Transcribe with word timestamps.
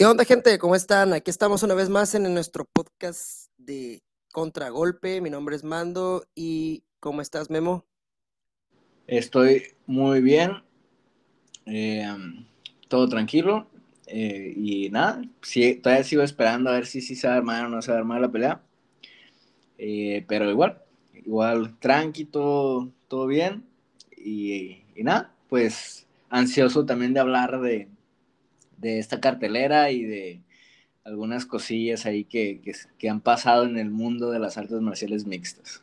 ¿Qué 0.00 0.06
onda, 0.06 0.24
gente? 0.24 0.58
¿Cómo 0.58 0.74
están? 0.76 1.12
Aquí 1.12 1.30
estamos 1.30 1.62
una 1.62 1.74
vez 1.74 1.90
más 1.90 2.14
en 2.14 2.22
nuestro 2.32 2.64
podcast 2.64 3.50
de 3.58 4.02
Contragolpe. 4.32 5.20
Mi 5.20 5.28
nombre 5.28 5.54
es 5.54 5.62
Mando 5.62 6.24
y 6.34 6.84
¿cómo 7.00 7.20
estás, 7.20 7.50
Memo? 7.50 7.84
Estoy 9.06 9.62
muy 9.84 10.22
bien, 10.22 10.52
eh, 11.66 12.08
todo 12.88 13.10
tranquilo 13.10 13.68
eh, 14.06 14.54
y 14.56 14.88
nada, 14.88 15.20
sí, 15.42 15.74
todavía 15.74 16.04
sigo 16.04 16.22
esperando 16.22 16.70
a 16.70 16.76
ver 16.76 16.86
si, 16.86 17.02
si 17.02 17.14
se 17.14 17.28
va 17.28 17.34
a 17.34 17.36
armar 17.36 17.66
o 17.66 17.68
no 17.68 17.82
se 17.82 17.90
va 17.90 17.98
a 17.98 18.00
armar 18.00 18.22
la 18.22 18.32
pelea, 18.32 18.62
eh, 19.76 20.24
pero 20.26 20.50
igual, 20.50 20.82
igual 21.12 21.78
tranqui, 21.78 22.24
todo, 22.24 22.90
todo 23.06 23.26
bien 23.26 23.66
y, 24.16 24.82
y 24.96 25.04
nada, 25.04 25.34
pues 25.50 26.06
ansioso 26.30 26.86
también 26.86 27.12
de 27.12 27.20
hablar 27.20 27.60
de, 27.60 27.86
de 28.80 28.98
esta 28.98 29.20
cartelera 29.20 29.90
y 29.90 30.02
de 30.02 30.42
algunas 31.04 31.46
cosillas 31.46 32.06
ahí 32.06 32.24
que, 32.24 32.60
que, 32.98 33.08
han 33.08 33.20
pasado 33.20 33.64
en 33.64 33.78
el 33.78 33.90
mundo 33.90 34.30
de 34.30 34.38
las 34.38 34.58
artes 34.58 34.80
marciales 34.80 35.26
mixtas. 35.26 35.82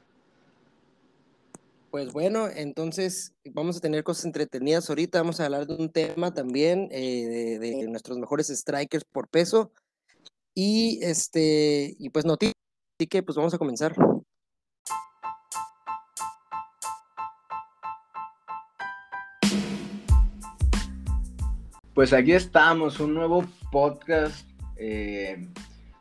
Pues 1.92 2.12
bueno, 2.12 2.48
entonces 2.48 3.34
vamos 3.46 3.78
a 3.78 3.80
tener 3.80 4.04
cosas 4.04 4.26
entretenidas 4.26 4.90
ahorita. 4.90 5.20
Vamos 5.20 5.40
a 5.40 5.46
hablar 5.46 5.66
de 5.66 5.76
un 5.76 5.90
tema 5.90 6.34
también 6.34 6.90
eh, 6.92 7.58
de, 7.60 7.88
nuestros 7.88 8.18
mejores 8.18 8.48
strikers 8.48 9.06
por 9.06 9.28
peso. 9.30 9.72
Y 10.54 11.00
este, 11.02 11.96
y 11.98 12.10
pues 12.10 12.26
noticias. 12.26 12.54
Que 13.10 13.22
pues 13.22 13.36
vamos 13.36 13.54
a 13.54 13.60
comenzar. 13.60 13.96
Pues 21.98 22.14
aquí 22.14 22.34
estamos, 22.34 23.00
un 23.00 23.16
nuevo 23.16 23.44
podcast 23.72 24.48
eh, 24.76 25.48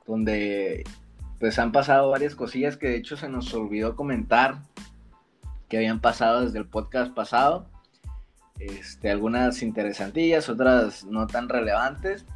donde 0.06 0.84
pues 1.40 1.58
han 1.58 1.72
pasado 1.72 2.10
varias 2.10 2.34
cosillas 2.34 2.76
que 2.76 2.88
de 2.88 2.96
hecho 2.96 3.16
se 3.16 3.30
nos 3.30 3.54
olvidó 3.54 3.96
comentar 3.96 4.58
que 5.70 5.78
habían 5.78 6.02
pasado 6.02 6.44
desde 6.44 6.58
el 6.58 6.66
podcast 6.66 7.14
pasado. 7.14 7.70
Este, 8.58 9.10
algunas 9.10 9.62
interesantillas, 9.62 10.50
otras 10.50 11.02
no 11.04 11.26
tan 11.26 11.48
relevantes. 11.48 12.26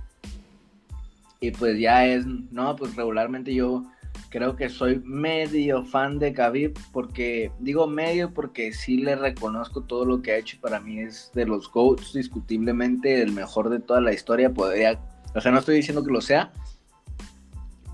Y 1.38 1.50
pues 1.50 1.78
ya 1.78 2.06
es, 2.06 2.24
no, 2.24 2.76
pues 2.76 2.96
regularmente 2.96 3.52
yo 3.52 3.84
creo 4.28 4.56
que 4.56 4.68
soy 4.68 5.00
medio 5.04 5.84
fan 5.84 6.18
de 6.18 6.32
Khabib 6.32 6.78
porque 6.92 7.50
digo 7.58 7.86
medio 7.86 8.32
porque 8.32 8.72
sí 8.72 8.98
le 8.98 9.16
reconozco 9.16 9.82
todo 9.82 10.04
lo 10.04 10.22
que 10.22 10.32
ha 10.32 10.36
hecho 10.36 10.58
para 10.60 10.80
mí 10.80 11.00
es 11.00 11.30
de 11.34 11.46
los 11.46 11.70
GOATs 11.70 12.12
discutiblemente 12.12 13.22
el 13.22 13.32
mejor 13.32 13.70
de 13.70 13.80
toda 13.80 14.00
la 14.00 14.12
historia 14.12 14.50
podría 14.50 15.00
o 15.34 15.40
sea 15.40 15.50
no 15.50 15.58
estoy 15.58 15.76
diciendo 15.76 16.04
que 16.04 16.12
lo 16.12 16.20
sea 16.20 16.52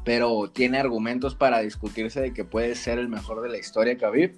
pero 0.06 0.48
tiene 0.52 0.78
argumentos 0.78 1.34
para 1.34 1.58
discutirse 1.58 2.20
de 2.20 2.32
que 2.32 2.44
puede 2.44 2.77
ser 2.77 3.00
el 3.00 3.08
mejor 3.08 3.42
de 3.42 3.48
la 3.48 3.58
historia 3.58 3.98
Khabib. 3.98 4.36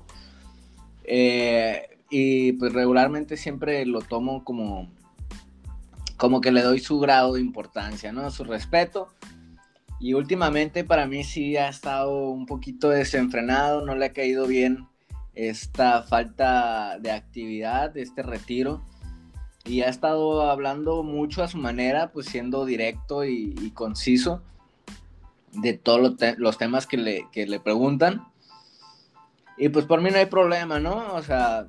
Eh, 1.05 1.99
y 2.09 2.53
pues 2.53 2.73
regularmente 2.73 3.37
siempre 3.37 3.85
lo 3.85 4.01
tomo 4.01 4.45
como 4.45 4.91
como 6.17 6.41
que 6.41 6.53
le 6.53 6.63
doy 6.63 6.81
su 6.81 6.99
grado 6.99 7.35
de 7.35 7.41
importancia 7.41 8.13
no 8.13 8.31
su 8.31 8.45
respeto 8.45 9.09
y 10.01 10.15
últimamente 10.15 10.85
para 10.85 11.07
mí 11.07 11.25
sí 11.25 11.57
ha 11.57 11.69
estado 11.69 12.31
un 12.31 12.47
poquito 12.47 12.89
desenfrenado, 12.89 13.85
no 13.85 13.97
le 13.97 14.07
ha 14.07 14.13
caído 14.13 14.47
bien 14.47 14.87
esta 15.35 16.03
falta 16.03 16.99
de 17.01 17.11
actividad, 17.11 17.97
este 17.97 18.23
retiro. 18.23 18.83
Y 19.65 19.83
ha 19.83 19.89
estado 19.89 20.51
hablando 20.51 21.03
mucho 21.03 21.43
a 21.43 21.49
su 21.49 21.59
manera, 21.59 22.11
pues 22.13 22.27
siendo 22.27 22.65
directo 22.65 23.25
y, 23.25 23.71
conciso 23.75 24.43
de 25.53 25.75
todos 25.75 26.17
los, 26.39 26.59
temas 26.59 26.87
que 26.87 26.97
le, 26.97 27.27
que 27.33 27.47
le 27.47 27.61
preguntan. 27.61 28.27
Y 29.57 29.69
pues 29.69 29.85
por 29.85 30.01
mí 30.01 30.11
no 30.11 30.19
hay 30.19 30.27
problema, 30.27 30.79
¿no? 30.79 31.13
O 31.15 31.23
sea, 31.23 31.67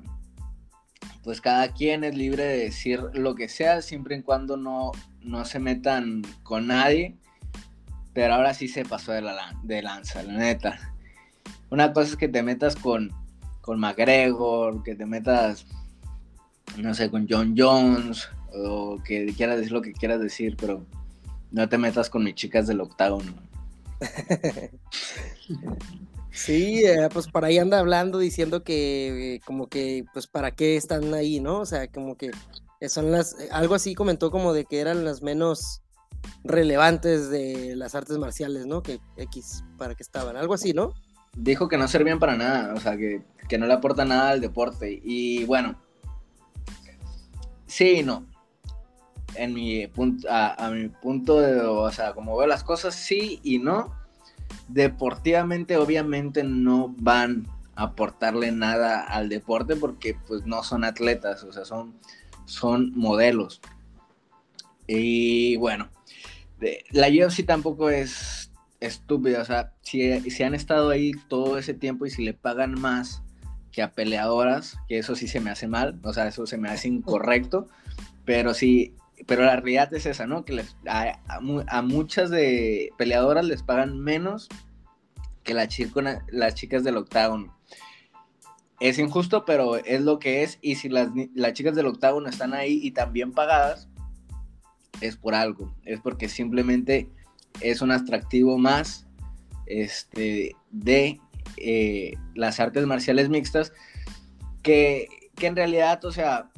pues 1.24 1.40
cada 1.40 1.72
quien 1.72 2.04
es 2.04 2.16
libre 2.16 2.44
de 2.44 2.58
decir 2.58 3.02
lo 3.12 3.34
que 3.34 3.48
sea, 3.48 3.82
siempre 3.82 4.16
y 4.16 4.22
cuando 4.22 4.56
no, 4.56 4.92
no 5.20 5.44
se 5.44 5.58
metan 5.58 6.22
con 6.42 6.68
nadie 6.68 7.19
pero 8.12 8.34
ahora 8.34 8.54
sí 8.54 8.68
se 8.68 8.84
pasó 8.84 9.12
de, 9.12 9.22
la, 9.22 9.56
de 9.62 9.82
lanza, 9.82 10.22
la 10.22 10.34
neta. 10.34 10.78
Una 11.70 11.92
cosa 11.92 12.10
es 12.10 12.16
que 12.16 12.28
te 12.28 12.42
metas 12.42 12.76
con, 12.76 13.12
con 13.60 13.78
McGregor, 13.78 14.82
que 14.82 14.94
te 14.94 15.06
metas, 15.06 15.66
no 16.76 16.94
sé, 16.94 17.10
con 17.10 17.26
John 17.28 17.54
Jones, 17.56 18.28
o 18.52 18.98
que 19.04 19.26
quieras 19.36 19.58
decir 19.58 19.72
lo 19.72 19.82
que 19.82 19.92
quieras 19.92 20.20
decir, 20.20 20.56
pero 20.58 20.84
no 21.52 21.68
te 21.68 21.78
metas 21.78 22.10
con 22.10 22.24
mis 22.24 22.34
chicas 22.34 22.66
del 22.66 22.80
octágono. 22.80 23.34
Sí, 26.32 26.84
eh, 26.84 27.08
pues 27.12 27.26
por 27.26 27.44
ahí 27.44 27.58
anda 27.58 27.80
hablando 27.80 28.18
diciendo 28.18 28.62
que 28.62 29.34
eh, 29.34 29.40
como 29.44 29.66
que 29.66 30.04
pues 30.12 30.26
para 30.28 30.52
qué 30.52 30.76
están 30.76 31.12
ahí, 31.12 31.40
¿no? 31.40 31.58
O 31.58 31.66
sea, 31.66 31.88
como 31.88 32.16
que 32.16 32.30
son 32.88 33.10
las 33.10 33.36
algo 33.50 33.74
así 33.74 33.94
comentó 33.94 34.30
como 34.30 34.52
de 34.52 34.64
que 34.64 34.78
eran 34.78 35.04
las 35.04 35.22
menos 35.22 35.82
relevantes 36.44 37.30
de 37.30 37.74
las 37.76 37.94
artes 37.94 38.18
marciales, 38.18 38.66
¿no? 38.66 38.82
Que 38.82 39.00
X, 39.16 39.64
para 39.76 39.94
que 39.94 40.02
estaban, 40.02 40.36
algo 40.36 40.54
así, 40.54 40.72
¿no? 40.72 40.94
Dijo 41.36 41.68
que 41.68 41.78
no 41.78 41.86
servían 41.86 42.18
para 42.18 42.36
nada, 42.36 42.74
o 42.74 42.80
sea, 42.80 42.96
que, 42.96 43.22
no 43.58 43.66
le 43.66 43.72
aporta 43.72 44.04
nada 44.04 44.30
al 44.30 44.40
deporte. 44.40 45.00
Y 45.02 45.44
bueno, 45.44 45.76
sí 47.66 47.98
y 47.98 48.02
no. 48.02 48.26
En 49.34 49.54
mi 49.54 49.86
punto, 49.86 50.26
a, 50.30 50.70
mi 50.70 50.88
punto 50.88 51.40
de, 51.40 51.60
o 51.60 51.90
sea, 51.92 52.14
como 52.14 52.36
veo 52.36 52.46
las 52.46 52.64
cosas, 52.64 52.94
sí 52.94 53.40
y 53.42 53.58
no. 53.58 53.94
Deportivamente, 54.68 55.76
obviamente, 55.76 56.42
no 56.42 56.94
van 56.98 57.46
a 57.76 57.84
aportarle 57.84 58.50
nada 58.52 59.02
al 59.02 59.28
deporte 59.28 59.76
porque 59.76 60.16
pues 60.26 60.46
no 60.46 60.62
son 60.62 60.84
atletas, 60.84 61.44
o 61.44 61.52
sea, 61.52 61.64
son, 61.64 61.94
son 62.44 62.92
modelos. 62.96 63.60
Y 64.86 65.56
bueno, 65.56 65.88
la 66.90 67.08
UFC 67.08 67.44
tampoco 67.44 67.90
es 67.90 68.50
estúpida, 68.80 69.42
o 69.42 69.44
sea, 69.44 69.72
si, 69.82 70.42
han 70.42 70.54
estado 70.54 70.90
ahí 70.90 71.12
todo 71.28 71.58
ese 71.58 71.74
tiempo 71.74 72.06
y 72.06 72.10
si 72.10 72.24
le 72.24 72.32
pagan 72.32 72.80
más 72.80 73.22
que 73.72 73.82
a 73.82 73.92
peleadoras, 73.92 74.78
que 74.88 74.98
eso 74.98 75.14
sí 75.14 75.28
se 75.28 75.40
me 75.40 75.50
hace 75.50 75.68
mal, 75.68 76.00
o 76.02 76.12
sea, 76.12 76.26
eso 76.26 76.46
se 76.46 76.56
me 76.56 76.70
hace 76.70 76.88
incorrecto, 76.88 77.68
pero 78.24 78.54
sí, 78.54 78.94
pero 79.26 79.44
la 79.44 79.56
realidad 79.56 79.92
es 79.94 80.06
esa, 80.06 80.26
¿no? 80.26 80.44
Que 80.44 80.54
les, 80.54 80.76
a, 80.86 81.82
muchas 81.82 82.30
de 82.30 82.90
peleadoras 82.96 83.44
les 83.44 83.62
pagan 83.62 83.98
menos 83.98 84.48
que 85.44 85.54
la 85.54 85.68
las 86.30 86.54
chicas 86.54 86.84
del 86.84 86.96
octágono. 86.96 87.56
Es 88.80 88.98
injusto, 88.98 89.44
pero 89.44 89.76
es 89.76 90.00
lo 90.00 90.18
que 90.18 90.42
es, 90.42 90.58
y 90.62 90.76
si 90.76 90.88
las, 90.88 91.10
las 91.34 91.52
chicas 91.52 91.76
del 91.76 91.86
octágono 91.86 92.30
están 92.30 92.54
ahí 92.54 92.80
y 92.82 92.92
también 92.92 93.32
pagadas, 93.32 93.89
es 95.00 95.16
por 95.16 95.34
algo, 95.34 95.74
es 95.84 96.00
porque 96.00 96.28
simplemente 96.28 97.08
es 97.60 97.82
un 97.82 97.90
atractivo 97.90 98.58
más 98.58 99.06
este, 99.66 100.56
de 100.70 101.20
eh, 101.56 102.14
las 102.34 102.60
artes 102.60 102.86
marciales 102.86 103.28
mixtas 103.28 103.72
que, 104.62 105.08
en 105.40 105.56
realidad, 105.56 106.04
o 106.04 106.12
sea, 106.12 106.50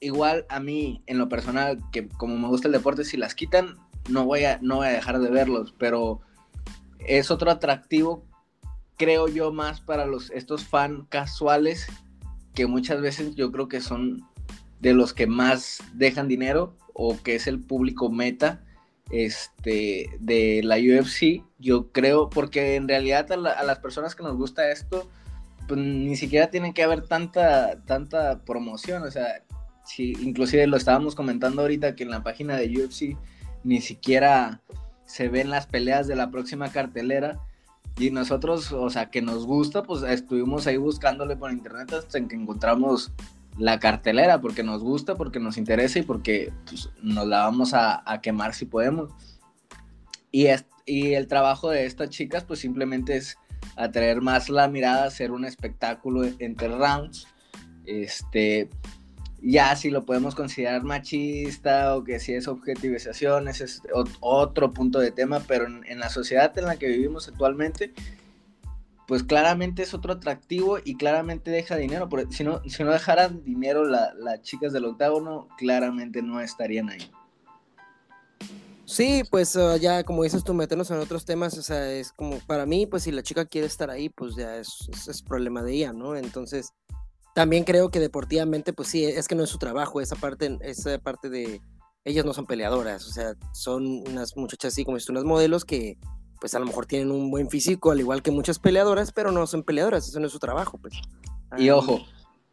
igual 0.00 0.44
a 0.48 0.60
mí 0.60 1.02
en 1.06 1.18
lo 1.18 1.28
personal, 1.28 1.78
que 1.90 2.08
como 2.08 2.36
me 2.36 2.48
gusta 2.48 2.68
el 2.68 2.72
deporte, 2.72 3.04
si 3.04 3.16
las 3.16 3.34
quitan, 3.34 3.76
no 4.08 4.24
voy 4.24 4.44
a, 4.44 4.58
no 4.62 4.76
voy 4.76 4.88
a 4.88 4.90
dejar 4.90 5.18
de 5.20 5.30
verlos, 5.30 5.74
pero 5.78 6.20
es 6.98 7.30
otro 7.30 7.50
atractivo, 7.50 8.24
creo 8.96 9.28
yo, 9.28 9.52
más 9.52 9.80
para 9.80 10.06
los, 10.06 10.30
estos 10.30 10.64
fan 10.64 11.06
casuales 11.08 11.86
que 12.54 12.66
muchas 12.66 13.00
veces 13.00 13.34
yo 13.36 13.52
creo 13.52 13.68
que 13.68 13.80
son 13.80 14.26
de 14.80 14.94
los 14.94 15.12
que 15.12 15.26
más 15.26 15.82
dejan 15.94 16.28
dinero 16.28 16.76
o 16.92 17.16
que 17.22 17.34
es 17.34 17.46
el 17.46 17.60
público 17.60 18.10
meta 18.10 18.62
este, 19.10 20.10
de 20.18 20.62
la 20.64 20.76
UFC, 20.76 21.44
yo 21.58 21.92
creo, 21.92 22.28
porque 22.28 22.74
en 22.74 22.88
realidad 22.88 23.30
a, 23.32 23.36
las 23.36 23.78
personas 23.78 24.14
que 24.14 24.22
nos 24.22 24.36
gusta 24.36 24.70
esto, 24.70 25.08
pues 25.68 25.80
ni 25.80 26.16
siquiera 26.16 26.50
tienen 26.50 26.72
que 26.72 26.82
haber 26.82 27.02
tanta, 27.02 27.82
tanta 27.84 28.44
promoción, 28.44 29.02
o 29.02 29.10
sea, 29.10 29.42
si, 29.84 30.12
inclusive 30.20 30.66
lo 30.66 30.76
estábamos 30.76 31.14
comentando 31.14 31.62
ahorita 31.62 31.94
que 31.94 32.04
en 32.04 32.10
la 32.10 32.22
página 32.22 32.56
de 32.56 32.68
UFC 32.68 33.16
ni 33.62 33.80
siquiera 33.80 34.60
se 35.04 35.28
ven 35.28 35.50
las 35.50 35.66
peleas 35.66 36.08
de 36.08 36.16
la 36.16 36.30
próxima 36.30 36.72
cartelera, 36.72 37.40
y 37.98 38.10
nosotros, 38.10 38.72
o 38.72 38.90
sea, 38.90 39.10
que 39.10 39.22
nos 39.22 39.46
gusta, 39.46 39.82
pues 39.82 40.02
estuvimos 40.02 40.66
ahí 40.66 40.76
buscándole 40.76 41.36
por 41.36 41.50
internet 41.50 41.92
hasta 41.94 42.20
que 42.28 42.34
encontramos 42.34 43.12
la 43.58 43.78
cartelera 43.78 44.40
porque 44.40 44.62
nos 44.62 44.82
gusta, 44.82 45.14
porque 45.14 45.40
nos 45.40 45.56
interesa 45.56 45.98
y 45.98 46.02
porque 46.02 46.52
pues, 46.66 46.90
nos 47.02 47.26
la 47.26 47.40
vamos 47.40 47.72
a, 47.74 48.02
quemar 48.22 48.54
si 48.54 48.66
podemos. 48.66 49.12
Y, 50.30 50.46
y 50.84 51.14
el 51.14 51.28
trabajo 51.28 51.70
de 51.70 51.86
estas 51.86 52.10
chicas 52.10 52.44
pues 52.44 52.60
simplemente 52.60 53.16
es 53.16 53.38
atraer 53.76 54.20
más 54.20 54.48
la 54.48 54.68
mirada, 54.68 55.04
hacer 55.04 55.32
un 55.32 55.44
espectáculo 55.44 56.24
entre 56.38 56.68
rounds, 56.68 57.26
este, 57.84 58.68
Ya 59.40 59.76
si 59.76 59.90
lo 59.90 60.04
podemos 60.04 60.34
considerar 60.34 60.82
machista 60.82 61.94
o 61.96 62.04
que 62.04 62.18
si 62.18 62.32
es 62.32 62.48
objetivización, 62.48 63.48
ese 63.48 63.64
es 63.64 63.82
otro 64.20 64.70
punto 64.70 64.98
de 64.98 65.10
tema, 65.10 65.40
pero 65.46 65.66
en, 65.66 65.98
la 65.98 66.08
sociedad 66.08 66.56
en 66.58 66.64
la 66.64 66.76
que 66.76 66.88
vivimos 66.88 67.28
actualmente, 67.28 67.92
pues 69.06 69.22
claramente 69.22 69.82
es 69.82 69.94
otro 69.94 70.14
atractivo 70.14 70.78
y 70.84 70.96
claramente 70.96 71.50
deja 71.50 71.76
dinero. 71.76 72.08
si, 72.30 72.44
no, 72.44 72.60
si 72.68 72.82
no 72.82 72.90
dejaran 72.90 73.44
dinero 73.44 73.84
las 73.84 74.42
chicas 74.42 74.72
del 74.72 74.84
octágono, 74.84 75.48
claramente 75.56 76.22
no 76.22 76.40
estarían 76.40 76.90
ahí. 76.90 77.10
Sí, 78.84 79.22
pues 79.30 79.56
ah, 79.56 79.76
ya 79.76 80.04
como 80.04 80.22
dices 80.22 80.44
tú, 80.44 80.54
meternos 80.54 80.90
en 80.92 80.98
otros 80.98 81.24
temas, 81.24 81.58
o 81.58 81.62
sea, 81.62 81.90
es 81.92 82.12
como 82.12 82.38
para 82.46 82.66
mí, 82.66 82.86
pues 82.86 83.02
si 83.02 83.10
la 83.10 83.22
chica 83.22 83.44
quiere 83.44 83.66
estar 83.66 83.90
ahí, 83.90 84.08
pues 84.08 84.36
ya 84.36 84.56
es, 84.56 84.88
es, 85.08 85.22
problema 85.22 85.62
de 85.64 85.72
ella, 85.72 85.92
¿no? 85.92 86.14
Entonces, 86.14 86.72
también 87.34 87.64
creo 87.64 87.90
que 87.90 87.98
deportivamente, 87.98 88.72
pues 88.72 88.88
sí, 88.88 89.04
es 89.04 89.26
que 89.26 89.34
no 89.34 89.42
es 89.42 89.50
su 89.50 89.58
trabajo, 89.58 90.00
esa 90.00 90.14
parte, 90.14 90.56
esa 90.60 90.98
parte 90.98 91.28
de, 91.28 91.60
ellas 92.04 92.24
no 92.24 92.32
son 92.32 92.46
peleadoras, 92.46 93.06
o 93.08 93.10
sea, 93.10 93.34
son 93.52 94.04
unas 94.08 94.36
muchachas 94.36 94.72
así 94.72 94.84
como 94.84 95.00
son 95.00 95.16
unas 95.16 95.24
modelos 95.24 95.64
que, 95.64 95.98
pues 96.40 96.54
a 96.54 96.58
lo 96.58 96.66
mejor 96.66 96.86
tienen 96.86 97.10
un 97.10 97.30
buen 97.30 97.48
físico, 97.50 97.90
al 97.90 98.00
igual 98.00 98.22
que 98.22 98.30
muchas 98.30 98.58
peleadoras, 98.58 99.12
pero 99.12 99.32
no 99.32 99.46
son 99.46 99.62
peleadoras, 99.62 100.08
eso 100.08 100.20
no 100.20 100.26
es 100.26 100.32
su 100.32 100.38
trabajo, 100.38 100.78
pues. 100.78 100.94
Y 101.56 101.70
ojo, 101.70 102.00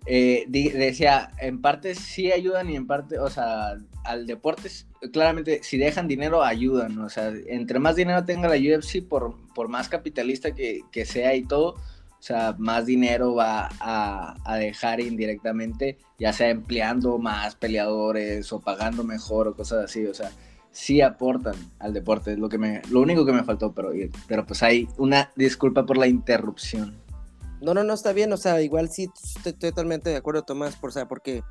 eh, 0.05 0.45
decía, 0.47 1.31
en 1.39 1.61
parte 1.61 1.95
sí 1.95 2.31
ayudan 2.31 2.69
y 2.69 2.75
en 2.75 2.87
parte, 2.87 3.19
o 3.19 3.29
sea, 3.29 3.75
al 4.03 4.27
deporte, 4.27 4.69
claramente, 5.11 5.61
si 5.63 5.77
dejan 5.77 6.07
dinero, 6.07 6.43
ayudan, 6.43 6.97
o 6.99 7.09
sea, 7.09 7.31
entre 7.47 7.79
más 7.79 7.95
dinero 7.95 8.25
tenga 8.25 8.49
la 8.49 8.55
UFC, 8.55 9.01
por, 9.07 9.35
por 9.53 9.69
más 9.69 9.87
capitalista 9.87 10.53
que, 10.53 10.81
que 10.91 11.05
sea 11.05 11.35
y 11.35 11.43
todo, 11.43 11.75
o 12.23 12.25
sea, 12.25 12.55
más 12.57 12.85
dinero 12.85 13.35
va 13.35 13.69
a, 13.79 14.35
a, 14.45 14.57
dejar 14.57 14.99
indirectamente, 15.01 15.97
ya 16.17 16.31
sea 16.31 16.49
empleando 16.49 17.17
más 17.17 17.55
peleadores 17.55 18.51
o 18.53 18.61
pagando 18.61 19.03
mejor 19.03 19.47
o 19.47 19.55
cosas 19.55 19.85
así, 19.85 20.05
o 20.05 20.13
sea, 20.13 20.31
sí 20.73 21.01
aportan 21.01 21.55
al 21.79 21.93
deporte, 21.93 22.35
lo 22.35 22.49
que 22.49 22.57
me, 22.57 22.81
lo 22.89 22.99
único 22.99 23.25
que 23.25 23.31
me 23.31 23.43
faltó, 23.43 23.71
pero, 23.71 23.91
pero 24.27 24.45
pues 24.45 24.61
hay 24.63 24.89
una 24.97 25.31
disculpa 25.35 25.85
por 25.85 25.97
la 25.97 26.07
interrupción. 26.07 26.97
No, 27.61 27.73
no, 27.73 27.83
no 27.83 27.93
está 27.93 28.11
bien, 28.11 28.33
o 28.33 28.37
sea, 28.37 28.61
igual 28.61 28.89
sí 28.89 29.09
estoy 29.37 29.53
totalmente 29.53 30.09
de 30.09 30.17
acuerdo, 30.17 30.41
Tomás, 30.41 30.75
por, 30.75 30.89
o 30.89 30.93
sea, 30.93 31.07
porque 31.07 31.43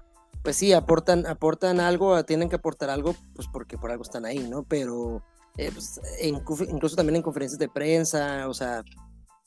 pues 0.42 0.56
sí, 0.56 0.72
aportan, 0.72 1.24
aportan 1.26 1.80
algo, 1.80 2.22
tienen 2.24 2.48
que 2.48 2.56
aportar 2.56 2.90
algo, 2.90 3.14
pues 3.34 3.48
porque 3.50 3.78
por 3.78 3.92
algo 3.92 4.02
están 4.02 4.26
ahí, 4.26 4.40
¿no? 4.40 4.64
Pero 4.64 5.22
eh, 5.56 5.70
pues, 5.72 6.00
incluso 6.20 6.96
también 6.96 7.16
en 7.16 7.22
conferencias 7.22 7.58
de 7.58 7.68
prensa, 7.68 8.48
o 8.48 8.54
sea, 8.54 8.82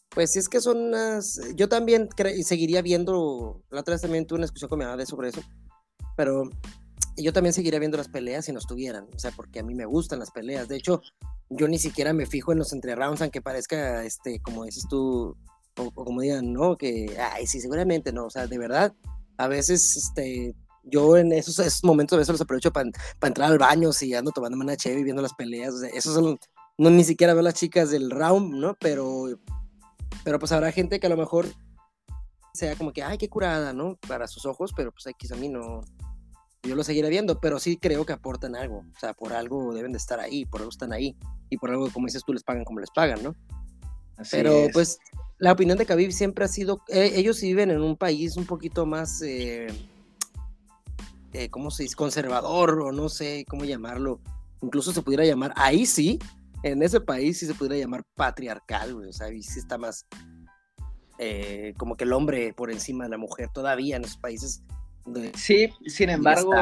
pues 0.09 0.31
sí 0.31 0.39
es 0.39 0.47
que 0.47 0.61
son 0.61 0.77
unas, 0.77 1.41
yo 1.55 1.67
también 1.67 2.07
seguiría 2.43 2.81
viendo, 2.81 3.61
la 3.69 3.81
otra 3.81 3.93
vez 3.93 4.01
también 4.01 4.25
tuve 4.25 4.37
una 4.37 4.45
discusión 4.45 4.69
con 4.69 4.79
mi 4.79 5.05
sobre 5.05 5.29
eso, 5.29 5.41
pero 6.15 6.49
yo 7.17 7.33
también 7.33 7.53
seguiría 7.53 7.79
viendo 7.79 7.97
las 7.97 8.09
peleas 8.09 8.45
si 8.45 8.51
no 8.51 8.59
estuvieran, 8.59 9.07
o 9.15 9.19
sea, 9.19 9.31
porque 9.31 9.59
a 9.59 9.63
mí 9.63 9.73
me 9.73 9.85
gustan 9.85 10.19
las 10.19 10.31
peleas, 10.31 10.67
de 10.67 10.77
hecho, 10.77 11.01
yo 11.49 11.67
ni 11.67 11.79
siquiera 11.79 12.13
me 12.13 12.25
fijo 12.25 12.51
en 12.51 12.59
los 12.59 12.73
entre 12.73 12.95
rounds, 12.95 13.21
aunque 13.21 13.41
parezca, 13.41 14.03
este, 14.03 14.39
como 14.41 14.65
dices 14.65 14.85
tú, 14.89 15.37
o, 15.77 15.91
como 15.91 16.21
digan, 16.21 16.53
no, 16.53 16.77
que, 16.77 17.15
ay, 17.33 17.47
sí, 17.47 17.59
seguramente 17.61 18.11
no, 18.11 18.25
o 18.25 18.29
sea, 18.29 18.47
de 18.47 18.57
verdad, 18.57 18.93
a 19.37 19.47
veces, 19.47 19.95
este, 19.95 20.55
yo 20.83 21.17
en 21.17 21.31
esos, 21.31 21.83
momentos 21.83 22.15
a 22.15 22.19
veces 22.19 22.33
los 22.33 22.41
aprovecho 22.41 22.71
para 22.71 22.89
entrar 23.21 23.51
al 23.51 23.57
baño, 23.57 23.91
si 23.91 24.13
ando 24.13 24.31
tomando 24.31 24.57
una 24.57 24.77
cheve 24.77 25.01
y 25.01 25.03
viendo 25.03 25.21
las 25.21 25.33
peleas, 25.33 25.73
o 25.73 25.79
sea, 25.79 25.89
esos 25.89 26.13
son, 26.13 26.39
no 26.77 26.89
ni 26.89 27.03
siquiera 27.03 27.33
veo 27.33 27.43
las 27.43 27.55
chicas 27.55 27.89
del 27.89 28.11
round, 28.11 28.55
¿no? 28.55 28.75
Pero, 28.79 29.39
pero 30.23 30.39
pues 30.39 30.51
habrá 30.51 30.71
gente 30.71 30.99
que 30.99 31.07
a 31.07 31.09
lo 31.09 31.17
mejor 31.17 31.47
sea 32.53 32.75
como 32.75 32.93
que, 32.93 33.03
ay, 33.03 33.17
qué 33.17 33.29
curada, 33.29 33.73
¿no? 33.73 33.97
Para 34.07 34.27
sus 34.27 34.45
ojos, 34.45 34.73
pero 34.75 34.91
pues 34.91 35.05
X 35.07 35.31
a 35.31 35.35
mí 35.35 35.49
no, 35.49 35.81
yo 36.65 36.75
lo 36.75 36.83
seguiré 36.83 37.09
viendo, 37.09 37.39
pero 37.39 37.59
sí 37.59 37.77
creo 37.77 38.05
que 38.05 38.13
aportan 38.13 38.55
algo, 38.55 38.79
o 38.79 38.99
sea, 38.99 39.13
por 39.13 39.33
algo 39.33 39.73
deben 39.73 39.91
de 39.91 39.97
estar 39.97 40.19
ahí, 40.19 40.45
por 40.45 40.61
algo 40.61 40.69
están 40.69 40.93
ahí, 40.93 41.15
y 41.49 41.57
por 41.57 41.69
algo, 41.69 41.89
como 41.91 42.07
dices 42.07 42.23
tú, 42.25 42.33
les 42.33 42.43
pagan 42.43 42.63
como 42.63 42.79
les 42.79 42.91
pagan, 42.91 43.23
¿no? 43.23 43.35
pero 44.31 44.67
pues 44.71 44.97
la 45.37 45.51
opinión 45.51 45.77
de 45.77 45.85
Khabib 45.85 46.11
siempre 46.11 46.45
ha 46.45 46.47
sido, 46.47 46.81
eh, 46.87 47.11
ellos 47.15 47.41
viven 47.41 47.71
en 47.71 47.81
un 47.81 47.97
país 47.97 48.37
un 48.37 48.45
poquito 48.45 48.85
más, 48.85 49.21
eh, 49.21 49.67
eh, 51.33 51.49
¿cómo 51.49 51.71
se 51.71 51.83
dice? 51.83 51.95
Conservador, 51.95 52.79
o 52.81 52.91
no 52.91 53.09
sé 53.09 53.45
cómo 53.49 53.65
llamarlo, 53.65 54.21
incluso 54.61 54.93
se 54.93 55.01
pudiera 55.01 55.25
llamar, 55.25 55.53
ahí 55.57 55.85
sí, 55.85 56.19
en 56.63 56.81
ese 56.81 57.01
país 57.01 57.39
sí 57.39 57.45
se 57.45 57.53
pudiera 57.53 57.77
llamar 57.77 58.03
patriarcal, 58.15 58.95
o 58.95 59.11
sea, 59.11 59.27
ahí 59.27 59.43
sí 59.43 59.59
está 59.59 59.77
más, 59.77 60.05
como 61.77 61.95
que 61.95 62.05
el 62.05 62.13
hombre 62.13 62.53
por 62.53 62.71
encima 62.71 63.03
de 63.03 63.09
la 63.09 63.17
mujer, 63.17 63.49
todavía 63.53 63.97
en 63.97 64.05
esos 64.05 64.17
países. 64.17 64.61
Sí, 65.33 65.69
sin 65.85 66.09
embargo, 66.09 66.53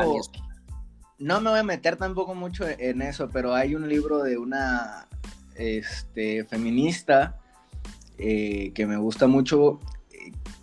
no 1.20 1.42
me 1.42 1.50
voy 1.52 1.60
a 1.60 1.64
meter 1.64 1.96
tampoco 1.96 2.36
mucho 2.36 2.66
en 2.68 3.02
eso, 3.02 3.30
pero 3.30 3.54
hay 3.56 3.76
un 3.76 3.88
libro 3.88 4.24
de 4.24 4.38
una 4.38 5.08
este, 5.56 6.44
feminista 6.46 7.40
eh, 8.18 8.72
que 8.74 8.86
me 8.86 8.98
gusta 8.98 9.28
mucho. 9.28 9.80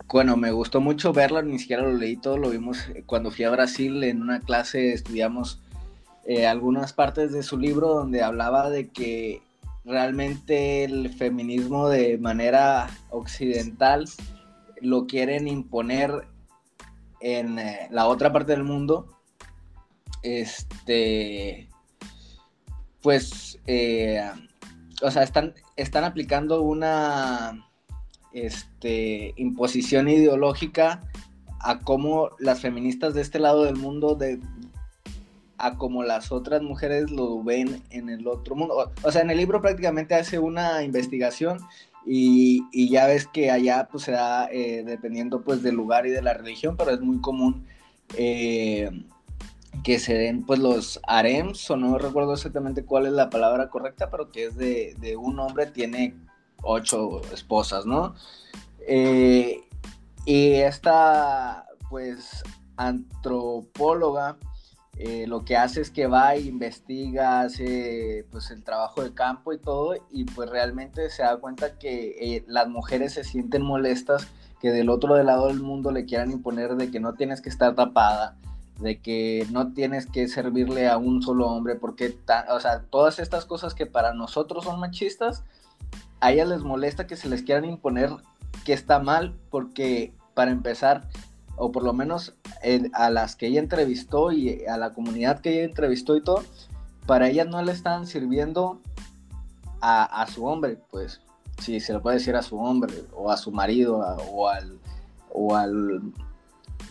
Bueno, 0.07 0.35
me 0.35 0.51
gustó 0.51 0.81
mucho 0.81 1.13
verla, 1.13 1.41
ni 1.41 1.57
siquiera 1.57 1.83
lo 1.83 1.93
leí 1.93 2.17
todo, 2.17 2.37
lo 2.37 2.49
vimos 2.49 2.89
cuando 3.05 3.31
fui 3.31 3.45
a 3.45 3.49
Brasil 3.49 4.03
en 4.03 4.21
una 4.21 4.41
clase, 4.41 4.91
estudiamos 4.91 5.61
eh, 6.25 6.45
algunas 6.45 6.91
partes 6.91 7.31
de 7.31 7.43
su 7.43 7.57
libro 7.57 7.95
donde 7.95 8.21
hablaba 8.21 8.69
de 8.69 8.89
que 8.89 9.41
realmente 9.85 10.83
el 10.83 11.09
feminismo 11.09 11.89
de 11.89 12.17
manera 12.17 12.89
occidental 13.09 14.05
lo 14.81 15.07
quieren 15.07 15.47
imponer 15.47 16.27
en 17.21 17.59
eh, 17.59 17.87
la 17.91 18.07
otra 18.07 18.31
parte 18.31 18.51
del 18.51 18.63
mundo. 18.63 19.07
Este, 20.23 21.67
pues, 23.01 23.59
o 25.01 25.11
sea, 25.11 25.23
están, 25.23 25.55
están 25.75 26.03
aplicando 26.03 26.61
una 26.61 27.65
este, 28.33 29.33
imposición 29.37 30.07
ideológica 30.09 31.01
a 31.59 31.79
cómo 31.79 32.31
las 32.39 32.59
feministas 32.61 33.13
de 33.13 33.21
este 33.21 33.39
lado 33.39 33.63
del 33.63 33.75
mundo, 33.75 34.15
de, 34.15 34.39
a 35.57 35.77
cómo 35.77 36.03
las 36.03 36.31
otras 36.31 36.61
mujeres 36.61 37.11
lo 37.11 37.43
ven 37.43 37.83
en 37.91 38.09
el 38.09 38.27
otro 38.27 38.55
mundo. 38.55 38.91
O, 39.03 39.11
sea, 39.11 39.21
en 39.21 39.29
el 39.29 39.37
libro 39.37 39.61
prácticamente 39.61 40.15
hace 40.15 40.39
una 40.39 40.83
investigación 40.83 41.59
y, 42.05 42.89
ya 42.89 43.07
ves 43.07 43.27
que 43.27 43.51
allá 43.51 43.87
pues 43.91 44.03
se 44.03 44.11
da 44.11 44.49
eh, 44.51 44.83
dependiendo 44.85 45.41
pues 45.41 45.61
del 45.61 45.75
lugar 45.75 46.05
y 46.07 46.09
de 46.09 46.21
la 46.21 46.33
religión, 46.33 46.75
pero 46.77 46.91
es 46.91 47.01
muy 47.01 47.21
común 47.21 47.65
eh, 48.17 48.89
que 49.83 49.99
se 49.99 50.13
den 50.13 50.43
pues 50.45 50.59
los 50.59 50.99
harems, 51.07 51.69
o 51.69 51.77
no 51.77 51.97
recuerdo 51.97 52.33
exactamente 52.33 52.85
cuál 52.85 53.05
es 53.05 53.13
la 53.13 53.29
palabra 53.29 53.69
correcta, 53.69 54.09
pero 54.09 54.31
que 54.31 54.45
es 54.45 54.57
de, 54.57 55.15
un 55.17 55.39
hombre, 55.39 55.67
tiene 55.67 56.15
ocho 56.63 57.21
esposas, 57.33 57.85
¿no? 57.85 58.15
Eh, 58.87 59.61
y 60.25 60.53
esta 60.53 61.65
pues 61.89 62.43
antropóloga 62.77 64.37
eh, 64.97 65.25
lo 65.27 65.45
que 65.45 65.57
hace 65.57 65.81
es 65.81 65.89
que 65.89 66.07
va 66.07 66.35
e 66.35 66.41
investiga, 66.41 67.41
hace 67.41 68.25
pues 68.31 68.51
el 68.51 68.63
trabajo 68.63 69.03
de 69.03 69.13
campo 69.13 69.53
y 69.53 69.57
todo, 69.57 69.95
y 70.11 70.25
pues 70.25 70.49
realmente 70.49 71.09
se 71.09 71.23
da 71.23 71.37
cuenta 71.37 71.77
que 71.79 72.15
eh, 72.19 72.45
las 72.47 72.67
mujeres 72.67 73.13
se 73.13 73.23
sienten 73.23 73.63
molestas 73.63 74.27
que 74.59 74.71
del 74.71 74.89
otro 74.89 75.21
lado 75.23 75.47
del 75.47 75.61
mundo 75.61 75.91
le 75.91 76.05
quieran 76.05 76.31
imponer 76.31 76.75
de 76.75 76.91
que 76.91 76.99
no 76.99 77.13
tienes 77.15 77.41
que 77.41 77.49
estar 77.49 77.73
tapada, 77.73 78.37
de 78.79 79.01
que 79.01 79.47
no 79.51 79.73
tienes 79.73 80.05
que 80.05 80.27
servirle 80.27 80.87
a 80.87 80.97
un 80.97 81.23
solo 81.23 81.47
hombre, 81.47 81.75
porque, 81.75 82.17
o 82.49 82.59
sea, 82.59 82.83
todas 82.83 83.17
estas 83.17 83.45
cosas 83.45 83.73
que 83.73 83.87
para 83.87 84.13
nosotros 84.13 84.65
son 84.65 84.79
machistas, 84.79 85.43
a 86.19 86.31
ellas 86.31 86.47
les 86.47 86.61
molesta 86.61 87.07
que 87.07 87.15
se 87.15 87.27
les 87.27 87.41
quieran 87.41 87.65
imponer 87.65 88.11
que 88.63 88.73
está 88.73 88.99
mal, 88.99 89.35
porque 89.49 90.13
para 90.35 90.51
empezar, 90.51 91.07
o 91.55 91.71
por 91.71 91.83
lo 91.83 91.93
menos 91.93 92.33
a 92.93 93.09
las 93.09 93.35
que 93.35 93.47
ella 93.47 93.59
entrevistó 93.59 94.31
y 94.31 94.65
a 94.65 94.77
la 94.77 94.93
comunidad 94.93 95.39
que 95.39 95.53
ella 95.53 95.63
entrevistó 95.63 96.15
y 96.15 96.21
todo, 96.21 96.43
para 97.05 97.29
ellas 97.29 97.47
no 97.47 97.61
le 97.61 97.71
están 97.71 98.07
sirviendo 98.07 98.79
a, 99.81 100.27
su 100.27 100.45
hombre, 100.45 100.77
pues, 100.91 101.21
si 101.59 101.79
se 101.79 101.93
lo 101.93 102.01
puede 102.01 102.17
decir 102.17 102.35
a 102.35 102.43
su 102.43 102.59
hombre, 102.59 102.93
o 103.13 103.31
a 103.31 103.37
su 103.37 103.51
marido, 103.51 103.97
o 103.97 104.47
al, 104.47 104.79
o 105.33 105.55
al 105.55 106.01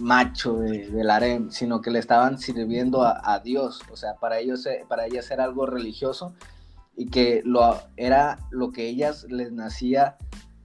macho 0.00 0.54
de, 0.54 0.88
del 0.90 1.10
harem, 1.10 1.50
sino 1.50 1.80
que 1.80 1.90
le 1.90 2.00
estaban 2.00 2.38
sirviendo 2.38 3.02
a, 3.02 3.38
Dios, 3.40 3.82
o 3.92 3.96
sea, 3.96 4.14
para 4.16 4.40
ellos, 4.40 4.66
para 4.88 5.06
ellas 5.06 5.30
era 5.30 5.44
algo 5.44 5.66
religioso 5.66 6.34
y 6.96 7.06
que 7.06 7.42
lo, 7.44 7.78
era 7.96 8.38
lo 8.50 8.72
que 8.72 8.88
ellas 8.88 9.24
les 9.28 9.52
nacía 9.52 10.16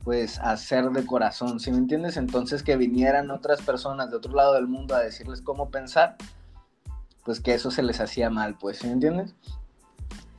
pues 0.06 0.38
hacer 0.40 0.92
de 0.92 1.04
corazón, 1.04 1.60
¿sí 1.60 1.72
me 1.72 1.80
entiendes? 1.80 2.16
Entonces 2.16 2.62
que 2.62 2.78
vinieran 2.78 3.32
otras 3.32 3.62
personas 3.64 4.12
de 4.12 4.18
otro 4.18 4.34
lado 4.34 4.54
del 4.54 4.68
mundo 4.68 4.96
a 4.96 5.00
decirles 5.00 5.42
cómo 5.42 5.72
pensar, 5.72 6.16
pues 7.26 7.40
que 7.40 7.56
eso 7.56 7.72
se 7.72 7.82
les 7.82 8.00
hacía 8.00 8.30
mal, 8.30 8.56
pues, 8.58 8.78
¿sí 8.78 8.88
me 8.88 8.94
entiendes? 8.94 9.34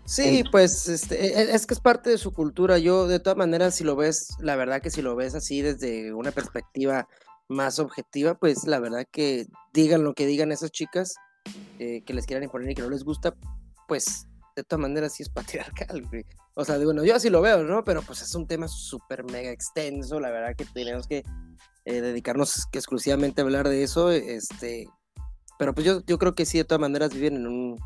Sí, 0.04 0.44
pues 0.52 0.88
este, 0.88 1.20
e, 1.20 1.42
e, 1.42 1.54
es 1.54 1.66
que 1.66 1.74
es 1.74 1.80
parte 1.80 2.10
de 2.10 2.16
su 2.16 2.32
cultura. 2.32 2.78
Yo, 2.78 3.08
de 3.08 3.18
todas 3.18 3.36
maneras, 3.36 3.74
si 3.74 3.82
lo 3.82 3.96
ves, 3.96 4.36
la 4.38 4.54
verdad 4.54 4.80
que 4.80 4.90
si 4.90 5.02
lo 5.02 5.16
ves 5.16 5.34
así 5.34 5.62
desde 5.62 6.14
una 6.14 6.30
perspectiva 6.30 7.08
más 7.48 7.80
objetiva, 7.80 8.34
pues 8.34 8.68
la 8.68 8.78
verdad 8.78 9.04
que 9.10 9.48
digan 9.72 10.04
lo 10.04 10.14
que 10.14 10.26
digan 10.26 10.52
esas 10.52 10.70
chicas 10.70 11.16
eh, 11.80 12.02
que 12.06 12.14
les 12.14 12.24
quieran 12.24 12.44
imponer 12.44 12.70
y 12.70 12.74
que 12.76 12.82
no 12.82 12.90
les 12.90 13.02
gusta, 13.02 13.34
pues 13.88 14.28
de 14.54 14.62
todas 14.62 14.80
maneras 14.80 15.12
sí 15.12 15.24
es 15.24 15.28
patriarcal, 15.30 16.06
güey. 16.08 16.24
O 16.58 16.64
sea, 16.64 16.78
bueno, 16.78 17.04
yo 17.04 17.14
así 17.14 17.28
lo 17.28 17.42
veo, 17.42 17.64
¿no? 17.64 17.84
Pero 17.84 18.00
pues 18.00 18.22
es 18.22 18.34
un 18.34 18.46
tema 18.46 18.66
súper 18.66 19.24
mega 19.24 19.50
extenso, 19.50 20.18
la 20.18 20.30
verdad 20.30 20.56
que 20.56 20.64
tenemos 20.64 21.06
que 21.06 21.22
eh, 21.84 22.00
dedicarnos 22.00 22.66
exclusivamente 22.72 23.42
a 23.42 23.44
hablar 23.44 23.68
de 23.68 23.82
eso, 23.82 24.10
este, 24.10 24.88
pero 25.58 25.74
pues 25.74 25.86
yo, 25.86 26.02
yo 26.06 26.16
creo 26.16 26.34
que 26.34 26.46
sí, 26.46 26.56
de 26.56 26.64
todas 26.64 26.80
maneras 26.80 27.12
viven 27.12 27.36
en 27.36 27.46
un, 27.46 27.78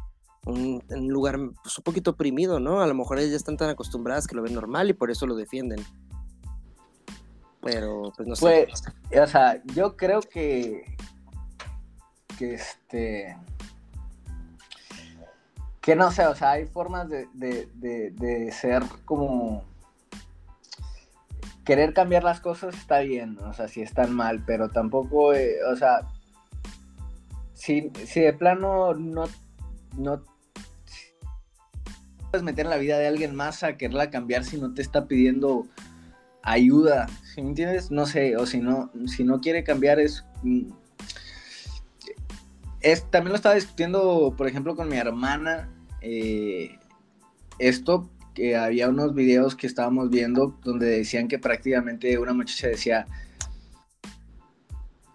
en 0.46 1.00
un 1.00 1.08
lugar 1.08 1.36
pues, 1.64 1.78
un 1.78 1.82
poquito 1.82 2.12
oprimido, 2.12 2.60
¿no? 2.60 2.80
A 2.80 2.86
lo 2.86 2.94
mejor 2.94 3.18
ellas 3.18 3.32
ya 3.32 3.36
están 3.38 3.56
tan 3.56 3.70
acostumbradas 3.70 4.28
que 4.28 4.36
lo 4.36 4.42
ven 4.42 4.54
normal 4.54 4.88
y 4.88 4.92
por 4.94 5.10
eso 5.10 5.26
lo 5.26 5.34
defienden. 5.34 5.84
Pero, 7.62 8.12
pues 8.16 8.28
no 8.28 8.36
sé. 8.36 8.68
Pues, 8.70 9.20
o 9.20 9.26
sea, 9.26 9.60
yo 9.74 9.96
creo 9.96 10.20
que, 10.20 10.96
que 12.38 12.54
este, 12.54 13.36
que 15.80 15.96
no 15.96 16.10
sé, 16.10 16.26
o 16.26 16.34
sea, 16.34 16.52
hay 16.52 16.66
formas 16.66 17.08
de, 17.08 17.26
de, 17.34 18.52
ser 18.52 18.82
como 19.04 19.64
querer 21.64 21.94
cambiar 21.94 22.24
las 22.24 22.40
cosas 22.40 22.74
está 22.74 23.00
bien, 23.00 23.38
o 23.38 23.52
sea, 23.52 23.68
si 23.68 23.80
están 23.80 24.14
mal, 24.14 24.42
pero 24.44 24.68
tampoco, 24.68 25.32
eh, 25.32 25.56
o 25.70 25.76
sea, 25.76 26.06
si, 27.54 27.90
si 28.04 28.20
de 28.20 28.32
plano 28.32 28.94
no, 28.94 29.24
no 29.96 30.22
puedes 32.30 32.44
meter 32.44 32.66
la 32.66 32.76
vida 32.76 32.98
de 32.98 33.06
alguien 33.06 33.34
más 33.34 33.62
a 33.62 33.76
quererla 33.76 34.10
cambiar 34.10 34.44
si 34.44 34.58
no 34.58 34.74
te 34.74 34.82
está 34.82 35.06
pidiendo 35.06 35.66
ayuda, 36.42 37.06
si 37.34 37.42
me 37.42 37.50
entiendes? 37.50 37.90
No 37.90 38.06
sé, 38.06 38.36
o 38.36 38.46
si 38.46 38.58
no, 38.58 38.90
si 39.06 39.24
no 39.24 39.40
quiere 39.40 39.64
cambiar 39.64 39.98
es 39.98 40.24
mm, 42.82 43.10
también 43.10 43.30
lo 43.30 43.36
estaba 43.36 43.54
discutiendo, 43.54 44.34
por 44.36 44.48
ejemplo, 44.48 44.76
con 44.76 44.88
mi 44.88 44.96
hermana. 44.96 45.68
Eh, 46.00 46.78
esto, 47.58 48.10
que 48.34 48.56
había 48.56 48.88
unos 48.88 49.14
videos 49.14 49.54
que 49.54 49.66
estábamos 49.66 50.10
viendo 50.10 50.58
donde 50.64 50.86
decían 50.86 51.28
que 51.28 51.38
prácticamente 51.38 52.18
una 52.18 52.32
muchacha 52.32 52.68
decía, 52.68 53.06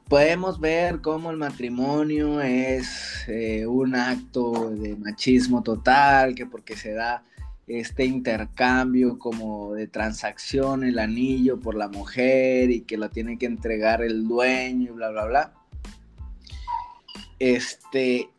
podemos 0.08 0.60
ver 0.60 1.02
cómo 1.02 1.32
el 1.32 1.38
matrimonio 1.38 2.42
es 2.42 3.26
eh, 3.28 3.66
un 3.66 3.96
acto 3.96 4.72
de 4.72 4.96
machismo 4.96 5.64
total, 5.64 6.36
que 6.36 6.46
porque 6.46 6.76
se 6.76 6.94
da 6.94 7.24
este 7.68 8.06
intercambio 8.06 9.18
como 9.18 9.74
de 9.74 9.88
transacción, 9.88 10.84
el 10.84 11.00
anillo 11.00 11.60
por 11.60 11.76
la 11.76 11.88
mujer 11.88 12.70
y 12.70 12.82
que 12.82 12.98
lo 12.98 13.10
tiene 13.10 13.38
que 13.40 13.48
entregar 13.48 14.04
el 14.04 14.28
dueño 14.28 14.92
y 14.92 14.94
bla, 14.94 15.10
bla, 15.10 15.26
bla. 15.26 15.54
Este, 17.40 18.30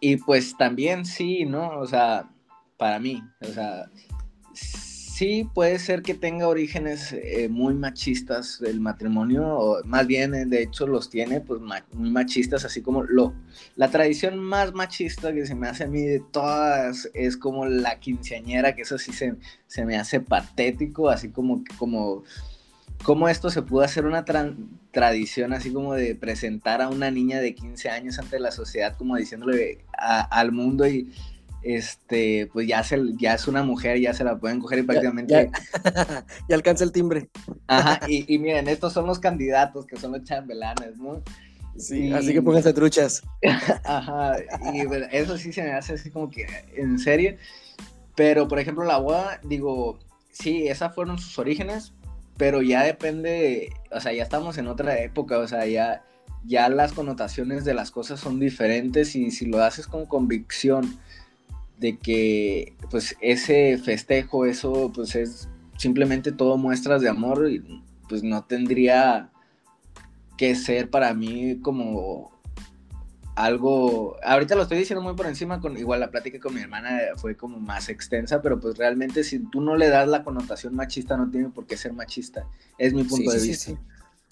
y 0.00 0.16
pues 0.16 0.56
también 0.56 1.04
sí, 1.04 1.44
¿no? 1.44 1.78
O 1.78 1.86
sea, 1.86 2.28
para 2.76 2.98
mí, 2.98 3.22
o 3.40 3.46
sea, 3.46 3.88
sí 4.54 5.48
puede 5.54 5.78
ser 5.78 6.02
que 6.02 6.14
tenga 6.14 6.48
orígenes 6.48 7.12
eh, 7.12 7.48
muy 7.48 7.74
machistas 7.74 8.60
el 8.60 8.80
matrimonio, 8.80 9.46
o 9.46 9.84
más 9.84 10.06
bien, 10.06 10.34
eh, 10.34 10.46
de 10.46 10.62
hecho, 10.62 10.86
los 10.86 11.08
tiene, 11.08 11.40
pues, 11.40 11.60
muy 11.92 12.10
machistas, 12.10 12.64
así 12.64 12.82
como 12.82 13.04
lo, 13.04 13.32
la 13.76 13.88
tradición 13.88 14.38
más 14.38 14.74
machista 14.74 15.32
que 15.32 15.46
se 15.46 15.54
me 15.54 15.68
hace 15.68 15.84
a 15.84 15.86
mí 15.86 16.02
de 16.02 16.20
todas 16.32 17.08
es 17.14 17.36
como 17.36 17.66
la 17.66 18.00
quinceañera, 18.00 18.74
que 18.74 18.82
eso 18.82 18.98
sí 18.98 19.12
se, 19.12 19.36
se 19.68 19.84
me 19.84 19.96
hace 19.96 20.20
patético, 20.20 21.08
así 21.08 21.28
como, 21.28 21.62
como 21.78 22.24
cómo 23.02 23.28
esto 23.28 23.50
se 23.50 23.62
pudo 23.62 23.82
hacer 23.82 24.06
una 24.06 24.24
tradición 24.90 25.52
así 25.52 25.72
como 25.72 25.94
de 25.94 26.14
presentar 26.14 26.80
a 26.80 26.88
una 26.88 27.10
niña 27.10 27.40
de 27.40 27.54
15 27.54 27.88
años 27.90 28.18
ante 28.18 28.38
la 28.38 28.50
sociedad 28.50 28.96
como 28.96 29.16
diciéndole 29.16 29.84
al 29.98 30.52
mundo 30.52 30.86
y 30.86 31.12
este 31.62 32.48
pues 32.52 32.66
ya 32.66 32.82
se, 32.82 33.00
ya 33.18 33.34
es 33.34 33.46
una 33.46 33.62
mujer 33.62 34.00
ya 34.00 34.12
se 34.14 34.24
la 34.24 34.36
pueden 34.36 34.58
coger 34.58 34.80
y 34.80 34.82
prácticamente 34.82 35.50
ya, 36.48 36.54
alcanza 36.54 36.84
el 36.84 36.92
timbre. 36.92 37.28
Ajá 37.66 38.00
y, 38.08 38.38
miren 38.38 38.68
estos 38.68 38.92
son 38.92 39.06
los 39.06 39.18
candidatos 39.18 39.86
que 39.86 39.96
son 39.96 40.12
los 40.12 40.24
chambelanes 40.24 40.96
no 40.96 41.22
sí 41.76 42.12
así 42.12 42.32
que 42.32 42.42
pónganse 42.42 42.72
truchas. 42.72 43.22
Ajá 43.84 44.36
y 44.74 44.82
eso 45.12 45.38
sí 45.38 45.52
se 45.52 45.62
me 45.62 45.72
hace 45.72 45.94
así 45.94 46.10
como 46.10 46.30
que 46.30 46.46
en 46.76 46.98
serio. 46.98 47.36
Pero 48.14 48.48
por 48.48 48.58
ejemplo 48.58 48.84
la 48.84 48.98
boda 48.98 49.40
digo 49.44 49.98
sí 50.30 50.66
esas 50.68 50.94
fueron 50.94 51.18
sus 51.18 51.38
orígenes 51.38 51.92
pero 52.42 52.60
ya 52.60 52.82
depende, 52.82 53.72
o 53.92 54.00
sea, 54.00 54.12
ya 54.12 54.24
estamos 54.24 54.58
en 54.58 54.66
otra 54.66 54.98
época, 55.00 55.38
o 55.38 55.46
sea, 55.46 55.64
ya, 55.64 56.02
ya 56.44 56.68
las 56.68 56.92
connotaciones 56.92 57.64
de 57.64 57.72
las 57.72 57.92
cosas 57.92 58.18
son 58.18 58.40
diferentes 58.40 59.14
y 59.14 59.30
si 59.30 59.46
lo 59.46 59.62
haces 59.62 59.86
con 59.86 60.06
convicción 60.06 60.98
de 61.78 61.98
que 61.98 62.74
pues 62.90 63.16
ese 63.20 63.78
festejo, 63.78 64.44
eso 64.44 64.90
pues 64.92 65.14
es 65.14 65.48
simplemente 65.78 66.32
todo 66.32 66.56
muestras 66.56 67.00
de 67.00 67.10
amor 67.10 67.48
y 67.48 67.84
pues 68.08 68.24
no 68.24 68.42
tendría 68.42 69.30
que 70.36 70.56
ser 70.56 70.90
para 70.90 71.14
mí 71.14 71.60
como 71.62 72.32
algo, 73.34 74.16
ahorita 74.22 74.54
lo 74.54 74.62
estoy 74.62 74.78
diciendo 74.78 75.02
muy 75.02 75.14
por 75.14 75.26
encima, 75.26 75.60
con 75.60 75.76
igual 75.76 76.00
la 76.00 76.10
plática 76.10 76.38
con 76.38 76.54
mi 76.54 76.60
hermana 76.60 76.98
fue 77.16 77.36
como 77.36 77.58
más 77.58 77.88
extensa, 77.88 78.42
pero 78.42 78.60
pues 78.60 78.76
realmente 78.76 79.24
si 79.24 79.38
tú 79.38 79.60
no 79.60 79.76
le 79.76 79.88
das 79.88 80.08
la 80.08 80.22
connotación 80.22 80.74
machista, 80.74 81.16
no 81.16 81.30
tiene 81.30 81.48
por 81.48 81.66
qué 81.66 81.76
ser 81.76 81.92
machista, 81.92 82.46
es 82.78 82.92
mi 82.92 83.04
punto 83.04 83.30
de 83.30 83.40
vista. 83.40 83.72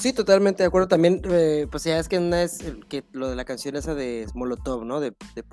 Sí, 0.00 0.14
totalmente 0.14 0.62
de 0.62 0.68
acuerdo. 0.68 0.88
También, 0.88 1.20
eh, 1.24 1.66
pues 1.70 1.84
ya 1.84 1.98
es 1.98 2.08
que 2.08 2.16
una 2.16 2.42
es 2.42 2.64
que 2.88 3.04
lo 3.12 3.28
de 3.28 3.36
la 3.36 3.44
canción 3.44 3.76
esa 3.76 3.94
de 3.94 4.26
Molotov, 4.34 4.86
¿no? 4.86 4.98
De, 4.98 5.10
de 5.34 5.44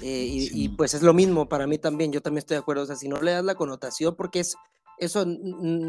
eh, 0.00 0.26
y, 0.30 0.68
pues 0.70 0.94
es 0.94 1.02
lo 1.02 1.12
mismo 1.12 1.48
para 1.48 1.66
mí 1.66 1.76
también, 1.76 2.12
yo 2.12 2.22
también 2.22 2.38
estoy 2.38 2.54
de 2.54 2.60
acuerdo, 2.60 2.84
o 2.84 2.86
sea, 2.86 2.96
si 2.96 3.08
no 3.08 3.20
le 3.20 3.32
das 3.32 3.44
la 3.44 3.56
connotación, 3.56 4.14
porque 4.16 4.40
es, 4.40 4.56
eso 4.96 5.26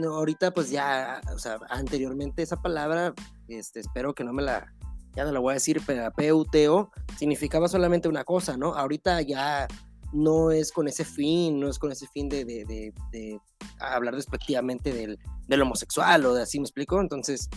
ahorita 0.07 0.51
pues 0.51 0.71
ya, 0.71 1.21
o 1.33 1.39
sea, 1.39 1.59
anteriormente 1.69 2.41
esa 2.41 2.61
palabra, 2.61 3.13
este, 3.47 3.79
espero 3.79 4.13
que 4.13 4.23
no 4.23 4.33
me 4.33 4.41
la 4.41 4.73
ya 5.15 5.23
no 5.25 5.31
lo 5.31 5.41
voy 5.41 5.51
a 5.51 5.53
decir, 5.55 5.81
pero 5.85 6.11
PUTO 6.11 6.91
significaba 7.17 7.67
solamente 7.67 8.07
una 8.07 8.23
cosa, 8.23 8.57
¿no? 8.57 8.75
Ahorita 8.75 9.21
ya 9.21 9.67
no 10.13 10.51
es 10.51 10.71
con 10.71 10.87
ese 10.87 11.05
fin, 11.05 11.59
no 11.59 11.69
es 11.69 11.77
con 11.77 11.91
ese 11.91 12.07
fin 12.07 12.29
de, 12.29 12.45
de, 12.45 12.65
de, 12.65 13.39
hablar 13.79 14.15
despectivamente 14.15 14.91
del, 14.91 15.19
del, 15.47 15.61
homosexual 15.61 16.25
o 16.25 16.33
de 16.33 16.43
así, 16.43 16.59
¿me 16.59 16.63
explico? 16.63 16.99
Entonces 16.99 17.49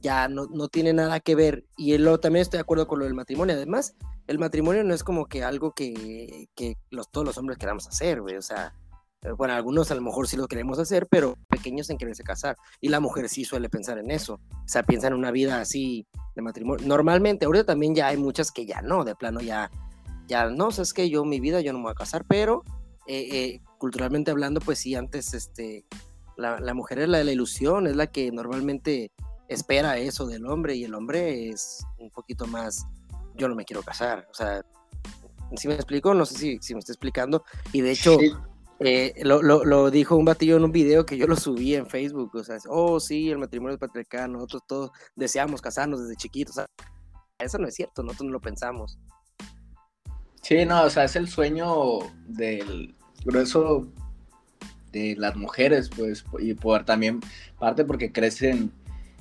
ya 0.00 0.28
no, 0.28 0.46
no 0.46 0.68
tiene 0.68 0.92
nada 0.92 1.20
que 1.20 1.34
ver. 1.34 1.64
Y 1.76 1.96
luego 1.98 2.20
también 2.20 2.42
estoy 2.42 2.58
de 2.58 2.62
acuerdo 2.62 2.86
con 2.86 2.98
lo 2.98 3.04
del 3.04 3.14
matrimonio. 3.14 3.54
Además, 3.54 3.94
el 4.26 4.38
matrimonio 4.38 4.84
no 4.84 4.94
es 4.94 5.04
como 5.04 5.26
que 5.26 5.44
algo 5.44 5.72
que, 5.72 6.48
que 6.54 6.76
los, 6.90 7.10
todos 7.10 7.26
los 7.26 7.38
hombres 7.38 7.58
queramos 7.58 7.86
hacer, 7.86 8.20
güey. 8.22 8.36
O 8.36 8.42
sea, 8.42 8.74
bueno, 9.36 9.54
algunos 9.54 9.90
a 9.90 9.94
lo 9.94 10.00
mejor 10.00 10.26
sí 10.26 10.36
lo 10.36 10.48
queremos 10.48 10.78
hacer, 10.78 11.06
pero 11.06 11.36
pequeños 11.48 11.90
en 11.90 11.98
quererse 11.98 12.22
casar. 12.22 12.56
Y 12.80 12.88
la 12.88 13.00
mujer 13.00 13.28
sí 13.28 13.44
suele 13.44 13.68
pensar 13.68 13.98
en 13.98 14.10
eso. 14.10 14.34
O 14.34 14.68
sea, 14.68 14.82
piensa 14.82 15.08
en 15.08 15.14
una 15.14 15.30
vida 15.30 15.60
así 15.60 16.06
de 16.34 16.42
matrimonio. 16.42 16.86
Normalmente, 16.86 17.44
ahorita 17.44 17.66
también 17.66 17.94
ya 17.94 18.08
hay 18.08 18.16
muchas 18.16 18.50
que 18.50 18.64
ya 18.64 18.80
no, 18.80 19.04
de 19.04 19.14
plano 19.14 19.40
ya, 19.40 19.70
ya 20.26 20.48
no, 20.48 20.68
o 20.68 20.82
es 20.82 20.94
que 20.94 21.10
yo 21.10 21.24
mi 21.24 21.38
vida 21.40 21.60
yo 21.60 21.72
no 21.72 21.80
me 21.80 21.84
voy 21.84 21.92
a 21.92 21.94
casar, 21.94 22.24
pero 22.26 22.64
eh, 23.06 23.28
eh, 23.32 23.60
culturalmente 23.78 24.30
hablando, 24.30 24.60
pues 24.60 24.78
sí, 24.78 24.94
antes 24.94 25.34
este, 25.34 25.84
la, 26.36 26.58
la, 26.60 26.74
mujer 26.74 27.00
es 27.00 27.08
la 27.08 27.18
de 27.18 27.24
la 27.24 27.32
ilusión, 27.32 27.86
es 27.86 27.96
la 27.96 28.06
que 28.06 28.30
normalmente 28.30 29.10
espera 29.48 29.98
eso 29.98 30.26
del 30.26 30.46
hombre 30.46 30.76
y 30.76 30.84
el 30.84 30.94
hombre 30.94 31.48
es 31.48 31.84
un 31.98 32.10
poquito 32.10 32.46
más, 32.46 32.86
yo 33.34 33.48
no 33.48 33.54
me 33.54 33.64
quiero 33.64 33.82
casar, 33.82 34.28
o 34.30 34.34
sea, 34.34 34.62
si 35.56 35.66
me 35.66 35.74
explico, 35.74 36.14
no 36.14 36.24
sé 36.24 36.60
si, 36.60 36.74
me 36.74 36.78
estoy 36.78 36.92
explicando, 36.92 37.44
y 37.72 37.80
de 37.80 37.90
hecho... 37.90 38.16
Eh, 38.82 39.12
lo, 39.24 39.42
lo, 39.42 39.62
lo, 39.64 39.90
dijo 39.90 40.16
un 40.16 40.24
batillo 40.24 40.56
en 40.56 40.64
un 40.64 40.72
video 40.72 41.04
que 41.04 41.18
yo 41.18 41.26
lo 41.26 41.36
subí 41.36 41.74
en 41.74 41.86
Facebook, 41.86 42.34
o 42.34 42.42
sea, 42.42 42.56
oh 42.68 42.98
sí, 42.98 43.30
el 43.30 43.36
matrimonio 43.36 43.74
es 43.74 43.78
patriarcal, 43.78 44.32
nosotros 44.32 44.62
todos 44.66 44.90
deseamos 45.14 45.60
casarnos 45.60 46.00
desde 46.00 46.16
chiquitos, 46.16 46.56
eso 47.38 47.58
no 47.58 47.68
es 47.68 47.74
cierto, 47.74 48.02
nosotros 48.02 48.28
no 48.28 48.32
lo 48.32 48.40
pensamos. 48.40 48.98
Sí, 50.40 50.64
no, 50.64 50.84
o 50.84 50.90
sea, 50.90 51.04
es 51.04 51.14
el 51.16 51.28
sueño 51.28 51.98
del 52.26 52.94
grueso 53.22 53.86
de 54.92 55.14
las 55.18 55.36
mujeres, 55.36 55.90
pues, 55.94 56.24
y 56.38 56.54
por 56.54 56.86
también, 56.86 57.20
parte 57.58 57.84
porque 57.84 58.12
crecen 58.12 58.72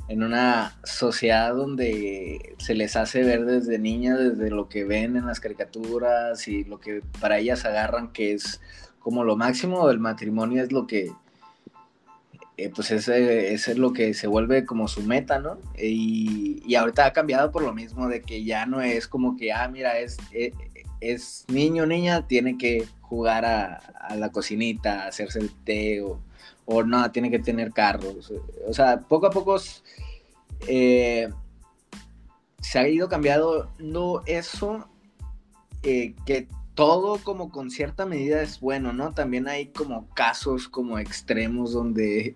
en 0.08 0.24
una 0.24 0.80
sociedad 0.86 1.54
donde 1.54 2.56
se 2.60 2.74
les 2.76 2.96
hace 2.96 3.24
ver 3.24 3.46
desde 3.46 3.78
niñas, 3.78 4.18
desde 4.18 4.50
lo 4.50 4.70
que 4.70 4.86
ven 4.86 5.18
en 5.18 5.28
las 5.28 5.40
caricaturas 5.40 6.48
y 6.48 6.64
lo 6.64 6.80
que 6.80 7.04
para 7.20 7.38
ellas 7.38 7.66
agarran 7.66 8.12
que 8.12 8.34
es 8.34 8.60
como 9.10 9.24
lo 9.24 9.36
máximo 9.36 9.88
del 9.88 9.98
matrimonio 9.98 10.62
es 10.62 10.72
lo 10.72 10.86
que, 10.86 11.12
eh, 12.58 12.70
pues 12.70 12.92
ese, 12.92 13.56
es 13.56 13.68
lo 13.76 13.92
que 13.92 14.14
se 14.14 14.28
vuelve 14.28 14.68
como 14.68 14.88
su 14.88 15.02
meta, 15.02 15.40
¿no? 15.40 15.58
Y, 15.80 16.62
y, 16.64 16.76
ahorita 16.76 17.08
ha 17.08 17.12
cambiado 17.12 17.52
por 17.52 17.64
lo 17.64 17.74
mismo 17.74 18.08
de 18.08 18.22
que 18.22 18.44
ya 18.44 18.68
no 18.68 18.82
es 18.82 19.08
como 19.08 19.36
que, 19.36 19.52
ah, 19.52 19.68
mira, 19.68 19.98
es, 19.98 20.18
es, 20.32 20.54
es 21.02 21.46
niño 21.48 21.88
niña, 21.88 22.28
tiene 22.28 22.56
que 22.60 22.86
jugar 23.02 23.46
a, 23.46 23.82
la 24.16 24.30
cocinita, 24.30 25.08
hacerse 25.08 25.40
el 25.40 25.50
té 25.64 26.04
o, 26.04 26.20
o 26.66 26.84
no, 26.84 27.10
tiene 27.10 27.32
que 27.32 27.40
tener 27.40 27.72
carros. 27.72 28.32
O 28.68 28.74
sea, 28.76 29.00
poco 29.00 29.26
a 29.26 29.32
poco... 29.32 29.58
Eh, 30.68 31.30
se 32.62 32.78
ha 32.78 32.88
ido 32.88 33.10
cambiando 33.10 33.72
eso, 34.28 34.88
eh, 35.82 36.14
que 36.28 36.48
todo 36.80 37.18
como 37.18 37.52
con 37.52 37.72
cierta 37.72 38.06
medida 38.06 38.42
es 38.42 38.62
bueno, 38.62 38.94
¿no? 38.94 39.12
También 39.14 39.50
hay 39.50 39.68
como 39.68 40.08
casos 40.12 40.70
como 40.70 40.98
extremos 40.98 41.74
donde, 41.74 42.34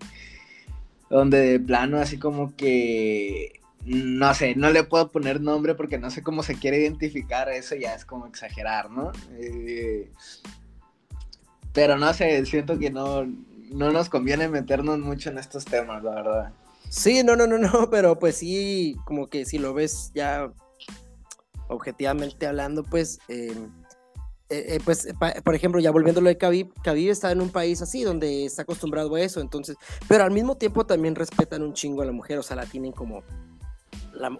donde 1.08 1.38
de 1.38 1.60
plano 1.60 1.96
así 1.96 2.18
como 2.18 2.54
que, 2.54 3.62
no 3.86 4.34
sé, 4.34 4.54
no 4.54 4.68
le 4.70 4.84
puedo 4.84 5.10
poner 5.10 5.40
nombre 5.40 5.74
porque 5.74 5.96
no 5.96 6.10
sé 6.10 6.22
cómo 6.22 6.42
se 6.42 6.56
quiere 6.56 6.78
identificar, 6.78 7.48
eso 7.48 7.74
ya 7.74 7.94
es 7.94 8.04
como 8.04 8.26
exagerar, 8.26 8.90
¿no? 8.90 9.12
Eh, 9.32 10.12
pero 11.72 11.96
no 11.96 12.12
sé, 12.12 12.44
siento 12.44 12.78
que 12.78 12.90
no, 12.90 13.24
no 13.24 13.92
nos 13.92 14.10
conviene 14.10 14.46
meternos 14.48 14.98
mucho 14.98 15.30
en 15.30 15.38
estos 15.38 15.64
temas, 15.64 16.04
la 16.04 16.16
verdad. 16.16 16.52
Sí, 16.90 17.22
no, 17.24 17.34
no, 17.34 17.46
no, 17.46 17.56
no, 17.56 17.88
pero 17.90 18.18
pues 18.18 18.36
sí, 18.36 18.94
como 19.06 19.28
que 19.28 19.46
si 19.46 19.56
lo 19.56 19.72
ves 19.72 20.12
ya 20.14 20.52
objetivamente 21.68 22.46
hablando, 22.46 22.84
pues, 22.84 23.20
em, 23.28 23.70
eh, 24.50 24.78
pues, 24.84 25.08
por 25.44 25.54
ejemplo, 25.54 25.80
ya 25.80 25.90
volviéndolo 25.90 26.28
de 26.28 26.36
Khabib, 26.36 26.72
Khabib 26.82 27.10
está 27.10 27.32
en 27.32 27.40
un 27.40 27.50
país 27.50 27.80
así, 27.80 28.02
donde 28.02 28.44
está 28.44 28.62
acostumbrado 28.62 29.14
a 29.14 29.20
eso, 29.20 29.40
entonces, 29.40 29.76
pero 30.06 30.24
al 30.24 30.30
mismo 30.30 30.56
tiempo 30.56 30.84
también 30.84 31.14
respetan 31.14 31.62
un 31.62 31.72
chingo 31.72 32.02
a 32.02 32.04
la 32.04 32.12
mujer, 32.12 32.38
o 32.38 32.42
sea, 32.42 32.56
la 32.56 32.66
tienen 32.66 32.92
como, 32.92 33.22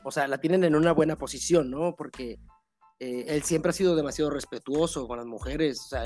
o 0.05 0.11
sea, 0.11 0.29
la 0.29 0.39
tienen 0.39 0.65
en 0.65 0.77
una 0.77 0.93
buena 0.93 1.17
posición, 1.17 1.71
¿no? 1.71 1.95
Porque 1.97 2.39
eh, 3.01 3.25
él 3.29 3.43
siempre 3.43 3.71
ha 3.71 3.73
sido 3.73 3.97
demasiado 3.97 4.31
respetuoso 4.31 5.09
con 5.09 5.19
las 5.19 5.27
mujeres, 5.27 5.81
o 5.81 5.89
sea, 5.89 6.05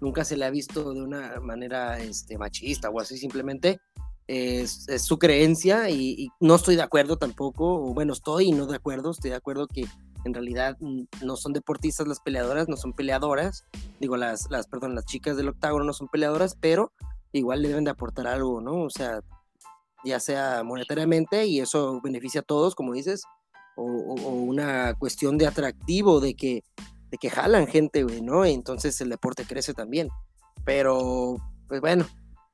nunca 0.00 0.24
se 0.24 0.36
le 0.36 0.44
ha 0.44 0.50
visto 0.50 0.92
de 0.92 1.02
una 1.02 1.40
manera 1.40 1.98
este, 1.98 2.38
machista 2.38 2.90
o 2.90 3.00
así, 3.00 3.18
simplemente 3.18 3.80
es, 4.28 4.86
su 4.98 5.18
creencia 5.18 5.88
y, 5.90 6.28
no 6.40 6.54
estoy 6.54 6.76
de 6.76 6.82
acuerdo 6.82 7.16
tampoco, 7.16 7.82
o 7.82 7.94
bueno, 7.94 8.12
estoy 8.12 8.52
no 8.52 8.66
de 8.66 8.76
acuerdo, 8.76 9.10
estoy 9.10 9.30
de 9.30 9.36
acuerdo 9.36 9.66
que 9.66 9.84
en 10.24 10.34
realidad 10.34 10.76
no 10.80 11.36
son 11.36 11.52
deportistas 11.52 12.06
las 12.06 12.20
peleadoras, 12.20 12.68
no 12.68 12.76
son 12.76 12.92
peleadoras, 12.92 13.64
digo, 14.00 14.16
las, 14.16 14.50
las, 14.50 14.66
perdón, 14.66 14.94
las 14.94 15.04
chicas 15.06 15.36
del 15.36 15.48
octágono 15.48 15.84
no 15.84 15.92
son 15.92 16.08
peleadoras, 16.08 16.56
pero 16.60 16.92
igual 17.32 17.62
le 17.62 17.68
deben 17.68 17.84
de 17.84 17.90
aportar 17.90 18.26
algo, 18.26 18.60
¿no? 18.60 18.82
O 18.82 18.90
sea, 18.90 19.20
ya 20.04 20.20
sea 20.20 20.62
monetariamente 20.64 21.46
y 21.46 21.60
eso 21.60 22.00
beneficia 22.02 22.40
a 22.40 22.44
todos, 22.44 22.74
como 22.74 22.92
dices, 22.92 23.22
o, 23.76 23.84
una 23.84 24.94
cuestión 24.94 25.38
de 25.38 25.46
atractivo, 25.46 26.20
de 26.20 26.34
que, 26.34 26.64
de 27.10 27.18
que 27.18 27.30
jalan 27.30 27.66
gente, 27.66 28.02
güey, 28.02 28.22
¿no? 28.22 28.46
Y 28.46 28.52
entonces 28.52 29.00
el 29.00 29.10
deporte 29.10 29.44
crece 29.44 29.74
también. 29.74 30.08
Pero, 30.64 31.36
pues 31.68 31.80
bueno, 31.80 32.06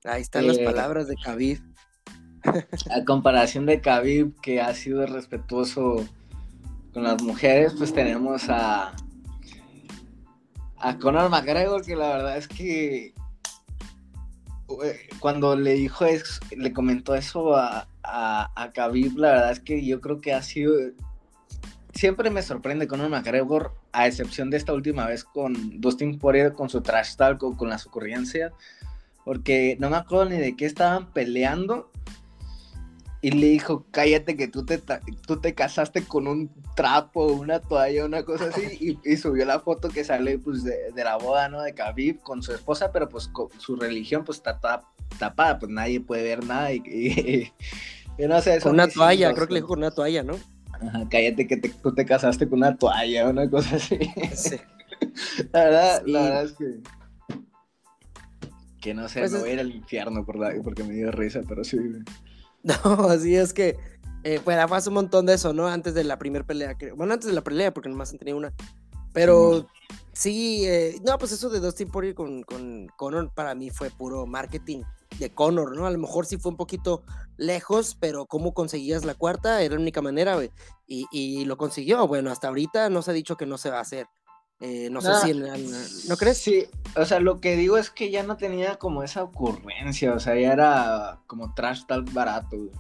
Ahí 0.05 0.21
están 0.21 0.47
las 0.47 0.59
eh, 0.59 0.65
palabras 0.65 1.09
de 1.09 1.17
Khabib. 1.17 1.61
A 2.45 3.05
comparación 3.07 3.65
de 3.65 3.81
Khabib, 3.81 4.39
que 4.43 4.61
ha 4.61 4.75
sido 4.75 5.07
respetuoso 5.07 6.07
con 6.95 7.03
las 7.03 7.21
mujeres, 7.23 7.75
pues 7.77 7.93
tenemos 7.93 8.49
a, 8.49 8.95
a 10.79 10.99
Conor 10.99 11.29
McGregor, 11.29 11.85
que 11.85 11.97
la 11.97 12.09
verdad 12.09 12.39
es 12.39 12.49
que 12.49 13.13
cuando 15.21 15.57
le 15.57 15.75
dijo 15.75 16.07
eso, 16.07 16.41
le 16.57 16.73
comentó 16.73 17.15
eso 17.15 17.55
a, 17.57 17.87
a, 18.03 18.51
a 18.55 18.73
Khabib, 18.73 19.19
la 19.19 19.33
verdad 19.33 19.53
es 19.53 19.61
que 19.61 19.85
yo 19.85 20.01
creo 20.01 20.21
que 20.21 20.33
ha 20.33 20.43
sido... 20.43 20.73
Siempre 21.93 22.31
me 22.31 22.43
sorprende 22.43 22.89
Conor 22.89 23.11
McGregor, 23.11 23.75
a 23.93 24.07
excepción 24.07 24.51
de 24.51 24.57
esta 24.57 24.73
última 24.73 25.07
vez 25.07 25.25
con 25.25 25.81
Dustin 25.81 26.19
Poirier, 26.19 26.53
con 26.55 26.69
su 26.69 26.81
trash 26.81 27.17
talk 27.17 27.43
o 27.43 27.57
con 27.57 27.69
las 27.69 27.87
ocurrencias 27.87 28.53
porque 29.25 29.77
no 29.81 29.91
me 29.91 29.97
acuerdo 29.97 30.27
ni 30.27 30.37
de 30.37 30.55
qué 30.55 30.67
estaban 30.67 31.13
peleando. 31.13 31.91
Y 33.25 33.31
le 33.31 33.47
dijo, 33.47 33.87
cállate 33.91 34.37
que 34.37 34.49
tú 34.49 34.67
te, 34.67 34.79
tú 35.27 35.41
te 35.41 35.55
casaste 35.55 36.05
con 36.05 36.29
un 36.29 36.51
trapo, 36.77 37.25
una 37.25 37.59
toalla, 37.59 38.05
una 38.05 38.23
cosa 38.23 38.51
así. 38.51 38.99
Y, 39.03 39.17
subió 39.17 39.47
la 39.47 39.61
foto 39.61 39.89
que 39.89 40.05
sale 40.05 40.39
pues 40.39 40.63
de, 40.63 40.93
la 40.95 41.17
boda, 41.17 41.49
¿no? 41.49 41.63
De 41.63 41.73
Khabib 41.73 42.21
con 42.21 42.43
su 42.43 42.53
esposa, 42.53 42.93
pero 42.93 43.09
pues 43.09 43.31
su 43.57 43.77
religión 43.77 44.25
pues 44.25 44.37
está 44.37 44.61
tapada, 45.19 45.59
pues 45.59 45.73
nadie 45.73 46.01
puede 46.01 46.23
ver 46.23 46.45
nada. 46.45 46.71
Y, 46.75 47.51
no 48.19 48.43
sé, 48.43 48.61
Con 48.61 48.75
una 48.75 48.89
toalla, 48.89 49.33
creo 49.33 49.47
que 49.47 49.55
le 49.55 49.61
dijo 49.61 49.69
con 49.69 49.79
una 49.79 49.91
toalla, 49.91 50.23
¿no? 50.23 50.35
Ajá, 50.73 51.09
cállate 51.09 51.47
que 51.47 51.57
tú 51.57 51.95
te 51.95 52.05
casaste 52.05 52.47
con 52.47 52.59
una 52.59 52.77
toalla, 52.77 53.31
una 53.31 53.49
cosa 53.49 53.77
así. 53.77 53.99
la 55.51 55.65
verdad, 55.65 56.03
la 56.05 56.23
verdad 56.25 56.45
es 56.45 56.53
que 56.53 56.81
que 58.83 58.93
no 58.93 59.09
sé, 59.09 59.21
pues 59.21 59.33
no 59.33 59.47
ir 59.47 59.59
al 59.59 59.75
infierno 59.75 60.27
por 60.27 60.37
porque 60.63 60.85
me 60.85 60.93
dio 60.93 61.11
risa, 61.11 61.41
pero 61.49 61.65
sí. 61.65 61.79
No, 62.65 62.75
así 63.11 63.37
es 63.37 63.53
que, 63.53 63.79
eh, 64.25 64.41
bueno, 64.45 64.67
fue 64.67 64.79
hace 64.79 64.89
un 64.89 64.97
montón 64.97 65.27
de 65.27 65.35
eso, 65.35 65.53
¿no? 65.53 65.69
Antes 65.69 65.95
de 65.95 66.03
la 66.03 66.19
primera 66.19 66.45
pelea, 66.45 66.77
bueno, 66.97 67.13
antes 67.13 67.29
de 67.29 67.35
la 67.35 67.45
pelea, 67.45 67.73
porque 67.73 67.89
nomás 67.89 68.11
han 68.11 68.19
tenido 68.19 68.39
una. 68.39 68.53
Pero 69.13 69.69
sí, 70.13 70.65
eh, 70.67 70.99
no, 71.07 71.17
pues 71.19 71.31
eso 71.31 71.49
de 71.49 71.61
Dustin 71.61 71.89
Poirier 71.89 72.17
con, 72.17 72.43
con 72.43 72.89
Conor 72.97 73.33
para 73.33 73.55
mí 73.55 73.71
fue 73.71 73.91
puro 73.91 74.27
marketing 74.27 74.83
de 75.21 75.33
Conor, 75.33 75.77
¿no? 75.77 75.87
A 75.87 75.91
lo 75.91 75.99
mejor 75.99 76.27
sí 76.27 76.37
fue 76.37 76.51
un 76.51 76.57
poquito 76.57 77.05
lejos, 77.37 77.97
pero 78.01 78.27
cómo 78.27 78.55
conseguías 78.55 79.05
la 79.05 79.15
cuarta 79.15 79.63
era 79.63 79.77
la 79.77 79.81
única 79.81 80.03
manera, 80.03 80.35
güey. 80.35 80.51
Y, 80.89 81.07
y, 81.13 81.45
lo 81.45 81.57
consiguió. 81.57 82.09
Bueno, 82.09 82.33
hasta 82.33 82.49
ahorita 82.49 82.91
no 82.91 83.03
se 83.03 83.13
ha 83.13 83.15
dicho 83.15 83.37
que 83.37 83.47
no 83.47 83.57
se 83.57 83.71
va 83.71 83.79
a 83.79 83.83
hacer. 83.83 84.07
Eh, 84.61 84.89
no 84.91 85.01
sé 85.01 85.13
si 85.23 85.35
¿No 86.09 86.17
crees? 86.17 86.39
Sí, 86.39 86.67
o 86.97 87.05
sea, 87.05 87.21
lo 87.21 87.41
que 87.41 87.57
digo 87.57 87.77
es 87.77 87.91
que 87.91 88.11
ya 88.11 88.23
no 88.23 88.37
tenía 88.37 88.77
como 88.77 89.03
esa 89.03 89.23
ocurrencia, 89.23 90.15
o 90.15 90.21
sea, 90.21 90.37
ya 90.37 90.53
era 90.53 91.19
como 91.27 91.55
trash 91.55 91.85
tal 91.87 92.03
barato, 92.03 92.71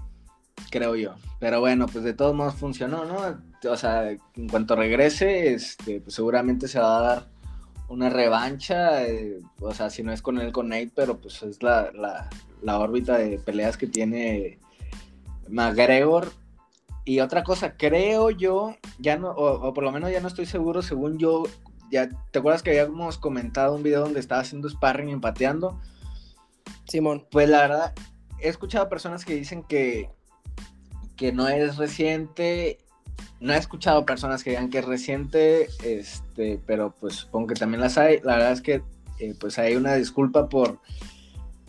creo 0.70 0.96
yo. 0.96 1.14
Pero 1.40 1.60
bueno, 1.60 1.86
pues 1.86 2.04
de 2.04 2.14
todos 2.14 2.34
modos 2.34 2.54
funcionó, 2.54 3.04
¿no? 3.04 3.40
O 3.68 3.76
sea, 3.76 4.10
en 4.10 4.48
cuanto 4.48 4.76
regrese, 4.76 5.52
este, 5.52 6.00
pues 6.00 6.14
seguramente 6.14 6.68
se 6.68 6.78
va 6.78 6.98
a 6.98 7.02
dar 7.02 7.34
una 7.88 8.08
revancha, 8.08 9.06
eh, 9.06 9.40
o 9.60 9.74
sea, 9.74 9.90
si 9.90 10.02
no 10.02 10.12
es 10.12 10.22
con 10.22 10.38
él, 10.38 10.52
con 10.52 10.68
Nate, 10.68 10.90
pero 10.94 11.18
pues 11.18 11.42
es 11.42 11.62
la, 11.62 11.90
la, 12.62 12.78
órbita 12.78 13.18
de 13.18 13.38
peleas 13.38 13.76
que 13.76 13.86
tiene 13.86 14.58
McGregor. 15.48 16.32
Y 17.04 17.20
otra 17.20 17.42
cosa, 17.44 17.76
creo 17.76 18.30
yo, 18.30 18.76
ya 18.98 19.16
no, 19.18 19.30
o, 19.30 19.74
por 19.74 19.84
lo 19.84 19.92
menos 19.92 20.10
ya 20.10 20.20
no 20.20 20.28
estoy 20.28 20.46
seguro, 20.46 20.80
según 20.80 21.18
yo, 21.18 21.42
ya, 21.90 22.08
¿te 22.30 22.38
acuerdas 22.38 22.62
que 22.62 22.70
habíamos 22.80 23.18
comentado 23.18 23.74
un 23.74 23.82
video 23.82 24.00
donde 24.00 24.20
estaba 24.20 24.40
haciendo 24.40 24.68
sparring 24.70 25.10
y 25.10 25.12
empateando? 25.12 25.80
Simón. 26.88 27.26
Pues 27.30 27.48
la 27.48 27.60
verdad, 27.60 27.94
he 28.40 28.48
escuchado 28.48 28.88
personas 28.88 29.24
que 29.24 29.34
dicen 29.34 29.62
que, 29.64 30.10
que 31.16 31.32
no 31.32 31.48
es 31.48 31.76
reciente. 31.76 32.78
No 33.40 33.52
he 33.52 33.58
escuchado 33.58 34.06
personas 34.06 34.42
que 34.42 34.50
digan 34.50 34.70
que 34.70 34.78
es 34.78 34.84
reciente, 34.84 35.68
este, 35.82 36.60
pero 36.66 36.94
pues 36.98 37.14
supongo 37.14 37.48
que 37.48 37.54
también 37.54 37.80
las 37.80 37.98
hay. 37.98 38.20
La 38.22 38.36
verdad 38.36 38.52
es 38.52 38.62
que 38.62 38.82
eh, 39.18 39.34
pues 39.38 39.58
hay 39.58 39.76
una 39.76 39.94
disculpa 39.94 40.48
por 40.48 40.80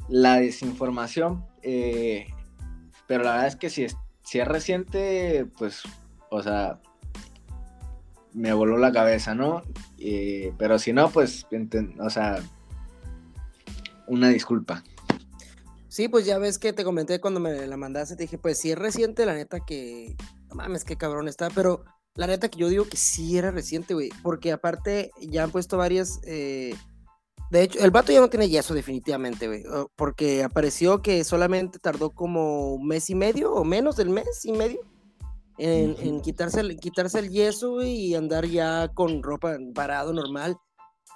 la 0.07 0.39
desinformación, 0.39 1.45
eh, 1.63 2.27
pero 3.07 3.23
la 3.23 3.31
verdad 3.31 3.47
es 3.47 3.55
que 3.55 3.69
si 3.69 3.85
si 4.25 4.39
es 4.39 4.47
reciente, 4.47 5.47
pues, 5.57 5.83
o 6.29 6.41
sea, 6.43 6.81
me 8.33 8.51
voló 8.51 8.77
la 8.77 8.91
cabeza, 8.91 9.33
¿no? 9.33 9.63
pero 10.57 10.77
si 10.77 10.93
no, 10.93 11.09
pues, 11.09 11.47
o 11.99 12.09
sea, 12.09 12.39
una 14.07 14.29
disculpa. 14.29 14.83
Sí, 15.87 16.09
pues 16.09 16.25
ya 16.25 16.37
ves 16.37 16.59
que 16.59 16.73
te 16.73 16.83
comenté 16.83 17.21
cuando 17.21 17.39
me 17.39 17.65
la 17.65 17.77
mandaste, 17.77 18.17
te 18.17 18.23
dije, 18.23 18.37
pues 18.37 18.59
si 18.59 18.71
es 18.71 18.77
reciente, 18.77 19.25
la 19.25 19.33
neta 19.33 19.61
que, 19.61 20.15
no 20.49 20.55
mames, 20.55 20.83
qué 20.83 20.97
cabrón 20.97 21.29
está, 21.29 21.49
pero 21.49 21.85
la 22.15 22.27
neta 22.27 22.49
que 22.49 22.59
yo 22.59 22.67
digo 22.67 22.85
que 22.85 22.97
sí 22.97 23.37
era 23.37 23.51
reciente, 23.51 23.93
güey, 23.93 24.09
porque 24.21 24.51
aparte 24.51 25.11
ya 25.21 25.43
han 25.43 25.51
puesto 25.51 25.77
varias, 25.77 26.19
eh, 26.25 26.75
de 27.55 27.63
hecho, 27.63 27.79
el 27.79 27.91
vato 27.91 28.11
ya 28.11 28.19
no 28.19 28.29
tiene 28.29 28.49
yeso 28.49 28.73
definitivamente, 28.73 29.47
güey, 29.47 29.63
porque 29.95 30.43
apareció 30.43 31.01
que 31.01 31.23
solamente 31.23 31.79
tardó 31.79 32.09
como 32.09 32.73
un 32.73 32.85
mes 32.85 33.09
y 33.09 33.15
medio 33.15 33.53
o 33.53 33.63
menos 33.63 33.95
del 33.95 34.09
mes 34.09 34.43
y 34.43 34.51
medio 34.51 34.81
en, 35.57 36.19
quitarse, 36.19 36.59
el, 36.59 36.75
quitarse 36.75 37.17
el 37.19 37.29
yeso 37.29 37.81
y 37.81 38.13
andar 38.13 38.45
ya 38.45 38.89
con 38.93 39.23
ropa 39.23 39.57
parado 39.73 40.11
normal 40.11 40.57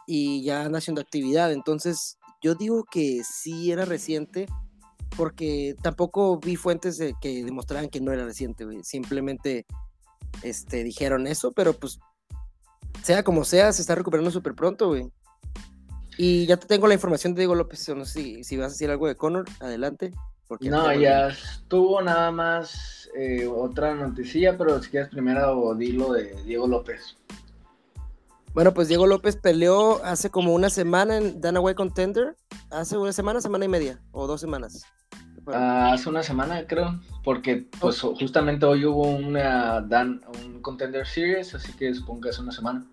y 0.07 0.41
ya 0.43 0.63
anda 0.63 0.77
haciendo 0.77 1.01
actividad. 1.01 1.51
Entonces, 1.51 2.17
yo 2.41 2.55
digo 2.55 2.85
que 2.89 3.21
sí 3.29 3.73
era 3.73 3.83
reciente 3.83 4.47
porque 5.17 5.75
tampoco 5.81 6.39
vi 6.39 6.55
fuentes 6.55 6.97
de 6.97 7.15
que 7.19 7.43
demostraran 7.43 7.89
que 7.89 7.99
no 7.99 8.13
era 8.13 8.23
reciente, 8.23 8.65
Simplemente 8.83 9.65
este, 10.41 10.85
dijeron 10.85 11.27
eso, 11.27 11.51
pero 11.51 11.73
pues 11.73 11.99
sea 13.03 13.23
como 13.23 13.43
sea, 13.43 13.73
se 13.73 13.81
está 13.81 13.95
recuperando 13.95 14.31
súper 14.31 14.55
pronto, 14.55 14.87
güey. 14.87 15.11
Y 16.21 16.45
ya 16.47 16.57
te 16.57 16.67
tengo 16.67 16.85
la 16.85 16.93
información 16.93 17.33
de 17.33 17.39
Diego 17.39 17.55
López, 17.55 17.87
no 17.95 18.03
sé 18.03 18.11
si, 18.11 18.43
si 18.43 18.57
vas 18.57 18.65
a 18.65 18.69
decir 18.71 18.91
algo 18.91 19.07
de 19.07 19.15
Conor, 19.15 19.45
adelante. 19.61 20.13
no, 20.59 20.93
ya 20.93 21.29
estuvo 21.29 22.01
nada 22.01 22.29
más 22.29 23.09
eh, 23.15 23.47
otra 23.47 23.95
noticia, 23.95 24.57
pero 24.57 24.83
si 24.83 24.89
quieres 24.89 25.07
primero 25.07 25.73
dilo 25.75 26.11
de 26.11 26.35
Diego 26.43 26.67
López. 26.67 27.15
Bueno, 28.53 28.73
pues 28.73 28.89
Diego 28.89 29.07
López 29.07 29.37
peleó 29.37 30.03
hace 30.03 30.29
como 30.29 30.53
una 30.53 30.69
semana 30.69 31.15
en 31.15 31.39
Dana 31.39 31.61
White 31.61 31.77
Contender. 31.77 32.35
Hace 32.69 32.97
una 32.97 33.13
semana, 33.13 33.39
semana 33.39 33.63
y 33.63 33.69
media, 33.69 34.01
o 34.11 34.27
dos 34.27 34.41
semanas. 34.41 34.83
Ah, 35.47 35.93
hace 35.93 36.09
una 36.09 36.21
semana, 36.21 36.67
creo, 36.67 36.99
porque 37.23 37.65
pues 37.79 38.01
justamente 38.01 38.65
hoy 38.65 38.83
hubo 38.83 39.03
una 39.07 39.79
Dan, 39.79 40.19
un 40.43 40.61
Contender 40.61 41.07
Series, 41.07 41.55
así 41.55 41.71
que 41.71 41.93
supongo 41.93 42.19
que 42.19 42.29
hace 42.31 42.41
una 42.41 42.51
semana. 42.51 42.85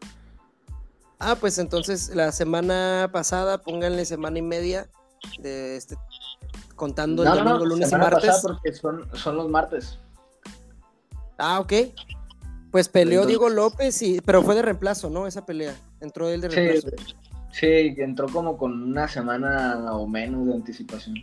Ah, 1.18 1.36
pues 1.40 1.58
entonces 1.58 2.14
la 2.14 2.30
semana 2.32 3.08
pasada, 3.12 3.62
pónganle 3.62 4.04
semana 4.04 4.38
y 4.38 4.42
media 4.42 4.88
de 5.40 5.76
este 5.76 5.96
contando 6.74 7.22
el 7.22 7.30
domingo, 7.30 7.64
lunes 7.64 7.90
y 7.90 7.96
martes. 7.96 8.42
porque 8.42 8.72
son, 8.72 9.36
los 9.36 9.48
martes. 9.48 9.98
Ah, 11.38 11.58
ok. 11.60 11.72
Pues 12.70 12.88
peleó 12.88 13.24
Diego 13.24 13.48
López, 13.48 14.02
y, 14.02 14.20
pero 14.20 14.42
fue 14.42 14.54
de 14.54 14.62
reemplazo, 14.62 15.08
¿no? 15.08 15.26
Esa 15.26 15.46
pelea. 15.46 15.74
Entró 16.00 16.28
él 16.28 16.42
de 16.42 16.48
reemplazo. 16.48 16.90
Sí, 17.52 17.94
entró 17.96 18.28
como 18.28 18.58
con 18.58 18.82
una 18.82 19.08
semana 19.08 19.94
o 19.94 20.06
menos 20.06 20.46
de 20.46 20.54
anticipación. 20.54 21.16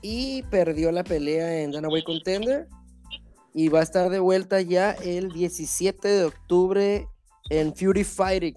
Y 0.00 0.42
perdió 0.44 0.90
la 0.90 1.04
pelea 1.04 1.60
en 1.60 1.72
Danaway 1.72 2.02
Contender. 2.02 2.66
Y 3.52 3.68
va 3.68 3.80
a 3.80 3.82
estar 3.82 4.08
de 4.08 4.18
vuelta 4.18 4.62
ya 4.62 4.92
el 4.92 5.30
17 5.30 6.08
de 6.08 6.24
octubre 6.24 7.08
en 7.50 7.74
Fury 7.74 8.04
Fighting 8.04 8.56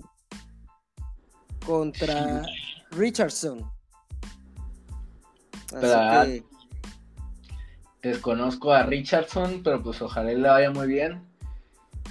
contra 1.65 2.43
Richardson. 2.91 3.69
Desconozco 8.01 8.71
a 8.71 8.83
Richardson, 8.83 9.61
pero 9.63 9.81
pues 9.81 10.01
ojalá 10.01 10.31
le 10.31 10.47
vaya 10.47 10.69
muy 10.69 10.87
bien. 10.87 11.21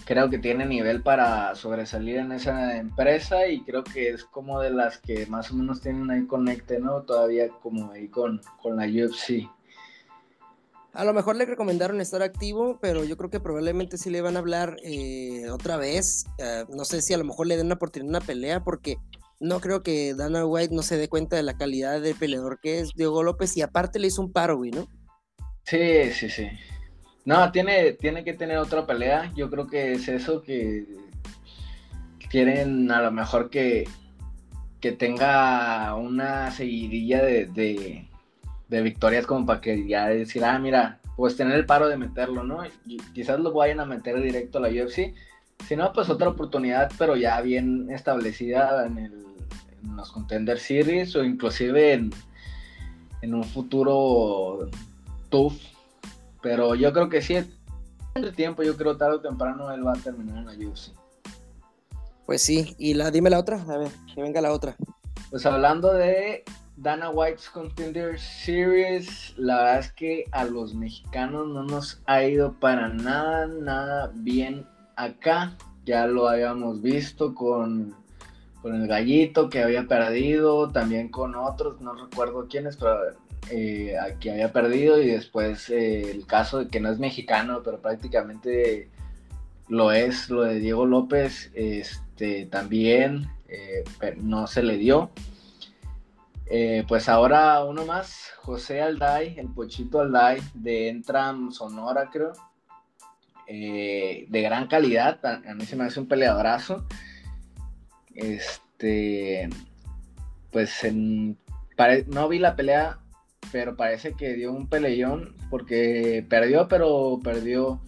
Creo 0.04 0.28
que 0.28 0.38
tiene 0.38 0.66
nivel 0.66 1.02
para 1.02 1.54
sobresalir 1.54 2.16
en 2.16 2.32
esa 2.32 2.76
empresa 2.76 3.46
y 3.46 3.62
creo 3.62 3.84
que 3.84 4.10
es 4.10 4.24
como 4.24 4.60
de 4.60 4.70
las 4.70 4.98
que 4.98 5.24
más 5.26 5.50
o 5.50 5.54
menos 5.54 5.80
tienen 5.80 6.10
ahí 6.10 6.26
conecte, 6.26 6.78
¿no? 6.78 7.02
Todavía 7.02 7.48
como 7.62 7.92
ahí 7.92 8.08
con, 8.08 8.40
con 8.60 8.76
la 8.76 8.86
UFC. 8.86 9.48
A 10.94 11.04
lo 11.04 11.12
mejor 11.12 11.34
le 11.34 11.44
recomendaron 11.44 12.00
estar 12.00 12.22
activo, 12.22 12.78
pero 12.80 13.04
yo 13.04 13.16
creo 13.16 13.28
que 13.28 13.40
probablemente 13.40 13.98
sí 13.98 14.10
le 14.10 14.20
van 14.20 14.36
a 14.36 14.38
hablar 14.38 14.76
eh, 14.84 15.50
otra 15.50 15.76
vez. 15.76 16.24
Eh, 16.38 16.64
no 16.68 16.84
sé 16.84 17.02
si 17.02 17.12
a 17.12 17.18
lo 17.18 17.24
mejor 17.24 17.48
le 17.48 17.56
den 17.56 17.66
una 17.66 17.74
oportunidad 17.74 18.10
una 18.10 18.20
pelea, 18.20 18.62
porque 18.62 18.96
no 19.40 19.60
creo 19.60 19.82
que 19.82 20.14
Dana 20.14 20.46
White 20.46 20.72
no 20.72 20.82
se 20.82 20.96
dé 20.96 21.08
cuenta 21.08 21.34
de 21.34 21.42
la 21.42 21.56
calidad 21.56 22.00
de 22.00 22.14
peleador 22.14 22.60
que 22.60 22.78
es 22.78 22.90
Diego 22.94 23.24
López 23.24 23.56
y 23.56 23.62
aparte 23.62 23.98
le 23.98 24.06
hizo 24.06 24.22
un 24.22 24.32
paro, 24.32 24.56
güey, 24.56 24.70
¿no? 24.70 24.86
Sí, 25.64 26.12
sí, 26.12 26.30
sí. 26.30 26.48
No, 27.24 27.50
tiene, 27.50 27.92
tiene 27.92 28.22
que 28.22 28.34
tener 28.34 28.58
otra 28.58 28.86
pelea. 28.86 29.32
Yo 29.34 29.50
creo 29.50 29.66
que 29.66 29.92
es 29.94 30.06
eso 30.06 30.42
que 30.42 30.86
quieren 32.30 32.90
a 32.92 33.02
lo 33.02 33.10
mejor 33.10 33.50
que, 33.50 33.88
que 34.80 34.92
tenga 34.92 35.94
una 35.96 36.50
seguidilla 36.50 37.22
de, 37.22 38.08
victorias 38.68 39.26
como 39.26 39.46
para 39.46 39.60
que 39.60 39.86
ya 39.86 40.08
decir, 40.08 40.44
ah, 40.44 40.58
mira, 40.58 41.00
pues 41.16 41.36
tener 41.36 41.54
el 41.54 41.66
paro 41.66 41.88
de 41.88 41.96
meterlo, 41.96 42.42
¿no? 42.44 42.64
Y 42.86 42.96
quizás 43.14 43.38
lo 43.40 43.52
vayan 43.52 43.80
a 43.80 43.84
meter 43.84 44.20
directo 44.20 44.58
a 44.58 44.62
la 44.62 44.68
UFC. 44.68 45.14
Si 45.66 45.76
no, 45.76 45.92
pues 45.92 46.10
otra 46.10 46.28
oportunidad, 46.28 46.90
pero 46.98 47.16
ya 47.16 47.40
bien 47.40 47.88
establecida 47.90 48.86
en 48.86 48.98
el 48.98 49.24
en 49.84 49.96
los 49.96 50.10
Contender 50.10 50.58
Series 50.58 51.14
o 51.16 51.24
inclusive 51.24 51.92
en, 51.92 52.10
en 53.22 53.34
un 53.34 53.44
futuro 53.44 54.68
tough. 55.28 55.54
Pero 56.42 56.74
yo 56.74 56.92
creo 56.92 57.08
que 57.08 57.22
sí, 57.22 57.36
el 58.14 58.34
tiempo, 58.34 58.62
yo 58.62 58.76
creo 58.76 58.96
tarde 58.96 59.16
o 59.16 59.20
temprano 59.20 59.72
él 59.72 59.86
va 59.86 59.92
a 59.92 59.96
terminar 59.96 60.38
en 60.38 60.46
la 60.46 60.68
UFC. 60.68 60.92
Pues 62.26 62.42
sí, 62.42 62.74
y 62.78 62.94
la, 62.94 63.10
dime 63.10 63.30
la 63.30 63.38
otra, 63.38 63.62
a 63.62 63.78
ver, 63.78 63.90
que 64.14 64.22
venga 64.22 64.40
la 64.40 64.52
otra. 64.52 64.76
Pues 65.30 65.44
hablando 65.46 65.92
de 65.92 66.44
Dana 66.76 67.10
White's 67.10 67.48
Contender 67.48 68.18
Series, 68.18 69.34
la 69.36 69.58
verdad 69.58 69.78
es 69.78 69.92
que 69.92 70.24
a 70.32 70.44
los 70.44 70.74
mexicanos 70.74 71.48
no 71.48 71.62
nos 71.62 72.02
ha 72.06 72.24
ido 72.24 72.54
para 72.54 72.88
nada, 72.88 73.46
nada 73.46 74.10
bien 74.14 74.66
acá. 74.96 75.56
Ya 75.84 76.06
lo 76.06 76.28
habíamos 76.28 76.80
visto 76.82 77.34
con 77.34 77.94
con 78.64 78.80
el 78.80 78.88
gallito 78.88 79.50
que 79.50 79.62
había 79.62 79.86
perdido, 79.86 80.70
también 80.72 81.10
con 81.10 81.34
otros, 81.34 81.82
no 81.82 81.92
recuerdo 81.92 82.46
quiénes, 82.48 82.78
pero 82.78 82.96
eh, 83.50 83.94
que 84.20 84.30
había 84.30 84.54
perdido 84.54 85.02
y 85.02 85.08
después 85.08 85.68
eh, 85.68 86.10
el 86.10 86.24
caso 86.24 86.60
de 86.60 86.68
que 86.68 86.80
no 86.80 86.90
es 86.90 86.98
mexicano, 86.98 87.60
pero 87.62 87.78
prácticamente 87.82 88.88
lo 89.68 89.92
es, 89.92 90.30
lo 90.30 90.44
de 90.44 90.60
Diego 90.60 90.86
López, 90.86 91.50
este, 91.52 92.46
también 92.46 93.26
eh, 93.48 93.84
no 94.22 94.46
se 94.46 94.62
le 94.62 94.78
dio. 94.78 95.10
Eh, 96.46 96.84
pues 96.86 97.08
ahora 97.08 97.64
uno 97.64 97.86
más, 97.86 98.32
José 98.38 98.82
Alday, 98.82 99.38
el 99.38 99.48
Pochito 99.48 100.00
Alday 100.00 100.40
de 100.54 100.88
Entram 100.88 101.50
Sonora, 101.50 102.10
creo. 102.10 102.32
de 103.46 104.26
gran 104.42 104.66
calidad, 104.68 105.24
a, 105.24 105.54
mí 105.54 105.64
se 105.64 105.76
me 105.76 105.84
hace 105.84 106.00
un 106.00 106.08
peleadorazo. 106.08 106.86
Este, 108.14 109.48
pues 110.50 110.86
no 112.06 112.28
vi 112.28 112.38
la 112.38 112.56
pelea, 112.56 112.98
pero 113.50 113.76
parece 113.76 114.14
que 114.14 114.34
dio 114.34 114.52
un 114.52 114.68
peleón 114.68 115.34
porque 115.50 116.24
perdió, 116.28 116.68
pero 116.68 117.20
perdió 117.22 117.80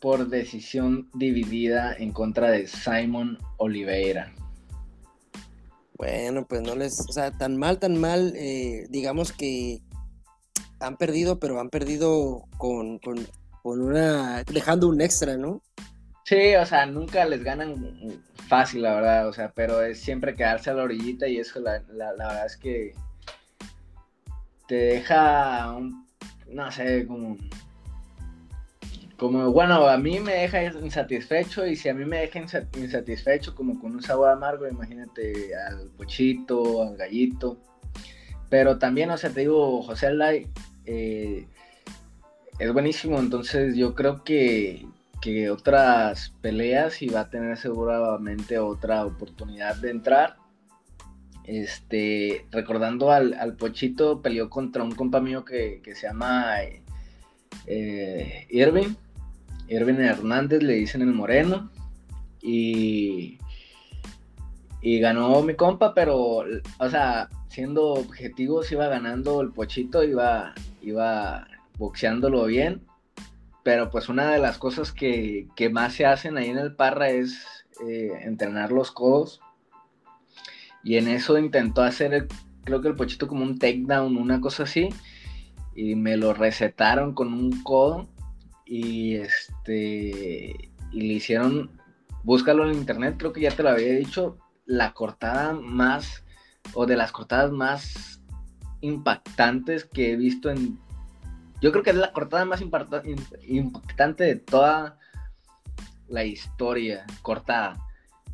por 0.00 0.28
decisión 0.28 1.08
dividida 1.14 1.94
en 1.94 2.12
contra 2.12 2.50
de 2.50 2.66
Simon 2.66 3.38
Oliveira. 3.56 4.32
Bueno, 6.02 6.44
pues 6.44 6.62
no 6.62 6.74
les, 6.74 6.98
o 7.08 7.12
sea, 7.12 7.30
tan 7.30 7.56
mal, 7.56 7.78
tan 7.78 7.96
mal, 7.96 8.32
eh, 8.34 8.86
digamos 8.90 9.32
que 9.32 9.82
han 10.80 10.96
perdido, 10.96 11.38
pero 11.38 11.60
han 11.60 11.70
perdido 11.70 12.42
con, 12.58 12.98
con, 12.98 13.24
con 13.62 13.80
una, 13.80 14.42
dejando 14.42 14.88
un 14.88 15.00
extra, 15.00 15.36
¿no? 15.36 15.62
Sí, 16.24 16.56
o 16.56 16.66
sea, 16.66 16.86
nunca 16.86 17.24
les 17.24 17.44
ganan 17.44 18.20
fácil, 18.48 18.82
la 18.82 18.96
verdad, 18.96 19.28
o 19.28 19.32
sea, 19.32 19.52
pero 19.54 19.80
es 19.80 20.00
siempre 20.00 20.34
quedarse 20.34 20.70
a 20.70 20.74
la 20.74 20.82
orillita 20.82 21.28
y 21.28 21.38
eso, 21.38 21.60
la, 21.60 21.78
verdad 21.78 22.46
es 22.46 22.56
que 22.56 22.94
te 24.66 24.74
deja, 24.74 25.72
un, 25.72 26.04
no 26.48 26.72
sé, 26.72 27.06
como, 27.06 27.36
como, 29.22 29.52
bueno, 29.52 29.86
a 29.86 29.96
mí 29.98 30.18
me 30.18 30.32
deja 30.32 30.64
insatisfecho 30.64 31.64
y 31.64 31.76
si 31.76 31.88
a 31.88 31.94
mí 31.94 32.04
me 32.04 32.18
deja 32.22 32.40
insatisfecho 32.76 33.54
como 33.54 33.78
con 33.80 33.94
un 33.94 34.02
sabor 34.02 34.30
amargo, 34.30 34.66
imagínate 34.66 35.54
al 35.54 35.90
pochito, 35.96 36.82
al 36.82 36.96
gallito, 36.96 37.56
pero 38.50 38.78
también, 38.78 39.10
o 39.10 39.16
sea, 39.16 39.30
te 39.30 39.42
digo, 39.42 39.80
José 39.82 40.08
Alay 40.08 40.48
eh, 40.86 41.46
es 42.58 42.72
buenísimo, 42.72 43.20
entonces 43.20 43.76
yo 43.76 43.94
creo 43.94 44.24
que 44.24 44.86
que 45.20 45.50
otras 45.50 46.34
peleas 46.40 47.00
y 47.00 47.06
va 47.06 47.20
a 47.20 47.30
tener 47.30 47.56
seguramente 47.56 48.58
otra 48.58 49.06
oportunidad 49.06 49.76
de 49.76 49.90
entrar. 49.90 50.34
Este, 51.44 52.44
recordando 52.50 53.12
al, 53.12 53.54
Pochito, 53.56 54.20
peleó 54.20 54.50
contra 54.50 54.82
un 54.82 54.90
compa 54.90 55.20
mío 55.20 55.44
que, 55.44 55.80
se 55.94 56.08
llama 56.08 56.56
eh, 57.68 58.48
Irving. 58.50 58.96
Irving 59.68 59.94
Hernández, 59.94 60.62
le 60.62 60.74
dicen 60.74 61.02
el 61.02 61.12
moreno. 61.12 61.70
Y, 62.40 63.38
y 64.80 64.98
ganó 64.98 65.42
mi 65.42 65.54
compa, 65.54 65.94
pero, 65.94 66.44
o 66.78 66.90
sea, 66.90 67.28
siendo 67.48 67.94
objetivos, 67.94 68.70
iba 68.72 68.88
ganando 68.88 69.40
el 69.40 69.50
Pochito, 69.50 70.02
iba, 70.02 70.54
iba 70.82 71.46
boxeándolo 71.78 72.44
bien 72.46 72.82
pero 73.62 73.90
pues 73.90 74.08
una 74.08 74.32
de 74.32 74.38
las 74.38 74.58
cosas 74.58 74.92
que, 74.92 75.48
más 75.72 75.94
se 75.94 76.06
hacen 76.06 76.36
ahí 76.36 76.50
en 76.50 76.58
el 76.58 76.74
Parra 76.74 77.10
es 77.10 77.64
eh, 77.86 78.10
entrenar 78.22 78.72
los 78.72 78.90
codos. 78.90 79.40
Y 80.82 80.96
en 80.96 81.06
eso 81.08 81.38
intentó 81.38 81.82
hacer, 81.82 82.26
creo 82.64 82.80
que 82.80 82.88
el 82.88 82.96
pochito 82.96 83.28
como 83.28 83.44
un 83.44 83.58
takedown, 83.58 84.16
una 84.16 84.40
cosa 84.40 84.64
así. 84.64 84.88
Y 85.74 85.94
me 85.94 86.16
lo 86.16 86.34
recetaron 86.34 87.14
con 87.14 87.32
un 87.32 87.62
codo. 87.62 88.08
Y 88.74 89.16
este. 89.16 90.70
Y 90.92 91.00
le 91.02 91.14
hicieron. 91.14 91.78
Búscalo 92.22 92.66
en 92.66 92.78
internet, 92.78 93.16
creo 93.18 93.32
que 93.32 93.42
ya 93.42 93.50
te 93.50 93.62
lo 93.62 93.68
había 93.68 93.92
dicho. 93.92 94.38
La 94.64 94.94
cortada 94.94 95.52
más. 95.52 96.24
O 96.72 96.86
de 96.86 96.96
las 96.96 97.12
cortadas 97.12 97.52
más 97.52 98.22
impactantes 98.80 99.84
que 99.84 100.12
he 100.12 100.16
visto 100.16 100.50
en 100.50 100.78
yo 101.60 101.70
creo 101.70 101.84
que 101.84 101.90
es 101.90 101.96
la 101.96 102.12
cortada 102.12 102.44
más 102.44 102.60
impactante 102.60 104.24
de 104.24 104.34
toda 104.34 104.98
la 106.08 106.24
historia 106.24 107.06
cortada. 107.22 107.78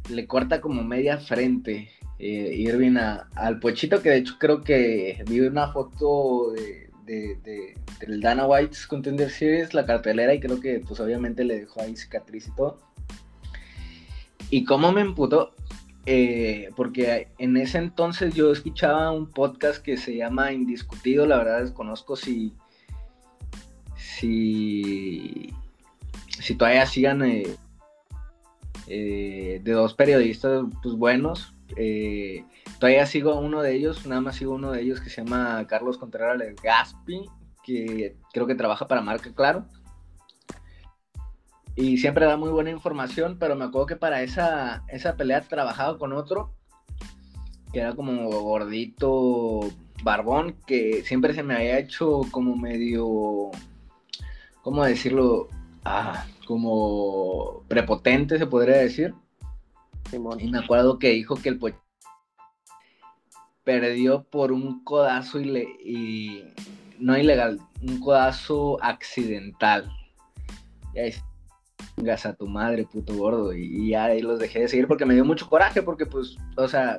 Le 0.08 0.26
corta 0.26 0.62
como 0.62 0.82
media 0.82 1.18
frente 1.18 1.90
eh, 2.18 2.54
Irving 2.56 2.96
al 2.96 3.60
Pochito, 3.60 4.00
que 4.00 4.08
de 4.08 4.16
hecho 4.16 4.36
creo 4.38 4.62
que 4.62 5.22
vi 5.28 5.40
una 5.40 5.70
foto 5.72 6.52
de, 6.52 6.87
del 7.08 8.20
Dana 8.20 8.46
White's 8.46 8.86
Contender 8.86 9.30
Series, 9.30 9.74
la 9.74 9.86
cartelera, 9.86 10.34
y 10.34 10.40
creo 10.40 10.60
que 10.60 10.80
pues 10.80 11.00
obviamente 11.00 11.44
le 11.44 11.60
dejó 11.60 11.80
ahí 11.80 11.96
cicatriz 11.96 12.48
y 12.48 12.50
todo. 12.52 12.78
Y 14.50 14.64
cómo 14.64 14.92
me 14.92 15.00
emputó, 15.00 15.54
eh, 16.06 16.70
porque 16.76 17.28
en 17.38 17.56
ese 17.56 17.78
entonces 17.78 18.34
yo 18.34 18.52
escuchaba 18.52 19.10
un 19.10 19.30
podcast 19.30 19.82
que 19.82 19.96
se 19.96 20.16
llama 20.16 20.52
Indiscutido, 20.52 21.26
la 21.26 21.38
verdad 21.38 21.60
desconozco 21.60 22.16
si, 22.16 22.54
si, 23.96 25.52
si 26.40 26.54
todavía 26.54 26.86
sigan 26.86 27.22
eh, 27.24 27.56
eh, 28.86 29.60
de 29.62 29.72
dos 29.72 29.94
periodistas 29.94 30.64
pues, 30.82 30.94
buenos. 30.94 31.54
Todavía 32.78 33.06
sigo 33.06 33.38
uno 33.38 33.62
de 33.62 33.74
ellos, 33.74 34.06
nada 34.06 34.20
más 34.20 34.36
sigo 34.36 34.54
uno 34.54 34.72
de 34.72 34.82
ellos 34.82 35.00
que 35.00 35.10
se 35.10 35.24
llama 35.24 35.66
Carlos 35.66 35.98
Contreras 35.98 36.40
Gaspi, 36.62 37.28
que 37.62 38.16
creo 38.32 38.46
que 38.46 38.54
trabaja 38.54 38.88
para 38.88 39.02
Marca 39.02 39.32
Claro 39.34 39.66
y 41.78 41.96
siempre 41.98 42.26
da 42.26 42.36
muy 42.36 42.50
buena 42.50 42.70
información, 42.70 43.36
pero 43.38 43.54
me 43.54 43.64
acuerdo 43.64 43.86
que 43.86 43.94
para 43.94 44.20
esa, 44.22 44.82
esa 44.88 45.16
pelea 45.16 45.42
trabajaba 45.42 45.96
con 45.96 46.12
otro, 46.12 46.52
que 47.72 47.78
era 47.78 47.94
como 47.94 48.28
gordito, 48.28 49.60
barbón, 50.02 50.56
que 50.66 51.04
siempre 51.04 51.34
se 51.34 51.44
me 51.44 51.54
había 51.54 51.78
hecho 51.78 52.22
como 52.32 52.56
medio, 52.56 53.52
¿cómo 54.62 54.84
decirlo? 54.84 55.46
Ah, 55.84 56.26
como 56.48 57.62
prepotente, 57.68 58.38
se 58.38 58.46
podría 58.48 58.78
decir. 58.78 59.14
Y 60.12 60.48
me 60.48 60.58
acuerdo 60.58 60.98
que 60.98 61.10
dijo 61.10 61.36
que 61.36 61.50
el 61.50 61.58
perdió 63.64 64.22
por 64.22 64.50
un 64.52 64.82
codazo 64.82 65.40
y 65.40 66.44
no 66.98 67.18
ilegal, 67.18 67.60
un 67.82 68.00
codazo 68.00 68.82
accidental. 68.82 69.92
Y 70.94 70.98
ahí 71.00 71.14
a 72.24 72.32
tu 72.32 72.46
madre, 72.46 72.84
puto 72.84 73.14
gordo. 73.14 73.52
Y, 73.52 73.90
ya 73.90 74.04
ahí 74.04 74.22
los 74.22 74.38
dejé 74.38 74.60
de 74.60 74.68
seguir 74.68 74.86
porque 74.86 75.04
me 75.04 75.14
dio 75.14 75.24
mucho 75.24 75.48
coraje, 75.48 75.82
porque 75.82 76.06
pues, 76.06 76.36
o 76.56 76.68
sea, 76.68 76.98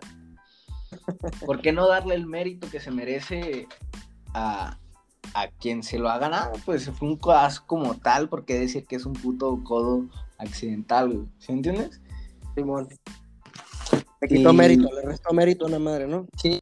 ¿por 1.46 1.62
qué 1.62 1.72
no 1.72 1.88
darle 1.88 2.16
el 2.16 2.26
mérito 2.26 2.70
que 2.70 2.80
se 2.80 2.92
merece 2.92 3.68
a, 4.34 4.78
a 5.34 5.48
quien 5.60 5.84
se 5.84 5.98
lo 5.98 6.10
ha 6.10 6.20
ganado? 6.20 6.54
Pues 6.66 6.90
fue 6.92 7.08
un 7.08 7.18
codazo 7.18 7.64
como 7.66 7.96
tal, 7.96 8.30
porque 8.30 8.60
decir 8.60 8.86
que 8.86 8.96
es 8.96 9.06
un 9.06 9.14
puto 9.14 9.60
codo 9.64 10.08
accidental, 10.38 11.28
¿sí 11.40 11.52
entiendes? 11.52 12.02
Simón. 12.56 12.88
Le 14.22 14.28
quitó 14.28 14.54
mérito, 14.54 14.90
le 14.94 15.02
restó 15.04 15.34
mérito 15.34 15.66
a 15.66 15.70
una 15.70 15.80
madre, 15.80 16.08
¿no? 16.08 16.28
Sí. 16.38 16.60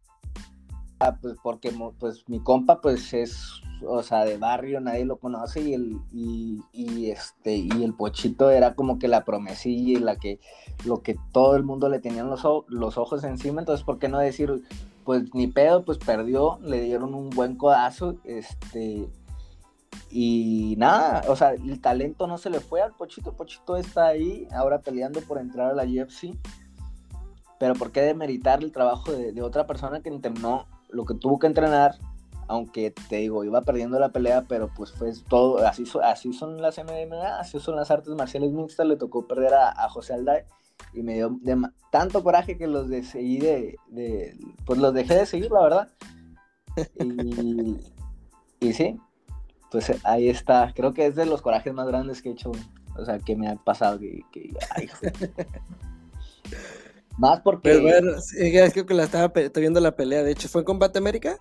Ah, 0.99 1.15
pues 1.21 1.35
porque 1.43 1.71
pues 1.99 2.23
mi 2.27 2.39
compa 2.39 2.81
pues 2.81 3.13
es 3.13 3.61
o 3.85 4.01
sea, 4.03 4.25
de 4.25 4.37
barrio, 4.37 4.79
nadie 4.79 5.05
lo 5.05 5.17
conoce 5.17 5.61
y 5.61 5.73
el, 5.73 5.99
y, 6.11 7.09
este, 7.09 7.55
y 7.55 7.83
el 7.83 7.93
pochito 7.93 8.49
era 8.49 8.75
como 8.75 8.99
que 8.99 9.07
la 9.07 9.23
promesilla 9.23 9.97
y 9.97 10.01
la 10.01 10.15
que, 10.17 10.39
lo 10.85 11.01
que 11.01 11.17
todo 11.31 11.55
el 11.55 11.63
mundo 11.63 11.89
le 11.89 11.99
tenían 11.99 12.29
los, 12.29 12.43
los 12.67 12.97
ojos 12.97 13.23
encima, 13.23 13.61
entonces, 13.61 13.85
¿por 13.85 13.99
qué 13.99 14.07
no 14.07 14.19
decir, 14.19 14.63
pues 15.03 15.33
ni 15.33 15.47
pedo, 15.47 15.83
pues 15.85 15.97
perdió, 15.97 16.59
le 16.63 16.81
dieron 16.81 17.13
un 17.13 17.29
buen 17.29 17.55
codazo, 17.55 18.15
este, 18.23 19.07
y 20.09 20.75
nada, 20.77 21.23
o 21.27 21.35
sea, 21.35 21.51
el 21.51 21.81
talento 21.81 22.27
no 22.27 22.37
se 22.37 22.49
le 22.49 22.59
fue 22.59 22.81
al 22.81 22.93
Pochito, 22.93 23.33
Pochito 23.33 23.75
está 23.77 24.07
ahí, 24.07 24.47
ahora 24.51 24.79
peleando 24.79 25.21
por 25.21 25.37
entrar 25.37 25.71
a 25.71 25.73
la 25.73 25.83
UFC, 25.83 26.35
pero 27.59 27.73
¿por 27.73 27.91
qué 27.91 28.01
demeritar 28.01 28.63
el 28.63 28.71
trabajo 28.71 29.11
de, 29.11 29.41
otra 29.41 29.67
persona 29.67 30.01
que 30.01 30.09
entrenó 30.09 30.65
lo 30.89 31.05
que 31.05 31.13
tuvo 31.15 31.39
que 31.39 31.47
entrenar 31.47 31.95
aunque 32.49 32.91
te 33.09 33.17
digo, 33.17 33.43
iba 33.43 33.59
perdiendo 33.59 33.99
la 33.99 34.13
pelea, 34.13 34.45
pero 34.47 34.69
pues 34.73 34.93
fue 34.93 35.11
todo, 35.27 35.57
así, 35.67 35.83
así 36.01 36.31
son 36.31 36.61
las 36.61 36.77
MMA, 36.77 37.39
así 37.39 37.59
son 37.59 37.75
las 37.75 37.91
artes 37.91 38.15
marciales 38.15 38.53
mixtas, 38.53 38.87
le 38.87 38.95
tocó 38.95 39.27
perder 39.27 39.53
a, 39.53 39.89
José 39.89 40.13
Alday 40.13 40.43
y 40.93 41.03
me 41.03 41.15
dio 41.15 41.37
tanto 41.91 42.23
coraje 42.23 42.57
que 42.57 42.67
los 42.67 42.87
de 42.87 43.01
de, 43.89 44.37
pues 44.65 44.79
los 44.79 44.93
dejé 44.93 45.15
de 45.15 45.25
seguir, 45.25 45.51
la 45.51 45.61
verdad. 45.61 45.89
Y 48.59 48.73
sí, 48.73 48.99
pues 49.71 49.91
ahí 50.03 50.29
está, 50.29 50.71
creo 50.75 50.93
que 50.93 51.05
es 51.05 51.15
de 51.15 51.25
los 51.25 51.41
corajes 51.41 51.73
más 51.73 51.87
grandes 51.87 52.21
que 52.21 52.29
he 52.29 52.33
hecho, 52.33 52.51
o 52.95 53.05
sea, 53.05 53.19
que 53.19 53.35
me 53.35 53.49
ha 53.49 53.55
pasado, 53.55 53.99
que, 53.99 54.23
Más 57.17 57.41
porque... 57.41 57.69
Pero 57.69 57.81
bueno, 57.81 58.11
creo 58.71 58.85
que 58.85 58.93
la 58.93 59.03
estaba 59.03 59.33
viendo 59.55 59.79
la 59.79 59.95
pelea, 59.95 60.23
de 60.23 60.31
hecho, 60.31 60.47
¿fue 60.47 60.61
en 60.61 60.65
Combate 60.65 60.99
América? 60.99 61.37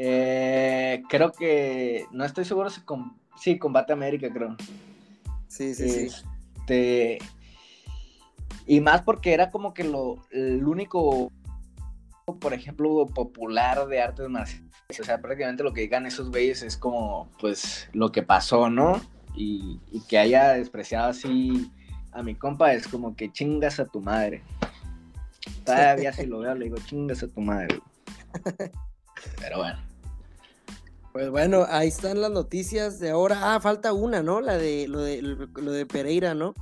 Eh, 0.00 1.02
creo 1.08 1.32
que. 1.32 2.06
No 2.12 2.24
estoy 2.24 2.44
seguro 2.44 2.70
si. 2.70 2.82
Con, 2.82 3.18
sí, 3.36 3.58
Combate 3.58 3.92
América, 3.92 4.28
creo. 4.32 4.56
Sí, 5.48 5.74
sí, 5.74 5.88
sí. 5.88 6.22
Este, 6.56 7.18
y 8.64 8.80
más 8.80 9.02
porque 9.02 9.32
era 9.32 9.50
como 9.50 9.74
que 9.74 9.82
lo, 9.82 10.24
el 10.30 10.64
único, 10.64 11.32
por 12.36 12.52
ejemplo, 12.52 13.06
popular 13.06 13.86
de 13.86 14.02
artes 14.02 14.28
marciales. 14.28 14.68
O 15.00 15.04
sea, 15.04 15.20
prácticamente 15.20 15.62
lo 15.62 15.72
que 15.72 15.82
digan 15.82 16.06
esos 16.06 16.30
güeyes 16.30 16.62
es 16.62 16.76
como, 16.76 17.30
pues, 17.40 17.88
lo 17.92 18.10
que 18.12 18.22
pasó, 18.22 18.68
¿no? 18.70 19.00
Y, 19.34 19.80
y, 19.92 20.00
que 20.00 20.18
haya 20.18 20.54
despreciado 20.54 21.10
así 21.10 21.70
a 22.12 22.22
mi 22.22 22.34
compa 22.34 22.72
es 22.72 22.88
como 22.88 23.14
que 23.14 23.30
chingas 23.30 23.78
a 23.78 23.84
tu 23.84 24.00
madre. 24.00 24.42
Todavía 25.64 26.12
si 26.12 26.26
lo 26.26 26.40
veo 26.40 26.54
le 26.54 26.64
digo 26.64 26.76
chingas 26.84 27.22
a 27.22 27.28
tu 27.28 27.40
madre. 27.40 27.80
Pero 29.40 29.58
bueno. 29.58 29.78
Pues 31.12 31.30
bueno, 31.30 31.66
ahí 31.68 31.88
están 31.88 32.20
las 32.20 32.30
noticias 32.30 33.00
de 33.00 33.10
ahora. 33.10 33.54
Ah, 33.54 33.60
falta 33.60 33.92
una, 33.92 34.22
¿no? 34.22 34.40
La 34.40 34.56
de 34.56 34.86
lo 34.88 35.00
de, 35.00 35.22
lo 35.22 35.72
de 35.72 35.86
Pereira, 35.86 36.34
¿no? 36.34 36.54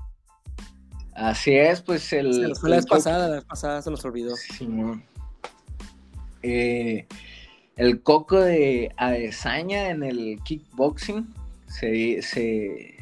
Así 1.15 1.57
es, 1.57 1.81
pues 1.81 2.13
el. 2.13 2.33
Se 2.35 2.49
nos 2.49 2.61
fue 2.61 2.71
la 2.71 2.77
vez 2.77 2.87
pasada, 2.87 3.29
la 3.29 3.37
vez 3.37 3.45
pasada 3.45 3.83
se 3.83 3.91
nos 3.91 4.05
olvidó. 4.05 4.37
Sí, 4.37 4.67
eh, 6.47 7.07
el 7.77 8.03
coco 8.03 8.41
de 8.41 8.93
Adesaña 8.97 9.91
en 9.91 10.03
el 10.03 10.41
kickboxing 10.45 11.35
se, 11.67 12.23
se, 12.23 12.97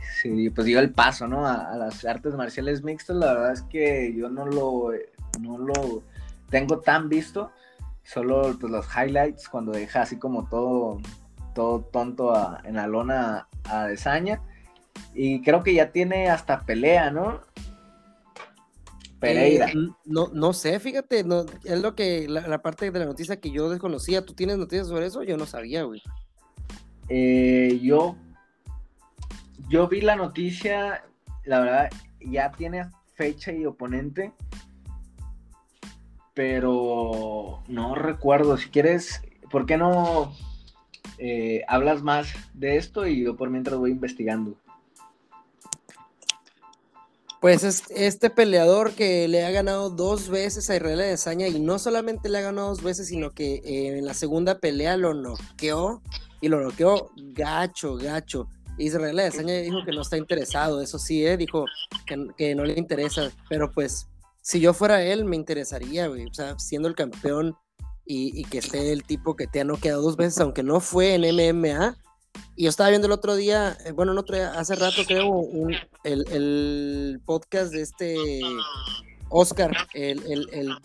pues 0.55 0.67
dio 0.67 0.81
el 0.81 0.91
paso, 0.91 1.29
¿no? 1.29 1.47
A, 1.47 1.77
las 1.77 2.05
artes 2.05 2.35
marciales 2.35 2.83
mixtas. 2.83 3.17
La 3.17 3.35
verdad 3.35 3.53
es 3.53 3.63
que 3.63 4.15
yo 4.17 4.29
no 4.31 4.47
lo, 4.47 4.93
no 5.41 5.59
lo 5.59 6.03
tengo 6.49 6.79
tan 6.81 7.09
visto. 7.09 7.51
Solo 8.03 8.57
pues, 8.59 8.73
los 8.73 8.87
highlights 8.97 9.49
cuando 9.49 9.73
deja 9.73 10.03
así 10.03 10.19
como 10.19 10.49
todo 10.49 11.01
todo 11.55 11.83
tonto 11.83 12.35
en 12.65 12.75
la 12.75 12.87
lona 12.87 13.49
a 13.65 13.87
Desaña. 13.87 14.41
Y 15.15 15.43
creo 15.43 15.63
que 15.63 15.75
ya 15.75 15.93
tiene 15.93 16.29
hasta 16.29 16.63
pelea, 16.63 17.11
¿no? 17.11 17.41
Pereira. 19.25 19.69
Eh, 19.71 19.75
no, 20.05 20.29
no 20.33 20.53
sé, 20.53 20.79
fíjate, 20.81 21.25
no, 21.25 21.45
es 21.65 21.81
lo 21.81 21.95
que, 21.95 22.29
la, 22.29 22.63
parte 22.63 22.91
de 22.91 22.99
la 22.99 23.05
noticia 23.07 23.41
que 23.41 23.51
yo 23.51 23.71
desconocía. 23.71 24.25
¿Tú 24.25 24.35
tienes 24.35 24.59
noticias 24.59 24.89
sobre 24.89 25.07
eso? 25.07 25.23
Yo 25.23 25.37
no 25.37 25.47
sabía, 25.47 25.83
güey. 25.83 26.03
Eh, 27.09 27.81
yo, 27.83 28.17
yo 29.69 29.89
vi 29.89 30.01
la 30.01 30.17
noticia, 30.17 31.05
la 31.45 31.61
verdad, 31.61 31.91
ya 32.21 32.53
tiene 32.53 32.85
fecha 33.15 33.53
y 33.53 33.67
oponente, 33.67 34.33
pero 36.35 37.63
no 37.69 37.95
recuerdo. 37.95 38.57
Si 38.57 38.71
quieres, 38.71 39.23
¿por 39.51 39.67
qué 39.67 39.77
no 39.77 40.33
eh, 41.19 41.63
hablas 41.69 42.03
más 42.03 42.35
de 42.55 42.77
esto 42.77 43.07
y 43.07 43.23
yo 43.23 43.37
por 43.37 43.51
mientras 43.51 43.79
voy 43.79 43.93
investigando. 43.93 44.57
Pues 47.45 47.63
es 47.63 47.83
este 47.91 48.31
peleador 48.31 48.93
que 48.93 49.29
le 49.29 49.45
ha 49.45 49.51
ganado 49.51 49.91
dos 49.91 50.31
veces 50.31 50.71
a 50.71 50.77
Israel 50.77 51.03
Adesanya 51.03 51.47
y 51.47 51.61
no 51.61 51.79
solamente 51.79 52.31
le 52.31 52.39
ha 52.39 52.41
ganado 52.41 52.69
dos 52.69 52.83
veces, 52.83 53.09
sino 53.09 53.33
que 53.33 53.57
eh, 53.57 53.99
en 53.99 54.07
la 54.07 54.15
segunda 54.15 54.61
pelea 54.61 54.97
lo 54.97 55.13
noqueó 55.13 56.01
y 56.41 56.49
lo 56.49 56.63
noqueó 56.63 57.11
gacho, 57.35 57.97
gacho. 57.97 58.49
Israel 58.79 59.19
Adesanya 59.19 59.57
dijo 59.57 59.85
que 59.85 59.93
no 59.93 60.01
está 60.01 60.17
interesado, 60.17 60.81
eso 60.81 60.99
sí, 60.99 61.27
eh, 61.27 61.37
dijo 61.37 61.67
que, 62.07 62.55
no 62.55 62.65
le 62.65 62.79
interesa, 62.79 63.31
pero 63.51 63.71
pues 63.71 64.09
si 64.41 64.59
yo 64.59 64.73
fuera 64.73 65.03
él 65.03 65.27
me 65.27 65.37
interesaría, 65.37 66.07
güey, 66.07 66.25
o 66.25 66.33
sea, 66.33 66.59
siendo 66.59 66.89
el 66.89 66.95
campeón 66.95 67.55
y, 68.07 68.43
que 68.45 68.57
esté 68.57 68.91
el 68.91 69.05
tipo 69.05 69.37
que 69.37 69.49
te 69.49 69.61
ha 69.61 69.65
noqueado 69.65 70.01
dos 70.01 70.17
veces, 70.17 70.41
aunque 70.41 70.63
no 70.63 70.81
fue 70.81 71.15
en 71.15 71.21
MMA. 71.21 71.99
Y 72.57 72.65
yo 72.65 72.71
estaba 72.71 72.91
viendo 72.91 73.07
el 73.07 73.13
otro 73.13 73.35
día, 73.35 73.77
eh, 73.85 73.93
bueno, 73.93 74.13
otro 74.19 74.37
hace 74.37 74.77
rato 74.77 75.03
creo, 75.07 75.29
un, 75.29 75.75
el, 76.05 76.25
el, 76.31 77.21
podcast 77.25 77.73
de 77.73 77.83
este 77.83 78.41
Oscar, 79.29 79.77
el, 79.95 80.23
el, 80.31 80.49
el, 80.53 80.77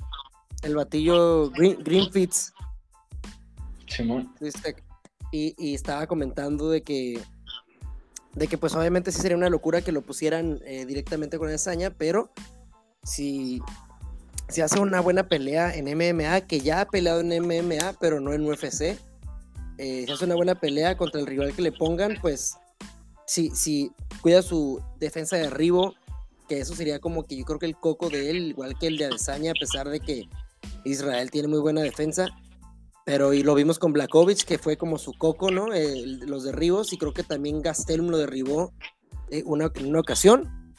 el 0.63 0.75
batillo 0.75 1.51
Green, 1.51 1.77
Greenfits. 1.83 2.53
Este, 4.39 4.75
y, 5.31 5.53
y, 5.57 5.75
estaba 5.75 6.07
comentando 6.07 6.69
de 6.69 6.81
que, 6.81 7.19
de 8.33 8.47
que 8.47 8.57
pues 8.57 8.73
obviamente 8.75 9.11
sí 9.11 9.21
sería 9.21 9.37
una 9.37 9.49
locura 9.49 9.81
que 9.81 9.91
lo 9.91 10.01
pusieran 10.01 10.59
eh, 10.65 10.85
directamente 10.85 11.37
con 11.37 11.49
Esaña, 11.49 11.91
pero 11.91 12.31
si 13.03 13.61
se 14.47 14.63
hace 14.63 14.79
una 14.79 14.99
buena 14.99 15.27
pelea 15.27 15.75
en 15.75 15.85
MMA, 15.85 16.41
que 16.41 16.59
ya 16.59 16.81
ha 16.81 16.85
peleado 16.85 17.21
en 17.21 17.29
MMA, 17.43 17.95
pero 17.99 18.19
no 18.19 18.33
en 18.33 18.45
UFC. 18.45 18.97
Eh, 19.81 20.03
se 20.05 20.11
hace 20.11 20.25
una 20.25 20.35
buena 20.35 20.55
pelea 20.55 20.97
contra 20.97 21.21
el 21.21 21.25
rival 21.25 21.53
que 21.55 21.61
le 21.61 21.71
pongan, 21.71 22.17
pues 22.21 22.57
si, 23.25 23.49
si 23.51 23.91
cuida 24.21 24.41
su 24.41 24.81
defensa 24.99 25.37
de 25.37 25.47
arribo 25.47 25.95
que 26.49 26.59
eso 26.59 26.75
sería 26.75 26.99
como 26.99 27.25
que 27.25 27.37
yo 27.37 27.45
creo 27.45 27.59
que 27.59 27.67
el 27.67 27.77
coco 27.77 28.09
de 28.09 28.31
él, 28.31 28.49
igual 28.49 28.77
que 28.77 28.87
el 28.87 28.97
de 28.97 29.05
Adesanya, 29.05 29.51
a 29.51 29.59
pesar 29.59 29.87
de 29.87 29.99
que 29.99 30.27
Israel 30.83 31.29
tiene 31.31 31.47
muy 31.47 31.59
buena 31.59 31.81
defensa, 31.81 32.27
pero 33.05 33.33
y 33.33 33.43
lo 33.43 33.55
vimos 33.55 33.79
con 33.79 33.93
Blakovic, 33.93 34.43
que 34.43 34.57
fue 34.57 34.75
como 34.75 34.97
su 34.97 35.13
coco, 35.13 35.51
¿no? 35.51 35.67
los 35.67 36.43
derribos, 36.43 36.91
y 36.91 36.97
creo 36.97 37.13
que 37.13 37.23
también 37.23 37.61
Gastelum 37.61 38.07
lo 38.07 38.17
derribó 38.17 38.73
eh, 39.29 39.43
una, 39.45 39.71
en 39.75 39.85
una 39.85 39.99
ocasión. 39.99 40.75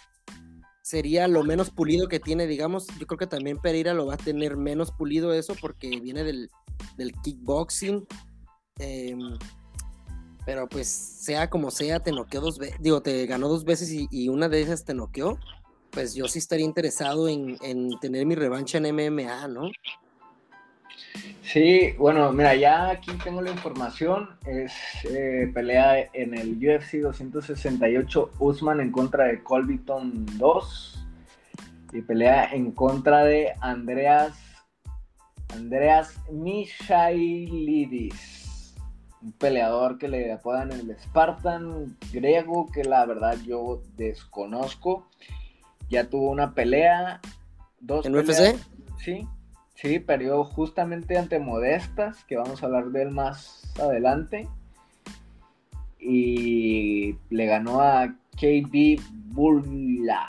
Sería 0.83 1.29
lo 1.29 1.45
menos 1.45 1.71
pulido 1.71 2.09
que 2.09 2.19
tiene, 2.19 2.49
digamos. 2.49 2.89
Yo 2.99 3.07
creo 3.07 3.19
que 3.19 3.29
también 3.29 3.59
Pereira 3.59 3.95
lo 3.95 4.07
va 4.07 4.15
a 4.15 4.17
tener 4.17 4.57
menos 4.57 4.91
pulido 4.91 5.33
eso 5.33 5.55
porque 5.61 5.89
viene 6.01 6.25
del, 6.25 6.51
del 6.97 7.13
kickboxing. 7.23 8.07
Em, 8.81 9.39
pero 10.45 10.69
pues 10.69 10.89
sea 10.89 11.51
como 11.51 11.71
sea, 11.71 12.01
te 12.01 12.13
noqueó 12.13 12.41
dos 12.41 12.59
veces, 12.59 12.77
digo, 12.81 13.03
te 13.03 13.27
ganó 13.27 13.49
dos 13.49 13.65
veces 13.65 13.93
y, 14.11 14.29
una 14.29 14.49
de 14.49 14.63
esas 14.63 14.85
te 14.85 14.95
noqueó. 14.95 15.39
Pues 15.91 16.15
yo 16.15 16.29
sí 16.29 16.39
estaría 16.39 16.65
interesado 16.65 17.29
en, 17.29 17.59
en 17.63 17.99
tener 18.01 18.25
mi 18.25 18.35
revancha 18.37 18.79
en 18.79 18.95
MMA, 18.95 19.49
¿no? 19.49 19.71
Sí, 21.43 21.95
bueno, 21.99 22.33
mira, 22.33 22.55
ya 22.55 22.91
aquí 22.91 23.11
tengo 23.25 23.43
la 23.43 23.51
información. 23.51 24.31
Es 24.47 24.73
eh, 25.05 25.51
pelea 25.53 26.09
en 26.13 26.39
el 26.39 26.53
UFC 26.57 26.99
268 27.01 28.31
Usman 28.39 28.81
en 28.81 28.93
contra 28.93 29.25
de 29.25 29.43
Colbyton 29.43 30.27
2 30.39 31.07
y 31.93 32.03
pelea 32.03 32.53
en 32.53 32.71
contra 32.71 33.25
de 33.25 33.53
Andreas 33.61 34.33
Andreas 35.55 36.15
Michailidis, 36.31 38.15
un 39.23 39.33
peleador 39.33 39.99
que 39.99 40.09
le 40.09 40.33
apodan 40.33 40.73
el 40.73 40.97
Spartan 40.99 41.97
griego 42.13 42.71
que 42.73 42.85
la 42.85 43.05
verdad 43.07 43.37
yo 43.45 43.83
desconozco. 43.97 45.07
Ya 45.89 46.09
tuvo 46.09 46.31
una 46.31 46.55
pelea, 46.55 47.21
dos 47.81 48.07
¿En 48.07 48.15
UFC? 48.17 48.57
Sí, 48.99 49.27
Sí, 49.81 49.99
perdió 49.99 50.45
justamente 50.45 51.17
ante 51.17 51.39
Modestas, 51.39 52.23
que 52.25 52.37
vamos 52.37 52.63
a 52.63 52.67
hablar 52.67 52.89
de 52.91 53.03
él 53.03 53.13
más 53.13 53.63
adelante. 53.81 54.47
Y 55.99 57.17
le 57.31 57.47
ganó 57.47 57.81
a 57.81 58.15
KB 58.39 59.01
Bullar, 59.33 60.27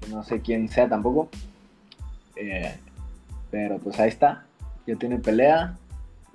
que 0.00 0.08
no 0.08 0.22
sé 0.22 0.40
quién 0.40 0.70
sea 0.70 0.88
tampoco. 0.88 1.28
Eh, 2.36 2.74
pero 3.50 3.76
pues 3.76 4.00
ahí 4.00 4.08
está, 4.08 4.46
ya 4.86 4.96
tiene 4.96 5.18
pelea 5.18 5.76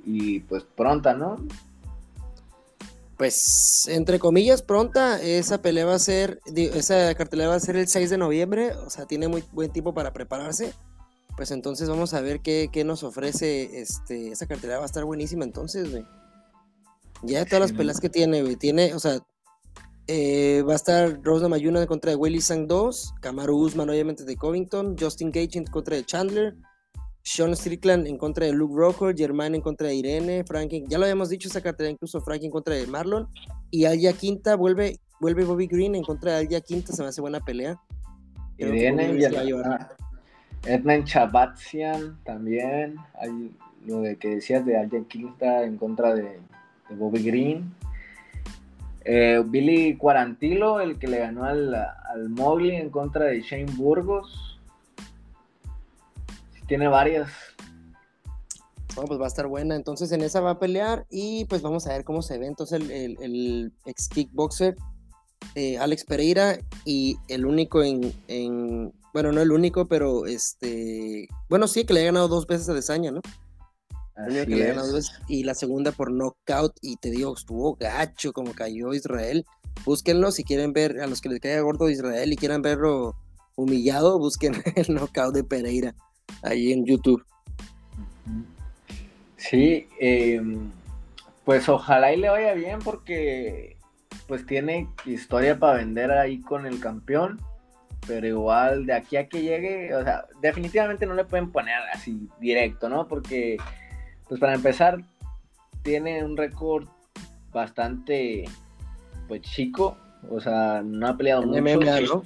y 0.06 0.40
pues 0.42 0.64
pronta, 0.64 1.14
¿no? 1.14 1.38
Pues 3.18 3.88
entre 3.90 4.18
comillas 4.18 4.62
pronta, 4.62 5.22
esa 5.22 5.62
pelea 5.62 5.86
va 5.86 5.96
a 5.96 6.00
ser, 6.00 6.40
esa 6.56 7.14
cartelera 7.16 7.50
va 7.50 7.56
a 7.56 7.60
ser 7.60 7.76
el 7.76 7.88
6 7.88 8.10
de 8.10 8.18
noviembre, 8.18 8.74
o 8.74 8.90
sea, 8.90 9.06
tiene 9.06 9.28
muy 9.28 9.44
buen 9.52 9.72
tiempo 9.72 9.94
para 9.94 10.14
prepararse 10.14 10.74
pues 11.40 11.52
entonces 11.52 11.88
vamos 11.88 12.14
a 12.14 12.20
ver 12.20 12.42
qué, 12.42 12.70
nos 12.84 13.02
ofrece 13.02 13.80
este, 13.80 14.28
esa 14.28 14.46
cartera 14.46 14.76
va 14.76 14.84
a 14.84 14.86
estar 14.86 15.06
buenísima 15.06 15.46
entonces, 15.46 15.90
güey. 15.90 16.04
Ya 17.24 17.46
todas 17.46 17.62
las 17.62 17.72
pelas 17.72 18.02
que 18.02 18.10
tiene, 18.10 18.42
güey, 18.42 18.58
tiene, 18.58 18.94
o 18.94 19.00
sea, 19.00 19.20
eh, 20.08 20.66
va 20.68 20.74
a 20.74 20.76
estar 20.76 21.24
Rose 21.24 21.48
Mayuna 21.48 21.80
en 21.80 21.88
contra 21.88 22.12
de 22.12 22.18
Willy 22.18 22.42
Sang 22.42 22.68
2, 22.68 23.14
Kamaru 23.22 23.56
Usman 23.58 23.90
obviamente 23.90 24.26
de 24.26 24.36
Covington, 24.36 24.98
Justin 25.00 25.32
Gage 25.32 25.58
en 25.60 25.64
contra 25.64 25.96
de 25.96 26.04
Chandler, 26.04 26.58
Sean 27.24 27.56
Strickland 27.56 28.08
en 28.08 28.18
contra 28.18 28.46
de 28.46 28.54
Luke 28.54 28.74
Rocker, 28.76 29.16
Germain 29.16 29.54
en 29.56 29.62
contra 29.62 29.88
de 29.88 29.96
Irene, 29.96 30.44
Franklin, 30.44 30.86
ya 30.88 30.98
lo 30.98 31.06
habíamos 31.06 31.30
dicho 31.30 31.48
esa 31.48 31.62
cartera, 31.62 31.90
incluso 31.90 32.22
Frank 32.22 32.44
en 32.44 32.52
contra 32.52 32.76
de 32.76 32.88
Marlon, 32.88 33.28
y 33.72 33.86
Alya 33.86 34.14
Quinta 34.14 34.56
vuelve, 34.56 35.00
vuelve 35.20 35.44
Bobby 35.46 35.68
Green 35.68 35.96
en 35.96 36.04
contra 36.04 36.34
de 36.34 36.38
Alya 36.40 36.62
Quinta, 36.62 36.94
se 36.94 37.02
me 37.02 37.10
hace 37.10 37.22
buena 37.22 37.40
pelea. 37.40 37.80
Irene 38.58 39.14
y 39.18 39.24
Edmund 40.66 41.06
Chabatsian 41.06 42.18
también. 42.24 42.96
Hay 43.16 43.52
lo 43.86 44.02
de 44.02 44.18
que 44.18 44.36
decías 44.36 44.66
de 44.66 44.78
Alden 44.78 45.06
Quinta 45.06 45.64
en 45.64 45.78
contra 45.78 46.14
de, 46.14 46.40
Bobby 46.92 47.24
Green. 47.24 47.74
Eh, 49.06 49.42
Billy 49.46 49.96
Quarantilo, 49.96 50.82
el 50.82 51.00
que 51.00 51.08
le 51.08 51.20
ganó 51.20 51.46
al, 51.46 51.74
al 51.74 52.30
Mowgli 52.30 52.76
en 52.76 52.90
contra 52.90 53.26
de 53.26 53.42
Shane 53.42 53.72
Burgos. 53.78 54.49
Tiene 56.70 56.88
varias. 56.88 57.30
pues 58.96 59.20
va 59.20 59.26
a 59.26 59.28
estar 59.28 59.48
buena. 59.48 59.76
Entonces 59.76 60.14
en 60.14 60.22
esa 60.22 60.40
va 60.40 60.52
a 60.52 60.60
pelear 60.60 61.06
y 61.10 61.44
pues 61.46 61.62
vamos 61.62 61.86
a 61.88 61.92
ver 61.92 62.06
cómo 62.06 62.22
se 62.22 62.38
ve. 62.38 62.48
Entonces 62.48 62.82
el, 62.90 63.74
ex 63.86 64.08
kickboxer 64.08 64.78
eh, 65.56 65.78
Alex 65.78 66.06
Pereira 66.06 66.58
y 66.86 67.18
el 67.28 67.46
único 67.46 67.84
en 67.84 68.94
bueno, 69.14 69.32
no 69.32 69.42
el 69.42 69.52
único, 69.52 69.88
pero 69.88 70.26
este. 70.26 71.28
Bueno, 71.50 71.68
sí, 71.68 71.84
que 71.84 71.94
le 71.94 72.02
ha 72.02 72.06
ganado 72.06 72.28
dos 72.28 72.46
veces 72.46 72.70
a 72.70 72.74
Desaña, 72.74 73.12
¿no? 73.12 73.22
y 75.30 75.44
la 75.44 75.56
segunda 75.56 75.92
por 75.94 76.12
knockout. 76.12 76.74
Y 76.82 76.98
te 76.98 77.10
digo, 77.10 77.34
estuvo 77.34 77.76
gacho 77.76 78.34
como 78.34 78.54
cayó 78.54 78.94
Israel. 78.94 79.46
Búsquenlo 79.86 80.32
si 80.32 80.44
quieren 80.44 80.74
ver, 80.74 81.00
a 81.00 81.08
los 81.08 81.22
que 81.22 81.30
les 81.30 81.40
caiga 81.40 81.62
gordo 81.62 81.90
Israel 81.90 82.34
y 82.34 82.36
quieran 82.36 82.62
verlo 82.62 83.16
humillado, 83.56 84.20
busquen 84.20 84.54
el 84.76 84.94
knockout 84.94 85.34
de 85.34 85.44
Pereira 85.44 85.96
ahí 86.44 86.72
en 86.74 86.86
YouTube. 86.86 87.24
Sí, 89.38 89.88
em, 90.00 90.70
pues 91.46 91.70
ojalá 91.70 92.14
y 92.14 92.18
le 92.18 92.30
vaya 92.30 92.54
bien 92.54 92.80
porque 92.80 93.78
pues 94.28 94.46
tiene 94.46 94.88
historia 95.06 95.58
para 95.58 95.78
vender 95.78 96.12
ahí 96.12 96.42
con 96.42 96.66
el 96.66 96.80
campeón 96.80 97.40
pero 98.10 98.28
igual 98.28 98.88
de 98.88 98.94
aquí 98.94 99.18
a 99.18 99.28
que 99.30 99.42
llegue, 99.42 99.94
o 99.94 100.04
sea, 100.04 100.26
definitivamente 100.42 101.06
no 101.06 101.14
le 101.14 101.26
pueden 101.26 101.52
poner 101.52 101.76
así 101.94 102.28
directo, 102.40 102.90
¿no? 102.90 103.08
Porque, 103.08 103.58
pues 104.28 104.40
para 104.40 104.56
empezar, 104.56 105.00
tiene 105.84 106.24
un 106.24 106.36
récord 106.36 106.88
bastante, 107.54 108.46
pues 109.28 109.42
chico, 109.42 109.96
o 110.28 110.40
sea, 110.40 110.82
no 110.84 111.08
ha 111.08 111.18
peleado 111.18 111.44
MMA, 111.44 112.02
¿no? 112.02 112.24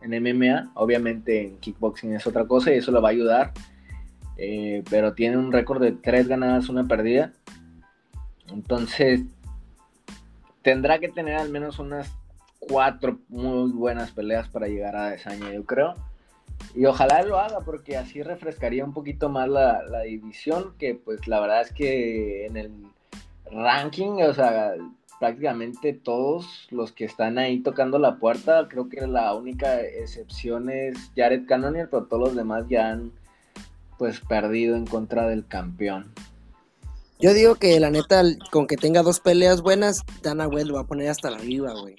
En 0.00 0.10
MMA, 0.10 0.72
obviamente 0.74 1.46
en 1.46 1.58
kickboxing 1.58 2.14
es 2.14 2.26
otra 2.26 2.46
cosa 2.46 2.72
y 2.72 2.78
eso 2.78 2.92
le 2.92 3.00
va 3.00 3.08
a 3.08 3.12
ayudar, 3.12 3.52
eh, 4.36 4.82
pero 4.90 5.14
tiene 5.14 5.36
un 5.36 5.52
récord 5.52 5.80
de 5.80 5.92
tres 5.92 6.28
ganadas, 6.28 6.68
una 6.68 6.86
perdida, 6.86 7.32
entonces 8.52 9.22
tendrá 10.62 10.98
que 10.98 11.08
tener 11.08 11.36
al 11.36 11.48
menos 11.48 11.78
unas 11.78 12.12
cuatro 12.58 13.18
muy 13.28 13.70
buenas 13.70 14.10
peleas 14.10 14.48
para 14.48 14.68
llegar 14.68 14.96
a 14.96 15.10
Desaña, 15.10 15.52
yo 15.52 15.64
creo. 15.64 15.94
Y 16.74 16.86
ojalá 16.86 17.22
lo 17.22 17.38
haga 17.38 17.60
porque 17.60 17.96
así 17.96 18.22
refrescaría 18.22 18.84
un 18.84 18.92
poquito 18.92 19.28
más 19.28 19.48
la, 19.48 20.02
división, 20.02 20.74
que 20.78 20.94
pues 20.94 21.26
la 21.28 21.40
verdad 21.40 21.62
es 21.62 21.72
que 21.72 22.46
en 22.46 22.56
el 22.56 22.72
ranking, 23.50 24.22
o 24.22 24.34
sea, 24.34 24.74
prácticamente 25.18 25.92
todos 25.92 26.66
los 26.70 26.92
que 26.92 27.04
están 27.04 27.38
ahí 27.38 27.60
tocando 27.60 27.98
la 27.98 28.16
puerta, 28.16 28.68
creo 28.68 28.88
que 28.88 29.06
la 29.06 29.34
única 29.34 29.80
excepción 29.80 30.70
es 30.70 31.10
Jared 31.16 31.46
Cannonier, 31.46 31.88
pero 31.90 32.04
todos 32.04 32.28
los 32.28 32.36
demás 32.36 32.64
ya 32.68 32.90
han 32.90 33.12
pues 33.98 34.20
perdido 34.20 34.76
en 34.76 34.86
contra 34.86 35.26
del 35.26 35.46
campeón. 35.46 36.12
Yo 37.18 37.32
digo 37.32 37.54
que 37.54 37.80
la 37.80 37.90
neta, 37.90 38.22
con 38.50 38.66
que 38.66 38.76
tenga 38.76 39.02
dos 39.02 39.20
peleas 39.20 39.62
buenas, 39.62 40.02
Dana 40.22 40.48
White 40.48 40.66
lo 40.66 40.74
va 40.74 40.80
a 40.80 40.86
poner 40.86 41.08
hasta 41.08 41.30
la 41.30 41.38
viva, 41.38 41.72
güey. 41.72 41.96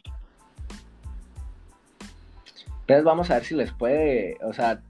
Entonces 2.87 3.03
vamos 3.03 3.29
a 3.29 3.33
ver 3.33 3.43
si 3.43 3.53
les 3.53 3.73
puede, 3.73 4.37
o 4.45 4.53
sea, 4.53 4.81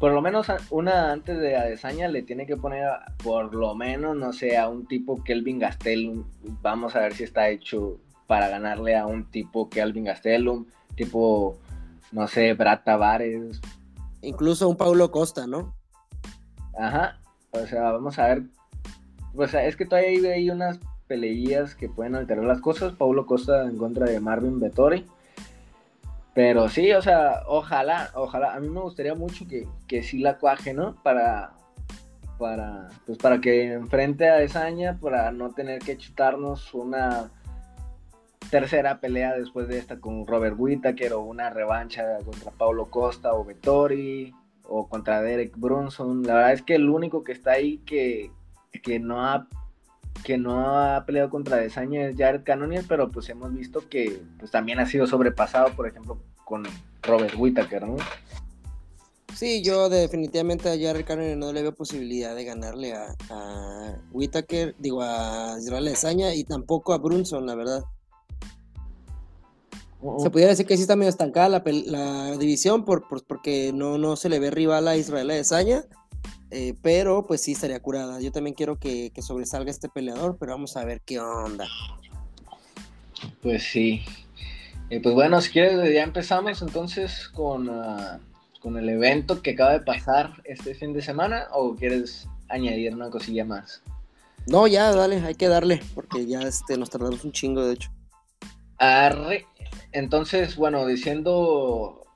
por 0.00 0.10
lo 0.10 0.20
menos 0.20 0.48
una 0.70 1.12
antes 1.12 1.38
de 1.38 1.56
Adesanya 1.56 2.08
le 2.08 2.22
tiene 2.22 2.46
que 2.46 2.56
poner 2.56 2.84
por 3.22 3.54
lo 3.54 3.76
menos, 3.76 4.16
no 4.16 4.32
sé, 4.32 4.56
a 4.56 4.68
un 4.68 4.86
tipo 4.88 5.22
Kelvin 5.22 5.60
Gastelum. 5.60 6.24
Vamos 6.62 6.96
a 6.96 6.98
ver 6.98 7.14
si 7.14 7.22
está 7.22 7.48
hecho 7.50 8.00
para 8.26 8.48
ganarle 8.48 8.96
a 8.96 9.06
un 9.06 9.30
tipo 9.30 9.70
Kelvin 9.70 10.02
Gastelum, 10.02 10.66
tipo, 10.96 11.56
no 12.10 12.26
sé, 12.26 12.54
Brad 12.54 12.80
Tavares. 12.84 13.60
Incluso 14.20 14.68
un 14.68 14.76
Paulo 14.76 15.12
Costa, 15.12 15.46
¿no? 15.46 15.76
Ajá, 16.76 17.20
o 17.52 17.64
sea, 17.66 17.92
vamos 17.92 18.18
a 18.18 18.26
ver. 18.26 18.42
O 19.36 19.46
sea, 19.46 19.64
es 19.64 19.76
que 19.76 19.86
todavía 19.86 20.32
hay 20.32 20.50
unas 20.50 20.80
peleillas 21.06 21.76
que 21.76 21.88
pueden 21.88 22.16
alterar 22.16 22.42
las 22.46 22.60
cosas. 22.60 22.94
Paulo 22.94 23.26
Costa 23.26 23.62
en 23.62 23.76
contra 23.76 24.06
de 24.06 24.18
Marvin 24.18 24.58
Vettori 24.58 25.06
pero 26.34 26.68
sí, 26.68 26.92
o 26.92 27.00
sea, 27.00 27.42
ojalá, 27.46 28.10
ojalá, 28.14 28.54
a 28.54 28.60
mí 28.60 28.68
me 28.68 28.80
gustaría 28.80 29.14
mucho 29.14 29.46
que, 29.46 29.68
que 29.86 30.02
sí 30.02 30.18
la 30.18 30.38
cuaje, 30.38 30.74
¿no? 30.74 31.00
Para, 31.02 31.52
para, 32.38 32.88
pues 33.06 33.18
para 33.18 33.40
que 33.40 33.72
enfrente 33.72 34.28
a 34.28 34.36
Desaña, 34.36 34.98
para 35.00 35.30
no 35.30 35.50
tener 35.52 35.78
que 35.78 35.96
chutarnos 35.96 36.74
una 36.74 37.30
tercera 38.50 39.00
pelea 39.00 39.34
después 39.34 39.68
de 39.68 39.78
esta 39.78 40.00
con 40.00 40.26
Robert 40.26 40.56
Whittaker 40.58 41.12
o 41.14 41.20
una 41.20 41.50
revancha 41.50 42.18
contra 42.24 42.50
Paulo 42.50 42.90
Costa 42.90 43.34
o 43.34 43.44
Vettori 43.44 44.34
o 44.64 44.88
contra 44.88 45.22
Derek 45.22 45.56
Brunson. 45.56 46.22
La 46.24 46.34
verdad 46.34 46.52
es 46.52 46.62
que 46.62 46.74
el 46.74 46.88
único 46.88 47.22
que 47.22 47.32
está 47.32 47.52
ahí 47.52 47.78
que, 47.78 48.30
que 48.82 48.98
no 48.98 49.24
ha 49.24 49.46
que 50.22 50.38
no 50.38 50.78
ha 50.78 51.04
peleado 51.04 51.30
contra 51.30 51.56
Desaña 51.56 52.06
es 52.06 52.16
Jared 52.16 52.44
Cannonier, 52.44 52.84
pero 52.88 53.10
pues 53.10 53.28
hemos 53.28 53.52
visto 53.54 53.88
que 53.88 54.22
pues 54.38 54.50
también 54.50 54.80
ha 54.80 54.86
sido 54.86 55.06
sobrepasado, 55.06 55.74
por 55.74 55.86
ejemplo, 55.86 56.18
con 56.44 56.64
Robert 57.02 57.34
Whittaker, 57.36 57.86
¿no? 57.86 57.96
Sí, 59.34 59.62
yo 59.62 59.88
definitivamente 59.88 60.68
a 60.68 60.78
Jared 60.78 61.04
Cannonier 61.04 61.36
no 61.36 61.52
le 61.52 61.62
veo 61.62 61.74
posibilidad 61.74 62.36
de 62.36 62.44
ganarle 62.44 62.94
a, 62.94 63.14
a 63.30 63.98
Whittaker, 64.12 64.76
digo 64.78 65.02
a 65.02 65.56
Israel 65.58 65.88
Esaña 65.88 66.34
y 66.34 66.44
tampoco 66.44 66.92
a 66.92 66.98
Brunson, 66.98 67.44
la 67.44 67.54
verdad. 67.56 67.84
Se 70.18 70.30
pudiera 70.30 70.50
decir 70.50 70.66
que 70.66 70.76
sí 70.76 70.82
está 70.82 70.96
medio 70.96 71.08
estancada 71.08 71.48
la, 71.48 71.62
la 71.86 72.36
división 72.36 72.84
por, 72.84 73.08
porque 73.26 73.72
no, 73.72 73.96
no 73.96 74.16
se 74.16 74.28
le 74.28 74.38
ve 74.38 74.50
rival 74.50 74.86
a 74.86 74.96
Israel 74.96 75.30
Esaña, 75.30 75.84
eh, 76.54 76.74
pero 76.82 77.26
pues 77.26 77.40
sí 77.40 77.52
estaría 77.52 77.80
curada. 77.80 78.20
Yo 78.20 78.30
también 78.30 78.54
quiero 78.54 78.78
que, 78.78 79.10
que 79.10 79.22
sobresalga 79.22 79.72
este 79.72 79.88
peleador, 79.88 80.36
pero 80.38 80.52
vamos 80.52 80.76
a 80.76 80.84
ver 80.84 81.00
qué 81.00 81.18
onda. 81.18 81.66
Pues 83.42 83.64
sí, 83.64 84.02
eh, 84.90 85.00
pues 85.00 85.14
bueno, 85.16 85.40
si 85.40 85.50
quieres, 85.50 85.92
ya 85.92 86.04
empezamos 86.04 86.62
entonces 86.62 87.28
con, 87.28 87.68
ah, 87.68 88.20
con 88.60 88.78
el 88.78 88.88
evento 88.88 89.42
que 89.42 89.50
acaba 89.50 89.72
de 89.72 89.80
pasar 89.80 90.34
este 90.44 90.76
fin 90.76 90.92
de 90.92 91.02
semana 91.02 91.48
o 91.52 91.74
quieres 91.74 92.28
añadir 92.48 92.94
una 92.94 93.10
cosilla 93.10 93.44
más. 93.44 93.82
No, 94.46 94.68
ya, 94.68 94.92
dale, 94.92 95.20
hay 95.22 95.34
que 95.34 95.48
darle, 95.48 95.82
porque 95.96 96.26
ya 96.26 96.42
este, 96.42 96.76
nos 96.76 96.90
tardamos 96.90 97.24
un 97.24 97.32
chingo, 97.32 97.66
de 97.66 97.74
hecho. 97.74 97.90
Entonces, 99.90 100.54
bueno, 100.54 100.86
diciendo 100.86 102.06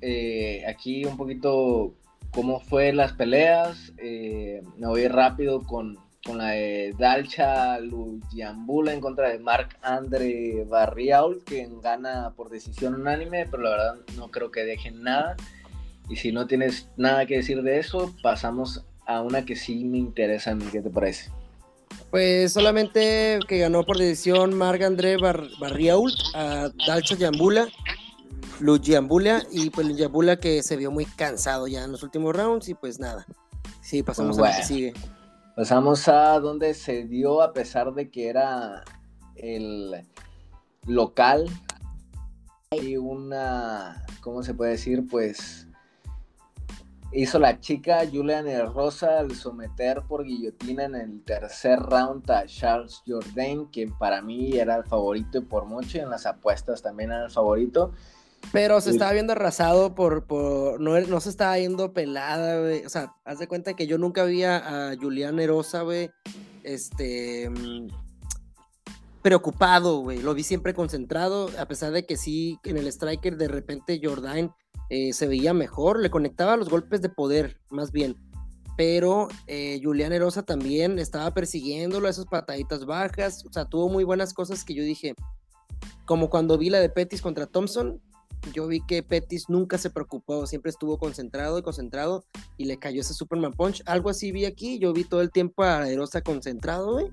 eh, 0.00 0.64
aquí 0.66 1.04
un 1.04 1.16
poquito 1.16 1.94
cómo 2.34 2.60
fue 2.60 2.92
las 2.92 3.12
peleas, 3.12 3.92
eh, 3.98 4.62
me 4.76 4.86
voy 4.86 5.08
rápido 5.08 5.62
con 5.62 5.98
con 6.24 6.38
la 6.38 6.50
de 6.50 6.94
Dalcha 6.98 7.78
Luyambula 7.80 8.94
en 8.94 9.00
contra 9.00 9.28
de 9.28 9.38
Marc 9.38 9.76
Andre 9.82 10.64
Barriaul, 10.66 11.44
que 11.44 11.68
gana 11.82 12.32
por 12.34 12.48
decisión 12.48 12.94
unánime, 12.94 13.46
pero 13.50 13.62
la 13.62 13.70
verdad 13.70 13.94
no 14.16 14.30
creo 14.30 14.50
que 14.50 14.64
dejen 14.64 15.02
nada. 15.02 15.36
Y 16.08 16.16
si 16.16 16.32
no 16.32 16.46
tienes 16.46 16.88
nada 16.96 17.26
que 17.26 17.36
decir 17.36 17.62
de 17.62 17.78
eso, 17.78 18.14
pasamos 18.22 18.84
a 19.06 19.20
una 19.20 19.44
que 19.44 19.54
sí 19.54 19.84
me 19.84 19.98
interesa 19.98 20.52
a 20.52 20.54
mí. 20.54 20.64
¿Qué 20.72 20.80
te 20.80 20.90
parece? 20.90 21.30
Pues 22.10 22.52
solamente 22.52 23.38
que 23.46 23.58
ganó 23.58 23.84
por 23.84 23.98
decisión 23.98 24.54
Marc 24.54 24.82
André 24.82 25.16
Barriaul 25.18 26.12
a 26.34 26.70
Dalcha 26.86 27.16
Yambula, 27.16 27.68
Luyambula, 28.60 29.42
y 29.50 29.70
pues 29.70 29.86
Luyambula 29.86 30.36
que 30.36 30.62
se 30.62 30.76
vio 30.76 30.90
muy 30.90 31.04
cansado 31.04 31.66
ya 31.66 31.84
en 31.84 31.92
los 31.92 32.02
últimos 32.02 32.34
rounds, 32.34 32.68
y 32.68 32.74
pues 32.74 32.98
nada. 32.98 33.26
Sí, 33.80 34.02
pasamos 34.02 34.38
a 34.38 34.56
que 34.56 34.62
sigue. 34.62 34.94
Pasamos 35.56 36.08
a 36.08 36.38
donde 36.40 36.74
se 36.74 37.04
dio, 37.04 37.42
a 37.42 37.52
pesar 37.52 37.94
de 37.94 38.10
que 38.10 38.28
era 38.28 38.82
el 39.36 40.06
local, 40.86 41.48
y 42.72 42.96
una, 42.96 44.04
¿cómo 44.20 44.42
se 44.42 44.54
puede 44.54 44.72
decir? 44.72 45.06
Pues 45.08 45.68
hizo 47.12 47.38
la 47.38 47.60
chica 47.60 48.00
Julian 48.12 48.46
Rosa 48.74 49.20
al 49.20 49.36
someter 49.36 50.02
por 50.02 50.24
guillotina 50.24 50.84
en 50.84 50.96
el 50.96 51.22
tercer 51.22 51.78
round 51.78 52.28
a 52.30 52.46
Charles 52.46 53.02
Jourdain, 53.06 53.70
que 53.70 53.86
para 53.86 54.20
mí 54.20 54.58
era 54.58 54.76
el 54.76 54.84
favorito 54.84 55.38
y 55.38 55.42
por 55.42 55.66
mucho, 55.66 55.98
y 55.98 56.00
en 56.00 56.10
las 56.10 56.26
apuestas 56.26 56.82
también 56.82 57.12
era 57.12 57.26
el 57.26 57.30
favorito. 57.30 57.92
Pero 58.52 58.80
se 58.80 58.90
estaba 58.90 59.12
viendo 59.12 59.32
arrasado 59.32 59.94
por, 59.94 60.26
por 60.26 60.80
no, 60.80 60.98
no 61.00 61.20
se 61.20 61.30
estaba 61.30 61.58
yendo 61.58 61.92
pelada, 61.92 62.60
güey. 62.60 62.84
O 62.84 62.88
sea, 62.88 63.14
haz 63.24 63.38
de 63.38 63.48
cuenta 63.48 63.74
que 63.74 63.86
yo 63.86 63.98
nunca 63.98 64.24
vi 64.24 64.44
a 64.44 64.94
Julián 65.00 65.40
Erosa, 65.40 65.82
güey, 65.82 66.10
este, 66.62 67.50
mm, 67.50 67.88
preocupado, 69.24 70.00
güey. 70.00 70.20
Lo 70.20 70.34
vi 70.34 70.42
siempre 70.42 70.74
concentrado, 70.74 71.48
a 71.58 71.66
pesar 71.66 71.92
de 71.92 72.04
que 72.04 72.18
sí, 72.18 72.58
en 72.62 72.76
el 72.76 72.86
striker 72.88 73.38
de 73.38 73.48
repente 73.48 73.98
Jordan 74.02 74.54
eh, 74.90 75.14
se 75.14 75.26
veía 75.26 75.54
mejor, 75.54 75.98
le 76.00 76.10
conectaba 76.10 76.58
los 76.58 76.68
golpes 76.68 77.00
de 77.00 77.08
poder, 77.08 77.58
más 77.70 77.90
bien. 77.90 78.16
Pero 78.76 79.28
eh, 79.46 79.80
Julián 79.82 80.12
Erosa 80.12 80.42
también 80.42 80.98
estaba 80.98 81.32
persiguiéndolo, 81.32 82.06
esas 82.06 82.26
pataditas 82.26 82.84
bajas, 82.84 83.46
o 83.46 83.52
sea, 83.52 83.64
tuvo 83.64 83.88
muy 83.88 84.04
buenas 84.04 84.34
cosas 84.34 84.62
que 84.62 84.74
yo 84.74 84.82
dije, 84.82 85.14
como 86.04 86.28
cuando 86.28 86.58
vi 86.58 86.68
la 86.68 86.80
de 86.80 86.90
Pettis 86.90 87.22
contra 87.22 87.46
Thompson, 87.46 88.02
yo 88.52 88.66
vi 88.66 88.80
que 88.80 89.02
Pettis 89.02 89.48
nunca 89.48 89.78
se 89.78 89.90
preocupó, 89.90 90.46
siempre 90.46 90.70
estuvo 90.70 90.98
concentrado 90.98 91.58
y 91.58 91.62
concentrado 91.62 92.24
y 92.56 92.66
le 92.66 92.78
cayó 92.78 93.00
ese 93.00 93.14
Superman 93.14 93.52
Punch. 93.52 93.82
Algo 93.86 94.10
así 94.10 94.32
vi 94.32 94.44
aquí, 94.44 94.78
yo 94.78 94.92
vi 94.92 95.04
todo 95.04 95.20
el 95.20 95.30
tiempo 95.30 95.62
a 95.62 95.88
Erosa 95.88 96.22
concentrado, 96.22 96.92
güey. 96.92 97.06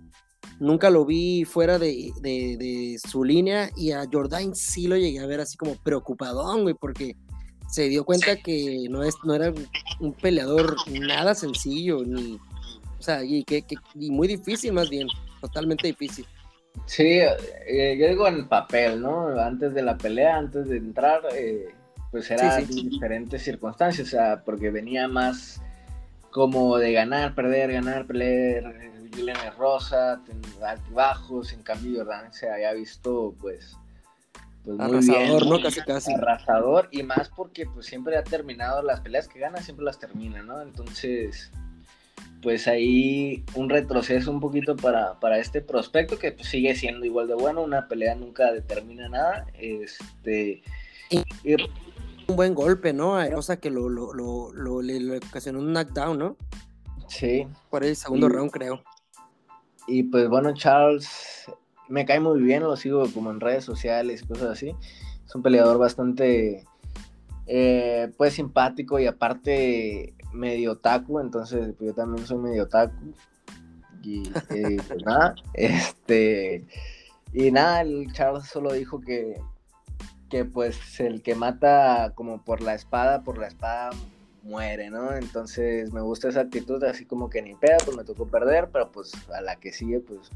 Nunca 0.60 0.90
lo 0.90 1.06
vi 1.06 1.46
fuera 1.46 1.80
de, 1.80 3.00
su 3.08 3.24
línea 3.24 3.70
y 3.76 3.92
a 3.92 4.06
Jordan 4.12 4.56
sí 4.56 4.88
lo 4.88 4.98
llegué 4.98 5.20
a 5.20 5.26
ver 5.26 5.40
así 5.40 5.58
como 5.58 5.76
preocupadón, 5.76 6.64
güey, 6.64 6.76
porque 6.76 7.16
se 7.70 7.88
dio 7.90 8.04
cuenta 8.04 8.36
que 8.36 8.88
no, 8.90 9.04
es, 9.04 9.16
no 9.24 9.34
era 9.34 9.54
un 10.00 10.14
peleador 10.14 10.76
nada 10.90 11.36
sencillo, 11.36 12.04
ni, 12.06 12.38
o 13.00 13.02
sea, 13.02 13.24
y, 13.24 13.44
que, 13.44 13.64
y 13.96 14.12
muy 14.12 14.28
difícil 14.28 14.74
más 14.74 14.90
bien, 14.90 15.08
totalmente 15.40 15.88
difícil. 15.88 16.26
Sí, 16.86 17.20
eh, 17.22 17.98
yo 18.00 18.08
digo 18.08 18.28
en 18.28 18.36
el 18.36 18.48
papel, 18.48 19.02
¿no? 19.02 19.28
Antes 19.40 19.74
de 19.74 19.82
la 19.82 19.98
pelea, 19.98 20.38
antes 20.38 20.68
de 20.68 20.78
entrar, 20.78 21.22
eh, 21.34 21.74
pues 22.12 22.30
era 22.32 22.58
diferentes 22.58 23.42
circunstancias, 23.42 24.08
o 24.08 24.12
sea, 24.12 24.42
porque 24.44 24.70
venía 24.72 25.08
más 25.08 25.62
como 26.32 26.78
de 26.78 26.94
ganar, 26.94 27.34
perder, 27.36 27.72
ganar, 27.72 28.06
perder, 28.06 28.92
Julián 29.16 29.38
Rosa, 29.58 30.22
altibajos, 30.66 31.54
en 31.54 31.64
cambio 31.64 32.00
Jordan 32.00 32.34
se 32.34 32.50
había 32.50 32.74
visto, 32.74 33.36
pues, 33.40 33.78
pues 34.64 34.78
muy 34.78 34.86
arrasador, 34.86 35.48
¿no? 35.48 35.62
Casi, 35.62 35.82
casi. 35.82 36.14
Arrasador, 36.14 36.88
y 36.92 37.04
más 37.04 37.30
porque 37.30 37.66
pues 37.66 37.86
siempre 37.86 38.18
ha 38.18 38.24
terminado 38.24 38.82
las 38.82 39.02
peleas 39.02 39.28
que 39.28 39.40
gana, 39.40 39.62
siempre 39.62 39.86
las 39.86 40.00
termina, 40.00 40.42
¿no? 40.44 40.62
Entonces, 40.62 41.52
pues 42.42 42.68
ahí 42.68 43.44
un 43.56 43.70
retroceso 43.70 44.32
un 44.32 44.40
poquito 44.40 44.76
para, 44.76 45.38
este 45.38 45.62
prospecto 45.62 46.18
que 46.18 46.32
pues, 46.32 46.48
sigue 46.48 46.76
siendo 46.76 47.06
igual 47.06 47.28
de 47.28 47.36
bueno, 47.36 47.62
una 47.62 47.88
pelea 47.88 48.16
nunca 48.16 48.52
determina 48.52 49.10
nada, 49.10 49.46
este... 49.54 50.62
un 52.28 52.36
buen 52.36 52.54
golpe, 52.54 52.94
¿no? 52.94 53.16
A 53.16 53.42
sea 53.42 53.58
que 53.58 53.70
lo, 53.70 53.90
lo, 53.90 54.14
lo, 54.14 54.82
le, 54.82 55.18
ocasionó 55.18 55.60
un 55.60 55.74
knockdown, 55.74 56.18
¿no? 56.18 56.38
Sí. 57.08 57.48
Por 57.70 57.84
el 57.84 57.96
segundo 57.96 58.30
round, 58.30 58.52
creo. 58.52 58.82
Y 59.88 60.04
pues 60.04 60.30
bueno, 60.30 60.54
Charles 60.54 61.46
me 61.90 62.06
cae 62.06 62.20
muy 62.20 62.42
bien, 62.42 62.64
lo 62.64 62.78
sigo 62.78 63.06
como 63.14 63.32
en 63.32 63.40
redes 63.40 63.66
sociales 63.66 64.22
y 64.24 64.28
cosas 64.28 64.52
así. 64.52 64.74
Es 65.26 65.36
un 65.36 65.42
peleador 65.42 65.78
bastante, 65.78 66.66
eh, 67.48 68.12
pues 68.18 68.34
simpático 68.34 69.00
y 69.00 69.08
aparte 69.08 70.14
medio 70.34 70.78
taco, 70.78 71.22
entonces 71.22 71.74
pues, 71.78 71.90
yo 71.90 71.94
también 71.94 72.26
soy 72.26 72.38
medio 72.38 72.68
taco. 72.68 72.94
Y 74.04 74.30
pues 74.30 75.04
nada, 75.06 75.36
este. 75.54 76.66
Y 77.34 77.52
nada, 77.52 77.82
el 77.82 78.12
Charles 78.12 78.46
solo 78.46 78.74
dijo 78.74 79.00
que, 79.00 79.40
que 80.30 80.44
pues 80.44 81.00
el 81.00 81.22
que 81.22 81.36
mata 81.36 82.12
como 82.16 82.44
por 82.44 82.62
la 82.62 82.74
espada, 82.74 83.24
por 83.24 83.38
la 83.38 83.48
espada 83.48 83.92
muere, 84.44 84.90
¿no? 84.90 85.14
Entonces 85.14 85.94
me 85.94 86.02
gusta 86.02 86.30
esa 86.30 86.42
actitud, 86.42 86.84
así 86.84 87.06
como 87.06 87.30
que 87.30 87.42
ni 87.42 87.56
peda, 87.56 87.78
pues 87.86 87.96
me 87.96 88.04
tocó 88.04 88.28
perder, 88.28 88.70
pero 88.72 88.92
pues 88.92 89.14
a 89.30 89.42
la 89.42 89.56
que 89.58 89.72
sigue, 89.72 90.00
pues. 90.00 90.30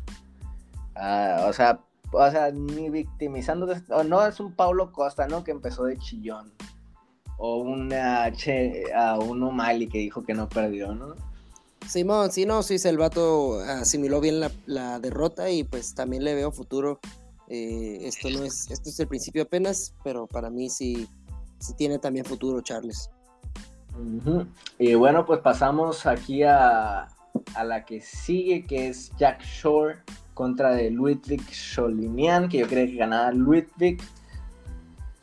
o 0.95 1.53
sea, 1.53 1.81
o 2.11 2.31
sea, 2.31 2.51
ni 2.51 2.89
victimizando, 2.89 3.67
no 4.05 4.25
es 4.25 4.39
un 4.39 4.53
Paulo 4.53 4.91
Costa, 4.93 5.27
¿no? 5.27 5.43
Que 5.43 5.51
empezó 5.51 5.85
de 5.85 5.97
chillón 5.97 6.53
o 7.37 7.57
una 7.57 8.23
H 8.23 8.83
a 8.95 9.19
uno 9.19 9.51
Mali 9.51 9.87
que 9.87 9.99
dijo 9.99 10.23
que 10.23 10.33
no 10.33 10.47
perdió, 10.47 10.93
¿no? 10.93 11.15
Simón, 11.87 12.31
sí, 12.31 12.45
no, 12.45 12.63
sí, 12.63 12.77
el 12.85 12.97
vato 12.97 13.59
asimiló 13.59 14.19
bien 14.19 14.39
la, 14.65 14.99
derrota 14.99 15.49
y 15.51 15.63
pues 15.63 15.93
también 15.93 16.23
le 16.23 16.33
veo 16.33 16.51
futuro. 16.51 16.99
Eh, 17.47 17.99
esto 18.01 18.29
no 18.31 18.43
es, 18.43 18.71
esto 18.71 18.89
es 18.89 18.99
el 18.99 19.07
principio 19.07 19.43
apenas, 19.43 19.93
pero 20.03 20.25
para 20.25 20.49
mí 20.49 20.69
sí, 20.69 21.07
sí 21.59 21.73
tiene 21.77 21.99
también 21.99 22.25
futuro, 22.25 22.61
Charles. 22.61 23.09
Y 24.79 24.95
bueno, 24.95 25.25
pues 25.25 25.39
pasamos 25.41 26.05
aquí 26.05 26.43
a, 26.43 27.07
a, 27.53 27.63
la 27.63 27.85
que 27.85 28.01
sigue, 28.01 28.65
que 28.65 28.87
es 28.87 29.11
Jack 29.17 29.41
Shore 29.43 29.99
contra 30.33 30.75
de 30.75 30.89
Ludwig 30.89 31.45
que 31.45 32.57
yo 32.57 32.67
creo 32.67 32.87
que 32.87 32.95
ganaba 32.95 33.31
Ludwig 33.31 34.01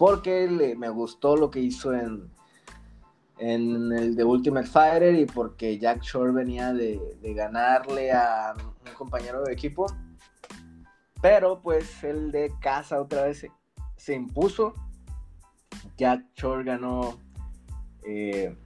porque 0.02 0.74
me 0.76 0.88
gustó 0.88 1.36
lo 1.36 1.48
que 1.48 1.60
hizo 1.60 1.94
en, 1.94 2.28
en 3.38 3.92
el 3.92 4.16
de 4.16 4.24
Ultimate 4.24 4.66
Fighter 4.66 5.14
y 5.14 5.26
porque 5.26 5.78
Jack 5.78 6.02
Shore 6.02 6.32
venía 6.32 6.72
de, 6.72 6.98
ganarle 7.22 8.10
a 8.10 8.52
un 8.58 8.94
compañero 8.94 9.44
de 9.44 9.52
equipo. 9.52 9.86
Pero 11.20 11.60
pues 11.62 12.02
el 12.02 12.32
de 12.32 12.52
casa 12.60 13.00
otra 13.00 13.26
vez 13.26 13.46
se, 13.96 14.14
impuso. 14.14 14.74
Jack 15.96 16.24
Shore 16.34 16.64
ganó 16.64 17.16
eh, 18.04 18.56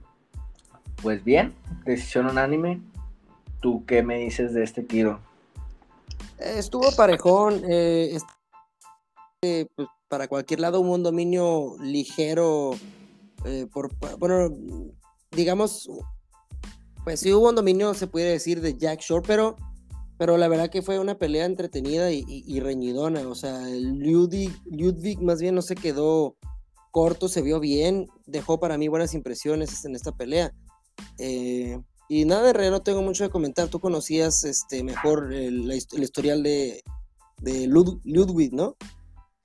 pues 1.03 1.23
bien, 1.23 1.53
decisión 1.85 2.25
unánime. 2.25 2.81
¿Tú 3.61 3.85
qué 3.85 4.01
me 4.01 4.17
dices 4.17 4.55
de 4.55 4.63
este 4.63 4.81
tiro? 4.81 5.19
Estuvo 6.39 6.91
parejón. 6.95 7.61
Eh, 7.69 8.17
pues, 9.75 9.87
para 10.09 10.27
cualquier 10.27 10.59
lado, 10.59 10.79
un 10.79 11.03
dominio 11.03 11.75
ligero, 11.81 12.71
eh, 13.45 13.67
por, 13.71 13.91
bueno, 14.17 14.49
digamos, 15.31 15.89
pues 17.03 17.19
sí 17.19 17.33
hubo 17.33 17.49
un 17.49 17.55
dominio, 17.55 17.93
se 17.93 18.07
puede 18.07 18.31
decir, 18.31 18.61
de 18.61 18.77
Jack 18.77 19.01
Shore, 19.01 19.25
pero, 19.25 19.55
pero 20.17 20.37
la 20.37 20.47
verdad 20.47 20.69
que 20.69 20.81
fue 20.81 20.99
una 20.99 21.17
pelea 21.17 21.45
entretenida 21.45 22.11
y, 22.11 22.59
reñidona, 22.59 23.27
o 23.27 23.35
sea, 23.35 23.67
Ludwig, 23.69 24.51
Ludwig 24.65 25.21
más 25.21 25.39
bien 25.39 25.55
no 25.55 25.61
se 25.61 25.75
quedó 25.75 26.35
corto, 26.91 27.27
se 27.27 27.41
vio 27.41 27.59
bien, 27.59 28.07
dejó 28.25 28.59
para 28.59 28.77
mí 28.77 28.87
buenas 28.87 29.13
impresiones 29.13 29.85
en 29.85 29.95
esta 29.95 30.11
pelea. 30.11 30.53
Eh, 31.19 31.79
y 32.09 32.25
nada, 32.25 32.43
de 32.43 32.53
realidad 32.53 32.77
no 32.77 32.83
tengo 32.83 33.01
mucho 33.01 33.25
que 33.25 33.29
comentar. 33.29 33.67
Tú 33.67 33.79
conocías 33.79 34.43
este, 34.45 34.83
mejor 34.83 35.31
el, 35.33 35.71
historial 35.71 36.41
de, 36.41 36.81
de 37.41 37.67
Ludwig, 37.67 38.53
¿no? 38.53 38.75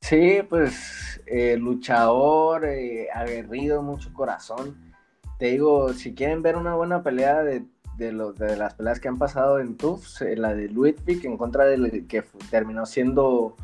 Sí, 0.03 0.41
pues 0.49 1.23
eh, 1.27 1.57
luchador, 1.57 2.65
eh, 2.67 3.09
aguerrido, 3.15 3.83
mucho 3.83 4.13
corazón. 4.13 4.93
Te 5.39 5.47
digo, 5.47 5.93
si 5.95 6.13
quieren 6.13 6.43
ver 6.43 6.57
una 6.57 6.75
buena 6.75 7.03
pelea 7.03 7.43
de, 7.43 7.65
de, 7.97 8.13
de 8.37 8.57
las 8.57 8.75
peleas 8.75 8.99
que 9.01 9.09
han 9.09 9.19
pasado 9.19 9.61
en 9.61 9.77
TUF, 9.77 10.23
eh, 10.23 10.37
la 10.37 10.55
de 10.55 10.69
Ludwig 10.69 11.25
en 11.25 11.39
contra 11.39 11.65
del 11.67 12.07
que 12.09 12.25
terminó 12.51 12.85
siendo 12.85 13.57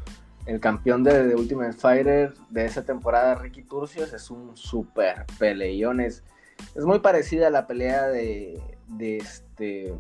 el 0.47 0.61
campeón 0.61 1.03
de, 1.03 1.35
Ultimate 1.35 1.73
Fighter 1.73 2.33
de 2.51 2.65
esa 2.65 2.85
temporada, 2.85 3.35
Ricky 3.35 3.65
Turcios, 3.65 4.13
es 4.13 4.31
un 4.31 4.57
super 4.57 5.27
peleón. 5.41 6.01
Es, 6.01 6.23
es 6.77 6.85
muy 6.85 7.01
parecida 7.01 7.49
a 7.49 7.51
la 7.51 7.67
pelea 7.67 8.07
de, 8.07 8.63
de 8.87 9.19
este 9.19 9.93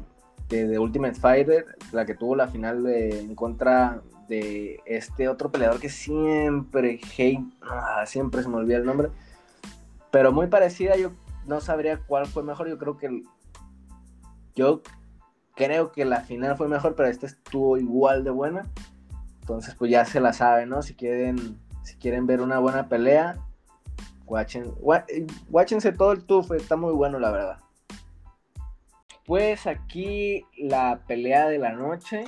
de, 0.48 0.78
Ultimate 0.78 1.14
Fighter, 1.14 1.66
la 1.92 2.06
que 2.06 2.14
tuvo 2.14 2.36
la 2.36 2.48
final 2.48 2.82
de, 2.82 3.20
en 3.20 3.34
contra 3.34 4.02
de 4.28 4.80
este 4.86 5.28
otro 5.28 5.50
peleador 5.50 5.80
que 5.80 5.88
siempre, 5.88 7.00
hey, 7.16 7.38
ah, 7.62 8.04
siempre 8.06 8.42
se 8.42 8.48
me 8.48 8.56
olvida 8.56 8.78
el 8.78 8.84
nombre, 8.84 9.08
pero 10.10 10.32
muy 10.32 10.46
parecida, 10.46 10.96
yo 10.96 11.12
no 11.46 11.60
sabría 11.60 11.98
cuál 11.98 12.26
fue 12.26 12.42
mejor, 12.42 12.68
yo 12.68 12.78
creo 12.78 12.96
que 12.98 13.22
yo 14.54 14.82
creo 15.54 15.92
que 15.92 16.04
la 16.04 16.20
final 16.20 16.56
fue 16.56 16.68
mejor, 16.68 16.94
pero 16.94 17.08
esta 17.08 17.26
estuvo 17.26 17.78
igual 17.78 18.24
de 18.24 18.30
buena, 18.30 18.66
entonces 19.40 19.74
pues 19.74 19.90
ya 19.90 20.04
se 20.04 20.20
la 20.20 20.32
sabe, 20.32 20.66
¿no? 20.66 20.82
Si 20.82 20.94
quieren, 20.94 21.58
si 21.82 21.96
quieren 21.96 22.26
ver 22.26 22.40
una 22.40 22.58
buena 22.58 22.88
pelea, 22.88 23.38
guáchense 24.26 25.92
todo 25.92 26.12
el 26.12 26.24
tufo, 26.24 26.54
está 26.54 26.76
muy 26.76 26.92
bueno 26.92 27.18
la 27.18 27.30
verdad. 27.30 27.58
Pues 29.28 29.66
aquí 29.66 30.46
la 30.56 31.02
pelea 31.06 31.48
de 31.50 31.58
la 31.58 31.72
noche. 31.72 32.24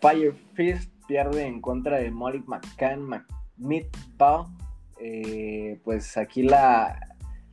Fire 0.00 0.34
Fist 0.54 0.90
pierde 1.06 1.46
en 1.46 1.60
contra 1.60 1.98
de 1.98 2.10
Molly 2.10 2.42
McCann 2.44 3.02
McMidbow. 3.02 4.48
Eh, 4.98 5.80
pues 5.84 6.16
aquí 6.16 6.42
la, 6.42 6.98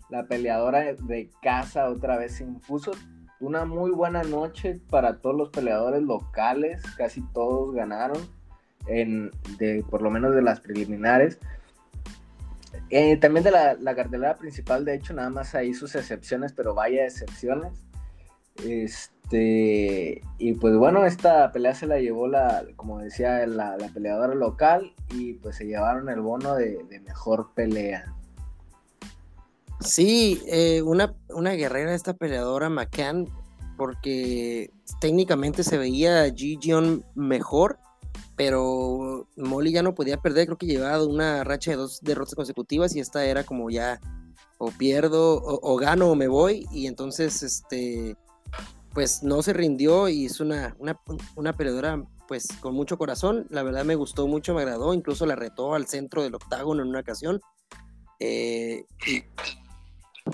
la 0.09 0.23
peleadora 0.25 0.79
de 0.95 1.29
casa 1.43 1.89
otra 1.89 2.17
vez 2.17 2.38
se 2.38 2.43
impuso. 2.43 2.93
Una 3.39 3.65
muy 3.65 3.91
buena 3.91 4.23
noche 4.23 4.82
para 4.89 5.21
todos 5.21 5.38
los 5.38 5.49
peleadores 5.49 6.01
locales. 6.01 6.82
Casi 6.97 7.21
todos 7.34 7.75
ganaron. 7.75 8.17
En, 8.88 9.29
de, 9.59 9.86
por 9.91 10.01
lo 10.01 10.09
menos 10.09 10.34
de 10.34 10.41
las 10.41 10.59
preliminares. 10.59 11.38
Eh, 12.89 13.15
también 13.17 13.43
de 13.43 13.51
la, 13.51 13.75
la 13.75 13.93
cartelera 13.93 14.39
principal, 14.39 14.86
de 14.86 14.95
hecho, 14.95 15.13
nada 15.13 15.29
más 15.29 15.53
hay 15.53 15.75
sus 15.75 15.93
excepciones, 15.93 16.51
pero 16.51 16.73
vaya 16.73 17.05
excepciones. 17.05 17.91
Este, 18.66 20.22
y 20.38 20.53
pues 20.53 20.76
bueno, 20.76 21.05
esta 21.05 21.51
pelea 21.51 21.74
se 21.74 21.88
la 21.88 21.99
llevó 21.99 22.28
la, 22.28 22.66
como 22.76 22.99
decía, 22.99 23.45
la, 23.47 23.78
peleadora 23.93 24.36
local 24.36 24.93
y 25.09 25.34
pues 25.34 25.55
se 25.55 25.66
llevaron 25.66 26.09
el 26.09 26.22
bono 26.22 26.55
de, 26.55 26.84
mejor 27.05 27.51
pelea. 27.53 28.14
Sí, 29.80 30.41
eh, 30.47 30.82
una, 30.82 31.16
una 31.30 31.51
guerrera 31.51 31.95
esta 31.95 32.14
peleadora 32.14 32.70
McCann, 32.70 33.30
porque 33.78 34.70
técnicamente 34.99 35.64
se 35.64 35.78
veía 35.78 36.28
G. 36.28 37.03
mejor, 37.16 37.80
pero 38.36 39.28
Molly 39.38 39.72
ya 39.72 39.82
no 39.82 39.95
podía 39.95 40.18
perder, 40.18 40.47
creo 40.47 40.57
que 40.57 40.68
llevaba 40.68 41.03
una 41.05 41.43
racha 41.43 41.72
de 41.72 41.78
dos 41.78 42.01
derrotas 42.01 42.36
consecutivas 42.36 42.95
y 42.95 42.99
esta 42.99 43.26
era 43.26 43.43
como 43.43 43.70
ya 43.70 43.99
o 44.57 44.70
pierdo 44.72 45.41
o, 45.41 45.74
o 45.74 45.76
gano 45.78 46.12
o 46.12 46.16
me 46.16 46.28
voy 46.28 46.68
y 46.72 46.86
entonces 46.86 47.41
este 47.41 48.16
pues 48.94 49.24
no 49.24 49.42
se 49.42 49.54
rindió 49.54 50.10
y 50.10 50.26
es 50.26 50.39
una, 50.39 50.76
una, 51.36 51.54
peleadora 51.54 52.04
pues 52.28 52.48
con 52.60 52.74
mucho 52.74 52.98
corazón. 52.98 53.48
La 53.50 53.64
verdad 53.64 53.86
me 53.86 53.96
gustó 53.96 54.28
mucho, 54.28 54.54
me 54.54 54.62
agradó. 54.62 54.94
Incluso 54.94 55.26
la 55.26 55.36
retó 55.36 55.76
al 55.76 55.88
centro 55.88 56.24
del 56.24 56.36
octágono 56.36 56.82
en 56.82 56.89
una 56.89 57.00
ocasión. 57.00 57.39
Eh, 58.20 58.84
y 59.08 59.24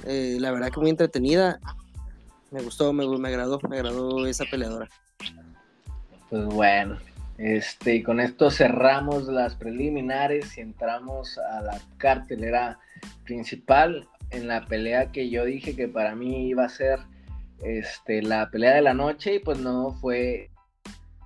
eh, 0.06 0.38
la 0.40 0.52
verdad 0.52 0.72
que 0.72 0.80
muy 0.80 0.90
entretenida. 0.90 1.60
Me 2.52 2.62
gustó, 2.62 2.94
me, 2.94 3.06
me, 3.06 3.28
agradó, 3.28 3.60
me 3.70 3.78
agradó 3.78 4.26
esa 4.26 4.46
peleadora. 4.50 4.88
Pues 6.30 6.46
bueno, 6.46 6.98
este, 7.38 7.96
y 7.96 8.04
con 8.04 8.20
esto 8.20 8.50
cerramos 8.50 9.28
las 9.28 9.56
preliminares 9.56 10.58
y 10.58 10.62
entramos 10.62 11.38
a 11.38 11.62
la 11.62 11.80
cartelera 11.98 12.80
principal 13.24 14.08
en 14.32 14.48
la 14.48 14.66
pelea 14.66 15.12
que 15.12 15.30
yo 15.30 15.46
dije 15.46 15.76
que 15.76 15.88
para 15.88 16.16
mí 16.16 16.48
iba 16.48 16.66
a 16.66 16.70
ser 16.70 17.00
este, 17.64 18.22
la 18.22 18.50
pelea 18.50 18.76
de 18.76 18.82
la 18.82 18.94
noche 18.94 19.36
y 19.36 19.40
pues 19.40 19.60
no 19.60 19.94
fue 20.00 20.50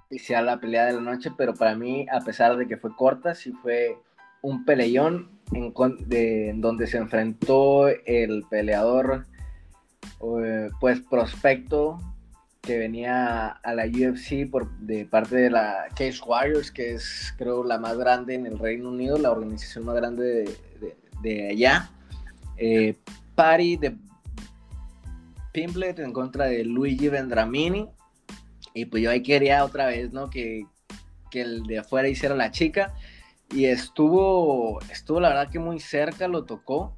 oficial 0.06 0.46
la 0.46 0.60
pelea 0.60 0.86
de 0.86 0.94
la 0.94 1.02
noche, 1.02 1.32
pero 1.38 1.54
para 1.54 1.76
mí, 1.76 2.06
a 2.12 2.20
pesar 2.20 2.58
de 2.58 2.68
que 2.68 2.78
fue 2.78 2.96
corta, 2.96 3.34
sí 3.34 3.54
fue 3.62 3.98
un 4.42 4.66
peleón 4.66 5.30
en, 5.54 6.62
donde 6.62 6.88
se 6.88 6.98
enfrentó 6.98 7.88
el 7.88 8.44
peleador, 8.50 9.26
eh, 10.44 10.70
pues 10.80 11.00
prospecto 11.02 12.00
que 12.62 12.78
venía 12.78 13.48
a 13.48 13.74
la 13.74 13.86
UFC 13.86 14.50
por, 14.50 14.70
de 14.80 15.06
parte 15.06 15.36
de 15.36 15.50
la 15.50 15.88
Cage 15.90 16.22
Warriors, 16.26 16.72
que 16.72 16.94
es 16.94 17.34
creo 17.38 17.64
la 17.64 17.80
más 17.80 17.98
grande 17.98 18.36
en 18.36 18.46
el 18.46 18.60
Reino 18.60 18.90
Unido, 18.90 19.18
la 19.18 19.32
organización 19.32 19.86
más 19.86 19.96
grande 19.96 20.56
de, 21.24 21.50
allá. 21.50 21.90
Eh, 22.58 22.96
Pari 23.34 23.78
de 23.78 23.96
Pimblet 25.52 26.00
en 26.00 26.14
contra 26.14 26.46
de 26.46 26.64
Luigi 26.64 27.10
Vendramini. 27.10 27.90
Y 28.74 28.86
pues 28.86 29.04
yo 29.04 29.12
ahí 29.12 29.22
quería 29.22 29.66
otra 29.66 29.88
vez, 29.88 30.12
¿no? 30.14 30.30
Que, 30.30 30.66
el 31.34 31.64
de 31.64 31.80
afuera 31.80 32.10
hiciera 32.10 32.36
la 32.36 32.52
chica. 32.52 32.94
Y 33.52 33.66
estuvo, 33.66 34.80
estuvo 34.92 35.20
la 35.20 35.30
verdad 35.30 35.50
que 35.50 35.60
muy 35.60 35.80
cerca, 35.80 36.28
lo 36.28 36.46
tocó. 36.46 36.98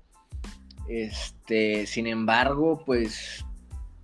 Este, 0.88 1.86
sin 1.88 2.08
embargo, 2.08 2.84
pues, 2.86 3.46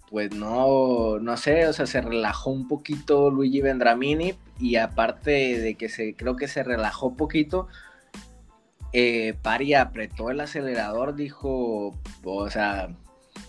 pues 0.10 0.34
no, 0.34 1.20
no 1.20 1.38
sé, 1.38 1.68
o 1.68 1.74
sea, 1.74 1.86
se 1.86 2.02
relajó 2.02 2.52
un 2.52 2.68
poquito 2.68 3.30
Luigi 3.30 3.62
Vendramini. 3.62 4.36
Y 4.60 4.76
aparte 4.76 5.60
de 5.60 5.76
que 5.76 5.90
se, 5.90 6.16
creo 6.16 6.36
que 6.36 6.48
se 6.48 6.64
relajó 6.64 7.16
poquito, 7.16 7.68
eh, 8.92 9.36
Pari 9.42 9.76
apretó 9.76 10.32
el 10.32 10.40
acelerador, 10.40 11.16
dijo, 11.16 11.96
o 12.24 12.50
sea, 12.50 12.90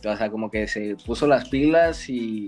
o 0.05 0.16
sea, 0.16 0.30
como 0.30 0.51
que 0.51 0.66
se 0.68 0.96
puso 1.05 1.26
las 1.26 1.48
pilas 1.48 2.09
y, 2.09 2.46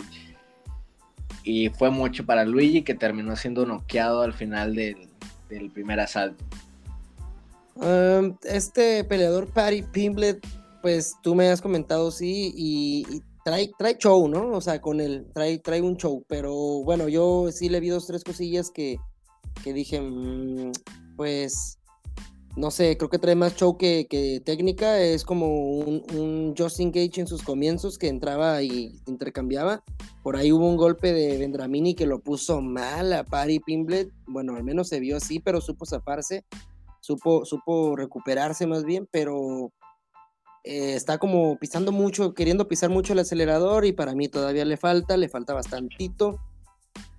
y 1.45 1.69
fue 1.71 1.91
mucho 1.91 2.25
para 2.25 2.45
Luigi 2.45 2.83
que 2.83 2.95
terminó 2.95 3.37
siendo 3.37 3.67
noqueado 3.67 4.23
al 4.23 4.33
final 4.33 4.75
del, 4.75 5.09
primer 5.75 6.01
asalto. 6.01 6.45
Um, 7.75 8.37
este 8.45 9.05
peleador 9.05 9.49
Patty 9.49 9.83
Pimblet, 9.83 10.47
pues 10.81 11.15
tú 11.23 11.35
me 11.35 11.49
has 11.49 11.61
comentado, 11.61 12.11
sí, 12.11 12.53
y, 12.57 13.23
trae, 13.45 13.71
trae 13.77 13.99
show, 13.99 14.29
¿no? 14.29 14.51
O 14.51 14.61
sea, 14.61 14.81
con 14.81 15.01
él, 15.01 15.27
trae, 15.35 15.59
trae 15.59 15.83
un 15.83 15.97
show, 15.97 16.25
pero 16.29 16.55
bueno, 16.85 17.09
yo 17.09 17.51
sí 17.53 17.69
le 17.69 17.81
vi 17.81 17.89
dos, 17.89 18.07
tres 18.07 18.25
cosillas 18.25 18.71
que, 18.71 18.97
que 19.63 19.73
dije, 19.73 20.01
mm, 20.01 20.73
pues 21.17 21.79
no 22.55 22.71
sé, 22.71 22.99
creo 22.99 23.09
que 23.09 23.19
trae 23.19 23.35
más 23.35 23.57
show 23.57 23.79
que, 23.79 24.43
técnica. 24.45 25.01
Es 25.01 25.25
como 25.25 25.79
un, 25.79 26.55
Justin 26.57 26.93
Gage 26.93 27.21
en 27.21 27.27
sus 27.27 27.43
comienzos 27.43 27.99
que 27.99 28.09
entraba 28.09 28.63
y 28.63 29.01
intercambiaba. 29.07 29.83
Por 30.23 30.37
ahí 30.37 30.53
hubo 30.53 30.69
un 30.69 30.77
golpe 30.77 31.13
de 31.13 31.39
Vendramini 31.39 31.95
que 31.95 32.07
lo 32.07 32.21
puso 32.21 32.61
mal 32.61 33.13
a 33.15 33.25
Pari 33.25 33.61
Pimblet. 33.61 34.11
Bueno, 34.27 34.55
al 34.57 34.65
menos 34.65 34.89
se 34.89 35.01
vio 35.01 35.17
así, 35.17 35.41
pero 35.41 35.61
supo 35.61 35.87
zafarse. 35.87 36.45
Supo, 37.01 37.45
supo 37.47 37.97
recuperarse 37.97 38.67
más 38.67 38.85
bien, 38.85 39.09
pero 39.11 39.73
eh, 40.63 40.95
está 40.95 41.19
como 41.19 41.59
pisando 41.59 41.91
mucho, 41.91 42.35
queriendo 42.35 42.69
pisar 42.69 42.91
mucho 42.91 43.15
el 43.15 43.19
acelerador 43.19 43.87
y 43.87 43.93
para 43.93 44.15
mí 44.15 44.29
todavía 44.29 44.65
le 44.65 44.77
falta, 44.77 45.17
le 45.17 45.29
falta 45.29 45.55
bastantito. 45.55 46.39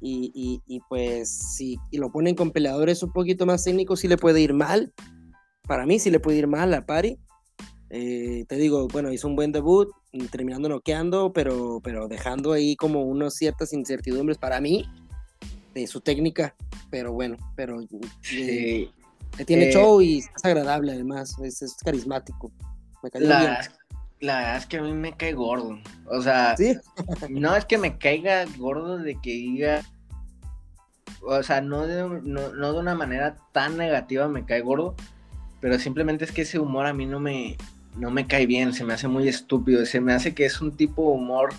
Y, 0.05 0.61
y, 0.67 0.81
pues 0.89 1.29
si 1.55 1.77
y 1.89 1.97
lo 1.97 2.11
ponen 2.11 2.35
con 2.35 2.51
peleadores 2.51 3.01
un 3.03 3.13
poquito 3.13 3.45
más 3.45 3.63
técnicos, 3.63 4.01
sí 4.01 4.09
le 4.09 4.17
puede 4.17 4.41
ir 4.41 4.53
mal 4.53 4.93
para 5.67 5.85
mí 5.85 5.99
sí 5.99 6.11
le 6.11 6.19
puede 6.19 6.37
ir 6.37 6.47
mal 6.47 6.73
a 6.73 6.85
Pari. 6.85 7.17
Eh, 7.89 8.45
te 8.47 8.55
digo, 8.55 8.87
bueno, 8.87 9.11
hizo 9.11 9.27
un 9.27 9.35
buen 9.35 9.51
debut, 9.51 9.91
terminando 10.31 10.67
noqueando, 10.67 11.31
pero, 11.31 11.79
pero 11.83 12.07
dejando 12.07 12.53
ahí 12.53 12.75
como 12.75 13.03
unas 13.03 13.35
ciertas 13.35 13.71
incertidumbres 13.73 14.37
para 14.37 14.59
mí 14.59 14.85
de 15.73 15.87
su 15.87 16.01
técnica. 16.01 16.55
Pero 16.89 17.13
bueno, 17.13 17.37
pero. 17.55 17.79
Sí. 18.21 18.89
tiene 19.45 19.69
Eh, 19.69 19.73
show 19.73 20.01
y 20.01 20.19
es 20.19 20.29
agradable 20.43 20.93
además, 20.93 21.35
es, 21.43 21.61
es 21.61 21.75
carismático. 21.83 22.51
Me 23.01 23.09
cayó 23.09 23.27
bien. 23.27 23.39
La, 23.39 23.71
la 24.19 24.37
verdad 24.37 24.57
es 24.57 24.65
que 24.65 24.77
a 24.77 24.81
mí 24.81 24.93
me 24.93 25.15
cae 25.15 25.33
gordo. 25.33 25.79
O 26.07 26.21
sea, 26.21 26.55
Sí, 26.57 26.77
no 27.29 27.55
es 27.55 27.65
que 27.65 27.77
me 27.77 27.97
caiga 27.97 28.45
gordo 28.57 28.97
de 28.97 29.19
que 29.21 29.31
diga. 29.31 29.81
O 31.21 31.43
sea, 31.43 31.61
no 31.61 31.85
de, 31.87 32.21
no, 32.23 32.53
no 32.53 32.73
de 32.73 32.79
una 32.79 32.95
manera 32.95 33.37
tan 33.51 33.77
negativa 33.77 34.27
me 34.27 34.45
cae 34.45 34.61
gordo. 34.61 34.95
Pero 35.63 35.79
simplemente 35.79 36.25
es 36.25 36.33
que 36.33 36.41
ese 36.41 36.59
humor 36.59 36.85
a 36.87 36.93
mí 36.93 37.05
no 37.05 37.21
me, 37.21 37.55
no 37.95 38.11
me 38.11 38.27
cae 38.27 38.45
bien. 38.45 38.73
Se 38.73 38.83
me 38.83 38.91
hace 38.91 39.07
muy 39.07 39.29
estúpido. 39.29 39.85
Se 39.85 40.01
me 40.01 40.11
hace 40.11 40.35
que 40.35 40.43
es 40.43 40.59
un 40.59 40.75
tipo 40.75 41.03
de 41.03 41.11
humor 41.13 41.53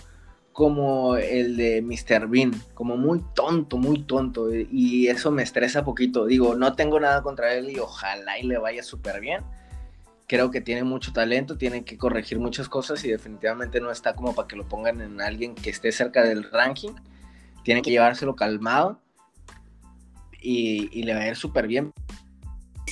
como 0.53 1.17
el 1.17 1.57
de 1.57 1.81
Mr. 1.81 2.29
Bean. 2.29 2.53
Como 2.75 2.99
muy 2.99 3.25
tonto, 3.35 3.79
muy 3.79 4.03
tonto. 4.03 4.55
Y 4.55 5.07
eso 5.07 5.31
me 5.31 5.43
estresa 5.43 5.87
poquito. 5.87 6.27
Digo, 6.27 6.55
no 6.55 6.75
tengo 6.75 7.01
nada 7.01 7.23
contra 7.23 7.55
él 7.55 7.71
y 7.71 7.79
ojalá 7.79 8.39
y 8.39 8.43
le 8.43 8.59
vaya 8.59 8.83
súper 8.83 9.23
bien 9.23 9.41
creo 10.27 10.51
que 10.51 10.61
tiene 10.61 10.85
mucho 10.85 11.13
talento, 11.13 11.59
tiene 11.59 11.85
que 11.85 11.99
corregir 11.99 12.39
muchas 12.39 12.69
cosas 12.69 13.05
y 13.05 13.11
definitivamente 13.11 13.79
no 13.79 13.91
está 13.91 14.15
como 14.15 14.35
para 14.35 14.49
que 14.49 14.57
lo 14.57 14.67
pongan 14.67 15.03
en 15.03 15.21
alguien 15.21 15.55
que 15.55 15.71
esté 15.71 15.93
cerca 15.93 16.23
del 16.23 16.51
ranking. 16.51 16.93
Tiene 17.63 17.83
que 17.83 17.91
llevárselo 17.91 18.35
calmado 18.35 19.01
y, 20.41 20.89
y 20.99 21.03
le 21.03 21.15
va 21.15 21.21
a 21.21 21.29
ir 21.29 21.37
súper 21.37 21.67
bien. 21.67 21.93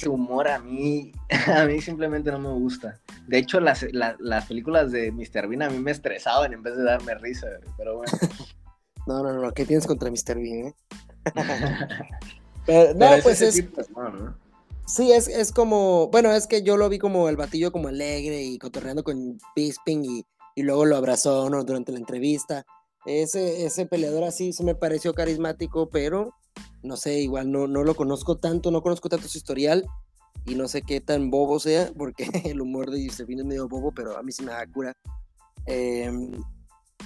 Ese 0.02 0.08
humor 0.08 0.48
a 0.48 0.58
mí, 0.58 1.12
a 1.46 1.64
mí 1.64 1.80
simplemente 1.80 2.32
no 2.32 2.38
me 2.40 2.48
gusta. 2.50 3.00
De 3.28 3.38
hecho, 3.38 3.60
las, 3.60 3.84
la- 3.92 4.16
las 4.18 4.46
películas 4.46 4.90
de 4.90 5.12
Mr. 5.12 5.46
Bean 5.46 5.62
a 5.62 5.70
mí 5.70 5.78
me 5.78 5.92
estresaban 5.92 6.52
en 6.52 6.62
vez 6.62 6.76
de 6.76 6.82
darme 6.82 7.14
risa, 7.14 7.46
pero 7.76 7.98
bueno. 7.98 8.12
no, 9.06 9.22
no, 9.22 9.32
no, 9.32 9.52
¿qué 9.52 9.64
tienes 9.64 9.86
contra 9.86 10.10
Mr. 10.10 10.34
Bean? 10.34 10.66
eh? 10.66 10.74
Pero, 12.66 12.92
no, 12.94 12.98
Pero 12.98 13.22
pues 13.24 13.42
es, 13.42 13.64
sí, 14.86 15.10
es, 15.10 15.26
es 15.26 15.52
como, 15.52 16.08
bueno, 16.08 16.30
es 16.32 16.46
que 16.46 16.62
yo 16.62 16.76
lo 16.76 16.88
vi 16.88 16.98
como 16.98 17.28
el 17.28 17.36
batillo 17.36 17.72
como 17.72 17.88
alegre 17.88 18.42
y 18.42 18.58
cotorreando 18.58 19.02
con 19.02 19.38
Bisping 19.56 20.04
y, 20.04 20.24
y 20.54 20.62
luego 20.62 20.84
lo 20.84 20.96
abrazó 20.96 21.50
¿no? 21.50 21.64
durante 21.64 21.90
la 21.90 21.98
entrevista. 21.98 22.64
Ese, 23.04 23.66
ese 23.66 23.86
peleador 23.86 24.22
así 24.22 24.52
se 24.52 24.62
me 24.62 24.76
pareció 24.76 25.12
carismático, 25.12 25.88
pero 25.88 26.34
no 26.82 26.96
sé, 26.96 27.20
igual 27.20 27.50
no, 27.50 27.66
no 27.66 27.84
lo 27.84 27.94
conozco 27.94 28.36
tanto, 28.36 28.70
no 28.70 28.82
conozco 28.82 29.08
tanto 29.08 29.28
su 29.28 29.38
historial 29.38 29.86
y 30.44 30.54
no 30.54 30.68
sé 30.68 30.82
qué 30.82 31.00
tan 31.00 31.30
bobo 31.30 31.60
sea, 31.60 31.90
porque 31.96 32.24
el 32.44 32.60
humor 32.60 32.90
de 32.90 33.06
Josefina 33.06 33.42
es 33.42 33.46
medio 33.46 33.68
bobo, 33.68 33.92
pero 33.92 34.16
a 34.16 34.22
mí 34.22 34.32
sí 34.32 34.42
me 34.42 34.52
da 34.52 34.66
cura. 34.66 34.96
Em, 35.66 36.32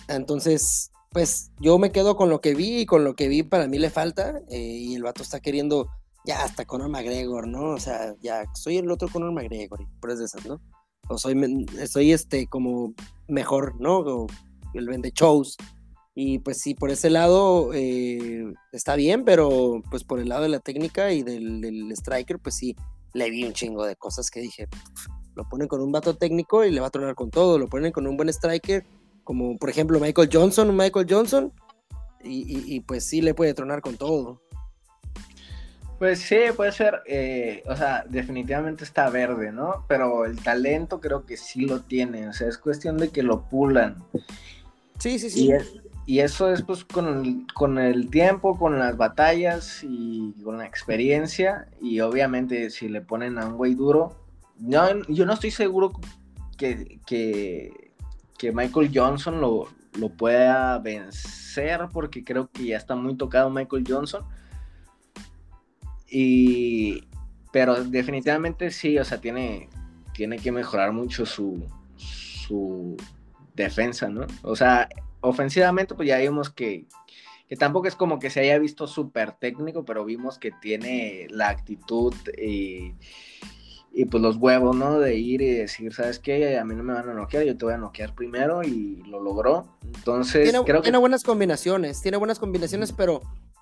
entonces, 0.09 0.91
pues 1.11 1.51
yo 1.61 1.79
me 1.79 1.93
quedo 1.93 2.17
con 2.17 2.29
lo 2.31 2.41
que 2.41 2.55
vi 2.55 2.81
y 2.81 2.87
con 2.87 3.05
lo 3.05 3.15
que 3.15 3.29
vi 3.29 3.43
para 3.43 3.67
mí 3.69 3.79
le 3.79 3.91
falta 3.91 4.41
eh, 4.49 4.59
y 4.59 4.95
el 4.95 5.03
vato 5.03 5.23
está 5.23 5.41
queriendo 5.41 5.89
ya 6.25 6.43
hasta 6.43 6.65
Conor 6.65 6.89
McGregor, 6.89 7.47
¿no? 7.47 7.71
O 7.71 7.79
sea, 7.79 8.15
ya 8.21 8.45
soy 8.55 8.79
el 8.79 8.91
otro 8.91 9.09
Conor 9.09 9.33
McGregor, 9.33 9.87
por 10.01 10.17
de 10.17 10.25
esas, 10.25 10.45
¿no? 10.45 10.61
O 11.09 11.19
soy, 11.19 11.67
soy 11.89 12.13
este 12.13 12.49
como 12.49 12.95
mejor, 13.29 13.81
¿no? 13.81 13.99
O 13.99 14.27
el 14.75 14.89
vende 14.89 15.13
shows. 15.15 15.57
Y 16.19 16.39
pues 16.39 16.59
sí, 16.63 16.75
por 16.75 16.91
ese 16.91 17.11
lado 17.11 17.73
eh, 17.75 18.51
está 18.73 18.97
bien, 18.97 19.23
pero 19.27 19.83
pues 19.91 20.03
por 20.03 20.19
el 20.19 20.31
lado 20.31 20.45
de 20.45 20.49
la 20.49 20.61
técnica 20.61 21.13
y 21.13 21.23
del, 21.23 21.61
del 21.61 21.93
striker, 21.93 22.39
pues 22.39 22.55
sí, 22.57 22.75
le 23.13 23.29
vi 23.29 23.45
un 23.45 23.53
chingo 23.53 23.85
de 23.85 23.97
cosas 23.97 24.31
que 24.31 24.41
dije, 24.41 24.67
"Pf, 24.67 25.09
lo 25.35 25.47
ponen 25.47 25.69
con 25.69 25.83
un 25.83 25.93
vato 25.93 26.17
técnico 26.17 26.65
y 26.65 26.71
le 26.71 26.81
va 26.81 26.87
a 26.87 26.91
tronar 26.91 27.15
con 27.15 27.31
todo, 27.31 27.59
lo 27.59 27.69
ponen 27.69 27.93
con 27.93 28.07
un 28.07 28.17
buen 28.17 28.31
striker, 28.31 28.87
como 29.25 29.59
por 29.59 29.69
ejemplo 29.69 30.01
Michael 30.01 30.31
Johnson, 30.33 30.75
Michael 30.75 31.07
Johnson, 31.09 31.53
y, 32.25 32.39
y- 32.51 32.75
y, 32.77 32.81
pues 32.81 33.05
sí 33.05 33.21
le 33.21 33.35
puede 33.35 33.53
tronar 33.53 33.83
con 33.83 33.99
todo. 33.99 34.41
Pues 35.99 36.21
sí, 36.21 36.37
puede 36.57 36.73
ser, 36.73 37.03
eh, 37.07 37.63
o 37.69 37.77
sea, 37.77 38.05
definitivamente 38.09 38.85
está 38.85 39.11
verde, 39.11 39.53
¿no? 39.53 39.85
Pero 39.87 40.25
el 40.25 40.43
talento 40.43 40.99
creo 40.99 41.27
que 41.27 41.37
sí 41.37 41.67
lo 41.67 41.81
tiene, 41.83 42.27
o 42.29 42.33
sea, 42.33 42.49
es 42.49 42.57
cuestión 42.57 42.97
de 42.97 43.11
que 43.11 43.23
lo 43.23 43.43
pulan. 43.49 44.03
Sí, 44.99 45.19
sí, 45.19 45.29
sí. 45.31 45.45
Y, 45.47 45.53
es- 45.53 45.73
y 46.07 46.21
eso 46.21 46.53
es 46.53 46.63
pues 46.63 46.85
con 46.85 47.27
el, 47.27 47.47
con 47.53 47.79
el 47.79 48.09
tiempo, 48.11 48.57
con 48.57 48.79
las 48.79 48.97
batallas 48.97 49.81
y 49.83 50.33
con 50.45 50.59
la 50.59 50.67
experiencia. 50.67 51.67
Y 51.81 51.99
obviamente 51.99 52.71
si 52.71 52.89
le 52.89 53.01
ponen 53.01 53.39
a 53.39 53.47
un 53.47 53.57
güey 53.57 53.75
duro, 53.75 54.17
no, 54.61 54.87
yo 55.09 55.27
no 55.27 55.33
estoy 55.33 55.51
seguro 55.51 55.93
que, 56.57 57.01
que, 57.05 57.93
que 58.39 58.53
Michael 58.53 58.93
Johnson 58.95 59.41
lo, 59.41 59.69
lo 59.99 60.09
pueda 60.11 60.79
vencer 60.79 61.89
porque 61.93 62.23
creo 62.23 62.49
que 62.53 62.67
ya 62.67 62.77
está 62.77 62.95
muy 62.95 63.17
tocado 63.17 63.51
Michael 63.51 63.85
Johnson. 63.87 64.25
Y, 66.09 67.03
pero 67.51 67.83
definitivamente 67.83 68.71
sí, 68.71 68.97
o 68.97 69.05
sea, 69.05 69.21
tiene, 69.21 69.69
tiene 70.15 70.39
que 70.39 70.53
mejorar 70.53 70.93
mucho 70.93 71.27
su, 71.27 71.67
su 71.97 72.97
defensa, 73.57 74.09
¿no? 74.09 74.25
O 74.43 74.55
sea, 74.55 74.89
ofensivamente, 75.29 75.95
pues 75.95 76.09
ya 76.09 76.19
vimos 76.19 76.51
que, 76.51 76.87
que 77.49 77.57
tampoco 77.57 77.89
es 77.89 77.95
como 77.95 78.19
que 78.19 78.31
se 78.31 78.41
haya 78.41 78.59
visto 78.59 78.87
súper 78.87 79.33
técnico, 79.33 79.85
pero 79.85 80.05
vimos 80.05 80.39
que 80.39 80.51
tiene 80.51 81.27
la 81.31 81.49
actitud 81.49 82.15
y, 82.37 82.95
y 83.93 84.05
pues 84.05 84.23
los 84.23 84.37
huevos, 84.37 84.77
¿no? 84.77 84.99
De 84.99 85.17
ir 85.17 85.43
y 85.43 85.51
decir, 85.51 85.93
¿sabes 85.93 86.19
qué? 86.19 86.59
A 86.59 86.65
mí 86.65 86.75
no 86.75 86.83
me 86.83 86.93
van 86.93 87.09
a 87.09 87.15
noquear, 87.15 87.45
yo 87.45 87.57
te 87.57 87.65
voy 87.65 87.75
a 87.75 87.79
noquear 87.79 88.15
primero 88.15 88.63
y 88.63 89.03
lo 89.07 89.21
logró. 89.21 89.69
Entonces, 89.85 90.51
tiene, 90.51 90.65
creo 90.65 90.81
que... 90.81 90.85
tiene 90.85 90.99
buenas 90.99 91.23
combinaciones, 91.23 92.01
tiene 92.03 92.17
buenas 92.17 92.39
combinaciones, 92.39 92.93
pero, 92.93 93.21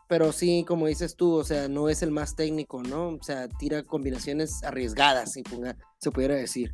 pero 0.09 0.33
sí, 0.33 0.65
como 0.67 0.87
dices 0.87 1.17
tú, 1.17 1.35
o 1.35 1.45
sea, 1.45 1.69
no 1.69 1.89
es 1.89 2.03
el 2.03 2.11
más 2.11 2.37
técnico, 2.37 2.83
¿no? 2.83 3.09
O 3.09 3.23
sea, 3.23 3.49
tira 3.49 3.83
combinaciones 3.83 4.63
arriesgadas, 4.65 5.33
si 5.33 5.43
se 5.99 6.11
pudiera 6.11 6.35
decir. 6.35 6.73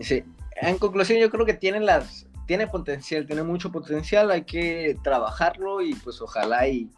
Sí. 0.00 0.24
En 0.60 0.78
conclusión, 0.78 1.18
yo 1.18 1.30
creo 1.30 1.46
que 1.46 1.54
tiene 1.54 1.80
las, 1.80 2.26
tiene 2.48 2.66
potencial, 2.66 3.26
tiene 3.26 3.42
mucho 3.42 3.70
potencial, 3.70 4.30
hay 4.30 4.44
que 4.44 4.96
trabajarlo 5.04 5.82
y 5.82 5.94
pues 5.94 6.22
ojalá 6.22 6.66
y 6.66 6.90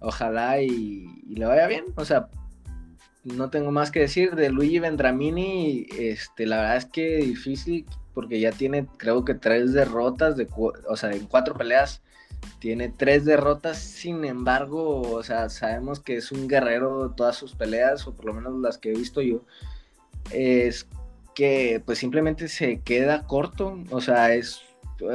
ojalá 0.00 0.62
y, 0.62 1.06
le 1.28 1.44
vaya 1.44 1.66
bien. 1.66 1.84
O 1.96 2.04
sea, 2.06 2.28
no 3.24 3.50
tengo 3.50 3.70
más 3.70 3.90
que 3.90 4.00
decir 4.00 4.34
de 4.34 4.48
Luigi 4.48 4.78
Vendramini, 4.78 5.86
este, 5.98 6.46
la 6.46 6.56
verdad 6.56 6.76
es 6.78 6.86
que 6.86 7.18
difícil 7.18 7.84
porque 8.14 8.40
ya 8.40 8.52
tiene 8.52 8.86
creo 8.96 9.22
que 9.26 9.34
tres 9.34 9.74
derrotas 9.74 10.34
de, 10.38 10.48
o 10.56 10.96
sea, 10.96 11.12
en 11.12 11.26
cuatro 11.26 11.54
peleas 11.54 12.00
tiene 12.58 12.88
tres 12.88 13.26
derrotas, 13.26 13.76
sin 13.76 14.24
embargo, 14.24 15.02
o 15.02 15.22
sea, 15.22 15.50
sabemos 15.50 16.00
que 16.00 16.16
es 16.16 16.32
un 16.32 16.48
guerrero 16.48 17.12
todas 17.14 17.36
sus 17.36 17.54
peleas, 17.54 18.06
o 18.06 18.14
por 18.14 18.24
lo 18.24 18.32
menos 18.32 18.58
las 18.62 18.78
que 18.78 18.92
he 18.92 18.96
visto 18.96 19.20
yo. 19.20 19.44
Es 20.30 20.86
que 21.34 21.82
pues 21.84 21.98
simplemente 21.98 22.48
se 22.48 22.80
queda 22.82 23.26
corto, 23.26 23.78
o 23.90 24.00
sea, 24.00 24.34
es, 24.34 24.60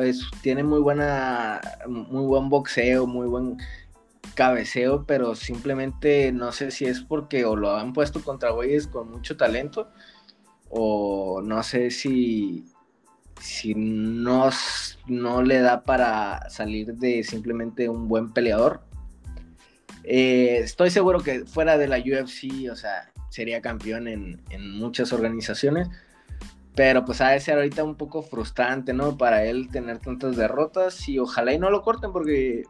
es- 0.01 0.29
tiene 0.41 0.63
muy 0.63 0.79
buena, 0.79 1.61
muy 1.87 2.25
buen 2.25 2.49
boxeo, 2.49 3.07
muy 3.07 3.27
buen 3.27 3.57
cabeceo, 4.35 5.05
pero 5.05 5.35
simplemente 5.35 6.31
no 6.31 6.51
sé 6.51 6.71
si 6.71 6.85
es 6.85 7.01
porque 7.01 7.45
o 7.45 7.55
lo 7.55 7.75
han 7.75 7.93
puesto 7.93 8.21
contra 8.23 8.51
güeyes 8.51 8.87
con 8.87 9.11
mucho 9.11 9.35
talento, 9.37 9.89
o 10.69 11.41
no 11.41 11.63
sé 11.63 11.89
si, 11.91 12.65
si 13.41 13.73
no, 13.75 14.49
no 15.07 15.41
le 15.41 15.59
da 15.61 15.83
para 15.83 16.49
salir 16.49 16.93
de 16.95 17.23
simplemente 17.23 17.89
un 17.89 18.07
buen 18.07 18.31
peleador. 18.31 18.81
Eh, 20.03 20.59
estoy 20.63 20.89
seguro 20.89 21.19
que 21.21 21.45
fuera 21.45 21.77
de 21.77 21.87
la 21.87 21.97
UFC, 21.97 22.69
o 22.71 22.75
sea, 22.75 23.11
sería 23.29 23.61
campeón 23.61 24.07
en, 24.07 24.41
en 24.49 24.71
muchas 24.77 25.11
organizaciones. 25.13 25.89
Pero 26.79 27.03
pues 27.03 27.19
ha 27.19 27.31
de 27.31 27.51
ahorita 27.51 27.83
un 27.83 27.95
poco 27.95 28.21
frustrante, 28.21 28.93
¿no? 28.93 29.17
Para 29.17 29.43
él 29.43 29.67
tener 29.69 29.99
tantas 29.99 30.37
derrotas 30.37 31.09
y 31.09 31.19
ojalá 31.19 31.51
y 31.51 31.59
no 31.59 31.69
lo 31.71 31.81
corten 31.81 32.13
porque... 32.13 32.63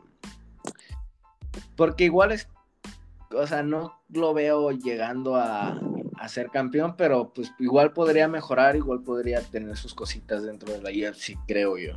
Porque 1.75 2.05
igual 2.05 2.31
es... 2.31 2.47
O 3.35 3.45
sea, 3.45 3.61
no 3.61 4.01
lo 4.09 4.33
veo 4.33 4.71
llegando 4.71 5.35
a, 5.35 5.79
a 6.17 6.27
ser 6.27 6.49
campeón, 6.49 6.95
pero 6.97 7.31
pues 7.35 7.53
igual 7.59 7.93
podría 7.93 8.27
mejorar, 8.27 8.75
igual 8.75 9.03
podría 9.03 9.43
tener 9.43 9.77
sus 9.77 9.93
cositas 9.93 10.41
dentro 10.41 10.73
de 10.73 10.81
la 10.81 10.89
UFC, 10.89 11.37
creo 11.45 11.77
yo. 11.77 11.93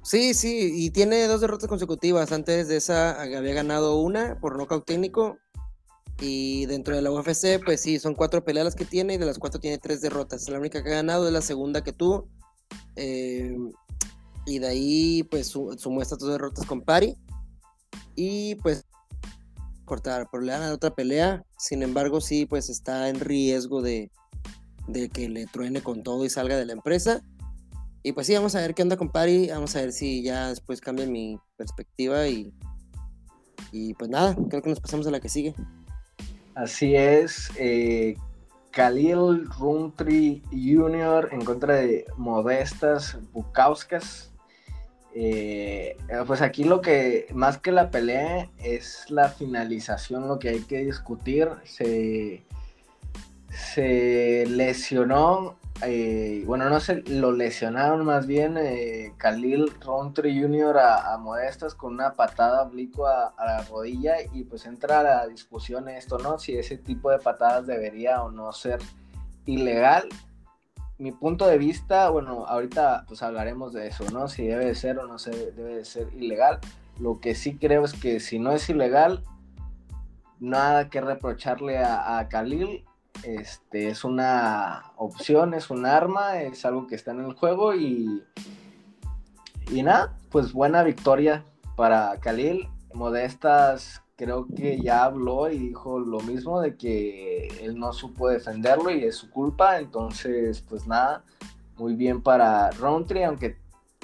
Sí, 0.00 0.32
sí, 0.32 0.72
y 0.76 0.88
tiene 0.92 1.26
dos 1.26 1.42
derrotas 1.42 1.68
consecutivas. 1.68 2.32
Antes 2.32 2.68
de 2.68 2.78
esa 2.78 3.20
había 3.20 3.52
ganado 3.52 3.96
una 4.00 4.40
por 4.40 4.56
nocaut 4.56 4.86
técnico. 4.86 5.36
Y 6.20 6.66
dentro 6.66 6.96
de 6.96 7.02
la 7.02 7.12
UFC, 7.12 7.62
pues 7.64 7.80
sí, 7.80 7.98
son 8.00 8.14
cuatro 8.14 8.44
peleas 8.44 8.64
las 8.64 8.74
que 8.74 8.84
tiene 8.84 9.14
y 9.14 9.18
de 9.18 9.26
las 9.26 9.38
cuatro 9.38 9.60
tiene 9.60 9.78
tres 9.78 10.00
derrotas. 10.00 10.48
La 10.48 10.58
única 10.58 10.82
que 10.82 10.90
ha 10.90 10.94
ganado 10.96 11.26
es 11.26 11.32
la 11.32 11.42
segunda 11.42 11.82
que 11.84 11.92
tuvo. 11.92 12.28
eh, 12.96 13.56
y 14.46 14.58
de 14.60 14.66
ahí, 14.66 15.22
pues 15.24 15.46
su- 15.46 15.74
sumó 15.78 16.00
estas 16.02 16.18
dos 16.18 16.30
derrotas 16.30 16.64
con 16.66 16.80
Pari. 16.80 17.16
Y 18.16 18.56
pues 18.56 18.84
cortar, 19.84 20.28
pero 20.32 20.42
le 20.42 20.52
dan 20.52 20.72
otra 20.72 20.94
pelea. 20.94 21.44
Sin 21.58 21.82
embargo, 21.82 22.20
sí, 22.20 22.46
pues 22.46 22.68
está 22.70 23.08
en 23.10 23.20
riesgo 23.20 23.80
de, 23.82 24.10
de 24.88 25.08
que 25.10 25.28
le 25.28 25.46
truene 25.46 25.82
con 25.82 26.02
todo 26.02 26.24
y 26.24 26.30
salga 26.30 26.56
de 26.56 26.66
la 26.66 26.72
empresa. 26.72 27.22
Y 28.02 28.12
pues 28.12 28.26
sí, 28.26 28.34
vamos 28.34 28.54
a 28.54 28.60
ver 28.60 28.74
qué 28.74 28.82
onda 28.82 28.96
con 28.96 29.10
Pari. 29.10 29.48
Vamos 29.48 29.76
a 29.76 29.80
ver 29.82 29.92
si 29.92 30.22
ya 30.22 30.48
después 30.48 30.80
cambia 30.80 31.06
mi 31.06 31.38
perspectiva. 31.56 32.26
Y, 32.26 32.52
y 33.70 33.94
pues 33.94 34.10
nada, 34.10 34.34
creo 34.48 34.62
que 34.62 34.70
nos 34.70 34.80
pasamos 34.80 35.06
a 35.06 35.10
la 35.10 35.20
que 35.20 35.28
sigue. 35.28 35.54
Así 36.58 36.96
es. 36.96 37.52
Eh, 37.56 38.16
Khalil 38.72 39.48
Rountree 39.60 40.42
Jr. 40.50 41.28
en 41.30 41.44
contra 41.44 41.76
de 41.76 42.04
Modestas 42.16 43.16
Bukauskas. 43.32 44.32
Eh, 45.14 45.96
pues 46.26 46.42
aquí 46.42 46.64
lo 46.64 46.80
que, 46.80 47.28
más 47.32 47.58
que 47.58 47.70
la 47.70 47.92
pelea, 47.92 48.50
es 48.58 49.08
la 49.08 49.28
finalización, 49.28 50.26
lo 50.26 50.40
que 50.40 50.48
hay 50.48 50.60
que 50.62 50.78
discutir. 50.78 51.48
Se, 51.62 52.42
se 53.50 54.44
lesionó 54.48 55.56
eh, 55.82 56.42
bueno, 56.44 56.68
no 56.68 56.80
sé, 56.80 57.02
lo 57.06 57.30
lesionaron 57.30 58.04
más 58.04 58.26
bien 58.26 58.56
eh, 58.58 59.12
Khalil 59.16 59.70
Rountree 59.80 60.40
Jr. 60.40 60.76
A, 60.78 61.16
Modestas 61.18 61.74
con 61.74 61.94
una 61.94 62.14
patada 62.14 62.62
oblicua 62.62 63.34
a, 63.36 63.46
la 63.46 63.62
rodilla 63.62 64.16
y 64.32 64.42
pues 64.42 64.66
entra 64.66 65.00
a 65.00 65.02
la 65.04 65.26
discusión 65.28 65.88
esto, 65.88 66.18
¿no? 66.18 66.38
Si 66.38 66.56
ese 66.56 66.78
tipo 66.78 67.10
de 67.10 67.18
patadas 67.18 67.66
debería 67.66 68.22
o 68.24 68.30
no 68.30 68.52
ser 68.52 68.80
ilegal. 69.46 70.08
Mi 70.98 71.12
punto 71.12 71.46
de 71.46 71.58
vista, 71.58 72.10
bueno, 72.10 72.44
ahorita 72.46 73.04
pues 73.06 73.22
hablaremos 73.22 73.72
de 73.72 73.86
eso, 73.86 74.04
¿no? 74.12 74.26
Si 74.26 74.44
debe 74.44 74.64
de 74.66 74.74
ser 74.74 74.98
o 74.98 75.06
no 75.06 75.18
se 75.18 75.52
debe 75.52 75.76
de 75.76 75.84
ser 75.84 76.08
ilegal. 76.14 76.58
Lo 76.98 77.20
que 77.20 77.36
sí 77.36 77.56
creo 77.56 77.84
es 77.84 77.92
que 77.92 78.18
si 78.18 78.40
no 78.40 78.50
es 78.50 78.68
ilegal, 78.68 79.22
nada 80.40 80.90
que 80.90 81.00
reprocharle 81.00 81.78
a, 81.78 82.18
a 82.18 82.28
Khalil 82.28 82.84
este, 83.22 83.88
es 83.88 84.04
una 84.04 84.92
opción, 84.96 85.54
es 85.54 85.70
un 85.70 85.86
arma, 85.86 86.40
es 86.40 86.64
algo 86.64 86.86
que 86.86 86.94
está 86.94 87.12
en 87.12 87.24
el 87.24 87.34
juego 87.34 87.74
y, 87.74 88.22
y 89.70 89.82
nada, 89.82 90.16
pues 90.30 90.52
buena 90.52 90.82
victoria 90.82 91.44
para 91.76 92.18
Khalil. 92.20 92.68
Modestas 92.94 94.02
creo 94.16 94.46
que 94.48 94.80
ya 94.80 95.04
habló 95.04 95.50
y 95.50 95.58
dijo 95.58 96.00
lo 96.00 96.20
mismo 96.20 96.60
de 96.60 96.76
que 96.76 97.46
él 97.62 97.78
no 97.78 97.92
supo 97.92 98.28
defenderlo 98.28 98.90
y 98.90 99.04
es 99.04 99.16
su 99.16 99.30
culpa, 99.30 99.78
entonces 99.78 100.60
pues 100.62 100.86
nada, 100.86 101.22
muy 101.76 101.94
bien 101.94 102.20
para 102.22 102.70
Roundtree, 102.72 103.24
aunque 103.24 103.58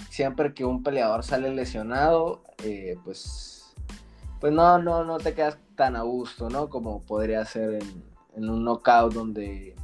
siempre 0.09 0.55
que 0.55 0.65
un 0.65 0.85
peleador 0.85 1.25
sale 1.25 1.53
lesionado, 1.53 2.43
eh, 2.63 2.97
pues, 3.05 3.75
pues 4.41 4.53
no, 4.53 4.79
no, 4.79 5.05
no 5.05 5.19
te 5.19 5.35
quedas 5.35 5.59
tan 5.75 5.97
a 5.97 6.03
gusto, 6.03 6.49
¿no? 6.49 6.69
Como 6.69 7.01
podría 7.01 7.45
ser 7.45 7.83
en, 7.83 8.14
en 8.37 8.51
un 8.51 8.65
knockout 8.65 9.13
donde, 9.13 9.75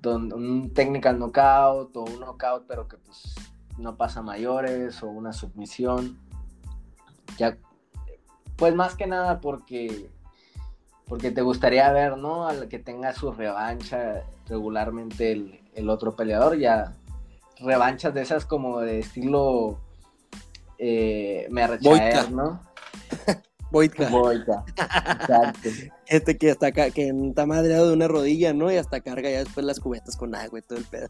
donde 0.00 0.34
un 0.34 0.72
technical 0.72 1.18
knockout 1.18 1.96
o 1.96 2.02
un 2.02 2.20
knockout 2.20 2.64
pero 2.66 2.88
que 2.88 2.96
pues 2.98 3.34
no 3.76 3.96
pasa 3.96 4.22
mayores 4.22 5.02
o 5.02 5.08
una 5.08 5.32
submisión. 5.32 6.18
Ya, 7.36 7.56
pues 8.56 8.74
más 8.74 8.94
que 8.94 9.06
nada 9.06 9.40
porque 9.40 10.10
porque 11.06 11.30
te 11.30 11.40
gustaría 11.40 11.90
ver, 11.90 12.18
¿no? 12.18 12.46
Al 12.46 12.68
que 12.68 12.78
tenga 12.78 13.14
su 13.14 13.32
revancha 13.32 14.24
regularmente 14.46 15.32
el, 15.74 15.88
otro 15.88 16.14
peleador, 16.14 16.58
ya 16.58 16.92
revanchas 17.60 18.12
de 18.12 18.22
esas 18.22 18.44
como 18.44 18.80
de 18.80 18.98
estilo 18.98 19.78
eh, 20.78 21.48
me 21.50 21.66
¿no? 22.30 22.60
Boitka. 23.70 24.08
Boitka. 24.08 24.64
Exacto. 24.76 25.68
Este 26.10 26.38
que 26.38 26.50
hasta 26.50 26.68
acá, 26.68 26.88
que 26.88 27.10
está 27.10 27.44
madreado 27.44 27.88
de 27.88 27.92
una 27.92 28.08
rodilla, 28.08 28.54
¿no? 28.54 28.72
Y 28.72 28.76
hasta 28.76 29.02
carga 29.02 29.28
ya 29.28 29.40
después 29.40 29.66
las 29.66 29.78
cubetas 29.78 30.16
con 30.16 30.34
agua 30.34 30.58
y 30.58 30.62
todo 30.62 30.78
el 30.78 30.86
pedo. 30.86 31.08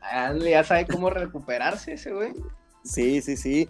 ya 0.44 0.64
sabe 0.64 0.84
cómo 0.88 1.10
recuperarse 1.10 1.92
ese 1.92 2.12
güey. 2.12 2.32
Sí, 2.82 3.22
sí, 3.22 3.36
sí. 3.36 3.68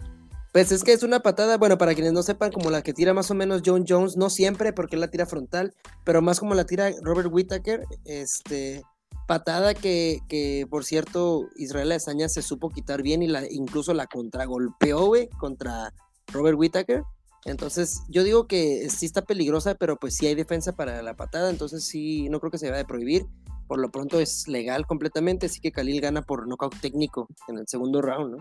Pues 0.51 0.71
es 0.71 0.83
que 0.83 0.93
es 0.93 1.03
una 1.03 1.19
patada, 1.19 1.57
bueno, 1.57 1.77
para 1.77 1.93
quienes 1.93 2.13
no 2.13 2.23
sepan, 2.23 2.51
como 2.51 2.71
la 2.71 2.81
que 2.81 2.93
tira 2.93 3.13
más 3.13 3.29
o 3.29 3.35
menos 3.35 3.61
John 3.63 3.85
Jones, 3.87 4.17
no 4.17 4.31
siempre 4.31 4.73
porque 4.73 4.95
él 4.95 5.01
la 5.01 5.11
tira 5.11 5.27
frontal, 5.27 5.75
pero 6.03 6.23
más 6.23 6.39
como 6.39 6.55
la 6.55 6.65
tira 6.65 6.91
Robert 7.03 7.29
Whittaker, 7.31 7.85
este, 8.05 8.81
patada 9.27 9.73
que, 9.73 10.19
que 10.27 10.67
por 10.69 10.85
cierto, 10.85 11.49
Israel 11.55 11.91
Azaña 11.91 12.29
se 12.29 12.41
supo 12.41 12.69
quitar 12.69 13.01
bien 13.01 13.23
y 13.23 13.27
la, 13.27 13.43
incluso 13.49 13.93
la 13.93 14.07
contragolpeó, 14.07 15.05
güey, 15.05 15.29
contra 15.39 15.93
Robert 16.31 16.57
Whittaker. 16.57 17.03
Entonces, 17.45 18.03
yo 18.07 18.23
digo 18.23 18.47
que 18.47 18.89
sí 18.89 19.05
está 19.05 19.21
peligrosa, 19.23 19.75
pero 19.75 19.97
pues 19.97 20.15
sí 20.15 20.27
hay 20.27 20.35
defensa 20.35 20.73
para 20.73 21.01
la 21.01 21.15
patada, 21.15 21.49
entonces 21.49 21.83
sí, 21.83 22.29
no 22.29 22.39
creo 22.39 22.51
que 22.51 22.57
se 22.57 22.69
vaya 22.69 22.83
a 22.83 22.87
prohibir. 22.87 23.25
Por 23.67 23.79
lo 23.79 23.91
pronto 23.91 24.19
es 24.19 24.47
legal 24.47 24.85
completamente, 24.85 25.47
así 25.47 25.59
que 25.59 25.71
Khalil 25.71 26.01
gana 26.01 26.21
por 26.21 26.47
nocaut 26.47 26.75
técnico 26.79 27.27
en 27.47 27.57
el 27.57 27.67
segundo 27.67 28.01
round, 28.01 28.35
¿no? 28.35 28.37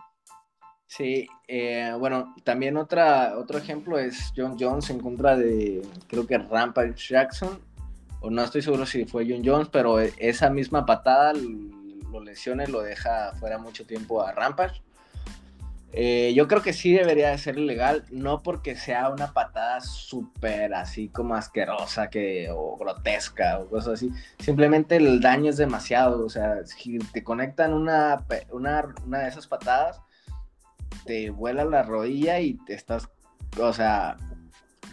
Sí, 0.86 1.26
eh, 1.48 1.90
bueno, 1.98 2.34
también 2.44 2.76
otra, 2.76 3.38
otro 3.38 3.56
ejemplo 3.56 3.98
es 3.98 4.32
John 4.36 4.56
Jones 4.60 4.90
en 4.90 5.00
contra 5.00 5.36
de, 5.36 5.80
creo 6.06 6.26
que 6.26 6.36
Rampage 6.36 7.08
Jackson, 7.08 7.58
o 8.20 8.30
no 8.30 8.42
estoy 8.42 8.60
seguro 8.60 8.84
si 8.84 9.06
fue 9.06 9.26
John 9.26 9.42
Jones, 9.42 9.68
pero 9.72 9.98
esa 10.00 10.50
misma 10.50 10.84
patada 10.84 11.32
lo 11.32 12.20
lesiona 12.20 12.64
y 12.64 12.70
lo 12.70 12.82
deja 12.82 13.32
fuera 13.40 13.58
mucho 13.58 13.86
tiempo 13.86 14.20
a 14.22 14.32
Rampage. 14.32 14.82
Eh, 15.94 16.32
yo 16.34 16.48
creo 16.48 16.62
que 16.62 16.72
sí 16.72 16.92
debería 16.92 17.30
de 17.30 17.38
ser 17.38 17.58
ilegal, 17.58 18.04
no 18.10 18.42
porque 18.42 18.76
sea 18.76 19.10
una 19.10 19.34
patada 19.34 19.80
súper 19.82 20.72
así 20.72 21.08
como 21.08 21.34
asquerosa 21.34 22.08
que, 22.08 22.48
o 22.50 22.78
grotesca 22.78 23.58
o 23.58 23.68
cosas 23.68 23.94
así. 23.94 24.10
Simplemente 24.38 24.96
el 24.96 25.20
daño 25.20 25.50
es 25.50 25.58
demasiado. 25.58 26.24
O 26.24 26.30
sea, 26.30 26.64
si 26.64 26.98
te 26.98 27.22
conectan 27.22 27.74
una, 27.74 28.24
una, 28.50 28.94
una 29.04 29.18
de 29.18 29.28
esas 29.28 29.46
patadas, 29.46 30.00
te 31.04 31.30
vuela 31.30 31.64
la 31.64 31.82
rodilla 31.82 32.40
y 32.40 32.54
te 32.64 32.74
estás, 32.74 33.08
o 33.60 33.72
sea, 33.72 34.16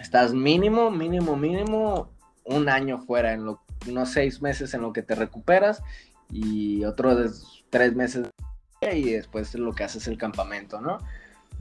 estás 0.02 0.34
mínimo, 0.34 0.92
mínimo, 0.92 1.36
mínimo 1.36 2.12
un 2.44 2.68
año 2.68 3.00
fuera, 3.00 3.34
en 3.34 3.56
unos 3.88 4.10
seis 4.10 4.42
meses 4.42 4.74
en 4.74 4.82
lo 4.82 4.92
que 4.92 5.04
te 5.04 5.16
recuperas 5.16 5.82
y 6.30 6.84
otros 6.84 7.64
tres 7.70 7.96
meses 7.96 8.28
y 8.82 9.12
después 9.12 9.54
lo 9.56 9.74
que 9.74 9.84
hace 9.84 9.98
es 9.98 10.08
el 10.08 10.18
campamento, 10.18 10.80
¿no? 10.80 11.00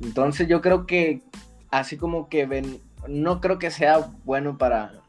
Entonces 0.00 0.46
yo 0.46 0.60
creo 0.60 0.86
que 0.86 1.22
así 1.70 1.96
como 1.96 2.28
que 2.28 2.46
ven, 2.46 2.80
no 3.08 3.40
creo 3.40 3.58
que 3.58 3.70
sea 3.70 4.10
bueno 4.24 4.56
para, 4.56 5.02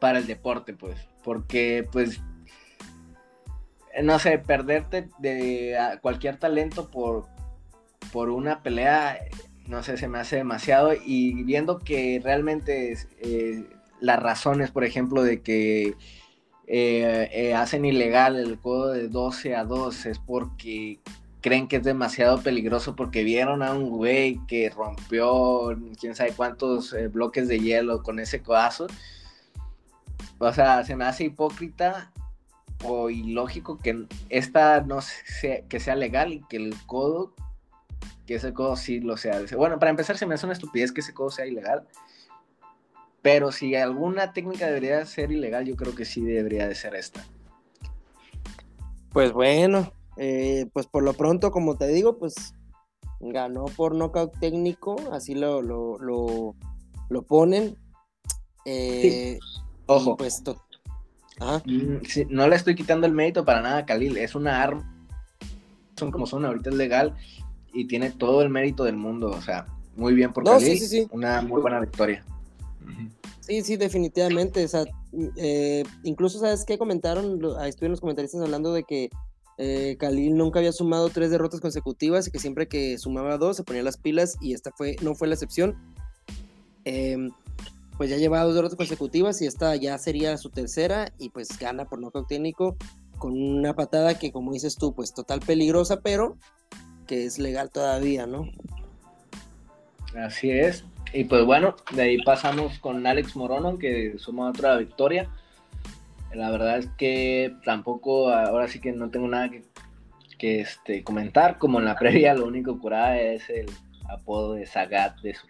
para 0.00 0.18
el 0.18 0.26
deporte, 0.26 0.74
pues, 0.74 0.96
porque 1.22 1.86
pues, 1.92 2.20
no 4.02 4.18
sé, 4.18 4.38
perderte 4.38 5.08
de 5.18 5.76
cualquier 6.00 6.38
talento 6.38 6.90
por, 6.90 7.26
por 8.12 8.30
una 8.30 8.62
pelea, 8.62 9.18
no 9.68 9.82
sé, 9.82 9.96
se 9.96 10.08
me 10.08 10.18
hace 10.18 10.36
demasiado 10.36 10.92
y 10.94 11.44
viendo 11.44 11.78
que 11.78 12.20
realmente 12.22 12.96
eh, 13.20 13.64
las 14.00 14.20
razones, 14.20 14.72
por 14.72 14.84
ejemplo, 14.84 15.22
de 15.22 15.42
que 15.42 15.94
eh, 16.66 17.28
eh, 17.32 17.54
hacen 17.54 17.84
ilegal 17.84 18.36
el 18.36 18.58
codo 18.58 18.92
de 18.92 19.08
12 19.08 19.56
a 19.56 19.64
2 19.64 20.06
es 20.06 20.18
porque 20.18 21.00
creen 21.40 21.66
que 21.66 21.76
es 21.76 21.82
demasiado 21.82 22.40
peligroso 22.40 22.94
porque 22.94 23.24
vieron 23.24 23.62
a 23.62 23.74
un 23.74 23.90
güey 23.90 24.40
que 24.46 24.70
rompió 24.70 25.76
quién 26.00 26.14
sabe 26.14 26.32
cuántos 26.32 26.92
eh, 26.94 27.08
bloques 27.08 27.48
de 27.48 27.58
hielo 27.58 28.02
con 28.02 28.20
ese 28.20 28.42
codazo. 28.42 28.86
O 30.38 30.52
sea, 30.52 30.84
se 30.84 30.96
me 30.96 31.04
hace 31.04 31.24
hipócrita 31.24 32.10
o 32.84 33.10
ilógico 33.10 33.78
que 33.78 34.06
esta 34.28 34.80
no 34.80 35.00
sea, 35.00 35.62
que 35.68 35.80
sea 35.80 35.96
legal 35.96 36.32
y 36.32 36.40
que 36.48 36.56
el 36.56 36.74
codo, 36.86 37.34
que 38.26 38.36
ese 38.36 38.52
codo 38.52 38.76
sí 38.76 39.00
lo 39.00 39.16
sea. 39.16 39.40
Bueno, 39.56 39.78
para 39.78 39.90
empezar 39.90 40.16
se 40.16 40.26
me 40.26 40.34
hace 40.34 40.46
una 40.46 40.52
estupidez 40.52 40.92
que 40.92 41.00
ese 41.00 41.12
codo 41.12 41.30
sea 41.30 41.46
ilegal. 41.46 41.86
Pero 43.22 43.52
si 43.52 43.76
alguna 43.76 44.32
técnica 44.32 44.66
debería 44.66 45.06
ser 45.06 45.30
ilegal, 45.30 45.64
yo 45.64 45.76
creo 45.76 45.94
que 45.94 46.04
sí 46.04 46.20
debería 46.22 46.66
de 46.66 46.74
ser 46.74 46.96
esta. 46.96 47.24
Pues 49.12 49.32
bueno, 49.32 49.92
eh, 50.16 50.66
pues 50.72 50.86
por 50.86 51.04
lo 51.04 51.14
pronto, 51.14 51.52
como 51.52 51.76
te 51.76 51.86
digo, 51.86 52.18
pues 52.18 52.54
ganó 53.20 53.66
por 53.66 53.94
nocaut 53.94 54.36
técnico, 54.40 54.96
así 55.12 55.34
lo, 55.34 55.62
lo, 55.62 55.98
lo, 55.98 57.22
ponen. 57.22 57.76
Eh, 58.64 59.38
Ojo. 59.86 60.16
Pues 60.16 60.42
mm, 61.64 61.98
no 62.30 62.48
le 62.48 62.56
estoy 62.56 62.74
quitando 62.74 63.06
el 63.06 63.12
mérito 63.12 63.44
para 63.44 63.60
nada 63.60 63.78
a 63.78 63.86
Khalil, 63.86 64.16
es 64.16 64.34
una 64.34 64.62
arma. 64.62 64.88
Son 65.96 66.10
como 66.10 66.26
son, 66.26 66.44
ahorita 66.44 66.70
es 66.70 66.76
legal 66.76 67.14
y 67.72 67.86
tiene 67.86 68.10
todo 68.10 68.42
el 68.42 68.48
mérito 68.48 68.82
del 68.82 68.96
mundo. 68.96 69.30
O 69.30 69.42
sea, 69.42 69.66
muy 69.94 70.14
bien 70.14 70.32
por 70.32 70.42
Khalil. 70.42 71.08
Una 71.12 71.42
muy 71.42 71.60
buena 71.60 71.78
victoria. 71.78 72.24
Sí, 73.40 73.62
sí, 73.62 73.76
definitivamente. 73.76 74.64
O 74.64 74.68
sea, 74.68 74.84
eh, 75.36 75.84
incluso, 76.04 76.38
¿sabes 76.38 76.64
qué? 76.64 76.78
Comentaron, 76.78 77.40
estuvieron 77.66 77.92
los 77.92 78.00
comentaristas 78.00 78.40
hablando 78.40 78.72
de 78.72 78.84
que 78.84 79.10
eh, 79.58 79.96
Khalil 79.98 80.36
nunca 80.36 80.60
había 80.60 80.72
sumado 80.72 81.08
tres 81.10 81.30
derrotas 81.30 81.60
consecutivas 81.60 82.26
y 82.26 82.30
que 82.30 82.38
siempre 82.38 82.68
que 82.68 82.98
sumaba 82.98 83.38
dos 83.38 83.56
se 83.56 83.64
ponía 83.64 83.82
las 83.82 83.96
pilas 83.96 84.36
y 84.40 84.54
esta 84.54 84.70
fue, 84.72 84.96
no 85.02 85.14
fue 85.14 85.28
la 85.28 85.34
excepción. 85.34 85.76
Em, 86.84 87.30
pues 87.96 88.10
ya 88.10 88.16
llevaba 88.16 88.44
dos 88.44 88.54
derrotas 88.54 88.76
consecutivas 88.76 89.40
y 89.42 89.46
esta 89.46 89.76
ya 89.76 89.98
sería 89.98 90.36
su 90.38 90.50
tercera 90.50 91.12
y 91.18 91.28
pues 91.28 91.58
gana 91.58 91.84
por 91.84 92.00
nocaut 92.00 92.26
técnico 92.26 92.76
con 93.18 93.40
una 93.40 93.74
patada 93.74 94.18
que 94.18 94.32
como 94.32 94.52
dices 94.52 94.76
tú, 94.76 94.94
pues 94.94 95.14
total 95.14 95.40
peligrosa, 95.40 96.00
pero 96.00 96.36
que 97.06 97.24
es 97.24 97.38
legal 97.38 97.70
todavía, 97.70 98.26
¿no? 98.26 98.48
Así 100.16 100.50
es. 100.50 100.84
Y 101.12 101.24
pues 101.24 101.44
bueno, 101.44 101.76
de 101.94 102.02
ahí 102.02 102.22
pasamos 102.22 102.78
con 102.78 103.06
Alex 103.06 103.36
Morono, 103.36 103.78
que 103.78 104.18
suma 104.18 104.48
otra 104.48 104.76
victoria. 104.76 105.28
La 106.32 106.50
verdad 106.50 106.78
es 106.78 106.88
que 106.96 107.54
tampoco, 107.64 108.30
ahora 108.30 108.68
sí 108.68 108.80
que 108.80 108.92
no 108.92 109.10
tengo 109.10 109.28
nada 109.28 109.50
que, 109.50 109.62
que 110.38 110.60
este, 110.60 111.04
comentar. 111.04 111.58
Como 111.58 111.78
en 111.78 111.84
la 111.84 111.96
previa, 111.98 112.34
lo 112.34 112.46
único 112.46 112.78
curada 112.78 113.18
es 113.18 113.48
el 113.50 113.66
apodo 114.08 114.54
de 114.54 114.66
Sagat 114.66 115.20
de 115.20 115.34
su 115.34 115.46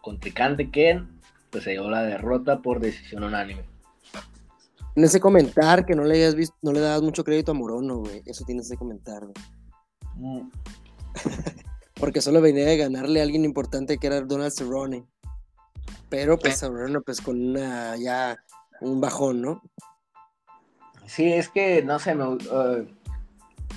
contrincante, 0.00 0.70
que 0.70 1.02
pues 1.50 1.64
se 1.64 1.72
llevó 1.72 1.88
la 1.88 2.02
derrota 2.02 2.60
por 2.60 2.80
decisión 2.80 3.22
unánime. 3.22 3.62
Tienes 4.94 5.12
que 5.12 5.20
comentar 5.20 5.84
que 5.86 5.94
no 5.94 6.04
le 6.04 6.16
hayas 6.16 6.34
visto, 6.34 6.56
no 6.62 6.72
le 6.72 6.80
dabas 6.80 7.02
mucho 7.02 7.22
crédito 7.22 7.52
a 7.52 7.54
Morono, 7.54 7.98
güey. 7.98 8.22
Eso 8.24 8.44
tienes 8.44 8.68
que 8.68 8.76
comentar, 8.76 9.20
güey. 9.22 9.34
Mm. 10.16 10.50
Porque 11.98 12.20
solo 12.20 12.40
venía 12.40 12.66
de 12.66 12.76
ganarle 12.76 13.20
a 13.20 13.22
alguien 13.24 13.44
importante 13.44 13.98
que 13.98 14.06
era 14.06 14.20
Donald 14.20 14.52
Cerrone. 14.52 15.06
Pero 16.08 16.38
pues 16.38 16.60
Cerrone 16.60 17.00
pues 17.00 17.20
con 17.20 17.40
una 17.40 17.96
ya 17.96 18.38
un 18.80 19.00
bajón, 19.00 19.42
¿no? 19.42 19.62
Sí, 21.06 21.32
es 21.32 21.48
que 21.48 21.82
no 21.82 21.98
sé, 21.98 22.14
me, 22.14 22.26
uh, 22.26 22.86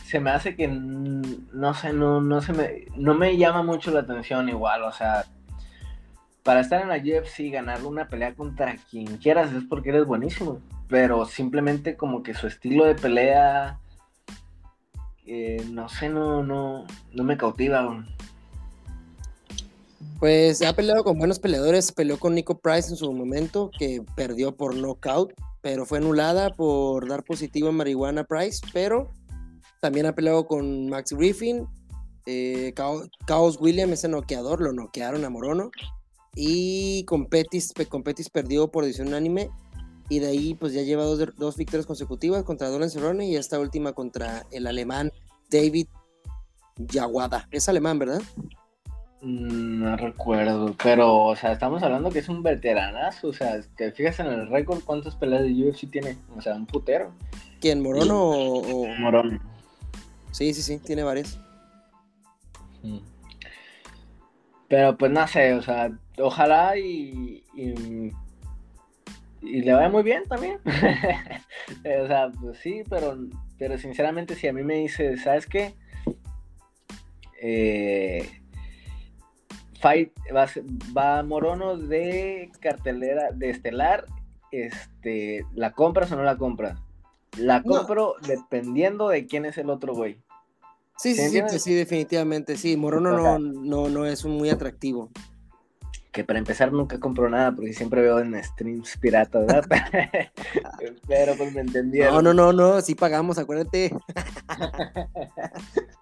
se 0.05 0.19
me 0.19 0.31
hace 0.31 0.55
que 0.55 0.67
no 0.67 1.73
sé, 1.73 1.93
no, 1.93 2.19
no 2.21 2.41
se 2.41 2.53
me 2.53 2.85
no 2.95 3.13
me 3.13 3.37
llama 3.37 3.63
mucho 3.63 3.91
la 3.91 4.01
atención 4.01 4.49
igual, 4.49 4.83
o 4.83 4.91
sea, 4.91 5.25
para 6.43 6.61
estar 6.61 6.81
en 6.81 6.89
la 6.89 6.97
UFC 6.97 7.51
ganar 7.51 7.83
una 7.83 8.07
pelea 8.07 8.33
contra 8.33 8.75
quien 8.89 9.17
quieras 9.17 9.53
es 9.53 9.63
porque 9.69 9.89
eres 9.89 10.05
buenísimo, 10.05 10.59
pero 10.87 11.25
simplemente 11.25 11.95
como 11.95 12.23
que 12.23 12.33
su 12.33 12.47
estilo 12.47 12.85
de 12.85 12.95
pelea 12.95 13.79
eh, 15.31 15.63
no 15.69 15.87
sé, 15.87 16.09
no, 16.09 16.43
no, 16.43 16.87
no 17.13 17.23
me 17.23 17.37
cautiva. 17.37 18.03
Pues 20.19 20.63
ha 20.63 20.73
peleado 20.73 21.03
con 21.03 21.19
buenos 21.19 21.37
peleadores, 21.37 21.91
peleó 21.91 22.17
con 22.17 22.33
Nico 22.33 22.57
Price 22.57 22.89
en 22.89 22.97
su 22.97 23.13
momento, 23.13 23.69
que 23.77 24.03
perdió 24.15 24.55
por 24.57 24.75
knockout, 24.75 25.33
pero 25.61 25.85
fue 25.85 25.99
anulada 25.99 26.49
por 26.49 27.07
dar 27.07 27.23
positivo 27.23 27.69
en 27.69 27.75
marihuana 27.75 28.23
Price, 28.23 28.61
pero 28.73 29.11
también 29.81 30.07
ha 30.07 30.15
peleado 30.15 30.47
con 30.47 30.89
Max 30.89 31.13
Griffin, 31.13 31.67
eh, 32.25 32.73
Chaos 33.27 33.61
William, 33.61 33.93
ese 33.93 34.07
noqueador, 34.07 34.61
lo 34.61 34.73
noquearon 34.73 35.25
a 35.25 35.29
Morono, 35.29 35.69
y 36.35 37.05
con 37.05 37.27
Pettis, 37.27 37.71
con 37.87 38.01
Pettis 38.01 38.29
perdió 38.31 38.71
por 38.71 38.83
decisión 38.83 39.09
unánime, 39.09 39.51
y 40.09 40.19
de 40.19 40.27
ahí 40.27 40.53
pues 40.55 40.73
ya 40.73 40.81
lleva 40.81 41.03
dos, 41.03 41.35
dos 41.37 41.55
victorias 41.55 41.85
consecutivas 41.85 42.43
contra 42.43 42.69
Donald 42.69 42.91
Cerrone 42.91 43.27
y 43.27 43.35
esta 43.35 43.59
última 43.59 43.93
contra 43.93 44.45
el 44.51 44.67
alemán 44.67 45.11
David 45.49 45.87
Yaguada. 46.77 47.47
Es 47.51 47.69
alemán, 47.69 47.99
¿verdad? 47.99 48.21
Mm, 49.21 49.83
no 49.83 49.97
recuerdo, 49.97 50.73
pero, 50.81 51.23
o 51.25 51.35
sea, 51.35 51.51
estamos 51.51 51.83
hablando 51.83 52.09
que 52.09 52.19
es 52.19 52.29
un 52.29 52.41
veteranazo, 52.41 53.27
o 53.27 53.33
sea, 53.33 53.59
te 53.75 53.91
fijas 53.91 54.19
en 54.21 54.27
el 54.27 54.49
récord 54.49 54.79
cuántas 54.85 55.15
peleas 55.15 55.43
de 55.43 55.51
UFC 55.51 55.89
tiene, 55.91 56.17
o 56.37 56.41
sea, 56.41 56.55
un 56.55 56.65
putero. 56.65 57.11
¿Quién, 57.59 57.81
Morono 57.81 58.29
o, 58.29 58.87
Morono? 58.97 59.39
Sí, 60.31 60.53
sí, 60.53 60.61
sí, 60.61 60.77
tiene 60.77 61.03
varias. 61.03 61.37
Pero 64.69 64.97
pues 64.97 65.11
no 65.11 65.27
sé, 65.27 65.53
o 65.53 65.61
sea, 65.61 65.91
ojalá 66.19 66.77
y, 66.77 67.43
y, 67.55 68.11
le 69.41 69.73
vaya 69.73 69.89
muy 69.89 70.03
bien 70.03 70.23
también. 70.27 70.59
o 70.65 72.07
sea, 72.07 72.31
pues 72.41 72.57
sí, 72.59 72.83
pero, 72.89 73.17
pero 73.57 73.77
sinceramente 73.77 74.35
si 74.35 74.47
a 74.47 74.53
mí 74.53 74.63
me 74.63 74.75
dice, 74.75 75.17
¿sabes 75.17 75.45
qué? 75.45 75.75
Eh, 77.41 78.29
Fight 79.79 80.11
va, 80.95 81.23
Morono 81.23 81.77
de 81.77 82.51
cartelera 82.59 83.31
de 83.31 83.49
estelar. 83.49 84.05
Este, 84.51 85.45
¿la 85.53 85.71
compras 85.71 86.11
o 86.11 86.15
no 86.15 86.23
la 86.23 86.37
compras? 86.37 86.79
La 87.37 87.61
compro 87.61 88.15
dependiendo 88.27 89.09
de 89.09 89.27
quién 89.27 89.45
es 89.45 89.57
el 89.57 89.69
otro 89.69 89.93
güey. 89.93 90.19
Sí, 90.97 91.15
sí, 91.15 91.29
sí, 91.29 91.59
sí, 91.59 91.73
definitivamente. 91.73 92.57
Sí, 92.57 92.75
Morono 92.75 93.11
no, 93.11 93.39
no, 93.39 93.89
no 93.89 94.05
es 94.05 94.25
muy 94.25 94.49
atractivo. 94.49 95.09
Que 96.11 96.23
para 96.23 96.39
empezar 96.39 96.71
nunca 96.71 96.99
compro 96.99 97.29
nada 97.29 97.53
porque 97.53 97.73
siempre 97.73 98.01
veo 98.01 98.19
en 98.19 98.43
streams 98.43 98.97
piratas, 98.97 99.45
¿verdad? 99.45 99.63
Pero 101.07 101.35
pues 101.35 101.53
me 101.53 101.61
entendieron. 101.61 102.15
No, 102.15 102.21
no, 102.21 102.33
no, 102.33 102.53
no, 102.53 102.81
sí 102.81 102.95
pagamos, 102.95 103.37
acuérdate. 103.37 103.95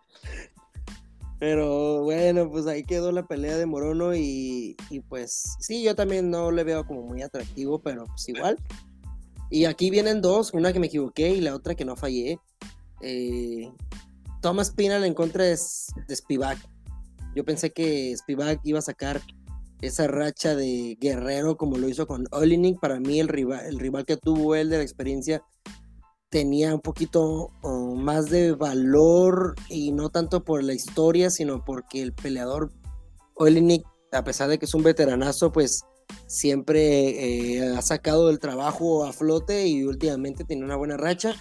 Pero 1.39 2.03
bueno, 2.03 2.49
pues 2.49 2.65
ahí 2.65 2.83
quedó 2.83 3.11
la 3.11 3.27
pelea 3.27 3.57
de 3.57 3.67
Morono 3.67 4.15
y, 4.15 4.75
pues 5.07 5.55
sí, 5.59 5.83
yo 5.83 5.95
también 5.95 6.31
no 6.31 6.51
le 6.51 6.63
veo 6.63 6.85
como 6.85 7.03
muy 7.03 7.21
atractivo, 7.21 7.79
pero 7.79 8.05
pues 8.05 8.27
igual. 8.29 8.57
Y 9.51 9.65
aquí 9.65 9.91
vienen 9.91 10.21
dos, 10.21 10.53
una 10.53 10.73
que 10.73 10.79
me 10.79 10.87
equivoqué 10.87 11.29
y 11.29 11.41
la 11.41 11.55
otra 11.55 11.75
que 11.75 11.85
no 11.85 11.95
fallé. 11.95 12.39
Eh, 13.01 13.71
Thomas 14.41 14.71
Pinal 14.71 15.03
en 15.03 15.13
contra 15.13 15.43
de, 15.45 15.57
Spivak. 15.57 16.57
Yo 17.35 17.45
pensé 17.45 17.71
que 17.71 18.15
Spivak 18.17 18.61
iba 18.63 18.79
a 18.79 18.81
sacar 18.81 19.21
esa 19.81 20.07
racha 20.07 20.55
de 20.55 20.97
guerrero 20.99 21.57
como 21.57 21.77
lo 21.77 21.87
hizo 21.87 22.07
con 22.07 22.25
Olinik. 22.31 22.79
Para 22.79 22.99
mí 22.99 23.19
el 23.19 23.27
rival, 23.27 23.65
el 23.65 23.79
rival 23.79 24.05
que 24.05 24.17
tuvo 24.17 24.55
él 24.55 24.69
de 24.69 24.77
la 24.77 24.83
experiencia 24.83 25.43
tenía 26.29 26.73
un 26.73 26.81
poquito 26.81 27.51
oh, 27.61 27.95
más 27.95 28.29
de 28.29 28.51
valor 28.53 29.55
y 29.69 29.91
no 29.91 30.09
tanto 30.09 30.43
por 30.43 30.63
la 30.63 30.73
historia, 30.73 31.29
sino 31.29 31.63
porque 31.63 32.01
el 32.01 32.13
peleador 32.13 32.71
Olinik, 33.35 33.85
a 34.11 34.23
pesar 34.23 34.49
de 34.49 34.59
que 34.59 34.65
es 34.65 34.73
un 34.73 34.83
veteranazo, 34.83 35.51
pues 35.51 35.83
siempre 36.25 37.57
eh, 37.57 37.75
ha 37.75 37.81
sacado 37.81 38.29
el 38.29 38.39
trabajo 38.39 39.05
a 39.05 39.13
flote 39.13 39.67
y 39.67 39.83
últimamente 39.83 40.43
tiene 40.43 40.65
una 40.65 40.75
buena 40.75 40.97
racha. 40.97 41.35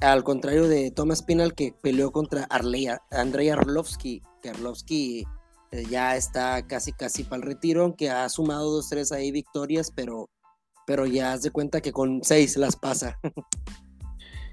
Al 0.00 0.22
contrario 0.22 0.68
de 0.68 0.90
Thomas 0.90 1.22
Pinal 1.22 1.54
que 1.54 1.74
peleó 1.82 2.12
contra 2.12 2.44
Arlea, 2.44 3.02
Andrei 3.10 3.48
Arlovsky, 3.48 4.22
que 4.42 4.50
Arlovsky 4.50 5.24
eh, 5.70 5.84
ya 5.88 6.16
está 6.16 6.66
casi 6.66 6.92
casi 6.92 7.24
para 7.24 7.42
el 7.42 7.48
retiro, 7.48 7.82
aunque 7.82 8.10
ha 8.10 8.28
sumado 8.28 8.70
dos, 8.70 8.88
tres 8.88 9.12
ahí 9.12 9.30
victorias, 9.30 9.92
pero, 9.94 10.30
pero 10.86 11.06
ya 11.06 11.32
haz 11.32 11.42
de 11.42 11.50
cuenta 11.50 11.80
que 11.80 11.92
con 11.92 12.22
seis 12.22 12.56
las 12.56 12.76
pasa. 12.76 13.18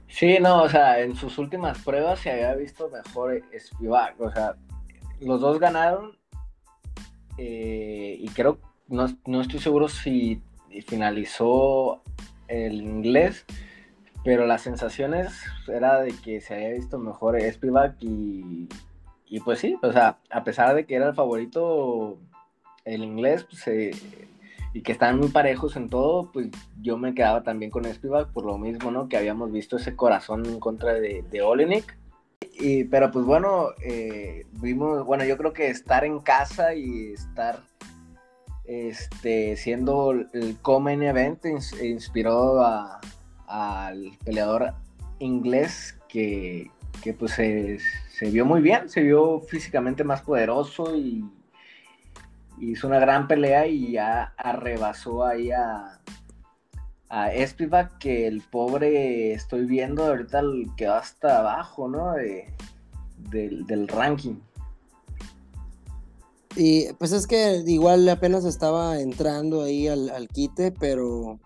Sí, 0.07 0.37
no, 0.39 0.63
o 0.63 0.69
sea, 0.69 1.01
en 1.01 1.13
sus 1.13 1.37
últimas 1.37 1.77
pruebas 1.79 2.19
se 2.19 2.31
había 2.31 2.55
visto 2.55 2.89
mejor 2.89 3.43
Spivak, 3.59 4.21
o 4.21 4.31
sea, 4.31 4.55
los 5.19 5.41
dos 5.41 5.59
ganaron 5.59 6.17
eh, 7.37 8.15
y 8.17 8.29
creo, 8.29 8.59
no, 8.87 9.07
no, 9.25 9.41
estoy 9.41 9.59
seguro 9.59 9.89
si 9.89 10.41
finalizó 10.87 12.01
el 12.47 12.81
inglés, 12.81 13.45
pero 14.23 14.45
las 14.45 14.61
sensaciones 14.61 15.33
era 15.67 15.99
de 15.99 16.13
que 16.23 16.39
se 16.39 16.53
había 16.53 16.69
visto 16.69 16.97
mejor 16.97 17.37
Spivak 17.51 17.97
y, 17.99 18.69
y 19.27 19.39
pues 19.39 19.59
sí, 19.59 19.77
o 19.81 19.91
sea, 19.91 20.19
a 20.29 20.43
pesar 20.43 20.75
de 20.75 20.85
que 20.85 20.95
era 20.95 21.07
el 21.07 21.15
favorito, 21.15 22.17
el 22.83 23.03
inglés, 23.03 23.43
pues 23.43 23.61
se 23.61 23.91
y 24.75 24.81
que 24.81 24.91
están 24.91 25.17
muy 25.17 25.29
parejos 25.29 25.77
en 25.77 25.89
todo, 25.89 26.29
pues 26.33 26.49
yo 26.81 26.97
me 26.97 27.15
quedaba 27.15 27.43
también 27.43 27.71
con 27.71 27.85
Spivak 27.85 28.33
por 28.33 28.43
lo 28.43 28.57
mismo, 28.57 28.91
¿no? 28.91 29.07
Que 29.07 29.15
habíamos 29.15 29.49
visto 29.49 29.77
ese 29.77 29.95
corazón 29.95 30.45
en 30.45 30.59
contra 30.59 30.95
de, 30.95 31.23
de 31.31 31.41
Olenek. 31.41 31.97
Y, 32.59 32.83
pero 32.83 33.09
pues 33.09 33.23
bueno, 33.23 33.69
eh, 33.81 34.45
vimos, 34.59 35.05
bueno, 35.05 35.23
yo 35.23 35.37
creo 35.37 35.53
que 35.53 35.69
estar 35.69 36.03
en 36.03 36.19
casa 36.19 36.75
y 36.75 37.13
estar 37.13 37.61
este, 38.65 39.55
siendo 39.55 40.11
el 40.11 40.57
Common 40.61 41.03
Event 41.03 41.45
inspiró 41.81 42.61
al 43.47 44.11
peleador 44.25 44.73
inglés 45.19 45.97
que, 46.09 46.69
que 47.01 47.13
pues 47.13 47.33
se, 47.33 47.77
se, 48.09 48.29
vio 48.29 48.45
muy 48.45 48.61
bien, 48.61 48.89
se 48.89 49.01
vio 49.01 49.41
físicamente 49.41 50.03
más 50.03 50.21
poderoso 50.21 50.95
y 50.95 51.23
hizo 52.59 52.87
una 52.87 52.99
gran 52.99 53.27
pelea 53.27 53.67
y 53.67 53.93
ya 53.93 54.33
arrebasó 54.37 55.25
ahí 55.25 55.51
a, 55.51 55.99
a 57.09 57.31
que 57.99 58.27
el 58.27 58.41
pobre 58.41 59.33
estoy 59.33 59.65
viendo 59.65 60.05
ahorita 60.05 60.39
el 60.39 60.69
quedó 60.75 60.95
hasta 60.95 61.39
abajo, 61.39 61.87
¿no? 61.87 62.13
del, 63.29 63.87
ranking. 63.87 64.35
Y 66.55 66.91
pues 66.93 67.11
es 67.11 67.27
que 67.27 67.63
igual 67.65 68.07
apenas 68.07 68.45
estaba 68.45 68.99
entrando 68.99 69.63
ahí 69.63 69.87
al, 69.87 70.09
al, 70.09 70.27
quite, 70.29 70.71
pero. 70.71 71.39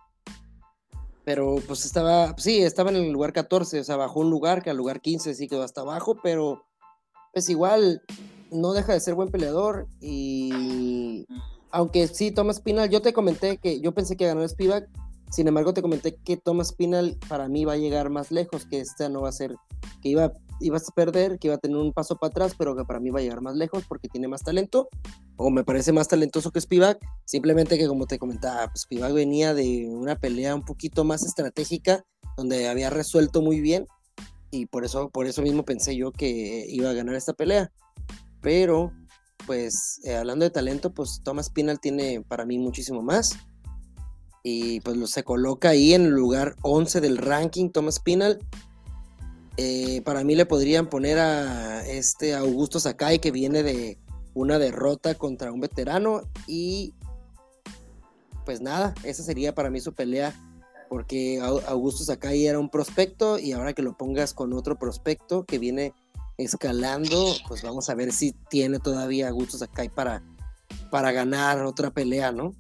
Pero 1.30 1.58
pues 1.68 1.86
estaba. 1.86 2.36
Sí, 2.40 2.64
estaba 2.64 2.90
en 2.90 2.96
el 2.96 3.12
lugar 3.12 3.34
14, 3.34 3.82
o 3.82 3.84
sea, 3.84 3.98
bajó 3.98 4.22
un 4.22 4.32
lugar, 4.32 4.64
que 4.64 4.72
al 4.72 4.78
lugar 4.78 5.00
15 5.00 5.36
sí 5.36 5.48
quedó 5.48 5.62
hasta 5.62 5.82
abajo, 5.82 6.18
pero. 6.24 6.66
Pues 7.32 7.48
igual 7.52 8.02
no 8.50 8.74
deja 8.74 8.94
de 8.94 9.00
ser 9.00 9.14
buen 9.14 9.30
peleador 9.30 9.88
y 10.02 11.28
aunque 11.70 12.08
sí, 12.08 12.32
Thomas 12.32 12.60
Pinal, 12.60 12.90
yo 12.90 13.04
te 13.04 13.14
comenté 13.14 13.58
que 13.58 13.80
yo 13.80 13.94
pensé 13.94 14.18
que 14.18 14.26
ganó 14.26 14.48
Spivak, 14.48 14.90
sin 15.30 15.48
embargo 15.48 15.72
te 15.72 15.84
comenté 15.84 16.16
que 16.16 16.36
Thomas 16.36 16.74
Pinal 16.74 17.20
para 17.28 17.48
mí 17.48 17.64
va 17.64 17.74
a 17.74 17.78
llegar 17.78 18.10
más 18.10 18.32
lejos, 18.32 18.66
que 18.66 18.80
esta 18.80 19.08
no 19.08 19.22
va 19.22 19.30
a 19.30 19.34
ser, 19.34 19.56
que 20.02 20.10
iba 20.10 20.34
iba 20.60 20.78
a 20.78 20.94
perder, 20.94 21.40
que 21.40 21.48
iba 21.48 21.56
a 21.56 21.60
tener 21.60 21.78
un 21.78 21.94
paso 21.94 22.18
para 22.18 22.32
atrás, 22.32 22.56
pero 22.58 22.76
que 22.76 22.86
para 22.86 23.00
mí 23.00 23.10
va 23.10 23.20
a 23.20 23.24
llegar 23.24 23.42
más 23.42 23.56
lejos 23.56 23.84
porque 23.88 24.08
tiene 24.08 24.28
más 24.28 24.44
talento, 24.44 24.90
o 25.38 25.50
me 25.50 25.64
parece 25.64 25.92
más 25.92 26.08
talentoso 26.08 26.52
que 26.52 26.62
Spivak, 26.62 27.00
simplemente 27.26 27.78
que 27.78 27.88
como 27.88 28.06
te 28.06 28.20
comentaba, 28.20 28.68
pues 28.68 28.82
Spivak 28.82 29.14
venía 29.14 29.54
de 29.54 29.88
una 29.90 30.16
pelea 30.16 30.56
un 30.56 30.64
poquito 30.64 31.04
más 31.04 31.24
estratégica, 31.24 32.06
donde 32.38 32.68
había 32.68 32.90
resuelto 32.90 33.42
muy 33.42 33.62
bien, 33.62 33.86
y 34.52 34.66
por 34.66 34.84
eso, 34.84 35.10
por 35.10 35.28
eso 35.28 35.42
mismo 35.42 35.64
pensé 35.64 35.96
yo 35.96 36.12
que 36.12 36.66
iba 36.68 36.90
a 36.90 36.94
ganar 36.94 37.16
esta 37.16 37.34
pelea. 37.34 37.72
Pero, 38.42 38.92
pues, 39.46 40.02
eh, 40.04 40.16
hablando 40.16 40.46
de 40.46 40.52
talento, 40.52 40.94
pues 40.94 41.22
Thomas 41.24 41.50
Pinal 41.50 41.80
tiene 41.80 42.24
para 42.28 42.46
mí 42.46 42.58
muchísimo 42.58 43.02
más. 43.02 43.38
Y 44.42 44.80
pues 44.82 44.98
se 45.12 45.24
coloca 45.24 45.70
ahí 45.70 45.94
en 45.94 46.06
el 46.06 46.12
lugar 46.12 46.56
11 46.62 47.02
del 47.02 47.18
ranking, 47.18 47.70
Thomas 47.70 48.00
Pinal. 48.00 48.40
Eh, 49.62 50.02
para 50.06 50.24
mí 50.24 50.36
le 50.36 50.46
podrían 50.46 50.88
poner 50.88 51.20
a 51.20 51.86
este 51.86 52.34
Augusto 52.34 52.80
Sakai, 52.80 53.20
que 53.20 53.30
viene 53.30 53.62
de 53.62 53.98
una 54.34 54.58
derrota 54.58 55.16
contra 55.16 55.52
un 55.52 55.60
veterano. 55.60 56.22
Y 56.48 56.94
pues 58.46 58.62
nada, 58.62 58.94
esa 59.04 59.22
sería 59.22 59.54
para 59.54 59.70
mí 59.70 59.82
su 59.82 59.94
pelea 59.94 60.34
porque 60.88 61.42
Augusto 61.68 62.06
Sakai 62.06 62.48
era 62.48 62.58
un 62.58 62.70
prospecto 62.70 63.38
y 63.38 63.52
ahora 63.52 63.74
que 63.74 63.82
lo 63.82 63.98
pongas 63.98 64.34
con 64.34 64.54
otro 64.54 64.80
prospecto 64.80 65.44
que 65.44 65.60
viene 65.60 65.94
escalando, 66.38 67.34
pues 67.50 67.62
vamos 67.62 67.90
a 67.90 67.96
ver 67.96 68.14
si 68.14 68.32
tiene 68.50 68.80
todavía 68.80 69.28
Augusto 69.28 69.58
Sakai 69.58 69.90
para, 69.90 70.24
para 70.90 71.12
ganar 71.12 71.66
otra 71.66 71.92
pelea, 71.92 72.32
¿no? 72.32 72.54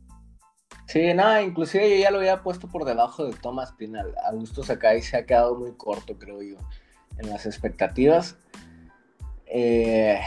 Sí, 0.85 1.13
nada, 1.13 1.41
inclusive 1.41 1.89
yo 1.89 1.95
ya 1.95 2.11
lo 2.11 2.17
había 2.17 2.43
puesto 2.43 2.67
por 2.67 2.83
debajo 2.83 3.23
de 3.23 3.31
Thomas 3.33 3.71
Pinal. 3.71 4.13
Augusto 4.29 4.63
Sakai 4.63 5.01
se 5.01 5.15
ha 5.15 5.25
quedado 5.25 5.55
muy 5.55 5.71
corto, 5.77 6.19
creo 6.19 6.41
yo, 6.41 6.57
en 7.19 7.29
las 7.29 7.45
expectativas. 7.45 8.35
Eh, 9.45 10.19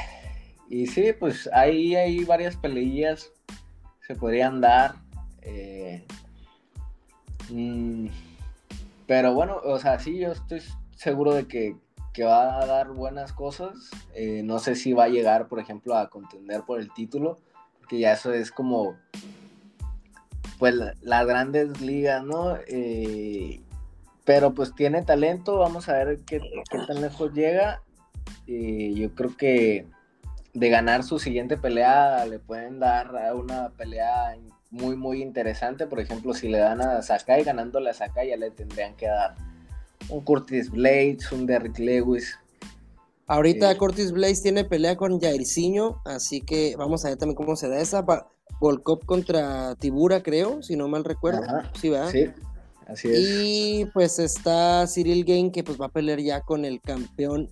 y 0.68 0.86
sí, 0.86 1.12
pues 1.18 1.48
ahí 1.52 1.94
hay 1.94 2.24
varias 2.24 2.56
peleillas 2.56 3.30
se 4.06 4.14
podrían 4.14 4.60
dar. 4.60 4.94
Eh, 5.42 6.04
Mm, 7.52 8.06
pero 9.06 9.34
bueno, 9.34 9.60
o 9.62 9.78
sea, 9.78 9.98
sí, 9.98 10.18
yo 10.18 10.32
estoy 10.32 10.62
seguro 10.96 11.34
de 11.34 11.46
que, 11.46 11.76
va 12.24 12.60
a 12.60 12.66
dar 12.66 12.88
buenas 12.90 13.32
cosas. 13.32 13.90
Eh, 14.14 14.42
no 14.44 14.58
sé 14.58 14.74
si 14.74 14.92
va 14.92 15.04
a 15.04 15.08
llegar, 15.08 15.48
por 15.48 15.60
ejemplo, 15.60 15.96
a 15.96 16.10
contender 16.10 16.62
por 16.62 16.80
el 16.80 16.92
título, 16.92 17.38
que 17.88 17.98
ya 17.98 18.12
eso 18.12 18.32
es 18.32 18.50
como, 18.52 18.96
pues, 20.58 20.74
las 21.00 21.26
grandes 21.26 21.80
ligas, 21.80 22.24
¿no? 22.24 22.56
Pero 24.24 24.54
pues 24.54 24.74
tiene 24.74 25.02
talento, 25.02 25.58
vamos 25.58 25.88
a 25.88 25.94
ver 25.94 26.20
qué, 26.26 26.40
tan 26.86 27.00
lejos 27.00 27.32
llega. 27.32 27.82
Eh, 28.46 28.92
yo 28.94 29.14
creo 29.14 29.36
que 29.36 29.86
de 30.54 30.68
ganar 30.68 31.02
su 31.02 31.18
siguiente 31.18 31.56
pelea 31.56 32.24
le 32.26 32.38
pueden 32.38 32.78
dar 32.78 33.10
una 33.34 33.70
pelea 33.70 34.36
muy, 34.70 34.96
muy 34.96 35.22
interesante. 35.22 35.86
Por 35.86 36.00
ejemplo, 36.00 36.34
si 36.34 36.48
le 36.48 36.58
dan 36.58 36.80
a 36.80 37.02
Sakai, 37.02 37.44
ganándole 37.44 37.90
a 37.90 37.94
Sakai, 37.94 38.28
ya 38.28 38.36
le 38.36 38.50
tendrían 38.50 38.94
que 38.96 39.06
dar 39.06 39.34
un 40.08 40.20
Curtis 40.20 40.70
Blades, 40.70 41.30
un 41.32 41.46
Derrick 41.46 41.78
Lewis. 41.78 42.38
Ahorita 43.26 43.70
eh, 43.70 43.76
Curtis 43.76 44.12
Blades 44.12 44.42
tiene 44.42 44.64
pelea 44.64 44.96
con 44.96 45.20
Jairzinho, 45.20 46.00
así 46.04 46.40
que 46.40 46.74
vamos 46.76 47.04
a 47.04 47.08
ver 47.08 47.18
también 47.18 47.36
cómo 47.36 47.56
se 47.56 47.68
da 47.68 47.80
esa. 47.80 48.04
Volkov 48.60 49.04
contra 49.06 49.74
Tibura, 49.76 50.22
creo, 50.22 50.62
si 50.62 50.76
no 50.76 50.86
mal 50.86 51.04
recuerdo. 51.04 51.42
sí, 51.80 51.88
¿verdad? 51.88 52.10
Sí, 52.10 52.30
Y 53.04 53.86
pues 53.86 54.18
está 54.18 54.86
Cyril 54.86 55.24
Gain, 55.24 55.50
que 55.50 55.64
pues 55.64 55.80
va 55.80 55.86
a 55.86 55.90
pelear 55.90 56.20
ya 56.20 56.40
con 56.40 56.64
el 56.64 56.80
campeón, 56.80 57.50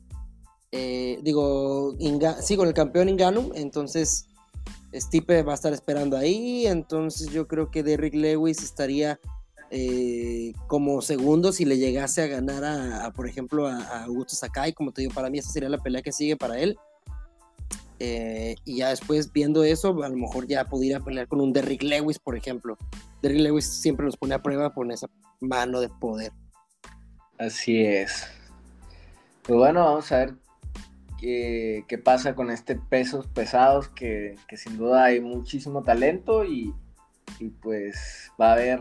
eh, 0.73 1.19
digo, 1.23 1.97
sí, 2.41 2.57
con 2.57 2.69
el 2.69 2.75
campeón 2.75 3.09
Inganum, 3.09 3.51
entonces 3.55 4.27
Stipe 4.95 5.43
va 5.43 5.53
a 5.53 5.55
estar 5.55 5.73
esperando 5.73 6.17
ahí, 6.17 6.67
entonces 6.67 7.29
yo 7.29 7.47
creo 7.47 7.71
que 7.71 7.83
Derrick 7.83 8.15
Lewis 8.15 8.63
estaría 8.63 9.19
eh, 9.73 10.53
como 10.67 11.01
segundo 11.01 11.53
si 11.53 11.65
le 11.65 11.79
llegase 11.79 12.23
a 12.23 12.27
ganar 12.27 12.65
a, 12.65 13.13
por 13.13 13.29
ejemplo, 13.29 13.69
a, 13.69 14.05
Augusto 14.05 14.35
Sakai, 14.35 14.73
como 14.73 14.93
te 14.93 15.03
digo, 15.03 15.15
para 15.15 15.31
mí 15.31 15.39
esa 15.39 15.51
sería 15.51 15.69
la 15.69 15.79
pelea 15.79 16.03
que 16.03 16.13
sigue 16.13 16.37
para 16.37 16.59
él. 16.59 16.77
Eh, 18.03 18.57
y 18.65 18.79
ya 18.79 18.89
después 18.89 19.31
viendo 19.31 19.63
eso, 19.63 20.03
a 20.03 20.09
lo 20.09 20.17
mejor 20.17 20.47
ya 20.47 20.65
pudiera 20.65 21.01
pelear 21.01 21.29
con 21.29 21.43
un 21.43 21.53
Derrick 21.53 21.83
Lewis, 21.83 22.19
por 22.19 22.35
ejemplo. 22.35 22.79
Derrick 23.21 23.43
Lewis 23.43 23.67
siempre 23.67 24.07
los 24.07 24.17
pone 24.17 24.35
a 24.35 24.43
prueba 24.43 24.73
con 24.73 24.91
esa 24.91 25.07
mano 25.39 25.81
de 25.81 25.91
poder. 25.91 26.33
Así 27.39 27.83
es. 27.83 28.27
Pues 29.43 29.59
bueno, 29.59 29.85
vamos 29.85 30.11
a 30.13 30.17
ver 30.17 30.35
qué, 31.19 32.03
pasa 32.03 32.35
con 32.35 32.51
este 32.51 32.77
pesos 32.77 33.27
pesados, 33.27 33.89
que, 33.89 34.37
sin 34.57 34.79
duda 34.79 35.05
hay 35.05 35.21
muchísimo 35.21 35.83
talento 35.83 36.45
y, 36.47 36.75
pues 37.61 38.33
va 38.41 38.51
a 38.51 38.53
haber 38.53 38.81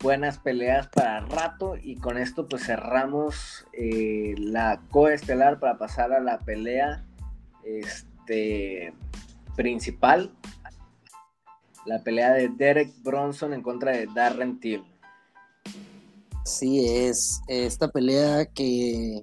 buenas 0.00 0.38
peleas 0.38 0.88
para 0.88 1.20
rato 1.20 1.76
y 1.80 1.96
con 1.96 2.18
esto 2.18 2.48
pues 2.48 2.64
cerramos 2.64 3.66
eh, 3.72 4.34
la 4.38 4.80
coestelar 4.90 5.60
para 5.60 5.76
pasar 5.78 6.12
a 6.12 6.20
la 6.20 6.38
pelea 6.38 7.04
este, 7.64 8.92
principal 9.56 10.32
la 11.86 12.02
pelea 12.02 12.32
de 12.32 12.48
Derek 12.48 12.92
Bronson 13.02 13.52
en 13.52 13.62
contra 13.62 13.92
de 13.92 14.06
Darren 14.14 14.60
Till 14.60 14.84
Sí, 16.44 16.84
es 16.86 17.40
esta 17.46 17.88
pelea 17.88 18.46
que 18.46 19.22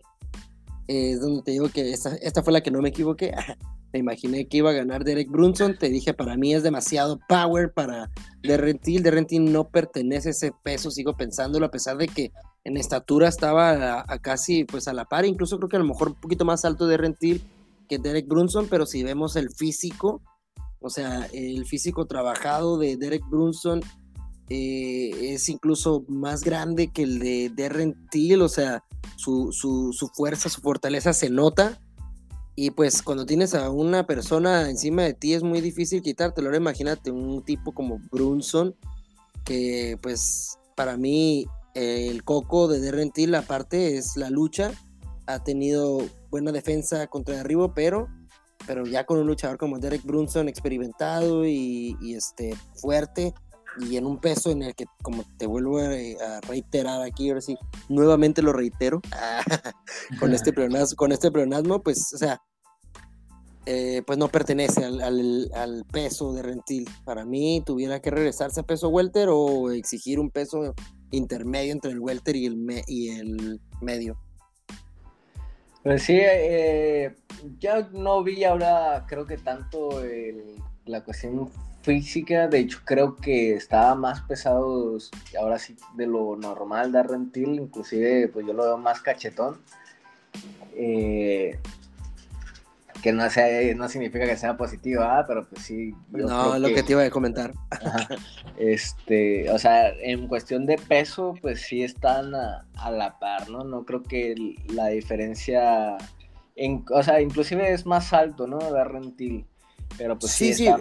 es 0.87 1.21
donde 1.21 1.43
te 1.43 1.51
digo 1.51 1.69
que 1.69 1.91
esta, 1.91 2.15
esta 2.15 2.43
fue 2.43 2.53
la 2.53 2.61
que 2.61 2.71
no 2.71 2.81
me 2.81 2.89
equivoqué. 2.89 3.33
me 3.93 3.99
imaginé 3.99 4.47
que 4.47 4.57
iba 4.57 4.69
a 4.69 4.73
ganar 4.73 5.03
Derek 5.03 5.29
Brunson. 5.29 5.77
Te 5.77 5.89
dije, 5.89 6.13
para 6.13 6.37
mí 6.37 6.53
es 6.53 6.63
demasiado 6.63 7.19
power 7.27 7.73
para 7.73 8.09
Derrentil. 8.41 9.03
Derrentil 9.03 9.51
no 9.51 9.69
pertenece 9.69 10.29
a 10.29 10.31
ese 10.31 10.51
peso, 10.63 10.91
sigo 10.91 11.17
pensándolo, 11.17 11.65
a 11.65 11.71
pesar 11.71 11.97
de 11.97 12.07
que 12.07 12.31
en 12.63 12.77
estatura 12.77 13.27
estaba 13.27 14.05
a, 14.07 14.19
casi 14.19 14.63
pues 14.63 14.87
a 14.87 14.93
la 14.93 15.05
par. 15.05 15.25
Incluso 15.25 15.57
creo 15.57 15.69
que 15.69 15.75
a 15.75 15.79
lo 15.79 15.85
mejor 15.85 16.09
un 16.09 16.21
poquito 16.21 16.45
más 16.45 16.63
alto 16.63 16.87
de 16.87 16.97
Rentil 16.97 17.43
que 17.89 17.97
Derek 17.97 18.27
Brunson, 18.27 18.67
pero 18.69 18.85
si 18.85 19.03
vemos 19.03 19.35
el 19.35 19.49
físico, 19.49 20.21
o 20.79 20.89
sea, 20.89 21.27
el 21.33 21.65
físico 21.65 22.05
trabajado 22.05 22.77
de 22.77 22.95
Derek 22.95 23.23
Brunson 23.29 23.81
eh, 24.49 25.33
es 25.33 25.47
incluso 25.49 26.05
más 26.07 26.43
grande 26.43 26.91
que 26.91 27.03
el 27.03 27.19
de 27.19 27.51
Derren 27.53 27.95
Till, 28.09 28.41
o 28.41 28.49
sea, 28.49 28.83
su, 29.15 29.51
fuerza, 30.15 30.49
su 30.49 30.61
fortaleza 30.61 31.13
se 31.13 31.29
nota. 31.29 31.79
Y 32.55 32.71
pues 32.71 33.01
cuando 33.01 33.25
tienes 33.25 33.53
a 33.55 33.69
una 33.69 34.05
persona 34.05 34.69
encima 34.69 35.03
de 35.03 35.13
ti 35.13 35.33
es 35.33 35.43
muy 35.43 35.61
difícil 35.61 36.01
quitártelo. 36.01 36.47
Ahora 36.47 36.57
imagínate 36.57 37.11
un 37.11 37.43
tipo 37.43 37.73
como 37.73 37.99
Brunson, 38.11 38.75
que 39.45 39.97
pues 40.01 40.57
para 40.75 40.97
mí 40.97 41.45
el 41.73 42.23
coco 42.23 42.67
de 42.67 42.81
Derren 42.81 43.11
Till 43.11 43.35
aparte 43.35 43.97
es 43.97 44.17
la 44.17 44.29
lucha. 44.29 44.71
Ha 45.29 45.43
tenido 45.43 45.99
buena 46.31 46.51
defensa 46.51 47.05
contra 47.07 47.35
derribo, 47.35 47.73
pero, 47.73 48.07
pero 48.65 48.85
ya 48.85 49.05
con 49.05 49.19
un 49.19 49.27
luchador 49.27 49.57
como 49.57 49.77
Derek 49.77 50.03
Brunson 50.03 50.49
experimentado 50.49 51.45
y, 51.45 51.95
y 52.01 52.15
este, 52.15 52.55
fuerte, 52.81 53.33
y 53.77 53.97
en 53.97 54.05
un 54.05 54.19
peso 54.19 54.51
en 54.51 54.63
el 54.63 54.75
que, 54.75 54.85
como 55.01 55.23
te 55.37 55.45
vuelvo 55.45 55.79
a, 55.79 55.89
reiterar 56.47 57.01
aquí, 57.01 57.29
ahora 57.29 57.41
sí, 57.41 57.57
nuevamente 57.87 58.41
lo 58.41 58.53
reitero, 58.53 59.01
con, 60.19 60.33
este 60.33 60.53
pleonasmo, 60.53 60.95
con 60.95 61.11
este 61.11 61.31
pleonasmo, 61.31 61.81
pues, 61.81 62.13
o 62.13 62.17
sea, 62.17 62.41
eh, 63.65 64.01
pues 64.05 64.17
no 64.17 64.29
pertenece 64.29 64.83
al, 64.83 65.85
peso 65.91 66.33
de 66.33 66.41
Rentil. 66.41 66.89
Para 67.05 67.25
mí, 67.25 67.61
tuviera 67.65 68.01
que 68.01 68.09
regresarse 68.09 68.61
a 68.61 68.63
peso 68.63 68.89
welter 68.89 69.29
o 69.31 69.71
exigir 69.71 70.19
un 70.19 70.31
peso 70.31 70.73
intermedio 71.11 71.71
entre 71.71 71.91
el 71.91 71.99
welter 71.99 72.35
y 72.35 72.47
el, 72.47 72.83
y 72.87 73.09
el 73.09 73.61
medio. 73.81 74.17
Pues 75.83 76.03
sí, 76.03 76.17
eh, 76.19 77.15
ya 77.59 77.87
no 77.93 78.21
vi 78.23 78.43
ahora, 78.43 79.05
creo 79.07 79.25
que 79.25 79.37
tanto 79.37 80.01
la 80.85 81.03
cuestión 81.03 81.49
física, 81.81 82.47
de 82.47 82.59
hecho 82.59 82.81
creo 82.83 83.15
que 83.15 83.53
estaba 83.53 83.95
más 83.95 84.21
pesado 84.21 84.97
ahora 85.39 85.57
sí 85.57 85.77
de 85.95 86.07
lo 86.07 86.35
normal 86.35 86.91
de 86.91 87.03
Rentil, 87.03 87.55
inclusive 87.55 88.27
pues 88.27 88.45
yo 88.45 88.53
lo 88.53 88.63
veo 88.63 88.77
más 88.77 89.01
cachetón. 89.01 89.57
Eh, 90.75 91.59
que 93.01 93.13
no 93.13 93.29
sea, 93.29 93.75
no 93.75 93.89
significa 93.89 94.25
que 94.25 94.37
sea 94.37 94.57
positivo, 94.57 95.03
¿ah? 95.03 95.25
pero 95.27 95.47
pues 95.47 95.63
sí. 95.63 95.93
No, 96.09 96.57
lo 96.57 96.67
que, 96.69 96.83
te 96.83 96.93
iba 96.93 97.03
a 97.03 97.09
comentar. 97.09 97.53
este, 98.57 99.49
o 99.51 99.59
sea, 99.59 99.89
en 99.89 100.27
cuestión 100.27 100.65
de 100.65 100.77
peso, 100.77 101.35
pues 101.41 101.61
sí 101.61 101.83
están 101.83 102.33
a, 102.35 102.91
la 102.91 103.19
par, 103.19 103.49
¿no? 103.49 103.63
No 103.63 103.85
creo 103.85 104.03
que 104.03 104.35
la 104.67 104.87
diferencia, 104.87 105.97
en, 106.55 106.85
o 106.91 107.03
sea, 107.03 107.21
inclusive 107.21 107.71
es 107.71 107.85
más 107.85 108.13
alto, 108.13 108.47
¿no? 108.47 108.59
Rentil, 108.83 109.45
pero 109.97 110.17
pues 110.17 110.31
sí, 110.31 110.53
sí, 110.53 110.67
está, 110.67 110.79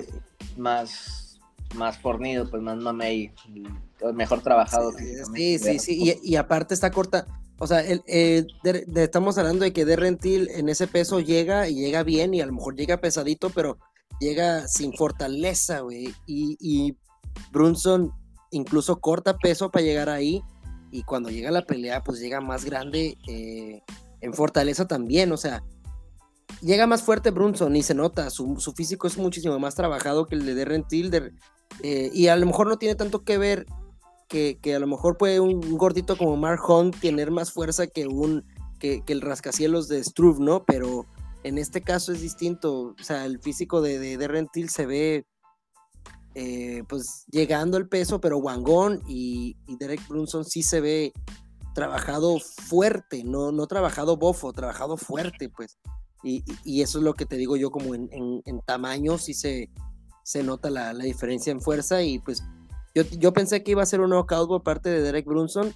más, 0.56 1.40
más 1.74 1.98
fornido, 1.98 2.48
pues 2.48 2.62
más 2.62 2.78
mamey, 2.78 3.32
mejor 4.14 4.42
trabajado. 4.42 4.92
Sí, 4.92 5.58
sí, 5.58 5.78
sí, 5.78 6.18
Y, 6.22 6.36
aparte 6.36 6.74
está 6.74 6.90
corta, 6.90 7.26
o 7.58 7.66
sea, 7.66 7.82
eh, 7.84 8.46
estamos 8.94 9.38
hablando 9.38 9.64
de 9.64 9.72
que 9.72 9.84
Derrentil 9.84 10.48
en 10.50 10.68
ese 10.68 10.86
peso 10.86 11.20
llega 11.20 11.68
y 11.68 11.74
llega 11.74 12.02
bien 12.02 12.34
y 12.34 12.40
a 12.40 12.46
lo 12.46 12.52
mejor 12.52 12.76
llega 12.76 13.00
pesadito, 13.00 13.50
pero 13.50 13.78
llega 14.20 14.68
sin 14.68 14.92
fortaleza, 14.92 15.80
güey. 15.80 16.14
Y, 16.26 16.56
y 16.60 16.96
Brunson 17.50 18.12
incluso 18.50 19.00
corta 19.00 19.36
peso 19.36 19.70
para 19.70 19.84
llegar 19.84 20.08
ahí 20.08 20.42
y 20.90 21.02
cuando 21.02 21.30
llega 21.30 21.50
la 21.50 21.66
pelea, 21.66 22.02
pues 22.02 22.20
llega 22.20 22.40
más 22.40 22.64
grande 22.64 23.18
eh, 23.26 23.82
en 24.20 24.32
fortaleza 24.32 24.86
también, 24.86 25.32
o 25.32 25.36
sea, 25.36 25.62
llega 26.62 26.86
más 26.86 27.02
fuerte 27.02 27.30
Brunson 27.30 27.76
y 27.76 27.82
se 27.82 27.94
nota, 27.94 28.30
su, 28.30 28.56
físico 28.74 29.06
es 29.06 29.18
muchísimo 29.18 29.58
más 29.58 29.74
trabajado 29.74 30.26
que 30.26 30.34
el 30.34 30.46
de 30.46 30.54
Derrentil 30.54 31.32
eh, 31.82 32.10
y 32.12 32.28
a 32.28 32.36
lo 32.36 32.46
mejor 32.46 32.68
no 32.68 32.78
tiene 32.78 32.94
tanto 32.94 33.22
que 33.22 33.38
ver 33.38 33.66
que, 34.28 34.58
a 34.74 34.78
lo 34.78 34.86
mejor 34.86 35.16
puede 35.16 35.40
un, 35.40 35.60
gordito 35.76 36.16
como 36.16 36.36
Mark 36.36 36.60
Hunt 36.68 37.00
tener 37.00 37.30
más 37.30 37.52
fuerza 37.52 37.86
que 37.86 38.06
un 38.06 38.44
que, 38.78 39.02
el 39.06 39.20
rascacielos 39.20 39.88
de 39.88 40.04
Struve, 40.04 40.38
¿no? 40.40 40.64
Pero 40.64 41.06
en 41.42 41.58
este 41.58 41.82
caso 41.82 42.12
es 42.12 42.20
distinto. 42.20 42.94
O 42.98 43.02
sea, 43.02 43.24
el 43.24 43.40
físico 43.40 43.80
de, 43.80 43.98
de, 43.98 44.28
Rentil 44.28 44.68
se 44.68 44.86
ve 44.86 45.26
eh, 46.34 46.84
pues 46.88 47.24
llegando 47.30 47.76
el 47.78 47.88
peso, 47.88 48.20
pero 48.20 48.38
Wangón 48.38 49.02
y, 49.08 49.56
Derek 49.78 50.06
Brunson 50.06 50.44
sí 50.44 50.62
se 50.62 50.80
ve 50.80 51.12
trabajado 51.74 52.38
fuerte, 52.38 53.24
no, 53.24 53.50
no 53.50 53.66
trabajado 53.66 54.16
bofo, 54.16 54.52
trabajado 54.52 54.96
fuerte, 54.96 55.48
pues. 55.48 55.78
Y, 56.22 56.82
eso 56.82 56.98
es 56.98 57.04
lo 57.04 57.14
que 57.14 57.26
te 57.26 57.36
digo 57.36 57.56
yo, 57.56 57.70
como 57.70 57.94
en, 57.94 58.42
tamaño 58.66 59.18
sí 59.18 59.34
se, 59.34 59.70
se 60.24 60.42
nota 60.42 60.68
la, 60.68 60.92
la, 60.92 61.04
diferencia 61.04 61.52
en 61.52 61.60
fuerza 61.60 62.02
y 62.02 62.18
pues 62.18 62.42
yo, 63.04 63.32
pensé 63.32 63.62
que 63.62 63.72
iba 63.72 63.82
a 63.82 63.86
ser 63.86 64.00
un 64.00 64.10
knockout 64.10 64.48
por 64.48 64.62
parte 64.62 64.88
de 64.88 65.02
Derek 65.02 65.26
Brunson, 65.26 65.72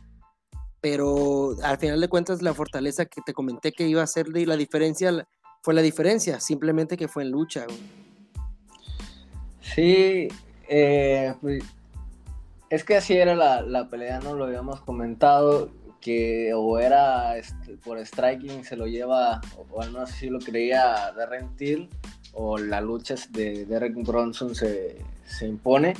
pero 0.80 1.56
al 1.62 1.78
final 1.78 2.00
de 2.00 2.08
cuentas 2.08 2.42
la 2.42 2.54
fortaleza 2.54 3.06
que 3.06 3.20
te 3.24 3.32
comenté 3.32 3.72
que 3.72 3.86
iba 3.86 4.02
a 4.02 4.06
ser 4.06 4.26
y 4.34 4.46
la 4.46 4.56
diferencia 4.56 5.26
fue 5.62 5.74
la 5.74 5.82
diferencia, 5.82 6.40
simplemente 6.40 6.96
que 6.96 7.08
fue 7.08 7.22
en 7.22 7.30
lucha. 7.30 7.66
Sí, 9.60 10.28
eh, 10.68 11.34
pues, 11.40 11.62
es 12.68 12.84
que 12.84 12.96
así 12.96 13.14
era 13.14 13.34
la, 13.34 13.88
pelea, 13.88 14.18
no 14.20 14.34
lo 14.34 14.44
habíamos 14.44 14.80
comentado, 14.80 15.70
que 16.00 16.52
o 16.54 16.78
era 16.78 17.36
este, 17.36 17.76
por 17.76 17.98
striking 18.04 18.64
se 18.64 18.76
lo 18.76 18.86
lleva, 18.86 19.40
o, 19.70 19.84
no 19.86 20.06
sé 20.06 20.12
si 20.14 20.28
lo 20.30 20.40
creía 20.40 21.12
Darren 21.16 21.54
Till, 21.54 21.88
o 22.32 22.58
la 22.58 22.80
lucha 22.80 23.14
de 23.30 23.66
Derek 23.66 23.94
Bronson 24.02 24.54
se, 24.54 24.96
se 25.26 25.46
impone. 25.46 25.94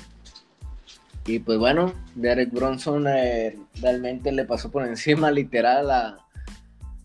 Y 1.27 1.39
pues 1.39 1.59
bueno, 1.59 1.95
Derek 2.15 2.51
Bronson 2.51 3.07
eh, 3.09 3.57
realmente 3.81 4.33
le 4.33 4.45
pasó 4.45 4.71
por 4.71 4.87
encima 4.87 5.31
literal 5.33 5.91
a, 5.91 6.19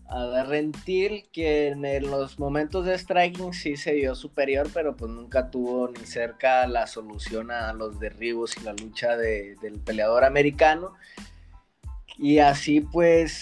a 0.08 0.24
Darren 0.24 0.72
que 1.32 1.68
en 1.68 2.10
los 2.10 2.38
momentos 2.38 2.84
de 2.86 2.98
striking 2.98 3.52
sí 3.52 3.76
se 3.76 3.92
vio 3.92 4.14
superior, 4.14 4.68
pero 4.72 4.96
pues 4.96 5.10
nunca 5.10 5.50
tuvo 5.50 5.88
ni 5.88 6.04
cerca 6.06 6.66
la 6.66 6.86
solución 6.86 7.50
a 7.50 7.72
los 7.74 8.00
derribos 8.00 8.56
y 8.56 8.64
la 8.64 8.72
lucha 8.72 9.16
del 9.16 9.80
peleador 9.84 10.24
americano. 10.24 10.94
Y 12.16 12.38
así 12.38 12.80
pues 12.80 13.32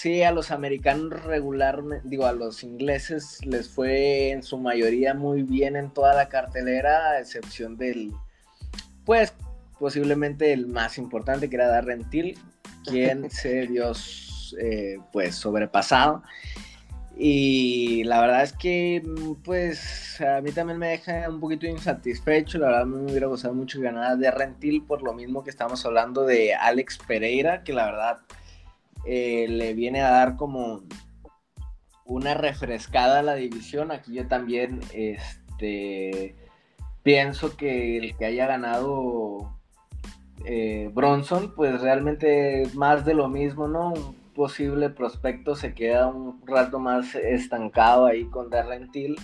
sí, 0.00 0.22
a 0.22 0.32
los 0.32 0.50
americanos 0.50 1.24
regularmente, 1.24 2.08
digo, 2.08 2.24
a 2.24 2.32
los 2.32 2.62
ingleses 2.62 3.44
les 3.44 3.68
fue 3.68 4.30
en 4.30 4.42
su 4.42 4.56
mayoría 4.56 5.12
muy 5.12 5.42
bien 5.42 5.76
en 5.76 5.90
toda 5.90 6.14
la 6.14 6.30
cartelera, 6.30 7.10
a 7.10 7.20
excepción 7.20 7.76
del, 7.76 8.12
pues 9.04 9.34
posiblemente 9.80 10.52
el 10.52 10.68
más 10.68 10.98
importante, 10.98 11.50
que 11.50 11.56
era 11.56 11.66
Darren 11.66 12.08
Till, 12.08 12.38
quien 12.84 13.30
se 13.30 13.66
dio 13.66 13.92
eh, 14.60 14.98
pues 15.10 15.34
sobrepasado. 15.34 16.22
Y 17.16 18.04
la 18.04 18.20
verdad 18.20 18.42
es 18.42 18.52
que, 18.52 19.02
pues, 19.44 20.20
a 20.22 20.40
mí 20.40 20.52
también 20.52 20.78
me 20.78 20.88
deja 20.88 21.28
un 21.28 21.40
poquito 21.40 21.66
insatisfecho. 21.66 22.58
La 22.58 22.68
verdad, 22.68 22.86
me 22.86 23.10
hubiera 23.10 23.26
gustado 23.26 23.52
mucho 23.52 23.80
ganar 23.80 24.16
de 24.16 24.30
Rentil 24.30 24.84
por 24.86 25.02
lo 25.02 25.12
mismo 25.12 25.44
que 25.44 25.50
estamos 25.50 25.84
hablando 25.84 26.24
de 26.24 26.54
Alex 26.54 26.98
Pereira, 27.06 27.62
que 27.62 27.74
la 27.74 27.86
verdad 27.86 28.18
eh, 29.04 29.46
le 29.48 29.74
viene 29.74 30.00
a 30.00 30.10
dar 30.10 30.36
como 30.36 30.82
una 32.06 32.34
refrescada 32.34 33.18
a 33.18 33.22
la 33.22 33.34
división. 33.34 33.92
Aquí 33.92 34.14
yo 34.14 34.26
también 34.26 34.80
este, 34.94 36.36
pienso 37.02 37.56
que 37.56 37.98
el 37.98 38.16
que 38.16 38.24
haya 38.24 38.46
ganado 38.46 39.59
eh, 40.44 40.90
Bronson, 40.92 41.54
pues 41.54 41.80
realmente 41.80 42.64
más 42.74 43.04
de 43.04 43.14
lo 43.14 43.28
mismo, 43.28 43.68
¿no? 43.68 43.92
Un 43.92 44.14
posible 44.34 44.90
prospecto 44.90 45.54
se 45.54 45.74
queda 45.74 46.06
un 46.06 46.40
rato 46.46 46.78
más 46.78 47.14
estancado 47.14 48.06
ahí 48.06 48.24
con 48.26 48.50
Darren 48.50 48.90
Till. 48.90 49.16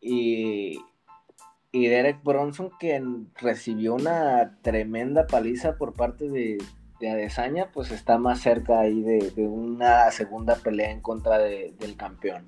Y, 0.00 0.80
y 1.72 1.86
Derek 1.88 2.22
Bronson, 2.22 2.70
que 2.78 3.02
recibió 3.36 3.94
una 3.94 4.58
tremenda 4.62 5.26
paliza 5.26 5.76
por 5.76 5.92
parte 5.92 6.28
de, 6.28 6.58
de 7.00 7.66
pues 7.72 7.90
está 7.90 8.18
más 8.18 8.40
cerca 8.40 8.80
ahí 8.80 9.02
de, 9.02 9.32
una 9.46 10.10
segunda 10.10 10.56
pelea 10.56 10.90
en 10.90 11.00
contra 11.00 11.38
del 11.38 11.96
campeón. 11.96 12.44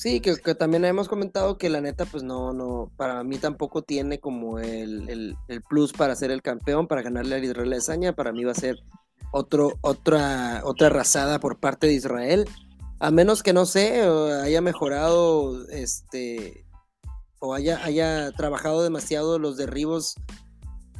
Sí, 0.00 0.20
que, 0.20 0.34
también 0.54 0.86
hemos 0.86 1.08
comentado 1.08 1.58
que 1.58 1.68
la 1.68 1.82
neta, 1.82 2.06
pues 2.06 2.22
no, 2.22 2.54
no, 2.54 2.90
para 2.96 3.22
mí 3.22 3.36
tampoco 3.36 3.82
tiene 3.82 4.18
como 4.18 4.58
el, 4.58 5.36
plus 5.68 5.92
para 5.92 6.16
ser 6.16 6.30
el 6.30 6.40
campeón, 6.40 6.86
para 6.86 7.02
ganarle 7.02 7.34
a 7.34 7.38
Israel 7.38 7.74
Esaña, 7.74 8.14
para 8.14 8.32
mí 8.32 8.42
va 8.42 8.52
a 8.52 8.54
ser 8.54 8.82
otro, 9.30 9.74
otra, 9.82 10.62
otra 10.64 10.86
arrasada 10.86 11.38
por 11.38 11.60
parte 11.60 11.86
de 11.86 11.92
Israel, 11.92 12.48
a 12.98 13.10
menos 13.10 13.42
que 13.42 13.52
no 13.52 13.66
sé, 13.66 14.00
haya 14.42 14.62
mejorado, 14.62 15.68
este, 15.68 16.64
o 17.38 17.52
haya, 17.52 17.84
haya 17.84 18.32
trabajado 18.32 18.82
demasiado 18.82 19.38
los 19.38 19.58
derribos 19.58 20.14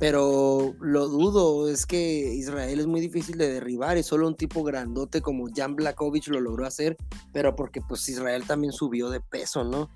pero 0.00 0.74
lo 0.80 1.08
dudo, 1.08 1.68
es 1.68 1.84
que 1.84 1.98
Israel 1.98 2.80
es 2.80 2.86
muy 2.86 3.02
difícil 3.02 3.36
de 3.36 3.52
derribar 3.52 3.98
y 3.98 4.02
solo 4.02 4.26
un 4.26 4.34
tipo 4.34 4.64
grandote 4.64 5.20
como 5.20 5.48
Jan 5.54 5.76
Blakovic 5.76 6.28
lo 6.28 6.40
logró 6.40 6.66
hacer, 6.66 6.96
pero 7.34 7.54
porque 7.54 7.82
pues 7.82 8.08
Israel 8.08 8.44
también 8.46 8.72
subió 8.72 9.10
de 9.10 9.20
peso, 9.20 9.62
¿no? 9.62 9.90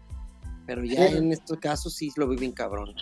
Pero 0.66 0.84
ya 0.84 1.06
en 1.06 1.32
estos 1.32 1.58
casos 1.58 1.94
sí 1.94 2.12
lo 2.16 2.28
vi 2.28 2.36
bien 2.36 2.52
cabrón. 2.52 2.94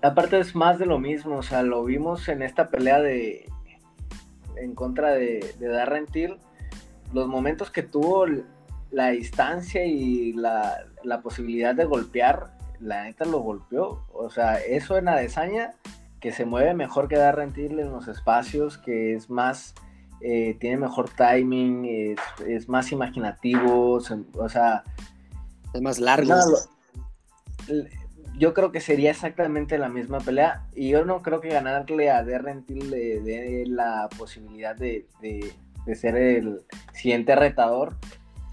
Aparte 0.00 0.40
es 0.40 0.54
más 0.54 0.78
de 0.78 0.86
lo 0.86 0.98
mismo, 0.98 1.36
o 1.36 1.42
sea, 1.42 1.62
lo 1.62 1.84
vimos 1.84 2.26
en 2.28 2.40
esta 2.40 2.68
pelea 2.68 3.00
de 3.00 3.44
en 4.56 4.74
contra 4.74 5.10
de, 5.10 5.54
de 5.58 5.68
Darren 5.68 6.06
Till, 6.06 6.38
los 7.12 7.28
momentos 7.28 7.70
que 7.70 7.82
tuvo 7.82 8.24
la 8.90 9.08
distancia 9.10 9.84
y 9.84 10.32
la, 10.32 10.86
la 11.04 11.20
posibilidad 11.20 11.74
de 11.74 11.84
golpear, 11.84 12.56
la 12.80 13.04
neta 13.04 13.26
lo 13.26 13.40
golpeó, 13.40 14.06
o 14.14 14.30
sea, 14.30 14.56
eso 14.56 14.96
en 14.96 15.08
Adesanya 15.08 15.74
que 16.20 16.32
se 16.32 16.44
mueve 16.44 16.74
mejor 16.74 17.08
que 17.08 17.16
dar 17.16 17.36
rentil 17.36 17.78
en 17.78 17.90
los 17.90 18.08
espacios, 18.08 18.78
que 18.78 19.14
es 19.14 19.30
más, 19.30 19.74
eh, 20.20 20.56
tiene 20.60 20.78
mejor 20.78 21.10
timing, 21.10 22.16
es, 22.46 22.68
más 22.68 22.92
imaginativo, 22.92 23.92
o 23.92 24.48
sea... 24.48 24.84
Es 25.74 25.82
más 25.82 25.98
largo. 25.98 26.34
yo 28.38 28.54
creo 28.54 28.72
que 28.72 28.80
sería 28.80 29.10
exactamente 29.10 29.76
la 29.76 29.90
misma 29.90 30.18
pelea 30.18 30.66
y 30.74 30.88
yo 30.88 31.04
no 31.04 31.20
creo 31.20 31.40
que 31.40 31.50
ganarle 31.50 32.10
a 32.10 32.24
Derrentil 32.24 32.90
le 32.90 33.20
dé 33.20 33.64
la 33.66 34.08
posibilidad 34.16 34.74
de, 34.74 35.06
de 35.20 35.94
ser 35.94 36.16
el 36.16 36.62
siguiente 36.92 37.34
retador 37.36 37.96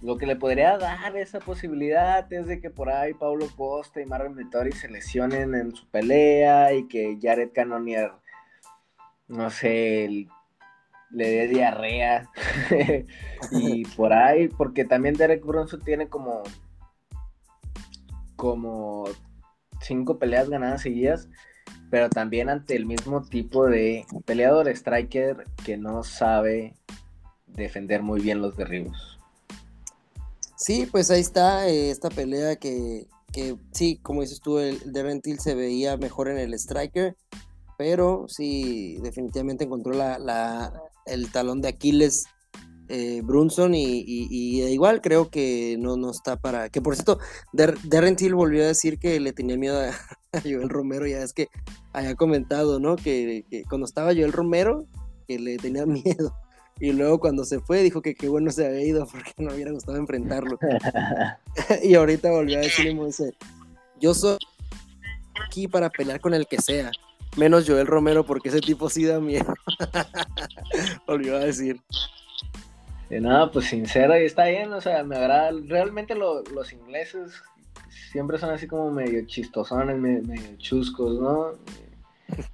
lo 0.03 0.17
que 0.17 0.25
le 0.25 0.35
podría 0.35 0.77
dar 0.77 1.15
esa 1.15 1.39
posibilidad 1.39 2.31
es 2.31 2.45
de 2.45 2.59
que 2.59 2.69
por 2.69 2.89
ahí 2.89 3.13
Paulo 3.13 3.47
Costa 3.55 4.01
y 4.01 4.05
Marvin 4.05 4.35
Vettori 4.35 4.73
se 4.73 4.89
lesionen 4.89 5.55
en 5.55 5.73
su 5.73 5.87
pelea 5.87 6.73
y 6.73 6.89
que 6.89 7.17
Jared 7.21 7.51
Cannonier, 7.53 8.11
no 9.29 9.49
sé, 9.49 10.27
le 11.09 11.29
dé 11.29 11.47
diarrea. 11.47 12.29
y 13.51 13.85
por 13.95 14.11
ahí, 14.11 14.49
porque 14.49 14.83
también 14.83 15.15
Derek 15.15 15.45
Bronson 15.45 15.79
tiene 15.79 16.09
como, 16.09 16.43
como 18.35 19.05
cinco 19.79 20.19
peleas 20.19 20.49
ganadas 20.49 20.81
seguidas, 20.81 21.29
pero 21.89 22.09
también 22.09 22.49
ante 22.49 22.75
el 22.75 22.85
mismo 22.85 23.23
tipo 23.23 23.67
de 23.67 24.05
peleador, 24.25 24.67
striker, 24.67 25.45
que 25.63 25.77
no 25.77 26.03
sabe 26.03 26.75
defender 27.47 28.03
muy 28.03 28.19
bien 28.19 28.41
los 28.41 28.57
derribos. 28.57 29.12
Sí, 30.63 30.87
pues 30.89 31.11
ahí 31.11 31.19
está 31.19 31.67
eh, 31.67 31.89
esta 31.89 32.09
pelea 32.09 32.55
que, 32.55 33.09
sí, 33.73 33.99
como 34.01 34.21
dices 34.21 34.39
tú, 34.39 34.59
el, 34.59 34.93
de 34.93 35.03
Rentil 35.03 35.37
se 35.39 35.55
veía 35.55 35.97
mejor 35.97 36.29
en 36.29 36.37
el 36.37 36.53
striker, 36.53 37.17
pero 37.77 38.27
sí, 38.29 38.97
definitivamente 39.03 39.65
encontró 39.65 39.91
la, 39.91 40.73
el 41.05 41.29
talón 41.33 41.59
de 41.59 41.67
Aquiles 41.67 42.27
eh, 42.87 43.19
Brunson 43.25 43.75
y, 43.75 44.05
igual 44.71 45.01
creo 45.01 45.29
que 45.29 45.75
no, 45.81 45.97
no 45.97 46.11
está 46.11 46.37
para... 46.37 46.69
Que 46.69 46.81
por 46.81 46.95
cierto, 46.95 47.19
Darren 47.51 48.15
Till 48.15 48.33
volvió 48.33 48.63
a 48.63 48.67
decir 48.67 48.99
que 48.99 49.19
le 49.19 49.33
tenía 49.33 49.57
miedo 49.57 49.81
a, 49.81 49.91
Joel 50.43 50.69
Romero, 50.69 51.05
ya 51.05 51.23
es 51.23 51.33
que 51.33 51.49
haya 51.91 52.15
comentado, 52.15 52.79
¿no? 52.79 52.95
Que, 52.95 53.43
que, 53.49 53.65
cuando 53.65 53.83
estaba 53.83 54.13
Joel 54.13 54.31
Romero, 54.31 54.87
que 55.27 55.39
le 55.39 55.57
tenía 55.57 55.85
miedo. 55.85 56.33
Y 56.79 56.91
luego 56.91 57.19
cuando 57.19 57.45
se 57.45 57.59
fue 57.59 57.81
dijo 57.81 58.01
que 58.01 58.15
qué 58.15 58.27
bueno 58.27 58.51
se 58.51 58.65
había 58.65 58.83
ido 58.83 59.07
porque 59.11 59.31
no 59.37 59.53
hubiera 59.53 59.71
gustado 59.71 59.97
enfrentarlo. 59.97 60.57
y 61.83 61.95
ahorita 61.95 62.31
volvió 62.31 62.57
a 62.57 62.61
decir, 62.61 62.93
dice, 62.99 63.33
yo 63.99 64.13
soy 64.13 64.37
aquí 65.45 65.67
para 65.67 65.89
pelear 65.89 66.19
con 66.19 66.33
el 66.33 66.47
que 66.47 66.61
sea, 66.61 66.91
menos 67.37 67.67
Joel 67.67 67.87
Romero 67.87 68.25
porque 68.25 68.49
ese 68.49 68.61
tipo 68.61 68.89
sí 68.89 69.05
da 69.05 69.19
miedo. 69.19 69.53
volvió 71.07 71.37
a 71.37 71.39
decir. 71.39 71.79
no, 73.09 73.51
pues 73.51 73.65
sincero 73.65 74.19
y 74.19 74.25
está 74.25 74.45
bien, 74.45 74.73
o 74.73 74.81
sea, 74.81 75.03
me 75.03 75.15
agrada, 75.15 75.51
realmente 75.67 76.15
los 76.15 76.73
ingleses 76.73 77.33
siempre 78.11 78.37
son 78.37 78.51
así 78.51 78.67
como 78.67 78.91
medio 78.91 79.25
chistosones, 79.25 79.97
medio, 79.97 80.55
chuscos, 80.57 81.19
¿no? 81.19 81.53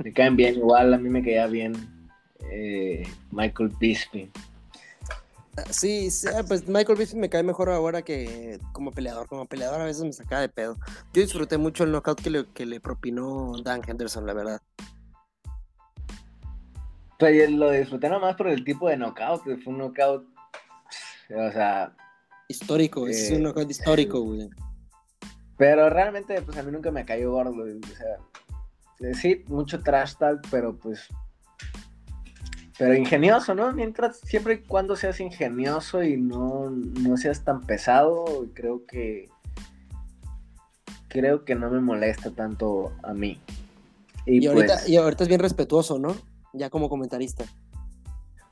Me 0.03 0.13
caen 0.13 0.35
bien 0.35 0.55
igual, 0.55 0.93
a 0.93 0.97
mí 0.97 1.09
me 1.09 1.21
caía 1.21 1.47
bien 1.47 1.98
eh, 2.51 3.07
Michael 3.31 3.69
Bisping. 3.79 4.31
Sí, 5.69 6.09
sí, 6.09 6.27
ah, 6.33 6.43
pues 6.47 6.67
Michael 6.67 6.97
Bisping 6.97 7.19
me 7.19 7.29
cae 7.29 7.43
mejor 7.43 7.69
ahora 7.69 8.01
que 8.01 8.59
como 8.71 8.91
peleador. 8.91 9.27
Como 9.27 9.45
peleador 9.45 9.81
a 9.81 9.85
veces 9.85 10.03
me 10.03 10.13
saca 10.13 10.39
de 10.39 10.49
pedo. 10.49 10.77
Yo 11.13 11.21
disfruté 11.21 11.57
mucho 11.57 11.83
el 11.83 11.91
knockout 11.91 12.21
que 12.21 12.29
le, 12.29 12.45
que 12.47 12.65
le 12.65 12.79
propinó 12.79 13.53
Dan 13.63 13.81
Henderson, 13.85 14.25
la 14.25 14.33
verdad. 14.33 14.61
Pues 17.17 17.51
lo 17.51 17.71
disfruté 17.71 18.07
nomás 18.07 18.35
por 18.35 18.47
el 18.47 18.63
tipo 18.63 18.87
de 18.87 18.95
knockout, 18.95 19.43
que 19.43 19.57
fue 19.57 19.73
un 19.73 19.79
knockout, 19.79 20.25
o 21.35 21.51
sea... 21.51 21.93
Histórico, 22.47 23.07
es 23.07 23.29
un 23.31 23.37
eh, 23.37 23.41
knockout 23.41 23.69
histórico, 23.69 24.21
güey. 24.21 24.49
Pero 25.57 25.89
realmente, 25.89 26.41
pues 26.41 26.57
a 26.57 26.63
mí 26.63 26.71
nunca 26.71 26.91
me 26.91 27.05
cayó 27.05 27.31
gordo, 27.31 27.63
o 27.63 27.95
sea... 27.95 29.13
Sí, 29.13 29.43
mucho 29.47 29.81
trash 29.81 30.15
talk, 30.15 30.41
pero 30.49 30.75
pues 30.77 31.09
pero 32.79 32.95
ingenioso, 32.95 33.53
¿no? 33.53 33.73
Mientras, 33.73 34.21
siempre 34.21 34.53
y 34.53 34.57
cuando 34.59 34.95
seas 34.95 35.19
ingenioso 35.19 36.01
y 36.01 36.15
no, 36.15 36.71
seas 37.17 37.43
tan 37.43 37.65
pesado, 37.65 38.47
creo 38.53 38.85
que 38.85 39.27
creo 41.09 41.43
que 41.43 41.55
no 41.55 41.69
me 41.69 41.81
molesta 41.81 42.31
tanto 42.31 42.93
a 43.03 43.13
mí. 43.13 43.37
Y, 44.25 44.47
ahorita, 44.47 44.75
pues 44.75 44.87
y 44.89 44.95
ahorita 44.95 45.23
es 45.23 45.27
bien 45.27 45.41
respetuoso, 45.41 45.99
¿no? 45.99 46.15
Ya 46.53 46.69
como 46.69 46.87
comentarista. 46.87 47.43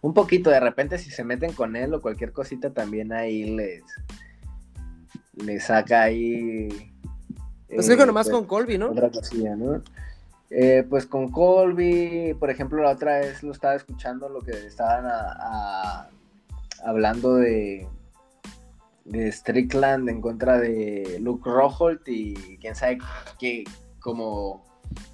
Un 0.02 0.14
poquito, 0.14 0.50
de 0.50 0.60
repente 0.60 0.98
si 0.98 1.10
se 1.10 1.24
meten 1.24 1.54
con 1.54 1.78
él 1.78 1.94
o 1.94 2.02
cualquier 2.02 2.34
cosita 2.34 2.74
también 2.74 3.14
ahí 3.14 3.56
les, 3.56 3.84
les 5.36 5.64
saca 5.64 6.02
ahí. 6.04 6.68
Pues 7.70 7.88
eh, 7.88 7.96
nomás 7.96 8.28
pues, 8.28 8.36
con 8.36 8.46
Colby, 8.46 8.78
¿no? 8.78 8.92
Otra 8.92 9.10
cosilla, 9.10 9.56
¿no? 9.56 9.82
Eh, 10.50 10.86
pues 10.90 11.06
con 11.06 11.30
Colby, 11.30 12.34
por 12.40 12.50
ejemplo, 12.50 12.82
la 12.82 12.92
otra 12.92 13.20
vez 13.20 13.44
lo 13.44 13.52
estaba 13.52 13.76
escuchando, 13.76 14.30
lo 14.30 14.42
que 14.42 14.52
estaban 14.52 15.06
hablando 16.86 17.36
de, 17.36 17.88
de 19.04 19.32
Strickland 19.32 20.08
en 20.10 20.22
contra 20.22 20.58
de 20.58 21.18
Luke 21.20 21.50
Roholt 21.50 22.08
y 22.08 22.58
quién 22.60 22.76
sabe 22.76 23.00
qué, 23.40 23.66
como, 24.00 24.66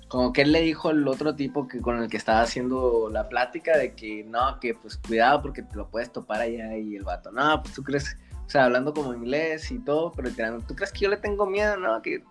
como 0.08 0.34
que 0.34 0.44
él 0.44 0.52
le 0.52 0.62
dijo 0.62 0.90
al 0.90 1.08
otro 1.08 1.36
tipo 1.36 1.68
que 1.68 1.82
con 1.82 2.02
el 2.02 2.10
que 2.10 2.18
estaba 2.18 2.42
haciendo 2.42 3.10
la 3.12 3.28
plática 3.28 3.76
de 3.76 3.94
que 3.96 4.24
no, 4.24 4.60
que 4.60 4.76
pues 4.76 4.98
cuidado 4.98 5.42
porque 5.42 5.64
te 5.64 5.76
lo 5.76 5.90
puedes 5.90 6.12
topar 6.12 6.42
allá 6.42 6.78
y 6.78 6.96
el 6.96 7.04
vato, 7.04 7.32
no, 7.32 7.62
pues 7.64 7.74
tú 7.74 7.82
crees, 7.84 8.18
o 8.46 8.50
sea, 8.50 8.66
hablando 8.66 8.94
como 8.94 9.16
inglés 9.16 9.72
y 9.72 9.80
todo, 9.80 10.12
pero 10.12 10.30
tirando, 10.30 10.64
tú 10.64 10.76
crees 10.76 10.92
que 10.92 11.00
yo 11.00 11.10
le 11.10 11.18
tengo 11.18 11.48
miedo, 11.48 11.78
¿no? 11.78 12.04
Que, 12.04 12.24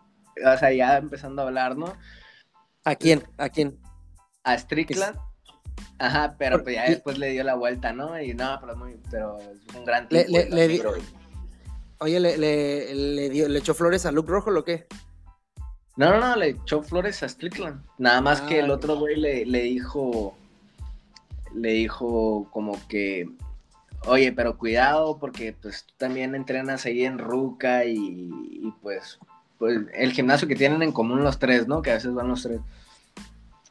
o 0.45 0.57
sea, 0.57 0.73
ya 0.73 0.99
empezando 0.99 1.43
a 1.43 1.47
hablar, 1.47 1.77
¿no? 1.77 1.95
¿A 2.85 2.95
quién? 2.95 3.23
¿A 3.39 3.49
quién? 3.49 3.79
A 4.45 4.59
Strickland. 4.59 5.19
Ajá, 5.99 6.35
pero 6.37 6.63
pues 6.63 6.75
ya 6.75 6.85
después 6.85 7.19
le 7.19 7.31
dio 7.31 7.45
la 7.45 7.55
vuelta, 7.55 7.93
¿no? 7.93 8.21
Y 8.21 8.35
no, 8.35 8.59
pero 8.61 8.73
es, 8.73 8.79
muy, 8.79 9.01
pero 9.11 9.39
es 9.39 9.75
un 9.75 9.85
gran 9.85 10.09
tipo. 10.09 10.23
Le, 10.29 10.49
le, 10.49 10.83
Oye, 11.99 12.19
¿le, 12.19 12.37
le, 12.37 13.31
dio, 13.31 13.49
¿le 13.49 13.59
echó 13.61 13.75
flores 13.75 14.05
a 14.05 14.11
Luke 14.11 14.31
Rojo 14.31 14.51
o 14.51 14.65
qué? 14.65 14.87
No, 15.97 16.11
no, 16.11 16.19
no, 16.19 16.37
le 16.37 16.49
echó 16.49 16.83
flores 16.83 17.23
a 17.23 17.29
Strickland. 17.29 17.81
Nada 17.99 18.21
más 18.21 18.41
que 18.41 18.59
el 18.59 18.71
ah, 18.71 18.75
otro 18.75 18.97
güey 18.97 19.15
le, 19.15 19.47
le 19.47 19.63
dijo, 19.63 20.37
le 21.55 21.71
dijo 21.71 22.49
como 22.51 22.77
que, 22.89 23.29
oye, 24.07 24.33
pero 24.33 24.59
cuidado 24.59 25.19
porque 25.21 25.53
pues 25.53 25.85
tú 25.85 25.95
también 25.99 26.35
entrenas 26.35 26.85
ahí 26.87 27.05
en 27.05 27.19
Ruca 27.19 27.85
y, 27.85 28.31
y 28.51 28.73
pues 28.83 29.21
pues, 29.63 29.79
el 29.95 30.13
gimnasio 30.13 30.49
que 30.49 30.57
tienen 30.57 30.83
en 30.83 30.91
común 30.91 31.23
los 31.23 31.39
tres, 31.39 31.69
¿no? 31.69 31.83
Que 31.83 31.93
a 31.93 31.95
veces 31.95 32.13
van 32.13 32.27
los 32.27 32.43
tres. 32.43 32.59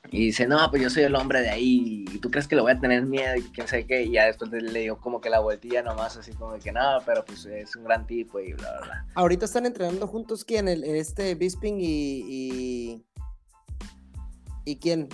Y 0.10 0.28
dice, 0.28 0.48
no, 0.48 0.58
pues 0.70 0.82
yo 0.82 0.90
soy 0.90 1.04
el 1.04 1.14
hombre 1.16 1.42
de 1.42 1.50
ahí, 1.50 2.06
y 2.10 2.20
tú 2.20 2.32
crees 2.32 2.48
que 2.48 2.56
le 2.56 2.62
voy 2.62 2.72
a 2.72 2.80
tener 2.80 3.06
miedo 3.06 3.36
y 3.36 3.42
quién 3.42 3.68
sabe 3.68 3.86
qué, 3.86 4.04
y 4.04 4.12
ya 4.12 4.28
después 4.28 4.50
le 4.52 4.80
dio 4.80 4.98
como 4.98 5.20
que 5.20 5.30
la 5.30 5.42
vueltilla 5.42 5.84
nomás, 5.84 6.16
así 6.16 6.32
como 6.32 6.54
de 6.54 6.60
que 6.60 6.72
no, 6.72 7.00
pero 7.06 7.26
pues 7.26 7.44
es 7.44 7.76
un 7.76 7.84
gran 7.84 8.08
tipo 8.08 8.40
y 8.40 8.54
bla, 8.54 8.72
bla, 8.72 8.82
bla. 8.86 9.06
Ahorita 9.16 9.44
están 9.44 9.66
entrenando 9.66 10.08
juntos, 10.08 10.46
¿quién? 10.46 10.70
El, 10.70 10.86
este 10.86 11.36
Bisping 11.36 11.82
y, 11.82 11.84
y... 11.84 13.06
¿Y 14.64 14.78
quién? 14.78 15.10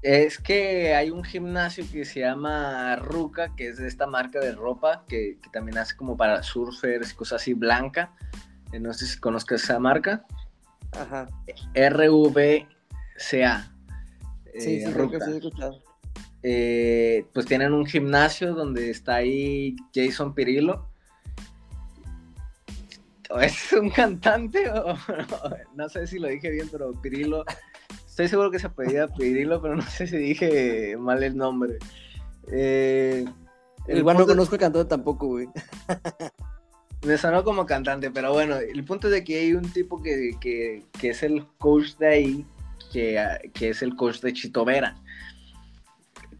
Es 0.00 0.38
que 0.38 0.94
hay 0.94 1.10
un 1.10 1.24
gimnasio 1.24 1.84
que 1.92 2.06
se 2.06 2.20
llama 2.20 2.96
Ruka, 2.96 3.54
que 3.54 3.68
es 3.68 3.76
de 3.76 3.86
esta 3.86 4.06
marca 4.06 4.40
de 4.40 4.52
ropa, 4.52 5.04
que, 5.06 5.36
que 5.42 5.50
también 5.50 5.76
hace 5.76 5.94
como 5.94 6.16
para 6.16 6.42
surfers 6.42 7.12
y 7.12 7.14
cosas 7.14 7.42
así, 7.42 7.52
blanca. 7.52 8.14
Eh, 8.72 8.80
no 8.80 8.92
sé 8.92 9.06
si 9.06 9.18
conozcas 9.18 9.64
esa 9.64 9.78
marca. 9.78 10.24
Ajá. 10.92 11.28
RVCA. 11.74 12.66
Sí, 14.54 14.60
sí, 14.60 14.82
eh, 14.82 14.90
creo 14.92 15.10
que 15.10 15.20
sí 15.20 15.30
he 15.30 15.36
escuchado. 15.36 15.82
Eh, 16.42 17.26
pues 17.34 17.46
tienen 17.46 17.72
un 17.74 17.84
gimnasio 17.84 18.54
donde 18.54 18.90
está 18.90 19.16
ahí 19.16 19.76
Jason 19.94 20.34
Pirillo. 20.34 20.86
es 23.40 23.72
un 23.72 23.90
cantante 23.90 24.70
o 24.70 24.96
no, 25.74 25.88
sé 25.88 26.06
si 26.06 26.18
lo 26.18 26.28
dije 26.28 26.50
bien, 26.50 26.68
pero 26.70 26.92
Pirillo. 27.00 27.44
Estoy 28.06 28.28
seguro 28.28 28.50
que 28.50 28.58
se 28.58 28.66
apellida 28.66 29.08
Pirillo, 29.08 29.60
pero 29.60 29.76
no 29.76 29.82
sé 29.82 30.06
si 30.06 30.16
dije 30.16 30.96
mal 30.98 31.22
el 31.22 31.36
nombre. 31.36 31.78
Igual 33.88 34.16
no 34.18 34.26
conozco 34.26 34.54
el 34.56 34.60
cantante 34.60 34.88
tampoco, 34.88 35.26
güey. 35.26 35.48
Me 37.02 37.16
sonó 37.16 37.44
como 37.44 37.64
cantante, 37.64 38.10
pero 38.10 38.32
bueno, 38.32 38.56
el 38.56 38.84
punto 38.84 39.08
es 39.08 39.14
de 39.14 39.24
que 39.24 39.40
hay 39.40 39.54
un 39.54 39.70
tipo 39.72 40.02
que, 40.02 40.32
que, 40.38 40.84
que 40.98 41.10
es 41.10 41.22
el 41.22 41.46
coach 41.58 41.96
de 41.96 42.06
ahí, 42.06 42.46
que, 42.92 43.50
que, 43.54 43.70
es 43.70 43.82
el 43.82 43.96
coach 43.96 44.20
de 44.20 44.34
Chito 44.34 44.66
Vera. 44.66 44.96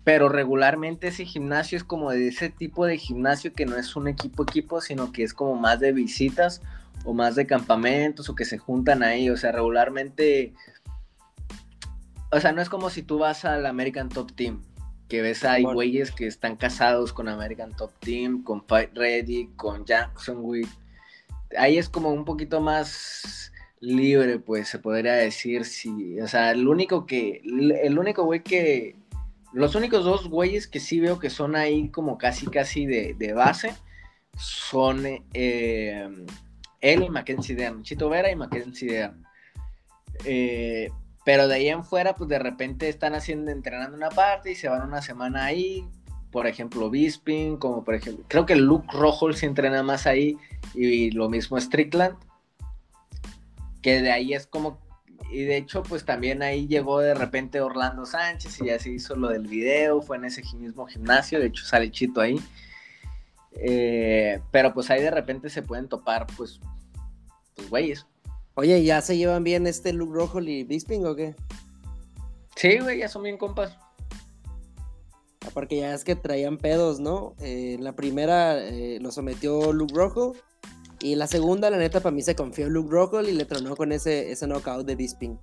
Pero 0.05 0.29
regularmente 0.29 1.09
ese 1.09 1.25
gimnasio 1.25 1.79
es 1.79 1.85
como 1.85 2.11
de 2.11 2.29
ese 2.29 2.51
tipo 2.51 2.85
de 2.85 2.99
gimnasio 2.99 3.55
que 3.55 3.65
no 3.65 3.77
es 3.77 3.97
un 3.97 4.09
equipo 4.09 4.43
equipo, 4.43 4.83
sino 4.83 5.13
que 5.13 5.23
es 5.23 5.33
como 5.33 5.57
más 5.57 5.81
de 5.81 5.93
visitas 5.93 6.61
o 7.05 7.15
más 7.15 7.37
de 7.37 7.47
campamentos 7.47 8.29
o 8.29 8.35
que 8.35 8.45
se 8.45 8.59
juntan 8.59 9.03
ahí. 9.03 9.31
O 9.31 9.37
sea, 9.39 9.53
regularmente... 9.53 10.53
O 12.33 12.39
sea, 12.39 12.53
no 12.53 12.61
es 12.61 12.69
como 12.69 12.91
si 12.91 13.03
tú 13.03 13.19
vas 13.19 13.45
al 13.45 13.65
American 13.65 14.09
Top 14.09 14.33
Team 14.33 14.63
que 15.11 15.21
ves 15.23 15.45
hay 15.45 15.65
güeyes 15.65 16.13
que 16.13 16.29
están 16.29 16.57
casados 16.57 17.13
con 17.13 17.29
American 17.29 17.75
Top 17.77 17.91
Team, 17.99 18.45
con 18.45 18.65
Fight 18.65 18.97
Ready, 18.97 19.49
con 19.57 19.85
Jackson 19.85 20.39
Wick. 20.41 20.69
Ahí 21.59 21.79
es 21.79 21.89
como 21.89 22.11
un 22.13 22.25
poquito 22.25 22.61
más 22.61 23.53
libre, 23.81 24.39
pues 24.39 24.69
se 24.69 24.79
podría 24.79 25.15
decir, 25.15 25.65
sí. 25.65 26.21
O 26.21 26.29
sea, 26.29 26.53
el 26.53 26.69
único 26.69 27.07
que, 27.07 27.43
el 27.45 27.99
único 27.99 28.23
güey 28.23 28.45
que, 28.45 28.95
los 29.53 29.75
únicos 29.75 30.05
dos 30.05 30.29
güeyes 30.29 30.69
que 30.69 30.79
sí 30.79 31.01
veo 31.01 31.19
que 31.19 31.29
son 31.29 31.57
ahí 31.57 31.89
como 31.89 32.17
casi, 32.17 32.47
casi 32.47 32.87
de, 32.87 33.33
base 33.35 33.75
son 34.39 35.05
eh, 35.35 36.09
él 36.81 37.03
y 37.03 37.11
Mackenzie 37.11 37.57
Dern, 37.57 37.83
Chito 37.83 38.09
Vera 38.09 38.31
y 38.31 38.37
Mackenzie 38.37 38.93
Dern. 38.93 39.27
Eh, 40.25 40.89
pero 41.25 41.49
de 41.49 41.55
ahí 41.55 41.69
en 41.69 41.85
fuera, 41.85 42.15
pues 42.15 42.29
de 42.29 42.39
repente 42.39 42.89
están 42.89 43.15
haciendo, 43.15 43.51
entrenando 43.51 43.97
una 43.97 44.09
parte 44.09 44.53
y 44.53 44.55
se 44.55 44.69
van 44.69 44.87
una 44.87 45.03
semana 45.03 45.45
ahí. 45.45 45.87
Por 46.31 46.47
ejemplo, 46.47 46.91
Bisping, 46.91 47.57
como 47.57 47.85
por 47.85 47.95
ejemplo, 47.95 48.25
creo 48.29 48.47
que 48.47 48.57
Luke 48.57 48.87
Rojo 48.93 49.33
se 49.33 49.47
entrena 49.47 49.83
más 49.83 50.07
ahí 50.07 50.39
y, 50.75 51.11
lo 51.11 51.29
mismo 51.29 51.61
Strickland. 51.61 52.17
Que 53.83 54.01
de 54.01 54.13
ahí 54.13 54.35
es 54.35 54.47
como, 54.47 54.79
y 55.31 55.43
de 55.43 55.57
hecho, 55.57 55.83
pues 55.83 56.05
también 56.05 56.43
ahí 56.43 56.67
llegó 56.69 57.01
de 57.01 57.15
repente 57.15 57.61
Orlando 57.61 58.07
Sánchez 58.07 58.61
y 58.61 58.67
ya 58.67 58.79
se 58.79 58.91
hizo 58.91 59.17
lo 59.17 59.29
del 59.29 59.47
video, 59.47 60.03
fue 60.03 60.17
en 60.19 60.27
ese 60.27 60.43
mismo 60.57 60.87
gimnasio, 60.87 61.41
de 61.41 61.47
hecho 61.47 61.65
sale 61.65 61.91
Chito 61.91 62.21
ahí. 62.21 62.41
Eh, 63.53 64.41
pero 64.51 64.73
pues 64.73 64.91
ahí 64.91 65.03
de 65.03 65.11
repente 65.11 65.51
se 65.51 65.63
pueden 65.63 65.89
topar, 65.89 66.27
pues, 66.37 66.61
pues 67.55 67.69
güeyes. 67.69 68.07
Oye, 68.61 68.85
¿ya 68.85 69.01
se 69.01 69.17
llevan 69.17 69.43
bien 69.43 69.67
este 69.67 69.95
Luke 69.95 70.13
Rojo 70.15 70.39
y 70.39 70.65
Bisping 70.65 71.07
o 71.07 71.17
qué? 71.17 71.35
Sí, 72.57 72.79
güey, 72.79 72.99
ya 72.99 73.09
son 73.09 73.23
bien 73.23 73.39
compas. 73.39 73.75
Porque 75.55 75.79
ya 75.79 75.95
es 75.95 76.05
que 76.05 76.15
traían 76.15 76.59
pedos, 76.59 77.01
¿no? 77.01 77.35
Eh, 77.41 77.79
la 77.81 77.97
primera 77.97 78.59
eh, 78.59 78.99
lo 79.01 79.13
sometió 79.13 79.73
Luke 79.73 79.95
Rojo. 79.95 80.35
Y 81.01 81.15
la 81.15 81.27
segunda, 81.27 81.71
la 81.71 81.79
neta, 81.79 82.01
para 82.01 82.15
mí 82.15 82.21
se 82.21 82.37
confió 82.37 82.69
Luke 82.69 82.91
Rojo 82.91 83.23
y 83.23 83.33
le 83.33 83.47
tronó 83.47 83.75
con 83.77 83.93
ese, 83.93 84.31
ese 84.31 84.47
knockout 84.47 84.85
de 84.85 84.95
Bisping. 84.95 85.41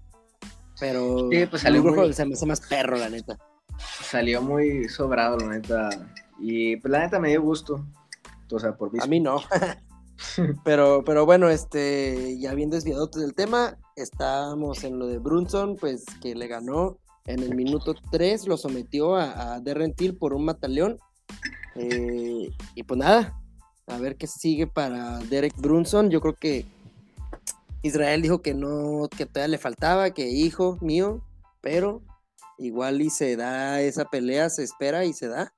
Pero 0.79 1.27
sí, 1.31 1.47
pues 1.47 1.63
salió 1.63 1.81
Luke 1.81 1.95
Rojo 1.95 2.13
se 2.13 2.23
me 2.23 2.35
hace 2.35 2.45
más 2.45 2.61
perro, 2.61 2.97
la 2.97 3.09
neta. 3.09 3.39
Salió 3.79 4.43
muy 4.43 4.87
sobrado, 4.89 5.39
la 5.39 5.57
neta. 5.57 5.89
Y 6.39 6.75
pues 6.75 6.91
la 6.91 6.99
neta 6.99 7.17
me 7.17 7.29
dio 7.29 7.41
gusto. 7.41 7.83
O 8.51 8.59
sea, 8.59 8.77
por 8.77 8.91
A 9.01 9.07
mí 9.07 9.19
no. 9.19 9.41
pero, 10.63 11.03
pero 11.05 11.25
bueno, 11.25 11.49
este, 11.49 12.37
ya 12.39 12.53
bien 12.53 12.69
desviado 12.69 13.07
del 13.07 13.33
tema, 13.33 13.77
estábamos 13.95 14.83
en 14.83 14.99
lo 14.99 15.07
de 15.07 15.19
Brunson, 15.19 15.75
pues 15.75 16.05
que 16.21 16.35
le 16.35 16.47
ganó 16.47 16.97
en 17.25 17.43
el 17.43 17.55
minuto 17.55 17.95
3, 18.11 18.47
lo 18.47 18.57
sometió 18.57 19.15
a, 19.15 19.55
a 19.55 19.59
Derrentil 19.59 20.15
por 20.15 20.33
un 20.33 20.45
mataleón. 20.45 20.97
Eh, 21.75 22.49
y 22.73 22.83
pues 22.83 22.97
nada, 22.97 23.39
a 23.87 23.97
ver 23.97 24.17
qué 24.17 24.27
sigue 24.27 24.67
para 24.67 25.19
Derek 25.19 25.55
Brunson. 25.57 26.09
Yo 26.09 26.21
creo 26.21 26.35
que 26.35 26.65
Israel 27.83 28.21
dijo 28.21 28.41
que 28.41 28.53
no, 28.53 29.07
que 29.15 29.25
todavía 29.25 29.49
le 29.49 29.57
faltaba, 29.57 30.11
que 30.11 30.29
hijo 30.29 30.77
mío, 30.81 31.23
pero 31.61 32.01
igual 32.57 33.01
y 33.01 33.09
se 33.09 33.35
da 33.35 33.81
esa 33.81 34.05
pelea, 34.05 34.49
se 34.49 34.63
espera 34.63 35.05
y 35.05 35.13
se 35.13 35.27
da. 35.27 35.53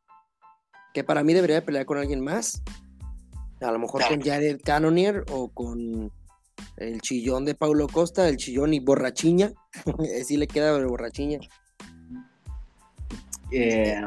Que 0.94 1.04
para 1.04 1.24
mí 1.24 1.34
debería 1.34 1.66
pelear 1.66 1.86
con 1.86 1.98
alguien 1.98 2.24
más. 2.24 2.62
A 3.62 3.72
lo 3.72 3.80
mejor 3.80 4.08
con 4.08 4.22
Jared 4.22 4.62
Cannonier 4.64 5.26
o 5.32 5.50
con 5.50 6.12
el 6.78 7.02
chillón 7.02 7.46
de 7.46 7.56
Paulo 7.56 7.88
Costa, 7.88 8.28
el 8.28 8.38
chillón 8.38 8.74
y 8.74 8.80
borrachiña. 8.80 9.52
sí 10.26 10.38
le 10.38 10.48
queda 10.48 10.78
borrachiña. 10.86 11.40
Eh, 13.52 14.02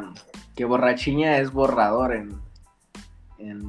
que 0.55 0.65
borrachiña 0.65 1.39
es 1.39 1.53
borrador 1.53 2.15
en, 2.15 2.41
en, 3.39 3.67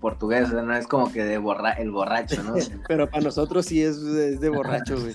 portugués, 0.00 0.52
no 0.52 0.76
es 0.76 0.86
como 0.86 1.10
que 1.10 1.24
de 1.24 1.38
borra, 1.38 1.72
el 1.72 1.90
borracho, 1.90 2.42
¿no? 2.42 2.54
Pero 2.88 3.10
para 3.10 3.24
nosotros 3.24 3.66
sí 3.66 3.82
es, 3.82 4.02
de 4.02 4.48
borracho, 4.48 4.96
güey. 5.00 5.14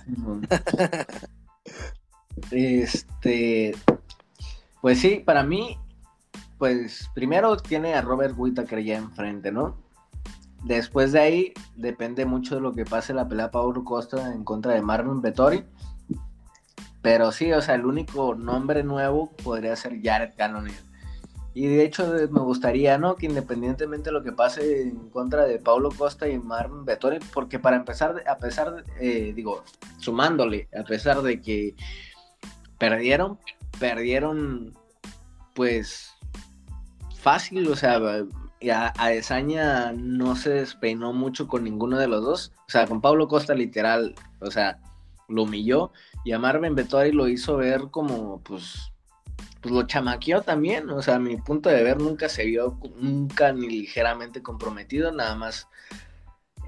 este, 2.52 3.76
pues 4.82 5.00
sí, 5.00 5.22
para 5.26 5.44
mí, 5.44 5.78
pues 6.58 7.10
primero 7.14 7.58
tiene 7.58 7.94
a 7.94 8.02
Robert 8.02 8.34
Whittaker 8.38 8.84
ya 8.84 8.98
enfrente, 8.98 9.52
¿no? 9.52 9.78
Después 10.64 11.12
de 11.12 11.20
ahí, 11.20 11.54
depende 11.76 12.26
mucho 12.26 12.56
de 12.56 12.62
lo 12.62 12.74
que 12.74 12.84
pase 12.84 13.14
la 13.14 13.28
pelea 13.28 13.52
Paulo 13.52 13.84
Costa 13.84 14.34
en 14.34 14.44
contra 14.44 14.74
de 14.74 14.82
Marvin 14.82 15.22
Vettori. 15.22 15.64
Pero 17.02 17.32
sí, 17.32 17.54
o 17.54 17.62
sea, 17.62 17.76
el 17.76 17.86
único 17.86 18.36
nombre 18.36 18.84
nuevo 18.84 19.32
podría 19.44 19.76
ser 19.76 20.02
Jared 20.04 20.34
Cannonier. 20.36 20.88
Y 21.54 21.68
de 21.68 21.86
hecho 21.86 22.06
me 22.30 22.42
gustaría, 22.42 22.98
¿no? 22.98 23.16
Que 23.16 23.28
independientemente 23.28 24.10
de 24.10 24.12
lo 24.12 24.24
que 24.24 24.32
pase 24.32 24.82
en 24.84 25.10
contra 25.10 25.46
de 25.46 25.58
Paulo 25.58 25.90
Costa 25.90 26.28
y 26.28 26.38
Marvin 26.38 26.86
Vettori, 26.86 27.20
porque 27.34 27.60
para 27.60 27.78
empezar, 27.78 28.24
a 28.28 28.38
pesar, 28.38 28.76
de, 28.76 28.84
eh, 29.00 29.34
digo, 29.34 29.64
sumándole, 30.00 30.68
a 30.78 30.84
pesar 30.84 31.22
de 31.22 31.42
que 31.42 31.76
perdieron, 32.78 33.40
perdieron, 33.80 34.78
pues, 35.56 36.17
fácil, 37.28 37.68
o 37.68 37.76
sea, 37.76 37.98
a, 37.98 38.94
a 39.06 39.92
no 39.92 40.36
se 40.38 40.50
despeinó 40.50 41.12
mucho 41.12 41.46
con 41.46 41.66
ninguno 41.66 41.98
de 41.98 42.08
los 42.08 42.24
dos, 42.24 42.54
o 42.56 42.72
sea, 42.72 42.88
con 42.88 43.02
Paulo 43.02 43.28
Costa 43.28 43.54
literal, 43.54 44.16
o 44.40 44.50
sea, 44.50 44.80
lo 45.28 45.44
humilló, 45.44 45.92
y 46.24 46.32
a 46.32 46.40
Marvin 46.40 46.74
Vettori 46.74 47.12
lo 47.12 47.28
hizo 47.28 47.58
ver 47.58 47.90
como, 47.92 48.40
pues, 48.44 48.94
pues 49.60 49.76
lo 49.76 49.86
chamaqueó 49.86 50.42
también, 50.42 50.90
o 50.90 51.02
sea, 51.02 51.20
mi 51.20 51.36
punto 51.36 51.68
de 51.68 51.84
ver 51.84 52.00
nunca 52.00 52.30
se 52.30 52.46
vio 52.46 52.80
nunca 52.96 53.52
ni 53.52 53.68
ligeramente 53.68 54.42
comprometido, 54.42 55.12
nada 55.12 55.36
más 55.36 55.68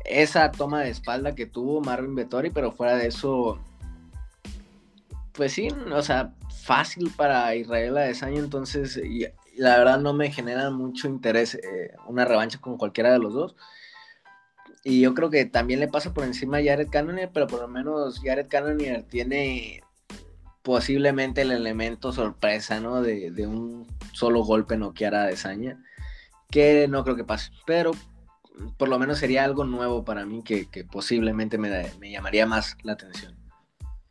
esa 0.03 0.51
toma 0.51 0.81
de 0.81 0.89
espalda 0.89 1.35
que 1.35 1.45
tuvo 1.45 1.79
Marvin 1.79 2.15
Vettori, 2.15 2.49
pero 2.49 2.73
fuera 2.73 2.97
de 2.97 3.07
eso, 3.07 3.59
pues 5.31 5.53
sí, 5.53 5.69
o 5.69 6.01
sea, 6.01 6.33
fácil 6.63 7.13
para 7.15 7.55
Israel 7.55 7.97
Adesanya, 7.97 8.39
entonces 8.39 8.99
la 9.59 9.77
verdad 9.77 9.99
no 9.99 10.13
me 10.13 10.31
genera 10.31 10.69
mucho 10.69 11.07
interés 11.07 11.55
eh, 11.55 11.93
una 12.07 12.23
revancha 12.23 12.59
con 12.61 12.77
cualquiera 12.77 13.11
de 13.11 13.19
los 13.19 13.33
dos. 13.33 13.55
Y 14.83 15.01
yo 15.01 15.13
creo 15.13 15.29
que 15.29 15.45
también 15.45 15.81
le 15.81 15.89
pasa 15.89 16.13
por 16.13 16.23
encima 16.23 16.57
a 16.57 16.63
Jared 16.63 16.89
Cannonier, 16.89 17.29
pero 17.33 17.47
por 17.47 17.59
lo 17.59 17.67
menos 17.67 18.21
Jared 18.23 18.47
Cannonier 18.47 19.03
tiene 19.03 19.83
posiblemente 20.63 21.41
el 21.41 21.51
elemento 21.51 22.13
sorpresa, 22.13 22.79
¿no? 22.79 23.01
De, 23.01 23.45
un 23.45 23.85
solo 24.13 24.43
golpe 24.43 24.77
noquear 24.77 25.15
a 25.15 25.25
Desaña, 25.25 25.83
que 26.49 26.87
no 26.87 27.03
creo 27.03 27.17
que 27.17 27.25
pase, 27.25 27.51
pero 27.65 27.91
por 28.77 28.87
lo 28.87 28.97
menos 28.97 29.19
sería 29.19 29.43
algo 29.43 29.65
nuevo 29.65 30.05
para 30.05 30.25
mí 30.25 30.41
que, 30.43 30.67
posiblemente 30.89 31.57
me, 31.57 31.91
llamaría 32.09 32.45
más 32.45 32.77
la 32.83 32.93
atención. 32.93 33.38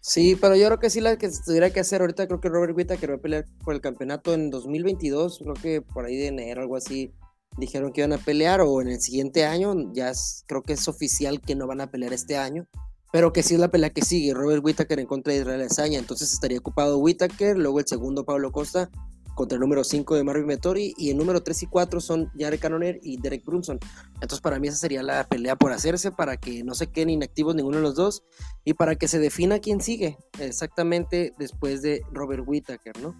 Sí, 0.09 0.36
pero 0.40 0.56
yo 0.56 0.64
creo 0.68 0.78
que 0.78 0.89
sí 0.89 1.02
la 1.02 1.18
que 1.18 1.28
tuviera 1.44 1.68
que 1.68 1.80
hacer 1.80 2.01
ahorita, 2.01 2.26
creo 2.26 2.40
que 2.40 2.48
Robert 2.48 2.74
que 2.98 3.06
va 3.06 3.14
a 3.16 3.18
pelear 3.18 3.44
por 3.62 3.74
el 3.74 3.82
campeonato 3.82 4.32
en 4.32 4.48
2022, 4.48 5.40
creo 5.43 5.55
que 5.55 5.82
por 5.82 6.06
ahí 6.06 6.16
de 6.16 6.28
enero, 6.28 6.62
algo 6.62 6.76
así, 6.76 7.12
dijeron 7.59 7.93
que 7.93 8.01
iban 8.01 8.14
a 8.14 8.18
pelear 8.18 8.62
o 8.62 8.80
en 8.80 8.89
el 8.89 9.02
siguiente 9.02 9.44
año, 9.44 9.93
ya 9.93 10.10
creo 10.47 10.62
que 10.62 10.72
es 10.72 10.89
oficial 10.89 11.43
que 11.43 11.55
no 11.55 11.66
van 11.66 11.82
a 11.82 11.90
pelear 11.90 12.14
este 12.14 12.39
año 12.39 12.66
pero 13.10 13.32
que 13.32 13.43
sí 13.43 13.55
es 13.55 13.60
la 13.60 13.70
pelea 13.70 13.90
que 13.90 14.02
sigue, 14.02 14.35
Robert 14.35 14.62
Whittaker 14.62 14.98
en 14.98 15.06
contra 15.06 15.32
de 15.32 15.40
Israel 15.40 15.62
Azaña, 15.62 15.98
entonces 15.98 16.32
estaría 16.32 16.59
ocupado 16.59 16.98
Whittaker, 16.98 17.56
luego 17.56 17.80
el 17.80 17.86
segundo 17.86 18.24
Pablo 18.24 18.52
Costa 18.52 18.90
contra 19.39 19.55
el 19.55 19.60
número 19.60 19.85
5 19.85 20.16
de 20.16 20.24
Marvin 20.24 20.48
Vettori 20.48 20.94
y 20.98 21.10
el 21.10 21.16
número 21.16 21.44
3 21.44 21.62
y 21.62 21.66
4 21.69 22.01
son 22.01 22.28
Jared 22.36 22.59
Cannonier 22.59 22.98
y 23.05 23.19
Derek 23.19 23.44
Brunson. 23.44 23.78
Entonces 24.15 24.40
para 24.40 24.59
mí 24.59 24.66
esa 24.66 24.78
sería 24.78 25.01
la 25.05 25.28
pelea 25.28 25.55
por 25.55 25.70
hacerse 25.70 26.10
para 26.10 26.36
que 26.39 26.65
no 26.65 26.74
se 26.74 26.89
queden 26.89 27.10
inactivos 27.10 27.55
ninguno 27.55 27.77
de 27.77 27.85
los 27.85 27.94
dos 27.94 28.24
y 28.65 28.74
para 28.74 28.97
que 28.97 29.06
se 29.06 29.20
defina 29.20 29.60
quién 29.60 29.81
sigue 29.81 30.19
exactamente 30.40 31.35
después 31.39 31.82
de 31.82 32.02
Robert 32.10 32.43
Whittaker, 32.48 33.01
¿no? 33.01 33.15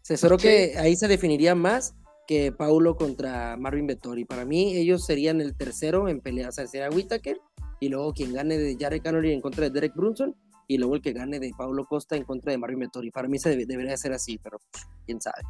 Se 0.00 0.14
espero 0.14 0.38
que 0.38 0.78
ahí 0.78 0.96
se 0.96 1.06
definiría 1.06 1.54
más 1.54 1.94
que 2.26 2.50
Paulo 2.50 2.96
contra 2.96 3.58
Marvin 3.58 3.86
Vettori. 3.86 4.24
Para 4.24 4.46
mí 4.46 4.74
ellos 4.74 5.04
serían 5.04 5.42
el 5.42 5.54
tercero 5.54 6.08
en 6.08 6.22
pelea, 6.22 6.48
o 6.48 6.52
sea, 6.52 6.66
sería 6.66 6.88
Whittaker 6.88 7.38
y 7.78 7.90
luego 7.90 8.14
quien 8.14 8.32
gane 8.32 8.56
de 8.56 8.74
Jared 8.80 9.02
Cannonier 9.02 9.34
en 9.34 9.42
contra 9.42 9.64
de 9.64 9.70
Derek 9.70 9.94
Brunson 9.94 10.34
y 10.66 10.78
luego 10.78 10.94
el 10.94 11.02
que 11.02 11.12
gane 11.12 11.38
de 11.38 11.52
Paulo 11.56 11.84
Costa 11.84 12.16
en 12.16 12.24
contra 12.24 12.52
de 12.52 12.58
Marvin 12.58 12.80
Vettori. 12.80 13.10
Para 13.10 13.28
mí 13.28 13.38
se 13.38 13.56
debería 13.56 13.96
ser 13.96 14.12
así, 14.12 14.38
pero 14.38 14.58
quién 15.06 15.20
sabe 15.20 15.42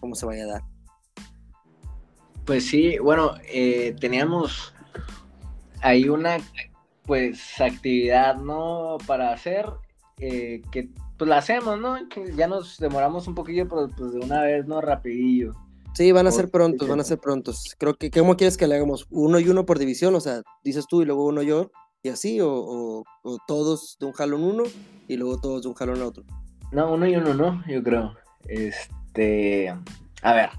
cómo 0.00 0.14
se 0.14 0.26
vaya 0.26 0.44
a 0.44 0.48
dar. 0.48 0.62
Pues 2.44 2.66
sí, 2.66 2.98
bueno, 2.98 3.32
eh, 3.48 3.96
teníamos 4.00 4.74
ahí 5.80 6.08
una 6.08 6.38
pues 7.06 7.60
actividad, 7.60 8.36
¿no? 8.36 8.98
Para 9.06 9.32
hacer, 9.32 9.66
eh, 10.18 10.62
que 10.70 10.90
pues 11.18 11.28
la 11.28 11.38
hacemos, 11.38 11.78
¿no? 11.78 11.96
Ya 12.36 12.46
nos 12.46 12.78
demoramos 12.78 13.26
un 13.28 13.34
poquillo, 13.34 13.68
pero 13.68 13.88
pues 13.96 14.12
de 14.12 14.20
una 14.20 14.42
vez, 14.42 14.66
¿no? 14.66 14.80
Rapidillo. 14.80 15.52
Sí, 15.94 16.10
van 16.10 16.26
a 16.26 16.32
ser 16.32 16.50
prontos, 16.50 16.88
van 16.88 16.98
a 17.00 17.04
ser 17.04 17.18
prontos. 17.18 17.76
Creo 17.78 17.94
que, 17.94 18.10
¿cómo 18.10 18.36
quieres 18.36 18.56
que 18.56 18.66
le 18.66 18.74
hagamos? 18.74 19.06
¿Uno 19.10 19.38
y 19.38 19.48
uno 19.48 19.64
por 19.64 19.78
división? 19.78 20.14
O 20.16 20.20
sea, 20.20 20.42
dices 20.64 20.86
tú 20.88 21.02
y 21.02 21.04
luego 21.04 21.24
uno 21.24 21.40
yo, 21.42 21.70
y 22.04 22.10
así, 22.10 22.38
o, 22.42 23.02
todos 23.46 23.96
de 23.98 24.04
un 24.04 24.12
jalón 24.12 24.44
uno 24.44 24.64
y 25.08 25.16
luego 25.16 25.40
todos 25.40 25.62
de 25.62 25.68
un 25.68 25.74
jalón 25.74 26.02
a 26.02 26.06
otro. 26.06 26.22
No, 26.70 26.92
uno 26.92 27.06
y 27.06 27.16
uno 27.16 27.32
no, 27.32 27.64
yo 27.66 27.82
creo. 27.82 28.14
Este, 28.46 29.74
a 30.22 30.34
ver, 30.34 30.50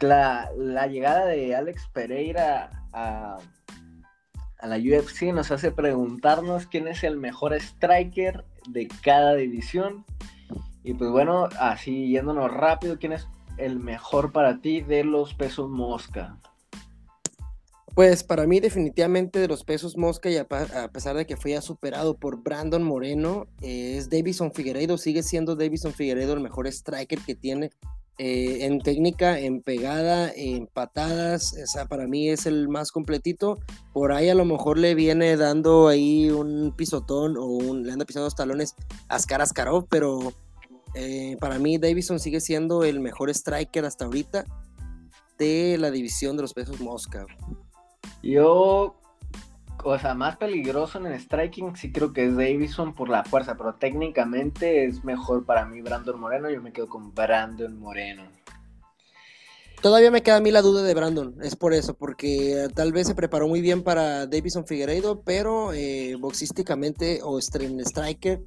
la, 0.00 0.86
llegada 0.86 1.26
de 1.26 1.54
Alex 1.54 1.86
Pereira 1.92 2.70
a 2.92 3.38
la 4.62 4.78
UFC 4.78 5.34
nos 5.34 5.50
hace 5.50 5.70
preguntarnos 5.70 6.66
quién 6.66 6.88
es 6.88 7.04
el 7.04 7.18
mejor 7.18 7.52
striker 7.52 8.46
de 8.66 8.88
cada 9.02 9.34
división. 9.34 10.06
Y 10.82 10.94
pues 10.94 11.10
bueno, 11.10 11.50
así 11.60 12.08
yéndonos 12.08 12.50
rápido, 12.50 12.98
¿quién 12.98 13.12
es 13.12 13.28
el 13.58 13.78
mejor 13.78 14.32
para 14.32 14.62
ti 14.62 14.80
de 14.80 15.04
los 15.04 15.34
pesos 15.34 15.68
mosca? 15.68 16.38
Pues 17.94 18.24
para 18.24 18.46
mí 18.46 18.58
definitivamente 18.58 19.38
de 19.38 19.46
los 19.46 19.62
pesos 19.62 19.96
mosca 19.96 20.28
y 20.28 20.36
a, 20.36 20.46
pesar 20.46 21.16
de 21.16 21.26
que 21.26 21.36
fue 21.36 21.52
ya 21.52 21.60
superado 21.60 22.16
por 22.16 22.42
Brandon 22.42 22.82
Moreno, 22.82 23.46
es 23.60 24.10
Davison 24.10 24.52
Figueiredo, 24.52 24.98
sigue 24.98 25.22
siendo 25.22 25.54
Davison 25.54 25.92
Figueiredo 25.92 26.32
el 26.32 26.40
mejor 26.40 26.66
striker 26.66 27.20
que 27.20 27.36
tiene 27.36 27.70
eh, 28.18 28.66
en 28.66 28.80
técnica, 28.80 29.38
en 29.38 29.60
pegada, 29.60 30.32
en 30.34 30.66
patadas, 30.66 31.54
o 31.62 31.66
sea, 31.66 31.86
para 31.86 32.08
mí 32.08 32.28
es 32.28 32.46
el 32.46 32.68
más 32.68 32.90
completito. 32.90 33.58
Por 33.92 34.12
ahí 34.12 34.28
a 34.28 34.34
lo 34.34 34.44
mejor 34.44 34.78
le 34.78 34.94
viene 34.96 35.36
dando 35.36 35.86
ahí 35.86 36.30
un 36.30 36.74
pisotón 36.76 37.36
o 37.36 37.44
un, 37.44 37.84
le 37.84 37.92
anda 37.92 38.04
pisando 38.04 38.26
los 38.26 38.34
talones 38.34 38.74
a 39.08 39.16
Askarov, 39.16 39.86
pero 39.88 40.32
eh, 40.94 41.36
para 41.40 41.58
mí, 41.58 41.78
Davison 41.78 42.20
sigue 42.20 42.40
siendo 42.40 42.84
el 42.84 43.00
mejor 43.00 43.30
striker 43.30 43.84
hasta 43.84 44.04
ahorita 44.04 44.44
de 45.38 45.76
la 45.78 45.90
división 45.90 46.36
de 46.36 46.42
los 46.42 46.54
pesos 46.54 46.80
mosca. 46.80 47.26
Yo, 48.24 48.96
o 49.84 49.98
sea, 49.98 50.14
más 50.14 50.38
peligroso 50.38 50.96
en 50.98 51.06
el 51.06 51.20
striking 51.20 51.76
sí 51.76 51.92
creo 51.92 52.14
que 52.14 52.24
es 52.24 52.36
Davison 52.36 52.94
por 52.94 53.10
la 53.10 53.22
fuerza, 53.22 53.54
pero 53.54 53.74
técnicamente 53.74 54.86
es 54.86 55.04
mejor 55.04 55.44
para 55.44 55.66
mí 55.66 55.82
Brandon 55.82 56.18
Moreno. 56.18 56.48
Yo 56.48 56.62
me 56.62 56.72
quedo 56.72 56.88
con 56.88 57.14
Brandon 57.14 57.78
Moreno. 57.78 58.22
Todavía 59.82 60.10
me 60.10 60.22
queda 60.22 60.36
a 60.36 60.40
mí 60.40 60.50
la 60.50 60.62
duda 60.62 60.82
de 60.82 60.94
Brandon, 60.94 61.36
es 61.42 61.56
por 61.56 61.74
eso, 61.74 61.92
porque 61.92 62.68
tal 62.74 62.94
vez 62.94 63.06
se 63.06 63.14
preparó 63.14 63.46
muy 63.46 63.60
bien 63.60 63.82
para 63.82 64.26
Davison 64.26 64.66
Figueiredo, 64.66 65.20
pero 65.20 65.74
eh, 65.74 66.16
boxísticamente 66.18 67.20
o 67.22 67.38
en 67.38 67.80
striker 67.80 68.40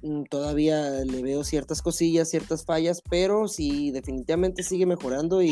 mm, 0.00 0.22
todavía 0.30 1.04
le 1.04 1.22
veo 1.22 1.44
ciertas 1.44 1.82
cosillas, 1.82 2.30
ciertas 2.30 2.64
fallas, 2.64 3.02
pero 3.10 3.48
sí, 3.48 3.90
definitivamente 3.90 4.62
sigue 4.62 4.86
mejorando 4.86 5.42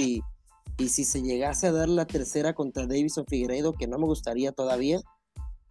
y, 0.80 0.88
si 0.88 1.04
se 1.04 1.22
llegase 1.22 1.66
a 1.66 1.72
dar 1.72 1.88
la 1.88 2.06
tercera 2.06 2.54
contra 2.54 2.86
Davison 2.86 3.26
Figueiredo, 3.26 3.72
que 3.74 3.86
no 3.86 3.98
me 3.98 4.06
gustaría 4.06 4.52
todavía, 4.52 5.00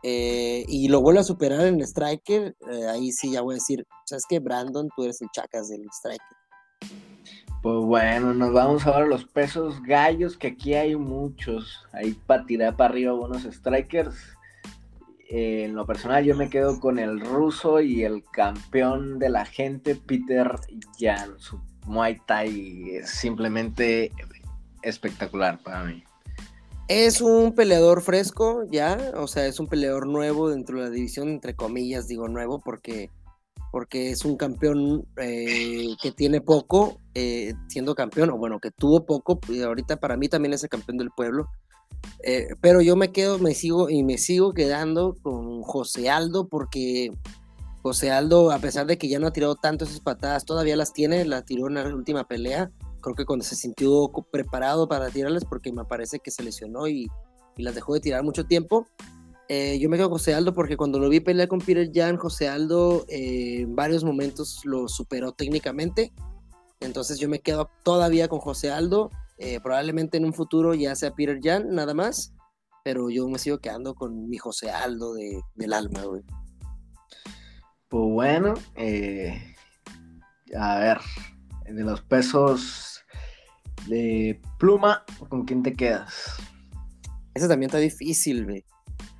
eh, 0.03 0.63
y 0.67 0.87
lo 0.87 1.01
vuelve 1.01 1.19
a 1.19 1.23
superar 1.23 1.61
en 1.61 1.81
Striker, 1.81 2.55
eh, 2.71 2.87
ahí 2.87 3.11
sí 3.11 3.31
ya 3.31 3.41
voy 3.41 3.53
a 3.53 3.55
decir, 3.55 3.85
sabes 4.05 4.23
que 4.29 4.39
Brandon, 4.39 4.87
tú 4.95 5.03
eres 5.03 5.21
el 5.21 5.29
chacas 5.31 5.69
del 5.69 5.85
Striker. 5.91 6.39
Pues 7.61 7.75
bueno, 7.85 8.33
nos 8.33 8.53
vamos 8.53 8.87
ahora 8.87 9.03
a 9.03 9.07
los 9.07 9.25
pesos 9.25 9.81
gallos, 9.83 10.37
que 10.37 10.47
aquí 10.47 10.75
hay 10.75 10.95
muchos. 10.95 11.85
Ahí 11.91 12.13
para 12.25 12.45
tirar 12.45 12.77
para 12.77 12.91
arriba 12.91 13.11
buenos 13.11 13.43
strikers. 13.43 14.15
Eh, 15.29 15.65
en 15.65 15.75
lo 15.75 15.85
personal 15.85 16.23
yo 16.23 16.35
me 16.37 16.49
quedo 16.49 16.79
con 16.79 16.97
el 16.99 17.19
ruso 17.19 17.81
y 17.81 18.03
el 18.03 18.23
campeón 18.31 19.19
de 19.19 19.29
la 19.29 19.45
gente, 19.45 19.95
Peter 19.95 20.55
Jan. 20.97 21.37
Su 21.37 21.59
Muay 21.85 22.21
Thai 22.25 22.95
es 22.95 23.09
simplemente 23.09 24.11
espectacular 24.81 25.61
para 25.61 25.83
mí. 25.83 26.03
Es 26.87 27.21
un 27.21 27.53
peleador 27.53 28.01
fresco 28.01 28.63
ya, 28.71 29.11
o 29.15 29.27
sea, 29.27 29.45
es 29.45 29.59
un 29.59 29.67
peleador 29.67 30.07
nuevo 30.07 30.49
dentro 30.49 30.79
de 30.79 30.85
la 30.85 30.89
división, 30.89 31.29
entre 31.29 31.55
comillas 31.55 32.07
digo 32.07 32.27
nuevo, 32.27 32.59
porque 32.59 33.11
porque 33.71 34.09
es 34.09 34.25
un 34.25 34.35
campeón 34.35 35.05
eh, 35.17 35.89
que 36.01 36.11
tiene 36.11 36.41
poco, 36.41 36.99
eh, 37.13 37.53
siendo 37.67 37.95
campeón, 37.95 38.31
o 38.31 38.37
bueno, 38.37 38.59
que 38.59 38.71
tuvo 38.71 39.05
poco, 39.05 39.39
y 39.47 39.61
ahorita 39.61 39.97
para 39.97 40.17
mí 40.17 40.27
también 40.27 40.53
es 40.53 40.63
el 40.63 40.69
campeón 40.69 40.97
del 40.97 41.11
pueblo. 41.11 41.47
Eh, 42.23 42.47
pero 42.61 42.81
yo 42.81 42.95
me 42.95 43.11
quedo, 43.11 43.39
me 43.39 43.53
sigo 43.53 43.89
y 43.89 44.03
me 44.03 44.17
sigo 44.17 44.53
quedando 44.53 45.15
con 45.21 45.61
José 45.61 46.09
Aldo, 46.09 46.47
porque 46.47 47.11
José 47.81 48.11
Aldo, 48.11 48.51
a 48.51 48.59
pesar 48.59 48.87
de 48.87 48.97
que 48.97 49.07
ya 49.07 49.19
no 49.19 49.27
ha 49.27 49.33
tirado 49.33 49.55
tanto 49.55 49.85
patadas, 50.03 50.45
todavía 50.45 50.75
las 50.75 50.93
tiene, 50.93 51.25
la 51.25 51.43
tiró 51.43 51.67
en 51.67 51.75
la 51.75 51.83
última 51.87 52.25
pelea. 52.25 52.71
Creo 53.01 53.15
que 53.15 53.25
cuando 53.25 53.45
se 53.45 53.55
sintió 53.55 54.11
preparado 54.31 54.87
para 54.87 55.09
tirarlas, 55.09 55.45
porque 55.45 55.71
me 55.71 55.85
parece 55.85 56.19
que 56.19 56.31
se 56.31 56.43
lesionó 56.43 56.87
y, 56.87 57.07
y 57.57 57.63
las 57.63 57.75
dejó 57.75 57.93
de 57.93 57.99
tirar 57.99 58.23
mucho 58.23 58.45
tiempo. 58.45 58.87
Eh, 59.51 59.79
yo 59.79 59.89
me 59.89 59.97
quedo 59.97 60.09
con 60.09 60.19
José 60.19 60.35
Aldo 60.35 60.53
porque 60.53 60.77
cuando 60.77 60.99
lo 60.99 61.09
vi 61.09 61.21
pelear 61.21 61.47
con 61.47 61.57
Peter 61.57 61.89
Jan, 61.91 62.17
José 62.17 62.47
Aldo 62.47 63.03
eh, 63.09 63.61
en 63.61 63.75
varios 63.75 64.03
momentos 64.03 64.61
lo 64.63 64.87
superó 64.87 65.31
técnicamente. 65.31 66.13
Entonces 66.79 67.17
yo 67.17 67.27
me 67.27 67.39
quedo 67.39 67.67
todavía 67.83 68.27
con 68.27 68.39
José 68.39 68.71
Aldo. 68.71 69.09
Eh, 69.39 69.59
probablemente 69.59 70.17
en 70.17 70.25
un 70.25 70.33
futuro 70.33 70.75
ya 70.75 70.95
sea 70.95 71.15
Peter 71.15 71.39
Jan, 71.41 71.73
nada 71.73 71.95
más. 71.95 72.31
Pero 72.83 73.09
yo 73.09 73.27
me 73.27 73.39
sigo 73.39 73.57
quedando 73.57 73.95
con 73.95 74.29
mi 74.29 74.37
José 74.37 74.69
Aldo 74.69 75.15
de, 75.15 75.41
del 75.55 75.73
alma, 75.73 76.03
güey. 76.03 76.21
Pues 77.87 78.03
bueno, 78.03 78.53
a 80.55 80.79
ver, 80.79 80.99
de 81.65 81.83
los 81.83 82.01
pesos 82.01 82.88
de 83.87 84.39
pluma, 84.57 85.03
¿con 85.29 85.45
quién 85.45 85.63
te 85.63 85.73
quedas? 85.73 86.13
Ese 87.33 87.47
también 87.47 87.69
está 87.69 87.77
difícil, 87.77 88.45
güey. 88.45 88.63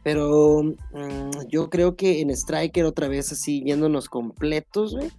Pero 0.04 0.64
mm, 0.64 1.48
yo 1.50 1.70
creo 1.70 1.96
que 1.96 2.22
en 2.22 2.30
Striker, 2.30 2.86
otra 2.86 3.08
vez 3.08 3.32
así, 3.32 3.64
yéndonos 3.64 4.10
completos, 4.10 4.96
güey. 4.96 5.12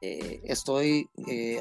Eh, 0.00 0.40
estoy 0.44 1.08
eh, 1.26 1.60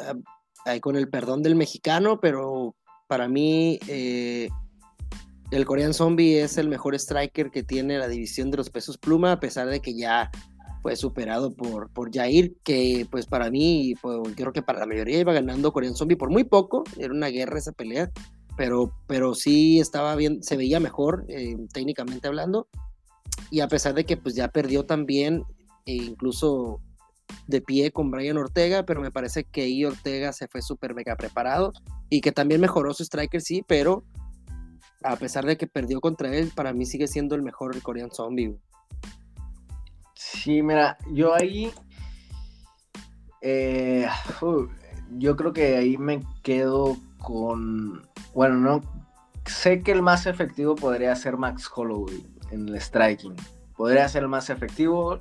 ahí 0.66 0.80
con 0.80 0.96
el 0.96 1.10
perdón 1.10 1.42
del 1.42 1.56
mexicano, 1.56 2.20
pero 2.20 2.76
para 3.08 3.28
mí 3.28 3.80
eh, 3.88 4.50
el 5.52 5.66
Korean 5.66 5.94
Zombie 5.94 6.42
es 6.42 6.58
el 6.58 6.68
mejor 6.68 6.94
striker 6.96 7.50
que 7.50 7.64
tiene 7.64 7.98
la 7.98 8.08
división 8.08 8.52
de 8.52 8.58
los 8.58 8.70
pesos 8.70 8.98
pluma, 8.98 9.32
a 9.32 9.40
pesar 9.40 9.68
de 9.68 9.80
que 9.80 9.96
ya 9.96 10.30
fue 10.88 10.96
superado 10.96 11.54
por, 11.54 11.90
por 11.90 12.16
Jair, 12.16 12.56
que 12.64 13.06
pues 13.12 13.26
para 13.26 13.52
mí, 13.52 13.94
pues, 14.02 14.18
creo 14.38 14.54
que 14.54 14.62
para 14.62 14.80
la 14.80 14.86
mayoría 14.86 15.20
iba 15.20 15.34
ganando 15.34 15.74
Korean 15.74 15.96
Zombie 15.96 16.16
por 16.16 16.30
muy 16.30 16.46
poco, 16.46 16.86
era 16.98 17.14
una 17.14 17.28
guerra 17.28 17.58
esa 17.58 17.74
pelea 17.74 18.10
pero, 18.56 18.92
pero 19.06 19.36
sí 19.36 19.80
estaba 19.80 20.16
bien, 20.16 20.44
se 20.44 20.58
veía 20.58 20.80
mejor 20.80 21.26
eh, 21.30 21.56
técnicamente 21.72 22.28
hablando. 22.28 22.68
Y 23.52 23.60
a 23.60 23.68
pesar 23.68 23.94
de 23.94 24.06
que 24.06 24.18
pues 24.18 24.36
ya 24.36 24.48
perdió 24.48 24.86
también, 24.86 25.44
e 25.86 25.94
incluso 25.94 26.82
de 27.46 27.62
pie 27.62 27.92
con 27.92 28.10
Brian 28.10 28.38
Ortega, 28.38 28.84
pero 28.84 29.02
me 29.02 29.12
parece 29.12 29.44
que 29.44 29.64
ahí 29.64 29.86
Ortega 29.86 30.34
se 30.34 30.48
fue 30.48 30.62
súper 30.62 30.96
mega 30.96 31.16
preparado 31.16 31.72
y 32.10 32.22
que 32.22 32.32
también 32.32 32.60
mejoró 32.60 32.94
su 32.94 33.04
striker, 33.04 33.42
sí, 33.42 33.64
pero 33.68 34.04
a 35.04 35.16
pesar 35.18 35.46
de 35.46 35.58
que 35.58 35.68
perdió 35.68 36.02
contra 36.02 36.36
él, 36.36 36.52
para 36.56 36.74
mí 36.74 36.86
sigue 36.86 37.08
siendo 37.08 37.36
el 37.36 37.44
mejor 37.44 37.80
Korean 37.82 38.12
Zombie. 38.12 38.58
Sí, 40.18 40.62
mira, 40.64 40.98
yo 41.12 41.36
ahí, 41.36 41.72
eh, 43.42 44.08
yo 45.12 45.36
creo 45.36 45.54
que 45.54 45.78
ahí 45.78 45.98
me 45.98 46.24
quedo 46.42 46.98
con 47.20 48.08
bueno, 48.34 48.56
no. 48.58 48.82
Sé 49.46 49.82
que 49.82 49.92
el 49.92 50.02
más 50.02 50.28
efectivo 50.28 50.76
podría 50.76 51.16
ser 51.16 51.38
Max 51.38 51.68
Holloway 51.74 52.24
en 52.52 52.68
el 52.68 52.80
striking. 52.80 53.36
Podría 53.76 54.08
ser 54.10 54.24
el 54.24 54.30
más 54.30 54.50
efectivo. 54.50 55.20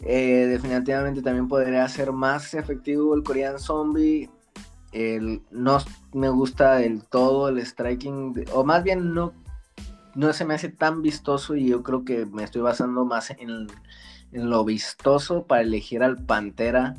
Eh, 0.00 0.46
definitivamente 0.50 1.22
también 1.22 1.48
podría 1.48 1.88
ser 1.88 2.12
más 2.12 2.52
efectivo 2.54 3.14
el 3.14 3.22
Korean 3.22 3.58
Zombie. 3.58 4.28
El, 4.92 5.42
no 5.50 5.78
me 6.12 6.28
gusta 6.28 6.74
del 6.74 7.04
todo 7.04 7.48
el 7.48 7.64
striking, 7.64 8.44
o 8.52 8.64
más 8.64 8.82
bien 8.84 9.14
no, 9.14 9.32
no 10.14 10.32
se 10.32 10.44
me 10.44 10.54
hace 10.54 10.68
tan 10.68 11.02
vistoso 11.02 11.54
y 11.54 11.68
yo 11.68 11.82
creo 11.82 12.04
que 12.04 12.26
me 12.26 12.44
estoy 12.44 12.62
basando 12.62 13.04
más 13.04 13.30
en, 13.30 13.66
en 14.32 14.50
lo 14.50 14.64
vistoso 14.64 15.46
para 15.46 15.62
elegir 15.62 16.02
al 16.02 16.24
Pantera, 16.24 16.94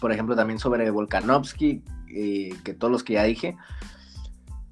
por 0.00 0.12
ejemplo 0.12 0.36
también 0.36 0.58
sobre 0.58 0.90
Volkanovski, 0.90 1.82
eh, 2.08 2.54
que 2.64 2.74
todos 2.74 2.90
los 2.90 3.04
que 3.04 3.14
ya 3.14 3.24
dije. 3.24 3.56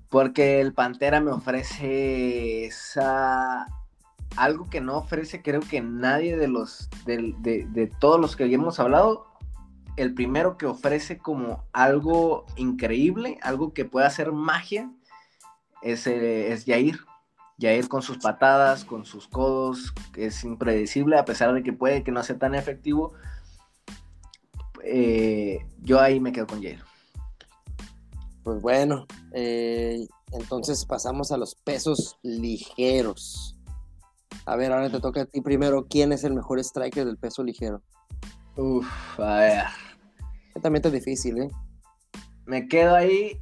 Porque 0.09 0.61
el 0.61 0.73
Pantera 0.73 1.21
me 1.21 1.31
ofrece 1.31 2.67
esa 2.67 3.67
algo 4.37 4.71
que 4.71 4.81
no 4.81 4.97
ofrece 4.97 5.43
creo 5.43 5.61
que 5.61 5.81
nadie 5.81 6.37
de 6.37 6.47
los 6.47 6.89
de, 7.05 7.93
todos 7.99 8.21
los 8.21 8.37
que 8.37 8.45
hemos 8.45 8.79
hablado 8.79 9.27
el 9.97 10.15
primero 10.15 10.57
que 10.57 10.67
ofrece 10.67 11.19
como 11.19 11.65
algo 11.73 12.47
increíble 12.55 13.39
algo 13.43 13.73
que 13.75 13.85
pueda 13.85 14.07
hacer 14.07 14.31
magia 14.31 14.89
es, 15.83 16.07
eh, 16.07 16.53
es 16.53 16.65
Jair 17.61 17.89
con 17.89 18.03
sus 18.03 18.19
patadas 18.19 18.85
con 18.85 19.05
sus 19.05 19.29
codos 19.29 19.93
es 20.17 20.45
impredecible 20.45 21.19
a 21.19 21.25
pesar 21.25 21.53
de 21.53 21.63
que 21.63 21.73
puede 21.73 22.03
que 22.03 22.13
no 22.13 22.23
sea 22.23 22.39
tan 22.39 22.55
efectivo 22.55 23.13
eh, 24.83 25.59
yo 25.83 26.01
ahí 26.01 26.21
me 26.21 26.33
quedo 26.33 26.47
con 26.47 26.63
Jair 26.63 26.83
pues 28.43 28.63
bueno, 28.63 29.07
eh, 29.33 30.07
entonces 30.33 30.85
pasamos 30.87 31.31
a 31.31 31.37
los 31.37 31.55
pesos 31.55 32.19
ligeros. 32.23 33.57
A 34.47 34.57
ver, 34.57 34.73
ahora 34.73 34.91
te 34.91 35.01
toca 35.01 35.23
a 35.23 35.27
ti 35.27 35.41
primero. 35.41 35.87
¿Quién 35.89 36.13
es 36.13 36.25
el 36.25 36.35
mejor 36.35 36.59
striker 36.59 37.05
del 37.05 37.19
peso 37.19 37.43
ligero? 37.43 37.83
Uf, 38.57 38.89
a 39.21 39.37
ver. 39.37 39.65
También 40.63 40.85
es 40.85 40.93
difícil, 40.93 41.39
¿eh? 41.43 41.51
Me 42.47 42.67
quedo 42.67 42.95
ahí 42.95 43.39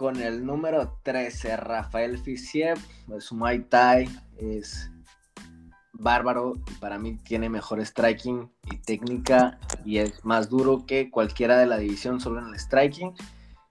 con 0.00 0.16
el 0.16 0.46
número 0.46 0.96
13, 1.02 1.58
Rafael 1.58 2.16
Fisiev. 2.16 2.78
Es 3.14 3.30
Muay 3.32 3.64
Thai, 3.64 4.08
es 4.38 4.90
bárbaro 5.92 6.54
para 6.80 6.98
mí 6.98 7.18
tiene 7.18 7.50
mejor 7.50 7.84
striking 7.84 8.50
y 8.70 8.78
técnica 8.78 9.58
y 9.84 9.98
es 9.98 10.24
más 10.24 10.48
duro 10.48 10.86
que 10.86 11.10
cualquiera 11.10 11.58
de 11.58 11.66
la 11.66 11.76
división 11.76 12.18
solo 12.18 12.40
en 12.40 12.46
el 12.46 12.58
striking. 12.58 13.12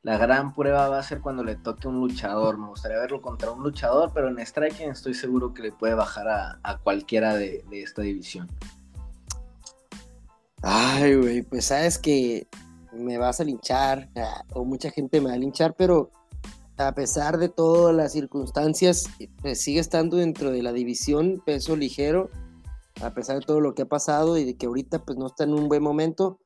La 0.04 0.20
gran 0.20 0.54
prueba 0.54 0.88
va 0.88 1.00
a 1.00 1.04
ser 1.04 1.20
cuando 1.20 1.44
le 1.44 1.56
toque 1.56 1.88
un 1.88 2.00
luchador. 2.00 2.60
Me 2.60 2.68
gustaría 2.68 3.00
verlo 3.00 3.24
contra 3.24 3.50
un 3.50 3.64
luchador, 3.64 4.12
pero 4.14 4.28
en 4.28 4.38
striking 4.38 4.92
estoy 4.92 5.16
seguro 5.16 5.56
que 5.56 5.64
le 5.64 5.72
puede 5.72 5.96
bajar 5.96 6.28
a, 6.30 6.78
cualquiera 6.84 7.34
de, 7.34 7.66
esta 7.72 8.04
división. 8.04 8.48
Ay, 10.62 11.16
güey, 11.16 11.42
pues 11.42 11.66
sabes 11.66 11.98
que 11.98 12.48
me 12.94 13.18
vas 13.18 13.40
a 13.40 13.44
linchar, 13.44 14.10
ah, 14.16 14.44
o 14.54 14.64
mucha 14.64 14.92
gente 14.92 15.20
me 15.22 15.30
va 15.30 15.34
a 15.34 15.40
linchar, 15.40 15.74
pero 15.76 16.12
a 16.80 16.94
pesar 16.94 17.38
de 17.38 17.50
todas 17.50 17.94
las 17.94 18.14
circunstancias, 18.14 19.10
pues 19.42 19.60
sigue 19.62 19.82
estando 19.82 20.16
dentro 20.16 20.52
de 20.52 20.64
la 20.64 20.72
división 20.72 21.44
peso 21.46 21.76
ligero, 21.76 22.30
a 23.02 23.14
pesar 23.14 23.40
de 23.40 23.46
todo 23.46 23.60
lo 23.60 23.76
que 23.76 23.82
ha 23.82 23.88
pasado 23.88 24.38
y 24.38 24.46
de 24.46 24.56
que 24.56 24.66
ahorita 24.66 25.04
pues 25.04 25.18
no 25.18 25.28
está 25.28 25.44
en 25.44 25.54
un 25.54 25.68
buen 25.68 25.84
momento. 25.84 26.40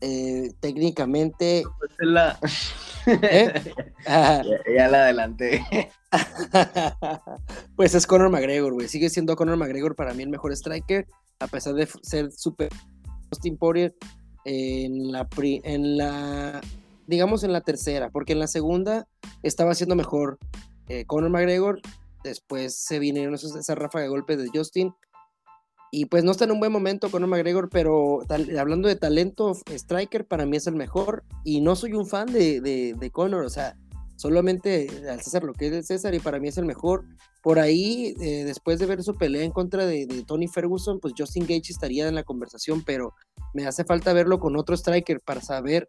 Eh, 0.00 0.52
técnicamente. 0.60 1.64
Pues 1.76 1.90
la... 1.98 2.38
¿Eh? 3.06 3.52
ya, 4.06 4.88
la 4.88 5.04
adelanté. 5.04 5.66
pues 7.76 7.96
es 7.96 8.06
Conor 8.06 8.30
McGregor, 8.30 8.74
güey. 8.74 8.86
Sigue 8.86 9.10
siendo 9.10 9.34
Conor 9.34 9.56
McGregor 9.56 9.96
para 9.96 10.14
mí 10.14 10.22
el 10.22 10.28
mejor 10.28 10.52
striker, 10.52 11.08
a 11.40 11.48
pesar 11.48 11.74
de 11.74 11.88
ser 12.02 12.30
super 12.30 12.68
Austin 13.32 13.56
Poirier 13.56 13.92
en 14.44 15.10
la, 15.10 15.28
en 15.36 15.96
la, 15.96 16.60
digamos 17.08 17.42
en 17.42 17.52
la 17.52 17.62
tercera, 17.62 18.10
porque 18.10 18.34
en 18.34 18.38
la 18.38 18.46
segunda 18.46 19.08
estaba 19.42 19.74
siendo 19.74 19.94
mejor 19.94 20.38
eh, 20.88 21.04
Conor 21.04 21.30
McGregor, 21.30 21.80
después 22.24 22.76
se 22.76 22.98
vinieron 22.98 23.34
esa 23.34 23.74
ráfaga 23.74 24.04
de 24.04 24.10
golpes 24.10 24.38
de 24.38 24.50
Justin, 24.52 24.94
Y 25.90 26.04
pues 26.06 26.22
no 26.22 26.32
está 26.32 26.44
en 26.44 26.50
un 26.50 26.60
buen 26.60 26.72
momento 26.72 27.10
Conor 27.10 27.28
McGregor, 27.28 27.70
pero 27.70 28.20
hablando 28.58 28.88
de 28.88 28.96
talento, 28.96 29.54
Striker 29.70 30.26
para 30.26 30.44
mí 30.44 30.58
es 30.58 30.66
el 30.66 30.74
mejor. 30.74 31.24
Y 31.44 31.62
no 31.62 31.76
soy 31.76 31.94
un 31.94 32.06
fan 32.06 32.30
de, 32.30 32.60
de, 32.60 33.10
Conor, 33.10 33.44
o 33.44 33.50
sea, 33.50 33.74
solamente 34.16 34.88
al 35.08 35.22
César 35.22 35.44
lo 35.44 35.54
que 35.54 35.68
es 35.68 35.72
el 35.72 35.84
César 35.84 36.14
y 36.14 36.18
para 36.18 36.40
mí 36.40 36.48
es 36.48 36.58
el 36.58 36.66
mejor. 36.66 37.04
Por 37.42 37.58
ahí, 37.58 38.14
eh, 38.20 38.44
después 38.44 38.78
de 38.78 38.86
ver 38.86 39.02
su 39.02 39.16
pelea 39.16 39.44
en 39.44 39.52
contra 39.52 39.86
de, 39.86 40.06
de, 40.06 40.24
Tony 40.24 40.48
Ferguson, 40.48 41.00
pues 41.00 41.14
Justin 41.16 41.44
Gage 41.44 41.70
estaría 41.72 42.06
en 42.06 42.14
la 42.14 42.24
conversación, 42.24 42.82
pero 42.84 43.14
me 43.54 43.66
hace 43.66 43.84
falta 43.84 44.12
verlo 44.12 44.38
con 44.40 44.56
otro 44.56 44.76
striker 44.76 45.20
para 45.20 45.40
saber 45.40 45.88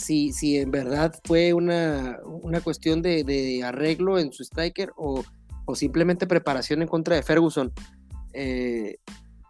si, 0.00 0.32
si 0.32 0.58
en 0.58 0.70
verdad 0.70 1.14
fue 1.24 1.52
una, 1.52 2.18
una 2.24 2.60
cuestión 2.60 3.02
de, 3.02 3.24
de, 3.24 3.62
arreglo 3.62 4.18
en 4.18 4.32
su 4.32 4.42
striker 4.42 4.92
o, 4.96 5.22
o, 5.66 5.74
simplemente 5.74 6.26
preparación 6.26 6.82
en 6.82 6.88
contra 6.88 7.16
de 7.16 7.22
Ferguson. 7.22 7.72
Eh, 8.32 8.96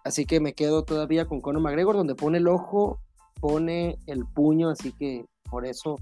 así 0.05 0.27
que 0.27 0.40
me 0.40 0.55
quedo 0.55 0.85
todavía 0.85 1.27
con 1.27 1.40
Conor 1.40 1.62
McGregor, 1.62 1.97
donde 1.97 2.14
pone 2.14 2.39
el 2.39 2.48
ojo, 2.48 3.01
pone 3.40 3.98
el 4.06 4.27
puño, 4.27 4.70
así 4.70 4.93
que 4.93 5.24
por 5.51 5.66
eso 5.66 5.97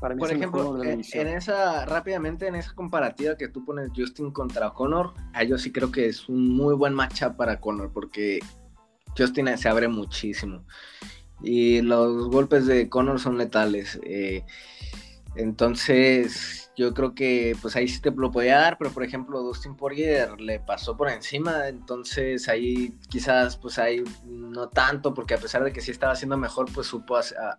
para 0.00 0.14
mí 0.14 0.20
por 0.20 0.30
ejemplo, 0.30 0.82
en, 0.84 1.00
esa, 1.28 1.84
rápidamente, 1.84 2.46
en 2.46 2.54
esa 2.54 2.72
comparativa 2.74 3.36
que 3.36 3.48
tú 3.48 3.64
pones 3.64 3.90
Justin 3.94 4.30
contra 4.30 4.70
Conor, 4.70 5.12
a 5.32 5.42
yo 5.42 5.58
sí 5.58 5.72
creo 5.72 5.90
que 5.90 6.06
es 6.06 6.28
un 6.28 6.56
muy 6.56 6.74
buen 6.74 6.94
matchup 6.94 7.36
para 7.36 7.58
Conor, 7.58 7.92
porque 7.92 8.38
Justin 9.16 9.56
se 9.58 9.68
abre 9.68 9.88
muchísimo. 9.88 10.64
Y 11.42 11.82
los 11.82 12.28
golpes 12.28 12.66
de 12.66 12.88
Conor 12.88 13.20
son 13.20 13.38
letales. 13.38 13.98
Eh, 14.02 14.44
entonces, 15.36 16.72
yo 16.76 16.94
creo 16.94 17.14
que 17.14 17.56
pues 17.60 17.76
ahí 17.76 17.86
sí 17.86 18.00
te 18.00 18.10
lo 18.10 18.30
podía 18.30 18.58
dar, 18.58 18.78
pero 18.78 18.90
por 18.90 19.04
ejemplo, 19.04 19.40
Dustin 19.40 19.76
Poirier 19.76 20.40
le 20.40 20.60
pasó 20.60 20.96
por 20.96 21.08
encima, 21.10 21.68
entonces 21.68 22.48
ahí 22.48 22.94
quizás 23.08 23.56
pues 23.56 23.78
ahí 23.78 24.02
no 24.24 24.68
tanto, 24.68 25.14
porque 25.14 25.34
a 25.34 25.38
pesar 25.38 25.64
de 25.64 25.72
que 25.72 25.80
sí 25.80 25.90
estaba 25.90 26.12
haciendo 26.12 26.36
mejor, 26.36 26.72
pues 26.72 26.86
supo, 26.86 27.14
o 27.14 27.22
sea, 27.22 27.58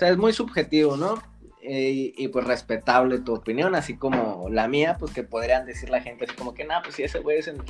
es 0.00 0.16
muy 0.16 0.32
subjetivo, 0.32 0.96
¿no? 0.96 1.22
Eh, 1.62 2.12
y, 2.16 2.28
pues 2.28 2.46
respetable 2.46 3.18
tu 3.18 3.34
opinión, 3.34 3.74
así 3.74 3.96
como 3.96 4.48
la 4.50 4.68
mía, 4.68 4.96
pues 5.00 5.12
que 5.12 5.24
podrían 5.24 5.66
decir 5.66 5.90
la 5.90 6.00
gente 6.00 6.26
así 6.26 6.36
como 6.36 6.54
que, 6.54 6.64
nada, 6.64 6.82
pues 6.82 6.94
si 6.94 7.02
ese 7.02 7.18
güey 7.18 7.38
es 7.38 7.48
el, 7.48 7.60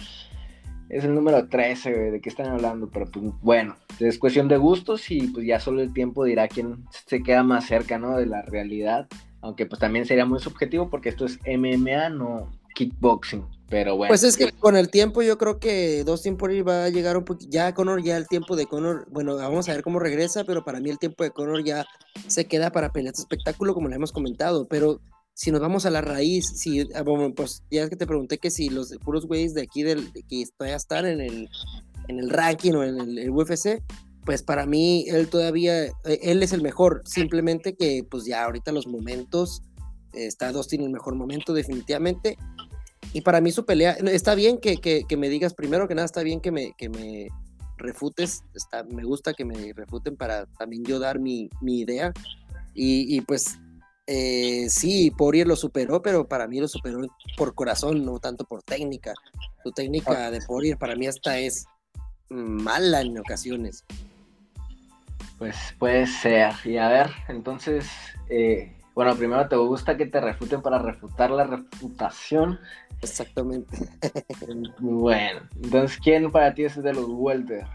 es 0.88 1.04
el 1.04 1.14
número 1.14 1.48
13, 1.48 1.90
de 2.10 2.20
qué 2.20 2.28
están 2.28 2.46
hablando, 2.46 2.88
pero 2.88 3.06
pues 3.06 3.24
bueno, 3.42 3.76
es 3.98 4.18
cuestión 4.18 4.48
de 4.48 4.56
gustos 4.56 5.10
y 5.10 5.28
pues 5.28 5.46
ya 5.46 5.60
solo 5.60 5.82
el 5.82 5.92
tiempo 5.92 6.24
dirá 6.24 6.48
quién 6.48 6.84
se 7.06 7.22
queda 7.22 7.42
más 7.42 7.66
cerca, 7.66 7.98
¿no? 7.98 8.16
De 8.16 8.26
la 8.26 8.42
realidad, 8.42 9.08
aunque 9.40 9.66
pues 9.66 9.80
también 9.80 10.06
sería 10.06 10.26
muy 10.26 10.40
subjetivo 10.40 10.90
porque 10.90 11.08
esto 11.08 11.24
es 11.26 11.38
MMA, 11.46 12.10
no 12.10 12.50
kickboxing. 12.74 13.44
Pero 13.68 13.96
bueno. 13.96 14.10
Pues 14.10 14.22
es 14.22 14.36
que 14.36 14.52
con 14.52 14.76
el 14.76 14.90
tiempo 14.90 15.22
yo 15.22 15.38
creo 15.38 15.58
que 15.58 16.04
Dustin 16.04 16.36
Poirier 16.36 16.68
va 16.68 16.84
a 16.84 16.88
llegar 16.88 17.16
un 17.16 17.24
poquito, 17.24 17.50
ya 17.50 17.74
Conor, 17.74 18.00
ya 18.00 18.16
el 18.16 18.28
tiempo 18.28 18.54
de 18.54 18.66
Conor, 18.66 19.08
bueno, 19.10 19.34
vamos 19.36 19.68
a 19.68 19.72
ver 19.72 19.82
cómo 19.82 19.98
regresa, 19.98 20.44
pero 20.44 20.64
para 20.64 20.78
mí 20.78 20.88
el 20.88 21.00
tiempo 21.00 21.24
de 21.24 21.32
Conor 21.32 21.64
ya 21.64 21.84
se 22.28 22.46
queda 22.46 22.70
para 22.70 22.92
pelear 22.92 23.12
este 23.12 23.22
espectáculo, 23.22 23.74
como 23.74 23.88
le 23.88 23.96
hemos 23.96 24.12
comentado, 24.12 24.68
pero 24.68 25.00
si 25.36 25.50
nos 25.52 25.60
vamos 25.60 25.84
a 25.84 25.90
la 25.90 26.00
raíz, 26.00 26.46
si, 26.46 26.88
ah, 26.94 27.02
bueno, 27.02 27.34
pues 27.34 27.62
ya 27.70 27.82
es 27.82 27.90
que 27.90 27.96
te 27.96 28.06
pregunté 28.06 28.38
que 28.38 28.50
si 28.50 28.70
los 28.70 28.96
puros 29.04 29.26
güeyes 29.26 29.52
de 29.52 29.60
aquí 29.60 29.82
del, 29.82 30.10
que 30.10 30.44
todavía 30.56 30.76
están 30.76 31.04
en 31.04 31.20
el, 31.20 31.50
en 32.08 32.18
el 32.18 32.30
ranking 32.30 32.72
o 32.72 32.82
en 32.82 32.98
el, 32.98 33.30
UFC, 33.30 33.82
pues 34.24 34.42
para 34.42 34.64
mí 34.64 35.04
él 35.08 35.28
todavía, 35.28 35.84
eh, 35.84 35.92
él 36.22 36.42
es 36.42 36.54
el 36.54 36.62
mejor, 36.62 37.02
simplemente 37.04 37.76
que 37.76 38.02
pues 38.10 38.24
ya 38.24 38.44
ahorita 38.44 38.72
los 38.72 38.86
momentos, 38.86 39.60
está 40.14 40.52
Dustin 40.52 40.80
en 40.80 40.86
el 40.86 40.92
mejor 40.94 41.16
momento 41.16 41.52
definitivamente, 41.52 42.38
y 43.12 43.20
para 43.20 43.42
mí 43.42 43.52
su 43.52 43.66
pelea, 43.66 43.92
está 43.92 44.34
bien 44.34 44.56
que, 44.56 44.78
que, 44.78 45.16
me 45.18 45.28
digas, 45.28 45.52
primero 45.52 45.86
que 45.86 45.94
nada, 45.94 46.06
está 46.06 46.22
bien 46.22 46.40
que 46.40 46.50
me, 46.50 46.72
que 46.78 46.88
me 46.88 47.28
refutes, 47.76 48.42
está, 48.54 48.84
me 48.84 49.04
gusta 49.04 49.34
que 49.34 49.44
me 49.44 49.74
refuten 49.74 50.16
para 50.16 50.46
también 50.58 50.82
yo 50.82 50.98
dar 50.98 51.18
mi, 51.18 51.50
mi 51.60 51.80
idea. 51.80 52.14
Y, 52.74 53.16
y 53.16 53.22
pues 53.22 53.58
eh, 54.06 54.66
sí, 54.68 55.10
Poirier 55.10 55.46
lo 55.46 55.56
superó, 55.56 56.02
pero 56.02 56.28
para 56.28 56.46
mí 56.46 56.60
lo 56.60 56.68
superó 56.68 57.00
por 57.36 57.54
corazón, 57.54 58.04
no 58.04 58.18
tanto 58.18 58.44
por 58.44 58.62
técnica. 58.62 59.14
Su 59.64 59.72
técnica 59.72 60.30
de 60.30 60.40
Poirier 60.40 60.78
para 60.78 60.94
mí 60.94 61.06
hasta 61.06 61.38
es 61.38 61.66
mala 62.28 63.00
en 63.00 63.18
ocasiones. 63.18 63.84
Pues 65.38 65.56
puede 65.78 66.06
ser. 66.06 66.52
Y 66.64 66.78
a 66.78 66.88
ver, 66.88 67.10
entonces, 67.28 67.86
eh, 68.28 68.72
bueno, 68.94 69.14
primero 69.16 69.48
te 69.48 69.56
gusta 69.56 69.96
que 69.96 70.06
te 70.06 70.20
refuten 70.20 70.62
para 70.62 70.78
refutar 70.78 71.30
la 71.30 71.44
refutación. 71.44 72.58
Exactamente. 73.02 73.76
bueno, 74.78 75.40
entonces, 75.62 75.98
¿quién 76.02 76.30
para 76.30 76.54
ti 76.54 76.64
es 76.64 76.82
de 76.82 76.94
los 76.94 77.06
welter? 77.08 77.66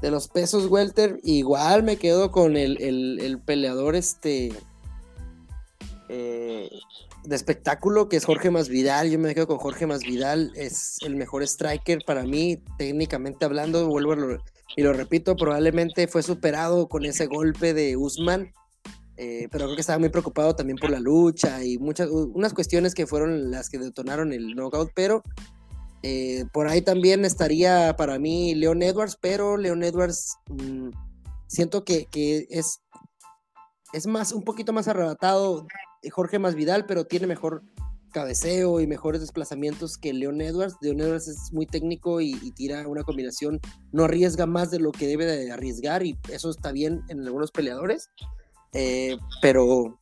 De 0.00 0.10
los 0.10 0.28
pesos 0.28 0.70
welter, 0.70 1.18
igual 1.22 1.82
me 1.82 1.96
quedo 1.96 2.30
con 2.30 2.56
el, 2.56 3.38
peleador 3.44 3.94
este 3.94 4.50
eh, 6.10 6.68
de 7.24 7.36
espectáculo, 7.36 8.08
que 8.08 8.16
es 8.16 8.24
Jorge 8.24 8.50
Masvidal. 8.50 9.10
Yo 9.10 9.18
me 9.18 9.34
quedo 9.34 9.46
con 9.46 9.58
Jorge 9.58 9.86
Masvidal, 9.86 10.52
es 10.56 10.96
el 11.02 11.16
mejor 11.16 11.42
striker 11.42 12.00
para 12.04 12.24
mí, 12.24 12.62
técnicamente 12.78 13.44
hablando, 13.44 13.86
vuelvo 13.86 14.38
y 14.76 14.82
lo 14.82 14.92
repito, 14.92 15.36
probablemente 15.36 16.06
fue 16.06 16.22
superado 16.22 16.88
con 16.88 17.04
ese 17.04 17.26
golpe 17.26 17.74
de 17.74 17.96
Usman 17.96 18.52
eh, 19.22 19.48
pero 19.50 19.66
creo 19.66 19.74
que 19.74 19.82
estaba 19.82 19.98
muy 19.98 20.08
preocupado 20.08 20.56
también 20.56 20.78
por 20.78 20.88
la 20.88 20.98
lucha 20.98 21.62
y 21.62 21.76
muchas, 21.76 22.08
unas 22.08 22.54
cuestiones 22.54 22.94
que 22.94 23.06
fueron 23.06 23.50
las 23.50 23.68
que 23.68 23.76
detonaron 23.76 24.32
el 24.32 24.54
knockout, 24.54 24.92
pero 24.94 25.22
eh, 26.02 26.46
por 26.54 26.68
ahí 26.68 26.80
también 26.80 27.26
estaría 27.26 27.94
para 27.98 28.18
mí 28.18 28.54
Leon 28.54 28.82
Edwards, 28.82 29.18
pero 29.20 29.58
Leon 29.58 29.82
Edwards 29.82 30.38
mm, 30.46 30.88
siento 31.48 31.84
que, 31.84 32.06
que, 32.06 32.46
es, 32.48 32.80
es 33.92 34.06
más, 34.06 34.32
un 34.32 34.42
poquito 34.42 34.72
más 34.72 34.88
arrebatado 34.88 35.66
Jorge 36.10 36.38
Masvidal, 36.38 36.86
pero 36.86 37.04
tiene 37.04 37.26
mejor 37.26 37.62
cabeceo 38.12 38.80
y 38.80 38.86
mejores 38.86 39.20
desplazamientos 39.20 39.96
que 39.96 40.12
Leon 40.12 40.40
Edwards. 40.40 40.76
Leon 40.80 41.00
Edwards 41.00 41.28
es 41.28 41.52
muy 41.52 41.66
técnico 41.66 42.20
y, 42.20 42.32
y, 42.42 42.52
tira 42.52 42.86
una 42.88 43.04
combinación, 43.04 43.60
no 43.92 44.04
arriesga 44.04 44.46
más 44.46 44.70
de 44.70 44.80
lo 44.80 44.92
que 44.92 45.06
debe 45.06 45.26
de 45.26 45.52
arriesgar 45.52 46.04
y 46.04 46.18
eso 46.28 46.50
está 46.50 46.72
bien 46.72 47.02
en 47.08 47.20
algunos 47.20 47.50
peleadores. 47.52 48.10
Eh, 48.72 49.16
pero, 49.42 49.98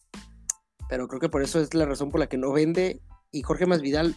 pero 0.89 1.09
creo 1.09 1.21
que 1.21 1.29
por 1.29 1.43
eso 1.43 1.61
es 1.61 1.75
la 1.75 1.87
razón 1.87 2.11
por 2.11 2.21
la 2.21 2.29
que 2.29 2.39
no 2.39 2.53
vende. 2.53 3.01
Y 3.31 3.43
Jorge 3.43 3.67
Masvidal 3.67 4.17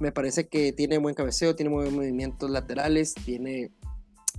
me 0.00 0.12
parece 0.12 0.48
que 0.48 0.72
tiene 0.72 0.98
buen 0.98 1.14
cabeceo, 1.14 1.56
tiene 1.56 1.72
buenos 1.72 1.92
movimientos 1.92 2.50
laterales, 2.50 3.14
tiene 3.14 3.72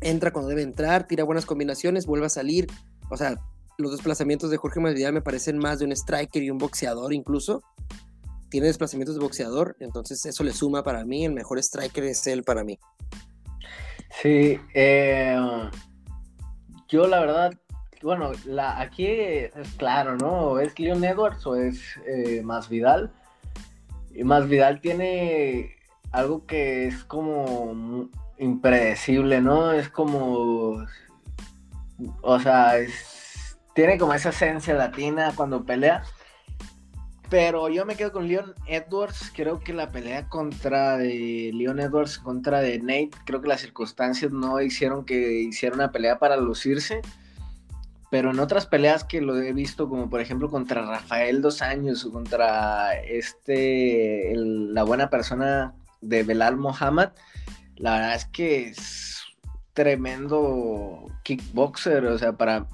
entra 0.01 0.31
cuando 0.31 0.49
debe 0.49 0.61
entrar, 0.61 1.07
tira 1.07 1.23
buenas 1.23 1.45
combinaciones, 1.45 2.05
vuelve 2.05 2.27
a 2.27 2.29
salir. 2.29 2.67
O 3.09 3.17
sea, 3.17 3.39
los 3.79 3.91
desplazamientos 3.91 4.51
de 4.51 4.57
Jorge 4.57 4.79
Masvidal 4.79 5.13
me 5.13 5.21
parecen 5.21 5.57
más 5.57 5.79
de 5.79 5.85
un 5.85 5.91
striker 5.91 6.43
y 6.43 6.51
un 6.51 6.57
boxeador 6.57 7.13
incluso. 7.13 7.63
Tiene 8.49 8.67
desplazamientos 8.67 9.15
de 9.15 9.21
boxeador, 9.21 9.75
entonces 9.79 10.25
eso 10.25 10.43
le 10.43 10.53
suma 10.53 10.83
para 10.83 11.05
mí. 11.05 11.25
El 11.25 11.33
mejor 11.33 11.59
striker 11.59 12.03
es 12.03 12.25
él 12.27 12.43
para 12.43 12.63
mí. 12.63 12.77
Sí, 14.21 14.59
eh, 14.73 15.37
yo 16.87 17.07
la 17.07 17.19
verdad 17.19 17.53
bueno, 18.01 18.31
aquí 18.77 19.05
es 19.07 19.51
claro, 19.77 20.15
¿no? 20.15 20.59
¿Es 20.59 20.79
Leon 20.79 21.03
Edwards 21.03 21.45
o 21.45 21.55
es 21.55 21.81
eh, 22.07 22.41
Más 22.43 22.69
Vidal? 22.69 23.11
Y 24.13 24.23
Más 24.23 24.47
Vidal 24.47 24.79
tiene 24.79 25.75
algo 26.11 26.45
que 26.45 26.87
es 26.87 27.03
como 27.03 28.09
impredecible, 28.37 29.41
¿no? 29.41 29.73
Es 29.73 29.89
como, 29.89 30.85
o 32.21 32.39
sea, 32.39 32.79
tiene 33.73 33.97
como 33.97 34.13
esa 34.13 34.29
esencia 34.29 34.73
latina 34.73 35.33
cuando 35.35 35.65
pelea. 35.65 36.03
Pero 37.29 37.69
yo 37.69 37.85
me 37.85 37.95
quedo 37.95 38.11
con 38.11 38.27
Leon 38.27 38.55
Edwards. 38.65 39.31
Creo 39.35 39.59
que 39.59 39.73
la 39.73 39.91
pelea 39.91 40.27
contra 40.27 40.97
de 40.97 41.51
Leon 41.53 41.79
Edwards 41.79 42.17
contra 42.17 42.61
de 42.61 42.79
Nate, 42.79 43.11
creo 43.25 43.41
que 43.41 43.47
las 43.47 43.61
circunstancias 43.61 44.31
no 44.31 44.59
hicieron 44.61 45.05
que 45.05 45.41
hiciera 45.41 45.75
una 45.75 45.91
pelea 45.91 46.17
para 46.17 46.37
lucirse 46.37 47.01
pero 48.09 48.31
en 48.31 48.39
otras 48.39 48.65
peleas 48.65 49.03
que 49.03 49.21
lo 49.21 49.37
he 49.37 49.53
visto, 49.53 49.87
como 49.87 50.09
por 50.09 50.19
ejemplo 50.19 50.49
contra 50.49 50.85
Rafael 50.85 51.41
Dos 51.41 51.61
Años 51.61 52.03
o 52.05 52.11
contra 52.11 52.95
este, 52.95 54.33
la 54.35 54.83
buena 54.83 55.09
persona 55.09 55.75
de 56.01 56.23
Belal 56.23 56.57
Mohamed, 56.57 57.09
la 57.75 57.93
verdad 57.93 58.15
es 58.15 58.25
que 58.25 58.69
es 58.69 59.21
tremendo 59.73 61.05
kickboxer, 61.23 62.05
o 62.05 62.17
sea, 62.17 62.33
para, 62.33 62.65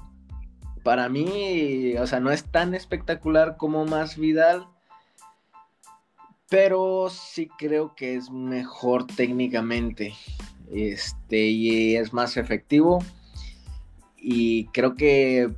para 0.86 1.08
mí, 1.08 1.94
o 1.98 2.06
sea, 2.06 2.20
no 2.20 2.30
es 2.30 2.44
tan 2.44 2.72
espectacular 2.72 3.56
como 3.56 3.86
más 3.86 4.16
Vidal, 4.16 4.68
pero 6.48 7.10
sí 7.10 7.48
creo 7.58 7.96
que 7.96 8.14
es 8.14 8.30
mejor 8.30 9.04
técnicamente, 9.04 10.14
este, 10.70 11.48
y 11.48 11.96
es 11.96 12.12
más 12.12 12.36
efectivo 12.36 13.00
y 14.16 14.66
creo 14.66 14.94
que 14.94 15.50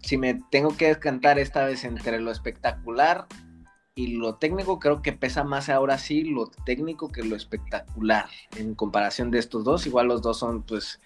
si 0.00 0.16
me 0.16 0.40
tengo 0.50 0.74
que 0.78 0.86
descantar 0.86 1.38
esta 1.38 1.66
vez 1.66 1.84
entre 1.84 2.18
lo 2.18 2.30
espectacular 2.30 3.26
y 3.94 4.14
lo 4.16 4.36
técnico 4.36 4.78
creo 4.78 5.02
que 5.02 5.12
pesa 5.12 5.44
más 5.44 5.68
ahora 5.68 5.98
sí 5.98 6.24
lo 6.24 6.46
técnico 6.64 7.12
que 7.12 7.22
lo 7.22 7.36
espectacular 7.36 8.30
en 8.56 8.74
comparación 8.74 9.30
de 9.30 9.40
estos 9.40 9.62
dos. 9.62 9.86
Igual 9.86 10.08
los 10.08 10.22
dos 10.22 10.38
son 10.38 10.62
pues 10.62 11.00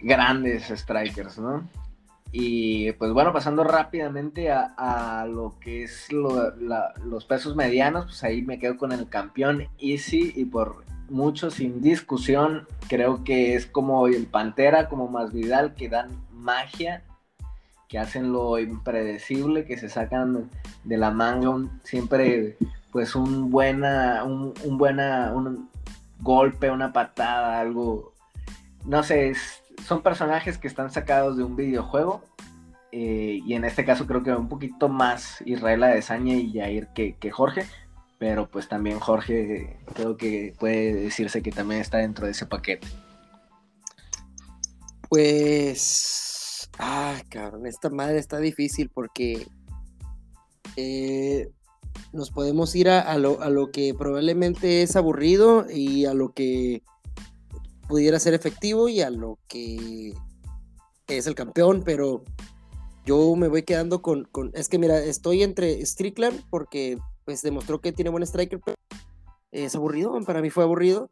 grandes 0.00 0.68
strikers, 0.68 1.38
¿no? 1.38 1.68
Y 2.30 2.92
pues 2.92 3.12
bueno, 3.12 3.32
pasando 3.32 3.64
rápidamente 3.64 4.50
a, 4.50 5.26
lo 5.28 5.54
que 5.60 5.84
es 5.84 6.08
los 6.12 7.24
pesos 7.24 7.56
medianos, 7.56 8.06
pues 8.06 8.24
ahí 8.24 8.42
me 8.42 8.58
quedo 8.58 8.76
con 8.76 8.92
el 8.92 9.08
campeón 9.08 9.68
Easy 9.78 10.32
y 10.36 10.44
por 10.44 10.84
mucho 11.08 11.50
sin 11.50 11.80
discusión, 11.80 12.66
creo 12.88 13.24
que 13.24 13.54
es 13.54 13.64
como 13.64 14.06
el 14.08 14.26
Pantera, 14.26 14.90
como 14.90 15.08
más 15.08 15.32
Vidal, 15.32 15.74
que 15.74 15.88
dan 15.88 16.10
magia 16.32 17.02
que 17.88 17.98
hacen 17.98 18.32
lo 18.32 18.58
impredecible, 18.58 19.64
que 19.64 19.78
se 19.78 19.88
sacan 19.88 20.50
de 20.84 20.96
la 20.98 21.10
manga 21.10 21.50
siempre 21.82 22.58
pues 22.92 23.14
un 23.14 23.50
buena, 23.50 24.24
un, 24.24 24.54
buena, 24.78 25.32
un 25.34 25.70
golpe, 26.20 26.70
una 26.70 26.92
patada, 26.92 27.60
algo, 27.60 28.12
no 28.84 29.02
sé, 29.02 29.32
son 29.84 30.02
personajes 30.02 30.58
que 30.58 30.68
están 30.68 30.90
sacados 30.90 31.36
de 31.36 31.44
un 31.44 31.56
videojuego 31.56 32.22
eh, 32.92 33.40
y 33.44 33.54
en 33.54 33.64
este 33.64 33.84
caso 33.84 34.06
creo 34.06 34.22
que 34.22 34.32
un 34.32 34.48
poquito 34.48 34.88
más 34.88 35.42
Israel 35.44 35.82
Adesanya 35.82 36.34
y 36.34 36.52
Jair 36.52 36.88
que, 36.94 37.16
que 37.16 37.30
Jorge, 37.30 37.66
pero 38.18 38.48
pues 38.48 38.68
también 38.68 38.98
Jorge 38.98 39.78
creo 39.94 40.16
que 40.16 40.54
puede 40.58 40.94
decirse 40.94 41.42
que 41.42 41.50
también 41.50 41.80
está 41.80 41.98
dentro 41.98 42.26
de 42.26 42.32
ese 42.32 42.46
paquete. 42.46 42.86
Pues 45.08 46.38
Ah, 46.78 47.20
cabrón, 47.28 47.66
esta 47.66 47.90
madre 47.90 48.18
está 48.18 48.38
difícil 48.38 48.88
porque 48.88 49.48
eh, 50.76 51.50
nos 52.12 52.30
podemos 52.30 52.74
ir 52.76 52.88
a, 52.88 53.18
lo, 53.18 53.40
a, 53.42 53.50
lo, 53.50 53.72
que 53.72 53.94
probablemente 53.94 54.82
es 54.82 54.94
aburrido 54.94 55.66
y 55.68 56.04
a 56.04 56.14
lo 56.14 56.32
que 56.32 56.82
pudiera 57.88 58.20
ser 58.20 58.34
efectivo 58.34 58.88
y 58.88 59.00
a 59.00 59.10
lo 59.10 59.38
que 59.48 60.14
es 61.08 61.26
el 61.26 61.34
campeón, 61.34 61.82
pero 61.84 62.22
yo 63.06 63.34
me 63.34 63.48
voy 63.48 63.62
quedando 63.62 64.02
con, 64.02 64.24
con 64.24 64.50
es 64.54 64.68
que 64.68 64.78
mira, 64.78 65.02
estoy 65.02 65.42
entre 65.42 65.84
Strickland 65.84 66.42
porque 66.50 66.98
pues 67.24 67.42
demostró 67.42 67.80
que 67.80 67.92
tiene 67.92 68.10
buen 68.10 68.22
striker, 68.22 68.60
pero 68.64 68.76
es 69.50 69.74
aburrido, 69.74 70.18
para 70.24 70.42
mí 70.42 70.50
fue 70.50 70.64
aburrido 70.64 71.10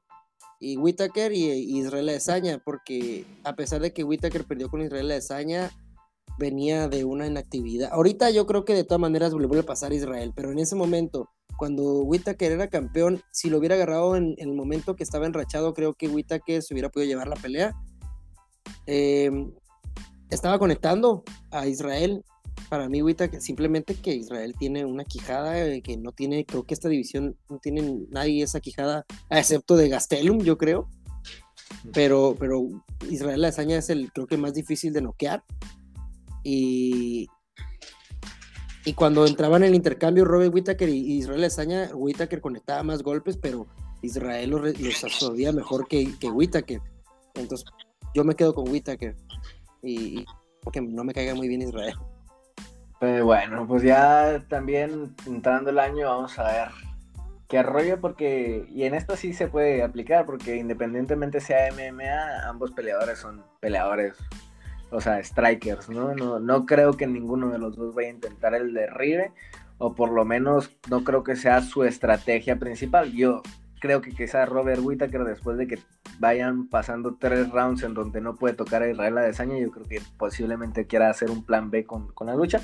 y 0.59 0.77
Whitaker 0.77 1.33
y, 1.33 1.79
Israel 1.79 2.09
Adesanya, 2.09 2.59
porque 2.59 3.27
a 3.45 3.55
pesar 3.57 3.81
de 3.81 3.93
que 3.93 4.05
Whitaker 4.05 4.45
perdió 4.45 4.69
con 4.69 4.83
Israel 4.83 5.11
Adesanya, 5.11 5.71
venía 6.39 6.89
de 6.89 7.05
una 7.05 7.27
inactividad. 7.27 7.91
Ahorita 7.93 8.31
yo 8.31 8.47
creo 8.47 8.65
que 8.65 8.75
de 8.75 8.85
todas 8.85 9.01
maneras 9.01 9.33
le 9.33 9.47
vuelve 9.47 9.61
a 9.63 9.67
pasar 9.67 9.93
a 9.93 9.95
Israel, 9.95 10.33
pero 10.35 10.53
en 10.53 10.59
ese 10.59 10.77
momento, 10.77 11.31
cuando 11.57 12.03
Whitaker 12.03 12.53
era 12.53 12.69
campeón, 12.69 13.23
si 13.31 13.51
lo 13.51 13.59
hubiera 13.59 13.75
agarrado 13.75 14.17
en, 14.17 14.35
el 14.39 14.53
momento 14.53 14.97
que 14.97 15.03
estaba 15.03 15.27
enrachado, 15.27 15.75
creo 15.75 15.95
que 15.95 16.09
Whitaker 16.09 16.63
se 16.63 16.75
hubiera 16.75 16.91
podido 16.91 17.09
llevar 17.09 17.29
la 17.29 17.37
pelea. 17.37 17.75
Em, 18.87 19.53
estaba 20.31 20.59
conectando 20.59 21.25
a 21.51 21.67
Israel 21.67 22.25
para 22.69 22.89
mí, 22.89 23.01
que 23.15 23.41
simplemente 23.41 23.95
que 23.95 24.15
Israel 24.15 24.55
tiene 24.59 24.85
una 24.85 25.05
quijada 25.05 25.67
eh, 25.67 25.83
que 25.83 25.97
no 25.97 26.13
tiene, 26.13 26.45
creo 26.45 26.65
que 26.65 26.75
esta 26.75 26.89
división 26.89 27.37
no 27.49 27.59
tiene 27.59 28.07
nadie 28.11 28.43
esa 28.43 28.61
quijada, 28.61 29.05
excepto 29.31 29.77
de 29.77 29.89
Gastelum, 29.89 30.41
yo 30.41 30.59
creo. 30.59 30.89
Pero, 31.93 32.37
pero 32.39 32.67
Israel 33.09 33.43
Lasaña 33.43 33.79
es 33.79 33.91
el, 33.91 34.11
creo 34.13 34.27
que 34.27 34.37
más 34.37 34.55
difícil 34.55 34.93
de 34.93 35.03
noquear. 35.03 35.45
Y, 36.43 37.29
y 38.87 38.95
cuando 38.95 39.27
entraban 39.27 39.65
en 39.65 39.71
el 39.71 39.75
intercambio 39.75 40.25
Robert 40.25 40.55
Whittaker 40.55 40.89
y 40.89 41.19
Israel 41.19 41.41
Lasaña, 41.41 41.91
Whittaker 41.93 42.41
conectaba 42.41 42.85
más 42.85 43.03
golpes, 43.03 43.37
pero 43.37 43.67
Israel 44.01 44.51
los, 44.51 44.81
los 44.81 45.05
absorbía 45.05 45.51
mejor 45.51 45.89
que, 45.89 46.17
que 46.21 46.31
Whittaker. 46.31 46.81
Entonces, 47.35 47.69
yo 48.15 48.23
me 48.23 48.37
quedo 48.37 48.55
con 48.55 48.69
Whittaker. 48.71 49.17
Y, 49.83 50.21
y 50.21 50.27
porque 50.63 50.81
no 50.81 51.03
me 51.03 51.13
caiga 51.13 51.35
muy 51.35 51.49
bien 51.49 51.63
Israel. 51.63 51.97
Pues 53.01 53.25
bueno, 53.25 53.67
pues 53.67 53.83
ya 53.83 54.45
también 54.49 55.17
entrando 55.27 55.71
el 55.71 55.81
año 55.81 56.07
vamos 56.07 56.39
a 56.39 56.45
ver 56.45 56.69
qué 57.49 57.65
rollo 57.65 58.01
porque, 58.01 58.67
y 58.71 58.85
en 58.85 58.95
esto 58.95 59.17
sí 59.17 59.33
se 59.33 59.49
puede 59.49 59.83
aplicar 59.83 60.27
porque 60.27 60.55
independientemente 60.55 61.41
sea 61.41 61.73
MMA, 61.73 62.49
ambos 62.49 62.71
peleadores 62.71 63.19
son 63.19 63.45
peleadores, 63.59 64.15
o 64.91 65.01
sea, 65.01 65.23
strikers, 65.23 65.89
¿no? 65.89 66.15
No, 66.15 66.39
no 66.39 66.67
creo 66.67 66.95
que 66.95 67.07
ninguno 67.07 67.51
de 67.51 67.59
los 67.59 67.77
dos 67.77 67.95
vaya 67.95 68.09
a 68.09 68.13
intentar 68.13 68.55
el 68.55 68.73
derribe 68.73 69.33
o 69.79 69.95
por 69.95 70.11
lo 70.11 70.25
menos 70.25 70.71
no 70.89 71.05
creo 71.05 71.23
que 71.23 71.37
sea 71.37 71.61
su 71.63 71.85
estrategia 71.85 72.57
principal. 72.59 73.13
Yo 73.13 73.43
creo 73.81 74.01
que 74.01 74.11
quizás 74.11 74.49
Robert 74.49 74.81
Whittaker 74.83 75.25
después 75.25 75.59
de 75.59 75.67
que 75.67 75.79
vayan 76.19 76.69
pasando 76.69 77.17
tres 77.19 77.51
rounds 77.51 77.83
en 77.83 77.95
donde 77.95 78.21
no 78.21 78.37
puede 78.37 78.55
tocar 78.55 78.83
a 78.83 78.91
Israel 78.91 79.19
Adesanya, 79.19 79.59
yo 79.59 79.71
creo 79.71 79.87
que 79.87 80.01
posiblemente 80.17 80.87
quiera 80.87 81.11
hacer 81.11 81.31
un 81.31 81.45
plan 81.45 81.71
B 81.71 81.85
con, 81.85 82.13
la 82.21 82.35
lucha. 82.35 82.61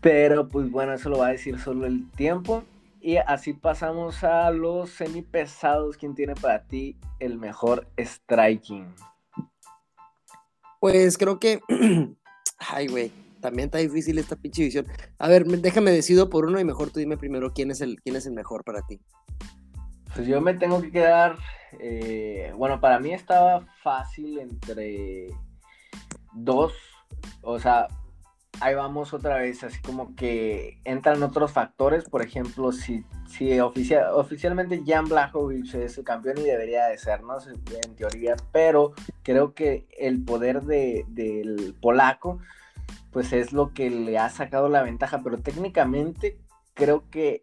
Pero 0.00 0.48
pues 0.48 0.70
bueno, 0.70 0.92
eso 0.92 1.08
lo 1.08 1.18
va 1.18 1.28
a 1.28 1.32
decir 1.32 1.58
solo 1.58 1.86
el 1.86 2.10
tiempo. 2.10 2.64
Y 3.00 3.16
así 3.16 3.52
pasamos 3.52 4.22
a 4.22 4.50
los 4.52 4.90
semipesados. 4.90 5.96
¿Quién 5.96 6.14
tiene 6.14 6.34
para 6.34 6.62
ti 6.62 6.96
el 7.18 7.36
mejor 7.38 7.88
striking? 7.98 8.86
Pues 10.82 11.16
creo 11.16 11.38
que. 11.38 11.60
Ay, 12.58 12.88
güey. 12.88 13.12
También 13.40 13.66
está 13.66 13.78
difícil 13.78 14.18
esta 14.18 14.34
pinche 14.34 14.64
visión. 14.64 14.84
A 15.18 15.28
ver, 15.28 15.44
déjame 15.44 15.92
decido 15.92 16.28
por 16.28 16.44
uno 16.44 16.58
y 16.58 16.64
mejor 16.64 16.90
tú 16.90 16.98
dime 16.98 17.16
primero 17.16 17.52
quién 17.52 17.70
es 17.70 17.80
el, 17.80 18.00
quién 18.02 18.16
es 18.16 18.26
el 18.26 18.32
mejor 18.32 18.64
para 18.64 18.82
ti. 18.82 19.00
Pues 20.12 20.26
yo 20.26 20.40
me 20.40 20.54
tengo 20.54 20.82
que 20.82 20.90
quedar, 20.90 21.38
eh, 21.78 22.52
bueno, 22.56 22.80
para 22.80 22.98
mí 22.98 23.12
estaba 23.14 23.64
fácil 23.84 24.40
entre 24.40 25.28
dos, 26.32 26.72
o 27.42 27.60
sea, 27.60 27.86
ahí 28.60 28.74
vamos 28.74 29.12
otra 29.12 29.38
vez, 29.38 29.64
así 29.64 29.80
como 29.80 30.14
que 30.14 30.78
entran 30.84 31.22
otros 31.22 31.52
factores, 31.52 32.04
por 32.04 32.22
ejemplo, 32.22 32.72
si, 32.72 33.04
si 33.26 33.58
oficialmente 33.60 34.82
Jan 34.86 35.08
Blachowicz 35.08 35.74
es 35.74 35.98
el 35.98 36.04
campeón 36.04 36.38
y 36.38 36.42
debería 36.42 36.86
de 36.86 36.98
ser, 36.98 37.22
¿no? 37.22 37.36
En 37.84 37.96
teoría, 37.96 38.36
pero 38.52 38.92
creo 39.22 39.54
que 39.54 39.86
el 39.98 40.22
poder 40.24 40.62
de, 40.62 41.04
del 41.08 41.74
polaco, 41.80 42.38
pues 43.10 43.32
es 43.32 43.52
lo 43.52 43.72
que 43.72 43.90
le 43.90 44.18
ha 44.18 44.30
sacado 44.30 44.68
la 44.68 44.82
ventaja, 44.82 45.20
pero 45.22 45.38
técnicamente 45.38 46.38
creo 46.74 47.08
que... 47.10 47.42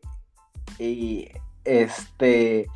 Eh, 0.77 1.31
este 1.69 2.67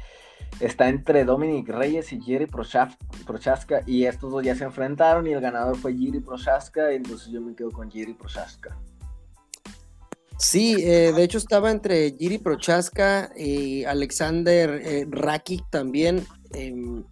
está 0.59 0.89
entre 0.89 1.25
Dominic 1.25 1.67
Reyes 1.69 2.11
y 2.13 2.21
Jerry 2.21 2.47
Prochaska 2.47 3.83
y 3.85 4.05
estos 4.05 4.31
dos 4.31 4.43
ya 4.43 4.55
se 4.55 4.63
enfrentaron 4.63 5.27
y 5.27 5.33
el 5.33 5.41
ganador 5.41 5.77
fue 5.77 5.95
Jerry 5.95 6.19
Prochaska, 6.19 6.91
entonces 6.91 7.29
yo 7.31 7.41
me 7.41 7.55
quedo 7.55 7.71
con 7.71 7.91
Jerry 7.91 8.13
Prochaska. 8.13 8.77
Sí, 10.37 10.75
eh, 10.79 11.13
de 11.13 11.23
hecho 11.23 11.37
estaba 11.37 11.71
entre 11.71 12.15
Jerry 12.19 12.37
Prochaska 12.37 13.31
y 13.35 13.83
Alexander 13.85 14.81
eh, 14.83 15.07
Rakic 15.09 15.69
también, 15.69 16.25
em, 16.53 17.03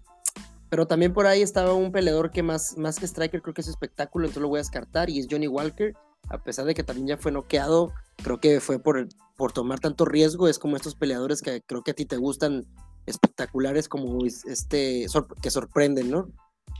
pero 0.69 0.87
también 0.87 1.13
por 1.13 1.27
ahí 1.27 1.41
estaba 1.41 1.73
un 1.73 1.91
peleador 1.91 2.31
que 2.31 2.43
más, 2.43 2.77
más 2.77 2.99
que 2.99 3.05
striker 3.05 3.41
creo 3.41 3.53
que 3.53 3.61
es 3.61 3.67
espectáculo, 3.67 4.25
entonces 4.25 4.41
lo 4.41 4.49
voy 4.49 4.57
a 4.57 4.61
descartar 4.63 5.09
y 5.09 5.19
es 5.19 5.27
Johnny 5.29 5.47
Walker, 5.47 5.93
a 6.29 6.43
pesar 6.43 6.65
de 6.65 6.73
que 6.73 6.83
también 6.83 7.07
ya 7.07 7.17
fue 7.17 7.31
noqueado, 7.31 7.93
creo 8.23 8.39
que 8.39 8.59
fue 8.59 8.79
por, 8.79 9.07
por 9.37 9.51
tomar 9.51 9.79
tanto 9.79 10.05
riesgo, 10.05 10.47
es 10.47 10.59
como 10.59 10.75
estos 10.75 10.95
peleadores 10.95 11.41
que 11.41 11.61
creo 11.61 11.83
que 11.83 11.91
a 11.91 11.95
ti 11.95 12.05
te 12.05 12.17
gustan 12.17 12.65
espectaculares 13.05 13.87
como 13.87 14.25
este 14.25 15.05
que 15.41 15.51
sorprenden, 15.51 16.11
¿no? 16.11 16.31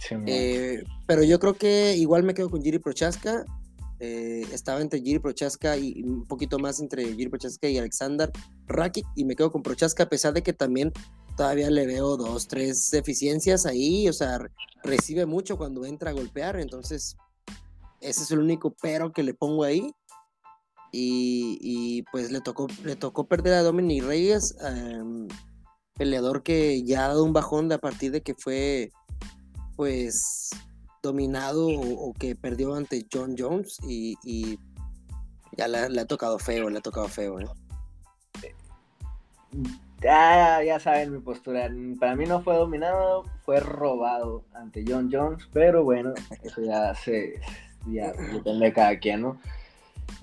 Eh, 0.09 0.83
pero 1.05 1.23
yo 1.23 1.39
creo 1.39 1.53
que 1.53 1.95
igual 1.95 2.23
me 2.23 2.33
quedo 2.33 2.49
con 2.49 2.63
Giri 2.63 2.79
Prochaska. 2.79 3.45
Eh, 3.99 4.47
estaba 4.51 4.81
entre 4.81 4.99
Giri 4.99 5.19
Prochaska 5.19 5.77
y 5.77 6.01
un 6.01 6.25
poquito 6.25 6.57
más 6.57 6.79
entre 6.79 7.05
Giri 7.13 7.29
Prochaska 7.29 7.67
y 7.67 7.77
Alexander 7.77 8.31
Rakic 8.65 9.05
y 9.15 9.25
me 9.25 9.35
quedo 9.35 9.51
con 9.51 9.61
Prochaska 9.61 10.03
a 10.03 10.09
pesar 10.09 10.33
de 10.33 10.41
que 10.41 10.53
también 10.53 10.91
todavía 11.37 11.69
le 11.69 11.85
veo 11.85 12.17
dos, 12.17 12.47
tres 12.47 12.89
deficiencias 12.89 13.67
ahí, 13.67 14.09
o 14.09 14.13
sea, 14.13 14.39
recibe 14.83 15.27
mucho 15.27 15.55
cuando 15.55 15.85
entra 15.85 16.09
a 16.09 16.13
golpear, 16.13 16.59
entonces 16.59 17.15
ese 18.01 18.23
es 18.23 18.31
el 18.31 18.39
único 18.39 18.75
pero 18.81 19.13
que 19.13 19.23
le 19.23 19.33
pongo 19.33 19.63
ahí. 19.63 19.93
Y, 20.93 22.03
pues 22.11 22.31
le 22.31 22.41
tocó, 22.41 22.67
le 22.83 22.97
tocó 22.97 23.25
perder 23.25 23.53
a 23.53 23.63
Dominic 23.63 24.03
Reyes, 24.03 24.53
em, 24.61 25.29
peleador 26.01 26.41
que 26.41 26.81
ya 26.81 27.05
ha 27.05 27.07
dado 27.09 27.23
un 27.23 27.31
bajón 27.31 27.69
de 27.69 27.75
a 27.75 27.77
partir 27.77 28.11
de 28.11 28.23
que 28.23 28.33
fue 28.33 28.89
pues 29.75 30.49
dominado 31.03 31.67
o, 31.67 32.11
que 32.13 32.35
perdió 32.35 32.73
ante 32.73 33.05
John 33.13 33.35
Jones 33.37 33.77
y, 33.87 34.57
ya 35.55 35.67
le, 35.67 36.01
ha 36.01 36.05
tocado 36.07 36.39
feo, 36.39 36.71
le 36.71 36.79
ha 36.79 36.81
tocado 36.81 37.07
feo. 37.07 37.39
¿eh? 37.39 37.45
Ya, 40.01 40.79
saben 40.79 41.13
mi 41.13 41.19
postura. 41.19 41.69
Para 41.99 42.15
mí 42.15 42.25
no 42.25 42.41
fue 42.41 42.55
dominado, 42.55 43.25
fue 43.45 43.59
robado 43.59 44.43
ante 44.55 44.83
John 44.87 45.07
Jones, 45.11 45.47
pero 45.53 45.83
bueno, 45.83 46.15
eso 46.41 46.63
ya 46.63 46.95
se 46.95 47.39
ya 47.85 48.11
depende 48.11 48.65
de 48.65 48.73
cada 48.73 48.97
quien, 48.97 49.21
¿no? 49.21 49.39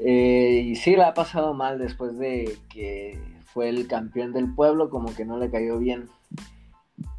Eh, 0.01 0.61
y 0.65 0.75
sí, 0.75 0.97
la 0.97 1.11
ha 1.11 1.15
pasado 1.15 1.55
mal 1.55 1.79
después 1.79 2.19
de 2.19 2.59
que 2.69 3.38
fue 3.53 3.69
el 3.69 3.87
campeón 3.87 4.33
del 4.33 4.55
pueblo, 4.55 4.91
como 4.91 5.15
que 5.15 5.25
no 5.25 5.39
le 5.39 5.51
cayó 5.51 5.79
bien 5.79 6.09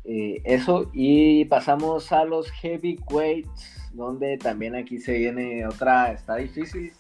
eh, 0.06 0.42
eso. 0.46 0.90
Y 0.94 1.46
pasamos 1.46 2.12
a 2.12 2.24
los 2.26 2.52
heavyweights, 2.52 3.92
donde 3.94 4.38
también 4.38 4.76
aquí 4.76 5.00
se 5.00 5.14
viene 5.18 5.66
otra, 5.66 6.12
está 6.12 6.36
difícil, 6.36 6.94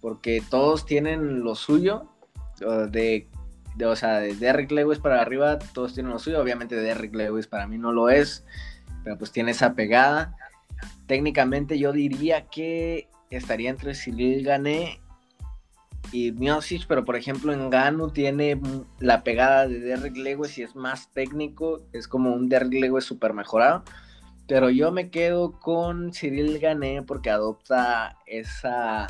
porque 0.00 0.42
todos 0.50 0.86
tienen 0.86 1.40
lo 1.40 1.54
suyo, 1.54 2.08
de, 2.90 3.26
o 3.84 3.96
sea, 3.96 4.20
de 4.20 4.34
Derrick 4.34 4.70
Lewis 4.70 4.98
para 4.98 5.20
arriba, 5.20 5.58
todos 5.58 5.94
tienen 5.94 6.12
lo 6.12 6.18
suyo. 6.18 6.40
Obviamente 6.40 6.76
Derrick 6.76 7.14
Lewis 7.14 7.46
para 7.46 7.66
mí 7.66 7.78
no 7.78 7.92
lo 7.92 8.10
es, 8.10 8.44
pero 9.02 9.18
pues 9.18 9.32
tiene 9.32 9.52
esa 9.52 9.74
pegada. 9.74 10.36
Técnicamente 11.06 11.78
yo 11.78 11.92
diría 11.92 12.46
que 12.46 13.08
estaría 13.30 13.70
entre 13.70 13.94
Cyril 13.94 14.44
Gané 14.44 15.00
y 16.12 16.32
Miocic, 16.32 16.86
pero 16.86 17.04
por 17.04 17.16
ejemplo 17.16 17.52
en 17.52 17.70
Ganu 17.70 18.10
tiene 18.10 18.60
la 19.00 19.22
pegada 19.24 19.66
de 19.66 19.80
Derrick 19.80 20.16
Lewis 20.16 20.58
y 20.58 20.62
es 20.62 20.74
más 20.76 21.12
técnico, 21.12 21.82
es 21.92 22.08
como 22.08 22.32
un 22.32 22.48
Derrick 22.48 22.80
Lewis 22.80 23.04
super 23.04 23.32
mejorado. 23.32 23.82
Pero 24.48 24.70
yo 24.70 24.92
me 24.92 25.10
quedo 25.10 25.58
con 25.58 26.12
Cyril 26.12 26.58
Gané 26.60 27.02
porque 27.02 27.30
adopta 27.30 28.18
esa 28.26 29.08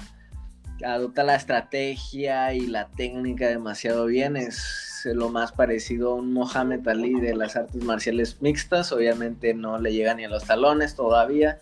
adopta 0.84 1.24
la 1.24 1.36
estrategia 1.36 2.52
y 2.54 2.66
la 2.66 2.88
técnica 2.88 3.48
demasiado 3.48 4.06
bien. 4.06 4.36
Es 4.36 5.02
lo 5.04 5.28
más 5.28 5.52
parecido 5.52 6.12
a 6.12 6.14
un 6.14 6.32
Mohamed 6.32 6.86
Ali 6.88 7.20
de 7.20 7.34
las 7.34 7.56
artes 7.56 7.82
marciales 7.82 8.40
mixtas. 8.40 8.92
Obviamente 8.92 9.54
no 9.54 9.78
le 9.78 9.92
llega 9.92 10.14
ni 10.14 10.24
a 10.24 10.28
los 10.28 10.44
talones 10.44 10.94
todavía 10.94 11.58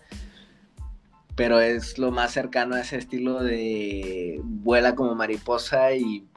pero 1.35 1.59
es 1.59 1.97
lo 1.97 2.11
más 2.11 2.31
cercano 2.31 2.75
a 2.75 2.81
ese 2.81 2.97
estilo 2.97 3.43
de 3.43 4.39
vuela 4.43 4.95
como 4.95 5.15
mariposa 5.15 5.93
y 5.93 6.27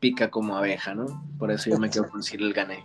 pica 0.00 0.30
como 0.30 0.56
abeja, 0.56 0.94
¿no? 0.94 1.22
Por 1.38 1.50
eso 1.50 1.70
yo 1.70 1.78
me 1.78 1.90
quedo 1.90 2.08
con 2.08 2.22
Cyril 2.22 2.54
Gané. 2.54 2.84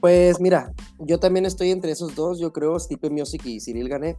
Pues 0.00 0.38
mira, 0.38 0.72
yo 0.98 1.18
también 1.18 1.46
estoy 1.46 1.70
entre 1.70 1.92
esos 1.92 2.14
dos, 2.14 2.38
yo 2.38 2.52
creo 2.52 2.78
Stipe 2.78 3.10
Music 3.10 3.42
y 3.46 3.60
Cyril 3.60 3.88
Gané. 3.88 4.16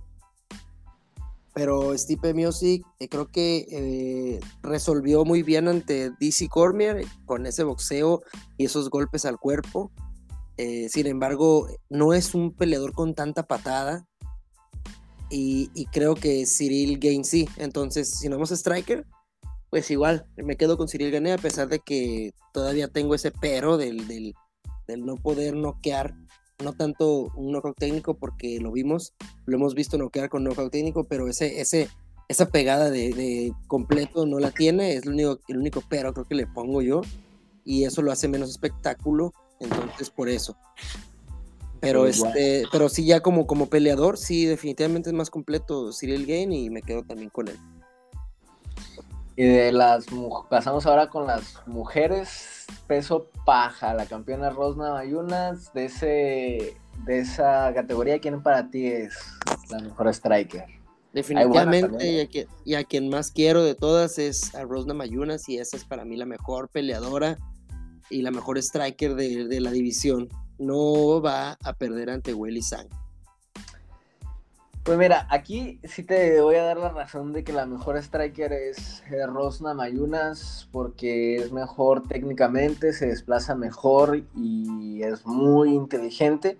Pero 1.53 1.97
Stipe 1.97 2.33
Music 2.33 2.85
eh, 2.99 3.07
creo 3.07 3.27
que 3.27 3.67
eh, 3.71 4.39
resolvió 4.61 5.25
muy 5.25 5.43
bien 5.43 5.67
ante 5.67 6.11
DC 6.19 6.47
Cormier 6.47 7.05
con 7.25 7.45
ese 7.45 7.63
boxeo 7.63 8.21
y 8.57 8.65
esos 8.65 8.89
golpes 8.89 9.25
al 9.25 9.37
cuerpo. 9.37 9.91
Eh, 10.57 10.87
sin 10.89 11.07
embargo, 11.07 11.67
no 11.89 12.13
es 12.13 12.33
un 12.33 12.53
peleador 12.53 12.93
con 12.93 13.13
tanta 13.13 13.43
patada 13.43 14.07
y, 15.29 15.85
creo 15.91 16.15
que 16.15 16.45
Cyril 16.45 16.99
Gain 16.99 17.23
sí. 17.23 17.47
Entonces, 17.57 18.19
si 18.19 18.29
no 18.29 18.35
vamos 18.35 18.51
a 18.51 18.55
Striker, 18.55 19.05
pues 19.69 19.91
igual 19.91 20.25
me 20.35 20.55
quedo 20.55 20.77
con 20.77 20.87
Cyril 20.87 21.11
Gané, 21.11 21.33
a 21.33 21.37
pesar 21.37 21.67
de 21.67 21.79
que 21.79 22.33
todavía 22.53 22.87
tengo 22.87 23.15
ese 23.15 23.31
pero 23.31 23.77
del, 23.77 24.07
del, 24.07 24.33
no 25.05 25.15
poder 25.15 25.55
noquear, 25.55 26.15
no 26.63 26.73
tanto 26.73 27.31
un 27.35 27.51
knockout 27.51 27.77
técnico, 27.77 28.15
porque 28.15 28.59
lo 28.59 28.71
vimos, 28.71 29.13
lo 29.45 29.55
hemos 29.55 29.75
visto 29.75 29.97
noquear 29.97 30.29
con 30.29 30.43
knockout 30.43 30.71
técnico, 30.71 31.03
pero 31.03 31.27
ese, 31.27 31.61
ese, 31.61 31.87
esa 32.27 32.47
pegada 32.47 32.89
de, 32.89 33.53
completo 33.67 34.25
no 34.25 34.39
la 34.39 34.51
tiene, 34.51 34.95
es 34.95 35.03
el 35.03 35.09
único, 35.09 35.39
el 35.47 35.57
único 35.57 35.83
pero 35.87 36.13
creo 36.13 36.25
que 36.25 36.35
le 36.35 36.47
pongo 36.47 36.81
yo, 36.81 37.01
y 37.63 37.83
eso 37.83 38.01
lo 38.01 38.11
hace 38.11 38.27
menos 38.27 38.49
espectáculo, 38.49 39.31
entonces 39.59 40.09
por 40.09 40.29
eso. 40.29 40.57
Pero 41.81 42.05
este, 42.05 42.63
pero 42.71 42.89
sí 42.89 43.05
ya 43.05 43.21
como, 43.21 43.47
como 43.47 43.67
peleador, 43.67 44.17
sí, 44.17 44.45
definitivamente 44.45 45.09
es 45.09 45.15
más 45.15 45.29
completo 45.29 45.91
Cyril 45.93 46.25
Gain 46.25 46.51
y 46.51 46.69
me 46.69 46.81
quedo 46.81 47.03
también 47.03 47.29
con 47.29 47.47
él. 47.47 47.57
Y 49.35 49.43
de 49.45 49.71
las 49.71 50.05
pasamos 50.49 50.85
ahora 50.85 51.09
con 51.09 51.25
las 51.25 51.65
mujeres, 51.65 52.65
peso 52.87 53.29
paja, 53.45 53.93
la 53.93 54.05
campeona 54.05 54.49
Rosna 54.49 54.91
Mayunas, 54.91 55.73
de 55.73 55.85
ese 55.85 56.77
de 57.05 57.19
esa 57.19 57.73
categoría, 57.73 58.19
¿quién 58.19 58.43
para 58.43 58.69
ti 58.69 58.87
es 58.87 59.15
la 59.69 59.79
mejor 59.79 60.09
striker? 60.09 60.65
Definitivamente, 61.13 62.29
y 62.65 62.75
a, 62.75 62.83
quien, 62.83 63.09
más 63.09 63.31
quiero 63.31 63.63
de 63.63 63.73
todas 63.73 64.19
es 64.19 64.53
a 64.53 64.63
Rosna 64.63 64.93
Mayunas, 64.93 65.47
y 65.47 65.57
esa 65.57 65.77
es 65.77 65.85
para 65.85 66.03
mí 66.03 66.17
la 66.17 66.25
mejor 66.25 66.67
peleadora 66.67 67.37
y 68.09 68.21
la 68.21 68.31
mejor 68.31 68.57
striker 68.57 69.15
de, 69.15 69.47
de 69.47 69.61
la 69.61 69.71
división 69.71 70.27
no 70.59 71.21
va 71.21 71.57
a 71.63 71.73
perder 71.73 72.09
ante 72.09 72.33
Willy 72.33 72.61
Sang. 72.61 72.87
Pues 74.83 74.97
mira, 74.97 75.27
aquí 75.29 75.79
sí 75.83 76.03
te 76.03 76.41
voy 76.41 76.55
a 76.55 76.63
dar 76.63 76.77
la 76.77 76.89
razón 76.89 77.33
de 77.33 77.43
que 77.43 77.53
la 77.53 77.65
mejor 77.65 77.97
striker 77.97 78.51
es 78.53 79.03
eh, 79.11 79.25
Rosna 79.27 79.73
Mayunas 79.73 80.67
porque 80.71 81.35
es 81.35 81.51
mejor 81.51 82.07
técnicamente, 82.07 82.93
se 82.93 83.07
desplaza 83.07 83.55
mejor 83.55 84.23
y 84.35 85.03
es 85.03 85.25
muy 85.25 85.73
inteligente. 85.73 86.57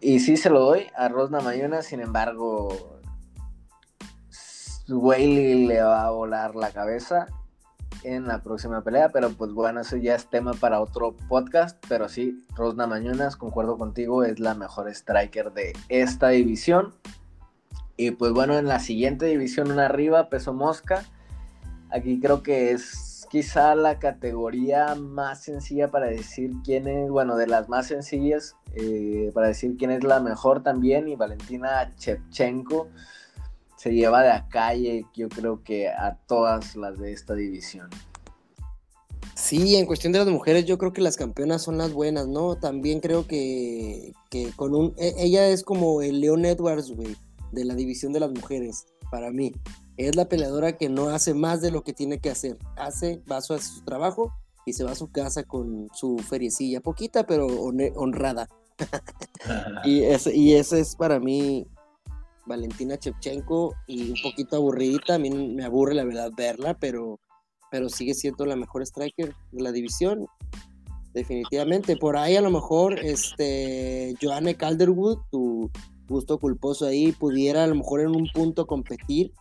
Y 0.00 0.20
sí 0.20 0.36
se 0.36 0.50
lo 0.50 0.60
doy 0.60 0.86
a 0.96 1.08
Rosna 1.08 1.40
Mayunas, 1.40 1.86
sin 1.86 2.00
embargo, 2.00 2.98
Whaley 4.88 5.66
le 5.66 5.82
va 5.82 6.06
a 6.06 6.10
volar 6.10 6.54
la 6.54 6.70
cabeza 6.70 7.26
en 8.04 8.26
la 8.26 8.42
próxima 8.42 8.82
pelea, 8.82 9.10
pero 9.10 9.30
pues 9.30 9.52
bueno, 9.52 9.80
eso 9.80 9.96
ya 9.96 10.14
es 10.14 10.28
tema 10.28 10.52
para 10.52 10.80
otro 10.80 11.16
podcast, 11.28 11.82
pero 11.88 12.08
sí, 12.08 12.44
Rosna 12.54 12.86
Mañunas, 12.86 13.36
concuerdo 13.36 13.76
contigo, 13.78 14.24
es 14.24 14.40
la 14.40 14.54
mejor 14.54 14.88
striker 14.88 15.52
de 15.52 15.72
esta 15.88 16.28
división. 16.28 16.94
Y 17.96 18.12
pues 18.12 18.32
bueno, 18.32 18.56
en 18.56 18.66
la 18.66 18.78
siguiente 18.78 19.26
división, 19.26 19.70
una 19.70 19.86
arriba, 19.86 20.28
peso 20.28 20.52
mosca, 20.52 21.04
aquí 21.90 22.20
creo 22.20 22.42
que 22.42 22.70
es 22.70 23.26
quizá 23.30 23.74
la 23.74 23.98
categoría 23.98 24.94
más 24.94 25.42
sencilla 25.42 25.90
para 25.90 26.06
decir 26.06 26.52
quién 26.64 26.88
es, 26.88 27.10
bueno, 27.10 27.36
de 27.36 27.46
las 27.46 27.68
más 27.68 27.86
sencillas, 27.86 28.56
eh, 28.74 29.30
para 29.34 29.48
decir 29.48 29.76
quién 29.76 29.90
es 29.90 30.04
la 30.04 30.20
mejor 30.20 30.62
también, 30.62 31.08
y 31.08 31.16
Valentina 31.16 31.92
Chepchenko 31.96 32.88
se 33.78 33.92
lleva 33.92 34.22
de 34.22 34.32
a 34.32 34.48
calle, 34.48 35.06
yo 35.14 35.28
creo 35.28 35.62
que 35.62 35.88
a 35.88 36.18
todas 36.26 36.74
las 36.74 36.98
de 36.98 37.12
esta 37.12 37.34
división. 37.34 37.88
Sí, 39.36 39.76
en 39.76 39.86
cuestión 39.86 40.12
de 40.12 40.18
las 40.18 40.26
mujeres, 40.26 40.64
yo 40.64 40.78
creo 40.78 40.92
que 40.92 41.00
las 41.00 41.16
campeonas 41.16 41.62
son 41.62 41.78
las 41.78 41.92
buenas, 41.92 42.26
¿no? 42.26 42.56
También 42.56 42.98
creo 42.98 43.28
que, 43.28 44.12
con 44.56 44.74
un. 44.74 44.94
E, 44.96 45.14
ella 45.18 45.48
es 45.48 45.62
como 45.62 46.02
el 46.02 46.20
Leon 46.20 46.44
Edwards, 46.44 46.90
güey, 46.90 47.16
de 47.52 47.64
la 47.64 47.76
división 47.76 48.12
de 48.12 48.18
las 48.18 48.32
mujeres, 48.32 48.86
para 49.12 49.30
mí. 49.30 49.52
Es 49.96 50.16
la 50.16 50.28
peleadora 50.28 50.76
que 50.76 50.88
no 50.88 51.10
hace 51.10 51.32
más 51.34 51.60
de 51.60 51.70
lo 51.70 51.84
que 51.84 51.92
tiene 51.92 52.18
que 52.18 52.30
hacer. 52.30 52.58
Hace, 52.76 53.22
va 53.30 53.36
a 53.36 53.40
su, 53.42 53.84
trabajo 53.84 54.32
y 54.66 54.72
se 54.72 54.82
va 54.82 54.90
a 54.90 54.96
su 54.96 55.12
casa 55.12 55.44
con 55.44 55.88
su 55.94 56.18
feriecilla, 56.18 56.80
poquita, 56.80 57.26
pero 57.26 57.46
honrada. 57.46 58.48
y, 59.84 60.02
ese, 60.02 60.34
y 60.34 60.54
ese 60.54 60.80
es 60.80 60.96
para 60.96 61.20
mí 61.20 61.68
Valentina 62.48 62.98
Chevchenko 62.98 63.74
y 63.86 64.10
un 64.10 64.16
poquito 64.22 64.56
aburridita, 64.56 65.14
a 65.14 65.18
mí 65.18 65.30
me 65.30 65.64
aburre 65.64 65.94
la 65.94 66.04
verdad 66.04 66.30
verla, 66.36 66.74
pero, 66.74 67.20
pero 67.70 67.88
sigue 67.88 68.14
siendo 68.14 68.46
la 68.46 68.56
mejor 68.56 68.82
striker 68.82 69.34
de 69.52 69.62
la 69.62 69.70
división, 69.70 70.26
definitivamente. 71.12 71.96
Por 71.96 72.16
ahí 72.16 72.36
a 72.36 72.40
lo 72.40 72.50
mejor 72.50 72.98
este 73.04 74.14
Joanne 74.20 74.56
Calderwood, 74.56 75.18
tu 75.30 75.70
gusto 76.08 76.38
culposo 76.38 76.86
ahí, 76.86 77.12
pudiera 77.12 77.64
a 77.64 77.66
lo 77.66 77.76
mejor 77.76 78.00
en 78.00 78.16
un 78.16 78.26
punto 78.32 78.66
competir. 78.66 79.32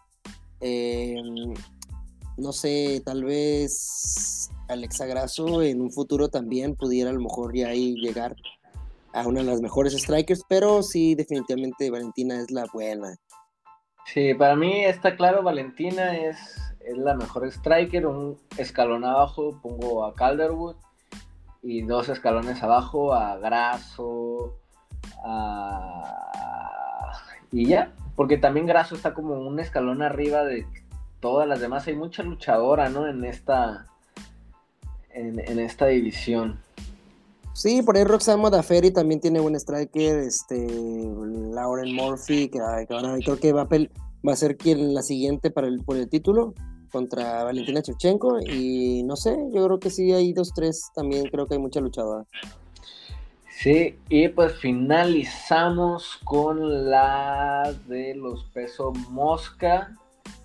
Em, 0.60 1.54
no 2.38 2.52
sé, 2.52 3.02
tal 3.06 3.24
vez 3.24 4.50
Alexa 4.68 5.06
Grasso 5.06 5.62
en 5.62 5.82
un 5.82 5.92
futuro 5.92 6.30
también 6.30 6.76
pudiera 6.76 7.10
a 7.10 7.14
lo 7.14 7.22
mejor 7.22 7.56
ya 7.56 7.70
ahí 7.70 7.96
llegar 7.96 8.36
a 9.18 9.28
una 9.28 9.40
de 9.40 9.48
las 9.48 9.62
mejores 9.62 9.94
strikers, 9.94 10.44
pero 10.48 10.84
sí, 10.84 11.16
definitivamente 11.16 11.90
Valentina 11.90 12.40
es 12.40 12.52
la 12.52 12.66
buena. 12.72 13.16
Sí, 14.06 14.36
para 14.36 14.56
mí 14.56 14.86
está 14.86 15.16
claro, 15.16 15.42
Valentina 15.42 16.16
es, 16.16 16.38
es 16.80 16.98
la 16.98 17.16
mejor 17.16 17.48
striker, 17.48 18.06
un 18.06 18.38
escalón 18.58 19.04
abajo 19.04 19.60
pongo 19.62 20.06
a 20.06 20.14
Calderwood 20.14 20.76
y 21.64 21.82
dos 21.82 22.10
escalones 22.10 22.62
abajo 22.62 23.14
a 23.14 23.38
Grasso, 23.38 24.56
y 27.52 27.66
ya, 27.66 27.92
porque 28.16 28.38
también 28.38 28.68
Grasso 28.68 28.96
está 28.96 29.16
como 29.16 29.34
un 29.34 29.60
escalón 29.60 30.04
arriba 30.04 30.44
de 30.44 30.68
todas 31.20 31.48
las 31.48 31.60
demás, 31.60 31.88
hay 31.88 31.96
mucha 31.96 32.22
luchadora, 32.22 32.90
¿no? 32.90 33.08
En 33.08 33.26
esta, 33.26 33.88
en, 35.10 35.40
en 35.40 35.60
esta 35.60 35.88
división. 35.88 36.60
Sí, 37.58 37.82
por 37.82 37.98
ahí 37.98 38.04
Roxanne 38.04 38.40
Modaferi 38.40 38.92
también 38.92 39.20
tiene 39.20 39.40
buen 39.40 39.56
striker, 39.56 40.20
este, 40.20 40.68
Lauren 41.56 41.92
Murphy, 41.92 42.50
que, 42.50 42.60
creo 42.88 43.40
que 43.40 43.52
va 43.52 43.68
a, 43.68 44.36
ser 44.36 44.58
quien 44.58 44.94
la 44.94 45.02
siguiente 45.02 45.50
para 45.50 45.66
el, 45.66 45.84
por 45.84 45.98
el 45.98 46.08
título 46.08 46.54
contra 46.92 47.44
Valentina 47.44 47.82
Chevchenko 47.82 48.42
y 48.42 49.02
no 49.06 49.16
sé, 49.16 49.36
yo 49.52 49.66
creo 49.66 49.80
que 49.80 49.90
sí 49.90 50.14
hay 50.14 50.34
dos, 50.34 50.54
tres, 50.54 50.92
también 50.94 51.26
creo 51.32 51.48
que 51.48 51.56
hay 51.56 51.60
mucha 51.60 51.82
luchadora. 51.82 52.26
Sí, 53.50 53.98
y 54.08 54.28
pues 54.28 54.54
finalizamos 54.58 56.20
con 56.26 56.92
la 56.92 57.74
de 57.88 58.14
los 58.14 58.44
pesos 58.54 58.96
mosca. 59.10 59.96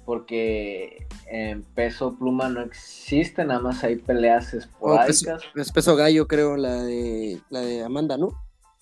Porque 0.04 1.06
en 1.26 1.62
peso 1.62 2.14
pluma 2.14 2.48
no 2.48 2.60
existe, 2.60 3.44
nada 3.44 3.60
más 3.60 3.84
hay 3.84 3.96
peleas 3.96 4.52
esporádicas. 4.54 5.42
es 5.54 5.72
peso 5.72 5.96
gallo, 5.96 6.26
creo, 6.26 6.56
la 6.56 6.82
de, 6.82 7.40
la 7.50 7.60
de 7.60 7.84
Amanda, 7.84 8.16
¿no? 8.16 8.30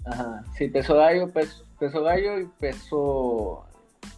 Ajá, 0.04 0.44
sí, 0.56 0.68
peso 0.68 0.94
gallo, 0.94 1.28
peso, 1.28 1.64
peso 1.78 2.02
gallo 2.02 2.38
y 2.38 2.46
peso, 2.46 3.64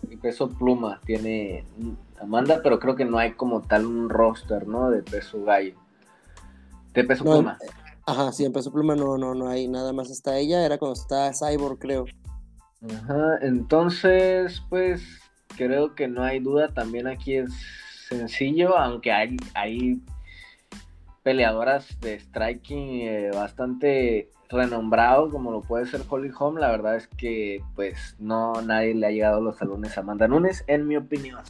y 0.09 0.17
peso 0.17 0.49
pluma 0.49 1.01
tiene 1.05 1.65
Amanda, 2.21 2.61
pero 2.63 2.79
creo 2.79 2.95
que 2.95 3.05
no 3.05 3.19
hay 3.19 3.33
como 3.33 3.63
tal 3.63 3.87
un 3.87 4.09
roster, 4.09 4.67
¿no? 4.69 4.91
De 4.91 5.03
peso 5.03 5.43
gallo. 5.45 5.75
De 6.95 7.05
peso 7.05 7.25
pluma. 7.25 7.59
Ajá, 8.07 8.33
sí, 8.33 8.45
en 8.45 8.53
peso 8.53 8.73
pluma 8.73 8.95
no, 8.95 9.19
no, 9.19 9.35
no 9.35 9.49
hay 9.49 9.69
nada 9.69 9.93
más 9.93 10.11
hasta 10.11 10.37
ella, 10.39 10.65
era 10.65 10.79
cuando 10.79 11.01
estaba 11.01 11.33
Cyborg, 11.33 11.79
creo. 11.79 12.05
Ajá, 12.85 13.39
entonces, 13.43 14.63
pues 14.69 15.22
creo 15.57 15.95
que 15.95 16.09
no 16.09 16.23
hay 16.23 16.41
duda, 16.41 16.69
también 16.69 17.07
aquí 17.07 17.37
es 17.37 17.51
sencillo, 18.09 18.77
aunque 18.77 19.13
hay, 19.13 19.37
hay 19.55 20.01
peleadoras 21.23 22.01
de 22.01 22.19
striking 22.19 23.01
eh, 23.03 23.31
bastante 23.33 24.29
renombrado 24.53 25.31
como 25.31 25.51
lo 25.51 25.63
puede 25.63 25.87
ser 25.87 26.03
Holly 26.09 26.31
Holm, 26.39 26.59
la 26.59 26.71
verdad 26.71 26.97
es 26.97 27.09
que 27.09 27.63
pues 27.75 28.15
no 28.19 28.61
nadie 28.61 28.95
le 28.95 29.07
ha 29.07 29.11
llegado 29.11 29.41
los 29.41 29.57
salones 29.57 29.97
a 29.97 30.03
Amanda 30.03 30.29
Nunes, 30.29 30.63
en 30.67 30.87
mi 30.87 30.97
opinión. 30.97 31.41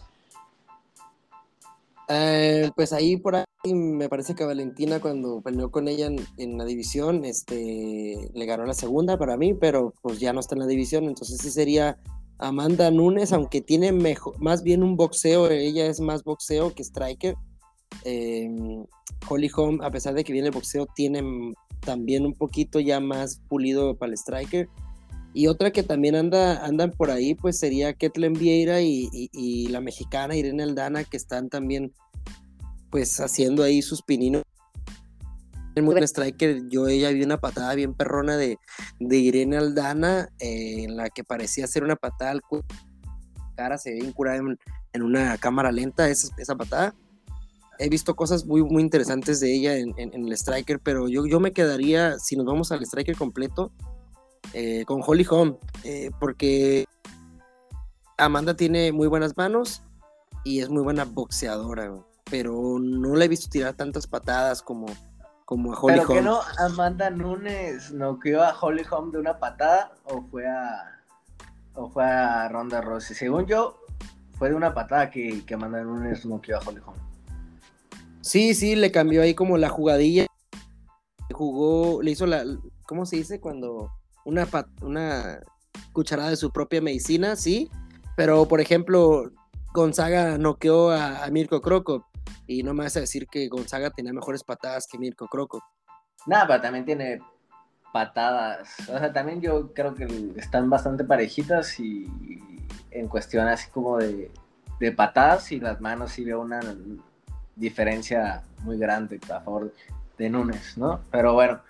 Eh, 2.08 2.70
pues 2.76 2.92
ahí 2.92 3.16
por 3.16 3.36
ahí 3.36 3.74
me 3.74 4.08
parece 4.08 4.34
que 4.34 4.44
Valentina 4.44 5.00
cuando 5.00 5.40
peleó 5.40 5.70
con 5.70 5.88
ella 5.88 6.08
en, 6.36 6.58
la 6.58 6.64
división, 6.64 7.24
este, 7.24 8.30
le 8.34 8.46
ganó 8.46 8.66
la 8.66 8.74
segunda 8.74 9.16
para 9.16 9.36
mí, 9.36 9.54
pero 9.54 9.94
pues 10.02 10.20
ya 10.20 10.32
no 10.32 10.40
está 10.40 10.54
en 10.54 10.60
la 10.60 10.66
división, 10.66 11.04
entonces 11.04 11.40
sí 11.40 11.50
sería 11.50 11.98
Amanda 12.42 12.90
Nunes, 12.90 13.32
aunque 13.32 13.60
tiene 13.60 13.92
mejor, 13.92 14.40
más 14.40 14.62
bien 14.62 14.82
un 14.82 14.96
boxeo, 14.96 15.48
ella 15.48 15.86
es 15.86 16.00
más 16.00 16.24
boxeo 16.24 16.74
que 16.74 16.82
striker. 16.82 17.36
Em, 18.04 18.84
Holly 19.28 19.50
Holm, 19.54 19.80
a 19.82 19.90
pesar 19.90 20.14
de 20.14 20.24
que 20.24 20.32
viene 20.32 20.48
el 20.48 20.54
boxeo, 20.54 20.86
tiene 20.94 21.22
también 21.80 22.26
un 22.26 22.34
poquito 22.34 22.80
ya 22.80 23.00
más 23.00 23.40
pulido 23.48 23.96
para 23.96 24.10
el 24.10 24.18
striker. 24.18 24.68
Y 25.34 25.46
otra 25.46 25.70
que 25.70 25.82
también 25.82 26.14
anda, 26.14 26.64
andan 26.64 26.90
por 26.90 27.10
ahí, 27.10 27.34
pues 27.34 27.58
sería 27.58 27.94
Ketlen 27.94 28.34
Vieira 28.34 28.82
y, 28.82 29.68
la 29.68 29.80
mexicana 29.80 30.36
Irene 30.36 30.64
Aldana, 30.64 31.04
que 31.04 31.16
están 31.16 31.48
también 31.48 31.92
pues 32.90 33.20
haciendo 33.20 33.62
ahí 33.62 33.80
sus 33.80 34.02
pininos. 34.02 34.42
En 35.74 35.90
el 35.90 36.04
striker, 36.04 36.68
yo 36.68 36.86
ella 36.86 37.10
vi 37.10 37.22
una 37.22 37.38
patada 37.38 37.74
bien 37.74 37.94
perrona 37.94 38.36
de, 38.36 38.58
de 39.00 39.16
Irene 39.16 39.56
Aldana, 39.56 40.28
eh, 40.38 40.84
en 40.84 40.96
la 40.96 41.08
que 41.08 41.24
parecía 41.24 41.66
ser 41.66 41.82
una 41.82 41.96
patada 41.96 42.32
al 42.32 42.42
cara, 43.56 43.78
se 43.78 43.92
ve 43.92 43.98
incurada 43.98 44.38
en, 44.38 44.58
en 44.92 45.02
una 45.02 45.36
cámara 45.38 45.72
lenta 45.72 46.08
esa, 46.08 46.28
esa 46.36 46.56
patada. 46.56 46.94
He 47.78 47.88
visto 47.88 48.14
cosas 48.14 48.44
muy, 48.44 48.62
muy 48.62 48.82
interesantes 48.82 49.40
de 49.40 49.54
ella 49.54 49.76
en, 49.76 49.94
el 49.96 50.32
Striker, 50.32 50.78
pero 50.78 51.08
yo, 51.08 51.26
yo 51.26 51.40
me 51.40 51.52
quedaría, 51.52 52.18
si 52.18 52.36
nos 52.36 52.46
vamos 52.46 52.70
al 52.70 52.82
Striker 52.82 53.16
completo, 53.16 53.72
eh, 54.52 54.84
con 54.86 55.00
Holly 55.04 55.26
Holm, 55.28 55.56
eh, 55.82 56.10
porque 56.20 56.84
Amanda 58.18 58.54
tiene 58.54 58.92
muy 58.92 59.08
buenas 59.08 59.36
manos 59.36 59.82
y 60.44 60.60
es 60.60 60.68
muy 60.68 60.82
buena 60.82 61.04
boxeadora, 61.04 61.92
pero 62.30 62.78
no 62.78 63.16
la 63.16 63.24
he 63.24 63.28
visto 63.28 63.48
tirar 63.48 63.74
tantas 63.74 64.06
patadas 64.06 64.62
como, 64.62 64.86
como 65.44 65.72
a 65.72 65.80
Holly 65.80 65.94
¿Pero 65.98 66.08
que 66.08 66.22
no 66.22 66.40
Amanda 66.58 67.10
Nunes 67.10 67.92
noqueó 67.92 68.42
a 68.42 68.56
Holly 68.58 68.84
Holm 68.90 69.10
de 69.10 69.18
una 69.18 69.38
patada 69.38 69.92
o 70.04 70.22
fue 70.22 70.46
a, 70.46 71.00
o 71.74 71.88
fue 71.88 72.04
a 72.04 72.48
Ronda 72.48 72.80
Rossi? 72.80 73.14
Según 73.14 73.46
yo, 73.46 73.78
fue 74.38 74.50
de 74.50 74.54
una 74.54 74.74
patada 74.74 75.10
que, 75.10 75.44
que 75.44 75.54
Amanda 75.54 75.82
Nunes 75.82 76.24
noqueó 76.24 76.58
a 76.58 76.60
Holly 76.60 76.80
Holm. 76.84 76.98
Sí, 78.20 78.54
sí, 78.54 78.76
le 78.76 78.92
cambió 78.92 79.22
ahí 79.22 79.34
como 79.34 79.58
la 79.58 79.68
jugadilla. 79.68 80.26
Jugó, 81.32 82.02
le 82.02 82.12
hizo 82.12 82.26
la, 82.26 82.44
¿cómo 82.86 83.04
se 83.04 83.16
dice? 83.16 83.40
Cuando 83.40 83.90
una, 84.24 84.46
una 84.80 85.40
cucharada 85.92 86.30
de 86.30 86.36
su 86.36 86.52
propia 86.52 86.80
medicina, 86.80 87.36
sí. 87.36 87.70
Pero, 88.16 88.46
por 88.46 88.60
ejemplo, 88.60 89.30
Gonzaga 89.74 90.38
noqueó 90.38 90.90
a, 90.90 91.24
a 91.24 91.30
Mirko 91.30 91.60
Croco. 91.60 92.06
Y 92.46 92.62
no 92.62 92.74
me 92.74 92.84
vas 92.84 92.96
a 92.96 93.00
decir 93.00 93.26
que 93.28 93.48
Gonzaga 93.48 93.90
tenía 93.90 94.12
mejores 94.12 94.44
patadas 94.44 94.86
que 94.90 94.98
Mirko 94.98 95.26
Croco. 95.28 95.62
Nada, 96.26 96.46
pero 96.46 96.60
también 96.60 96.84
tiene 96.84 97.20
patadas. 97.92 98.68
O 98.88 98.98
sea, 98.98 99.12
también 99.12 99.40
yo 99.40 99.72
creo 99.72 99.94
que 99.94 100.06
están 100.36 100.68
bastante 100.70 101.04
parejitas 101.04 101.78
y 101.78 102.06
en 102.90 103.08
cuestión 103.08 103.48
así 103.48 103.70
como 103.70 103.98
de, 103.98 104.30
de 104.80 104.92
patadas 104.92 105.52
y 105.52 105.60
las 105.60 105.80
manos 105.80 106.12
sí 106.12 106.24
veo 106.24 106.40
una 106.40 106.60
diferencia 107.56 108.42
muy 108.60 108.78
grande 108.78 109.20
a 109.24 109.40
favor 109.40 109.72
de 110.18 110.30
Núñez, 110.30 110.76
¿no? 110.76 111.00
Pero 111.10 111.34
bueno, 111.34 111.60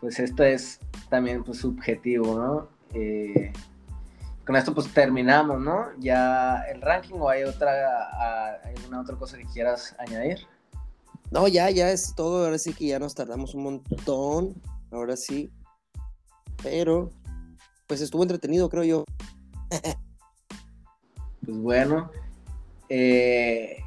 pues 0.00 0.18
esto 0.18 0.44
es 0.44 0.80
también 1.08 1.42
pues, 1.44 1.58
subjetivo, 1.58 2.36
¿no? 2.36 2.68
Eh, 2.94 3.52
con 4.46 4.56
esto 4.56 4.74
pues 4.74 4.92
terminamos, 4.92 5.60
¿no? 5.60 5.88
Ya 5.98 6.62
el 6.72 6.80
ranking 6.80 7.16
o 7.18 7.28
hay 7.28 7.44
otra, 7.44 8.60
alguna 8.64 9.00
otra 9.00 9.16
cosa 9.16 9.38
que 9.38 9.44
quieras 9.46 9.94
añadir. 9.98 10.46
No, 11.30 11.48
ya, 11.48 11.70
ya 11.70 11.90
es 11.90 12.14
todo, 12.14 12.44
ahora 12.44 12.58
sí 12.58 12.74
que 12.74 12.88
ya 12.88 12.98
nos 12.98 13.14
tardamos 13.14 13.54
un 13.54 13.62
montón, 13.62 14.54
ahora 14.90 15.16
sí. 15.16 15.50
Pero, 16.62 17.10
pues 17.86 18.00
estuvo 18.00 18.22
entretenido, 18.22 18.68
creo 18.68 18.84
yo. 18.84 19.04
pues 21.40 21.56
bueno, 21.56 22.10
eh, 22.90 23.82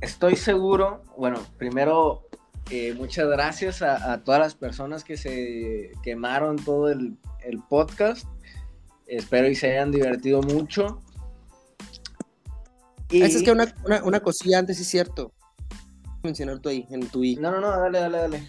estoy 0.00 0.36
seguro, 0.36 1.02
bueno, 1.18 1.40
primero, 1.58 2.26
eh, 2.70 2.94
muchas 2.94 3.28
gracias 3.28 3.82
a, 3.82 4.24
todas 4.24 4.40
las 4.40 4.54
personas 4.54 5.04
que 5.04 5.18
se 5.18 5.92
quemaron 6.02 6.56
todo 6.56 6.88
el, 6.88 7.18
podcast. 7.68 8.26
Espero 9.06 9.48
y 9.48 9.54
se 9.54 9.72
hayan 9.72 9.90
divertido 9.90 10.42
mucho. 10.42 11.00
Y... 13.10 13.22
Es 13.22 13.42
que 13.42 13.52
una, 13.52 13.72
una, 14.04 14.20
cosilla 14.20 14.58
antes, 14.58 14.80
es 14.80 14.88
cierto. 14.88 15.32
Mencionar 16.22 16.58
tú 16.58 16.68
ahí, 16.68 16.86
en 16.90 17.06
tu 17.08 17.22
No, 17.40 17.52
no, 17.52 17.60
no, 17.60 17.70
dale, 17.70 18.00
dale, 18.00 18.18
dale. 18.18 18.48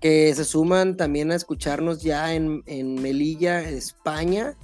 Que 0.00 0.34
se 0.34 0.44
suman 0.44 0.96
también 0.96 1.30
a 1.30 1.34
escucharnos 1.34 2.02
ya 2.02 2.34
en, 2.34 2.62
en 2.66 2.94
Melilla, 3.00 3.60
España, 3.60 4.56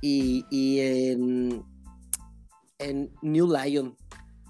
y, 0.00 0.44
y 0.50 0.80
en, 0.80 1.64
en 2.78 3.10
New 3.22 3.46
Lion, 3.46 3.96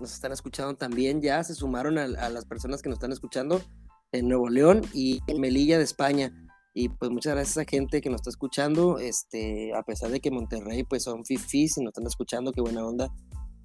nos 0.00 0.12
están 0.12 0.32
escuchando 0.32 0.74
también, 0.74 1.22
ya 1.22 1.44
se 1.44 1.54
sumaron 1.54 1.98
a, 1.98 2.06
las 2.06 2.44
personas 2.44 2.82
que 2.82 2.88
nos 2.88 2.96
están 2.96 3.12
escuchando 3.12 3.62
en 4.10 4.28
Nuevo 4.28 4.48
León 4.48 4.82
y 4.92 5.20
en 5.26 5.40
Melilla 5.40 5.78
de 5.78 5.84
España. 5.84 6.32
Y 6.74 6.88
pues 6.88 7.10
muchas 7.10 7.34
gracias 7.34 7.58
a 7.58 7.70
gente 7.70 8.00
que 8.00 8.08
nos 8.08 8.20
está 8.20 8.30
escuchando, 8.30 8.98
este, 8.98 9.74
a 9.74 9.82
pesar 9.82 10.10
de 10.10 10.20
que 10.20 10.30
Monterrey 10.30 10.84
pues 10.84 11.02
son 11.02 11.24
fifis 11.24 11.76
y 11.76 11.82
nos 11.82 11.90
están 11.90 12.06
escuchando, 12.06 12.52
qué 12.52 12.62
buena 12.62 12.84
onda, 12.84 13.12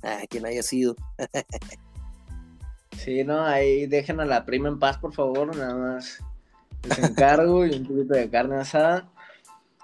a 0.01 0.27
quien 0.27 0.45
haya 0.45 0.61
sido. 0.61 0.95
sí, 2.97 3.23
no, 3.23 3.43
ahí 3.43 3.87
dejen 3.87 4.19
a 4.19 4.25
la 4.25 4.45
prima 4.45 4.67
en 4.67 4.79
paz, 4.79 4.97
por 4.97 5.13
favor, 5.13 5.55
nada 5.55 5.75
más 5.75 6.19
les 6.83 6.99
encargo 6.99 7.65
y 7.65 7.75
un 7.75 7.85
poquito 7.85 8.13
de 8.13 8.29
carne 8.29 8.57
asada. 8.57 9.09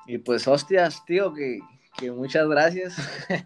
Y 0.06 0.18
pues 0.18 0.48
hostias, 0.48 1.06
tío, 1.06 1.34
que, 1.34 1.60
que 1.98 2.12
muchas 2.12 2.48
gracias. 2.48 2.96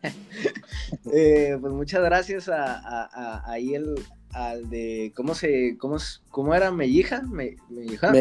Eh, 1.13 1.57
pues 1.59 1.73
muchas 1.73 2.01
gracias 2.01 2.47
a, 2.47 2.79
a, 3.07 3.51
ahí 3.51 3.75
el, 3.75 3.95
al 4.31 4.69
de, 4.69 5.11
¿cómo 5.15 5.35
se, 5.35 5.77
cómo, 5.77 5.97
cómo 6.29 6.55
era? 6.55 6.71
¿Mellija? 6.71 7.23
Me, 7.23 7.57
¿Mellija? 7.69 8.13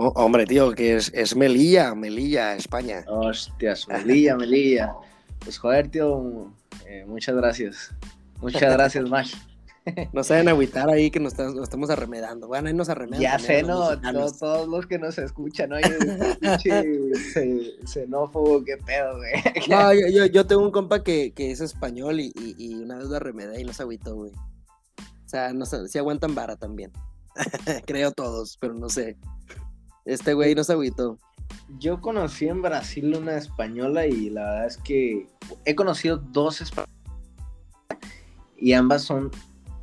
Oh, 0.00 0.12
hombre, 0.14 0.46
tío, 0.46 0.70
que 0.76 0.94
es, 0.94 1.10
es 1.12 1.34
Melilla, 1.34 1.92
Melilla, 1.92 2.54
España. 2.54 3.04
Hostias, 3.08 3.88
Melilla, 3.88 4.36
Melilla. 4.36 4.94
Pues 5.40 5.58
joder, 5.58 5.88
tío, 5.88 6.52
eh, 6.86 7.04
muchas 7.04 7.34
gracias. 7.34 7.92
Muchas 8.40 8.74
gracias, 8.74 9.04
Mash. 9.10 9.34
No 10.12 10.22
se 10.22 10.34
deben 10.34 10.50
agüitar 10.50 10.88
ahí 10.88 11.10
que 11.10 11.18
nos, 11.18 11.36
estamos 11.36 11.90
arremedando. 11.90 12.46
Bueno, 12.46 12.68
ahí 12.68 12.74
nos 12.74 12.88
arremedan. 12.88 13.20
Ya 13.20 13.40
sé, 13.40 13.64
¿no? 13.64 13.98
Todos, 14.38 14.68
los 14.68 14.86
que 14.86 15.00
nos 15.00 15.18
escuchan, 15.18 15.72
oye, 15.72 15.82
xenófobo, 17.84 18.62
qué 18.62 18.76
pedo, 18.76 19.16
güey. 19.16 19.32
No, 19.68 19.92
yo, 19.94 20.26
yo, 20.26 20.46
tengo 20.46 20.62
un 20.62 20.70
compa 20.70 21.02
que, 21.02 21.32
que 21.32 21.50
es 21.50 21.60
español 21.60 22.20
y, 22.20 22.32
y, 22.36 22.76
una 22.76 22.98
vez 22.98 23.06
lo 23.06 23.16
arremedé 23.16 23.60
y 23.60 23.64
no 23.64 23.72
se 23.72 23.82
agüitó, 23.82 24.14
güey. 24.14 24.30
O 24.30 25.28
sea, 25.28 25.52
no 25.52 25.66
sé, 25.66 25.88
si 25.88 25.98
aguantan 25.98 26.36
vara 26.36 26.54
también. 26.54 26.92
Creo 27.84 28.12
todos, 28.12 28.56
pero 28.60 28.74
no 28.74 28.88
sé. 28.88 29.16
Este 30.08 30.32
güey 30.32 30.54
no 30.54 30.64
se 30.64 30.72
agüitó. 30.72 31.18
Yo 31.78 32.00
conocí 32.00 32.48
en 32.48 32.62
Brasil 32.62 33.14
una 33.14 33.36
española 33.36 34.06
y 34.06 34.30
la 34.30 34.42
verdad 34.42 34.66
es 34.66 34.78
que 34.78 35.26
he 35.66 35.74
conocido 35.74 36.16
dos 36.16 36.62
españolas 36.62 36.88
y 38.56 38.72
ambas 38.72 39.02
son 39.02 39.30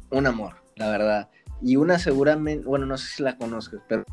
un 0.09 0.25
amor, 0.25 0.55
la 0.77 0.89
verdad. 0.89 1.29
Y 1.61 1.75
una 1.75 1.99
seguramente, 1.99 2.65
bueno, 2.65 2.87
no 2.87 2.97
sé 2.97 3.17
si 3.17 3.21
la 3.21 3.37
conozco, 3.37 3.77
pero 3.87 4.03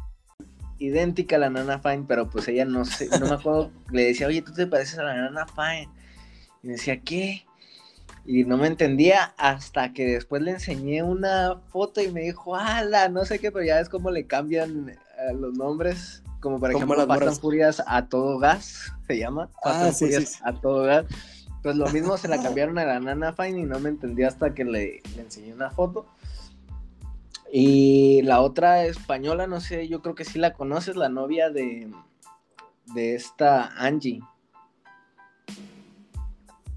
idéntica 0.78 1.36
a 1.36 1.39
la 1.39 1.48
Nana 1.48 1.78
Fine, 1.78 2.05
pero 2.06 2.28
pues 2.28 2.47
ella 2.47 2.66
no 2.66 2.84
sé, 2.84 3.09
no 3.18 3.28
me 3.28 3.34
acuerdo, 3.34 3.70
le 3.90 4.05
decía, 4.05 4.26
oye, 4.26 4.43
tú 4.43 4.52
te 4.52 4.66
pareces 4.66 4.98
a 4.98 5.05
la 5.05 5.14
Nana 5.14 5.47
Fine. 5.47 5.89
Y 6.62 6.66
me 6.66 6.72
decía, 6.74 7.01
¿qué? 7.01 7.47
y 8.24 8.44
no 8.44 8.56
me 8.56 8.68
entendía 8.68 9.34
hasta 9.36 9.93
que 9.93 10.06
después 10.06 10.43
le 10.43 10.52
enseñé 10.52 11.02
una 11.02 11.60
foto 11.70 12.01
y 12.01 12.12
me 12.12 12.20
dijo, 12.20 12.55
ala, 12.55 13.09
no 13.09 13.24
sé 13.24 13.39
qué, 13.39 13.51
pero 13.51 13.64
ya 13.64 13.80
es 13.80 13.89
como 13.89 14.10
le 14.10 14.26
cambian 14.26 14.97
eh, 15.28 15.34
los 15.34 15.54
nombres, 15.54 16.22
como 16.40 16.58
por 16.58 16.72
ejemplo 16.72 17.06
Fast 17.06 17.40
Furias 17.40 17.82
a 17.86 18.06
todo 18.06 18.38
gas, 18.38 18.92
se 19.06 19.18
llama, 19.18 19.48
ah, 19.64 19.90
a 20.44 20.52
todo 20.54 20.82
gas. 20.84 21.06
Pues 21.62 21.76
lo 21.76 21.86
mismo 21.90 22.16
se 22.18 22.28
la 22.28 22.42
cambiaron 22.42 22.78
a 22.78 22.84
la 22.84 23.00
Nana 23.00 23.32
Fine 23.32 23.60
y 23.60 23.64
no 23.64 23.78
me 23.78 23.88
entendía 23.88 24.28
hasta 24.28 24.54
que 24.54 24.64
le, 24.64 25.02
le 25.14 25.22
enseñé 25.22 25.54
una 25.54 25.70
foto. 25.70 26.06
Y 27.54 28.22
la 28.22 28.40
otra 28.40 28.86
española, 28.86 29.46
no 29.46 29.60
sé, 29.60 29.86
yo 29.86 30.00
creo 30.00 30.14
que 30.14 30.24
sí 30.24 30.38
la 30.38 30.54
conoces, 30.54 30.96
la 30.96 31.10
novia 31.10 31.50
de, 31.50 31.90
de 32.94 33.14
esta 33.14 33.66
Angie. 33.76 34.22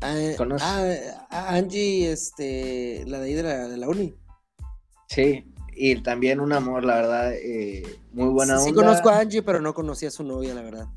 Ah, 0.01 0.93
ah, 1.29 1.55
Angie, 1.55 2.11
este, 2.11 3.05
la 3.07 3.19
de 3.19 3.25
ahí 3.25 3.33
de 3.33 3.77
la, 3.77 3.87
uni. 3.87 4.13
Sí, 5.07 5.45
y 5.75 5.95
también 6.01 6.39
un 6.39 6.53
amor, 6.53 6.85
la 6.85 6.95
verdad, 6.95 7.33
eh, 7.33 7.99
muy 8.13 8.29
buena 8.29 8.53
onda. 8.53 8.65
Sí 8.65 8.73
conozco 8.73 9.09
a 9.09 9.19
Angie, 9.19 9.43
pero 9.43 9.59
no 9.59 9.73
conocía 9.73 10.07
a 10.07 10.11
su 10.11 10.23
novia, 10.23 10.53
la 10.53 10.61
verdad. 10.61 10.87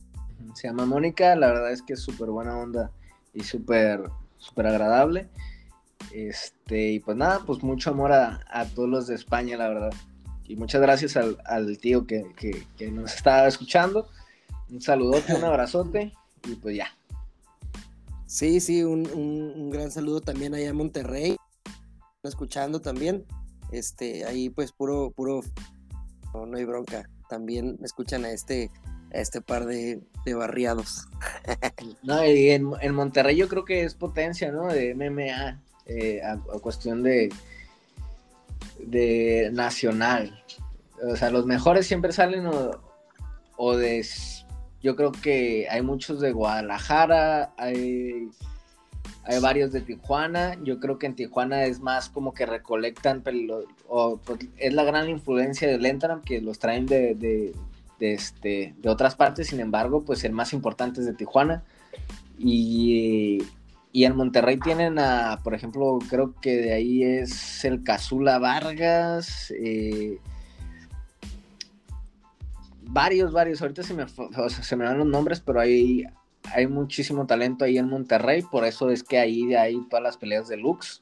Se 0.54 0.68
llama 0.68 0.86
Mónica, 0.86 1.34
la 1.36 1.48
verdad 1.48 1.72
es 1.72 1.82
que 1.82 1.94
es 1.94 2.00
súper 2.00 2.30
buena 2.30 2.56
onda 2.56 2.90
y 3.34 3.42
súper, 3.42 4.08
súper 4.38 4.66
agradable. 4.68 5.28
Este, 6.12 6.92
y 6.92 7.00
pues 7.00 7.16
nada, 7.16 7.40
pues 7.44 7.62
mucho 7.62 7.90
amor 7.90 8.12
a, 8.12 8.40
todos 8.74 8.88
los 8.88 9.06
de 9.06 9.14
España, 9.14 9.56
la 9.56 9.68
verdad. 9.68 9.92
Y 10.44 10.56
muchas 10.56 10.80
gracias 10.80 11.16
al, 11.16 11.78
tío 11.78 12.06
que, 12.06 12.24
que, 12.76 12.90
nos 12.90 13.14
estaba 13.14 13.46
escuchando. 13.46 14.08
Un 14.70 14.80
saludote, 14.80 15.34
un 15.34 15.44
abrazote 15.44 16.12
y 16.46 16.54
pues 16.54 16.76
ya. 16.76 16.88
Sí, 18.26 18.60
sí, 18.60 18.82
un, 18.84 19.70
gran 19.70 19.90
saludo 19.90 20.20
también 20.20 20.54
allá 20.54 20.68
en 20.68 20.76
Monterrey, 20.76 21.36
escuchando 22.22 22.80
también. 22.80 23.24
Este, 23.72 24.24
ahí 24.24 24.50
pues 24.50 24.72
puro, 24.72 25.10
puro, 25.10 25.42
no, 26.34 26.56
hay 26.56 26.64
bronca. 26.64 27.08
También 27.28 27.78
escuchan 27.82 28.24
a 28.24 28.30
este, 28.30 28.70
a 29.12 29.18
este 29.18 29.40
par 29.40 29.66
de, 29.66 30.00
barriados. 30.34 31.08
no, 32.02 32.24
y 32.24 32.50
en, 32.50 32.94
Monterrey 32.94 33.36
yo 33.36 33.48
creo 33.48 33.64
que 33.64 33.84
es 33.84 33.94
potencia, 33.94 34.52
¿no? 34.52 34.66
De 34.66 34.94
MMA, 34.94 35.60
eh, 35.86 36.20
a, 36.22 36.38
cuestión 36.60 37.02
de, 37.02 37.30
de 38.78 39.50
nacional. 39.52 40.42
O 41.10 41.16
sea, 41.16 41.30
los 41.30 41.46
mejores 41.46 41.86
siempre 41.86 42.12
salen 42.12 42.46
o 43.56 43.76
de 43.76 44.04
yo 44.82 44.94
creo 44.94 45.12
que 45.12 45.66
hay 45.68 45.82
muchos 45.82 46.20
de 46.20 46.32
Guadalajara, 46.32 47.52
hay, 47.56 48.28
hay 49.28 49.40
varios 49.40 49.72
de 49.72 49.82
Tijuana. 49.82 50.56
Yo 50.64 50.80
creo 50.80 50.98
que 50.98 51.04
en 51.04 51.14
Tijuana 51.14 51.64
es 51.64 51.80
más 51.80 52.08
como 52.08 52.32
que 52.32 52.46
recolectan, 52.46 53.22
o, 53.86 54.16
pues, 54.16 54.40
es 54.56 54.72
la 54.72 54.84
gran 54.84 55.10
influencia 55.10 55.68
del 55.68 55.84
Entram 55.84 56.22
que 56.22 56.40
los 56.40 56.58
traen 56.58 56.86
de, 56.86 57.54
este, 58.00 58.74
de 58.78 58.88
otras 58.88 59.16
partes. 59.16 59.48
Sin 59.48 59.60
embargo, 59.60 60.02
pues 60.02 60.24
el 60.24 60.32
más 60.32 60.54
importante 60.54 61.00
es 61.00 61.06
de 61.06 61.12
Tijuana. 61.12 61.62
Y, 62.38 63.42
y 63.92 64.04
en 64.04 64.16
Monterrey 64.16 64.58
tienen 64.58 64.98
a, 64.98 65.40
por 65.44 65.54
ejemplo, 65.54 65.98
creo 66.08 66.34
que 66.40 66.56
de 66.56 66.72
ahí 66.72 67.02
es 67.02 67.66
el 67.66 67.82
Cazula 67.82 68.38
Vargas. 68.38 69.52
Eh, 69.62 70.18
varios, 72.80 73.30
varios, 73.30 73.60
ahorita 73.60 73.82
se 73.82 73.92
me, 73.92 74.06
se 74.08 74.76
me 74.76 74.84
dan 74.84 74.96
los 74.96 75.06
nombres, 75.06 75.40
pero 75.40 75.60
hay, 75.60 76.06
hay 76.54 76.66
muchísimo 76.66 77.26
talento 77.26 77.64
ahí 77.64 77.78
en 77.78 77.88
Monterrey, 77.88 78.42
por 78.42 78.64
eso 78.64 78.90
es 78.90 79.02
que 79.02 79.18
ahí 79.18 79.54
hay 79.54 79.80
todas 79.88 80.02
las 80.02 80.16
peleas 80.16 80.48
de 80.48 80.56
Lux. 80.56 81.00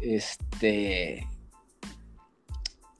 Este. 0.00 1.26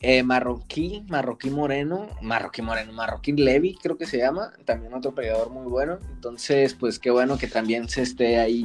Eh, 0.00 0.22
marroquí, 0.22 1.02
Marroquí 1.08 1.48
Moreno, 1.48 2.08
Marroquí 2.20 2.60
Moreno, 2.60 2.92
Marroquí 2.92 3.32
Levi, 3.32 3.74
creo 3.76 3.96
que 3.96 4.06
se 4.06 4.18
llama, 4.18 4.52
también 4.66 4.92
otro 4.92 5.14
peleador 5.14 5.48
muy 5.48 5.66
bueno. 5.66 5.98
Entonces, 6.12 6.74
pues 6.74 6.98
qué 6.98 7.10
bueno 7.10 7.38
que 7.38 7.46
también 7.46 7.88
se 7.88 8.02
esté 8.02 8.38
ahí 8.38 8.62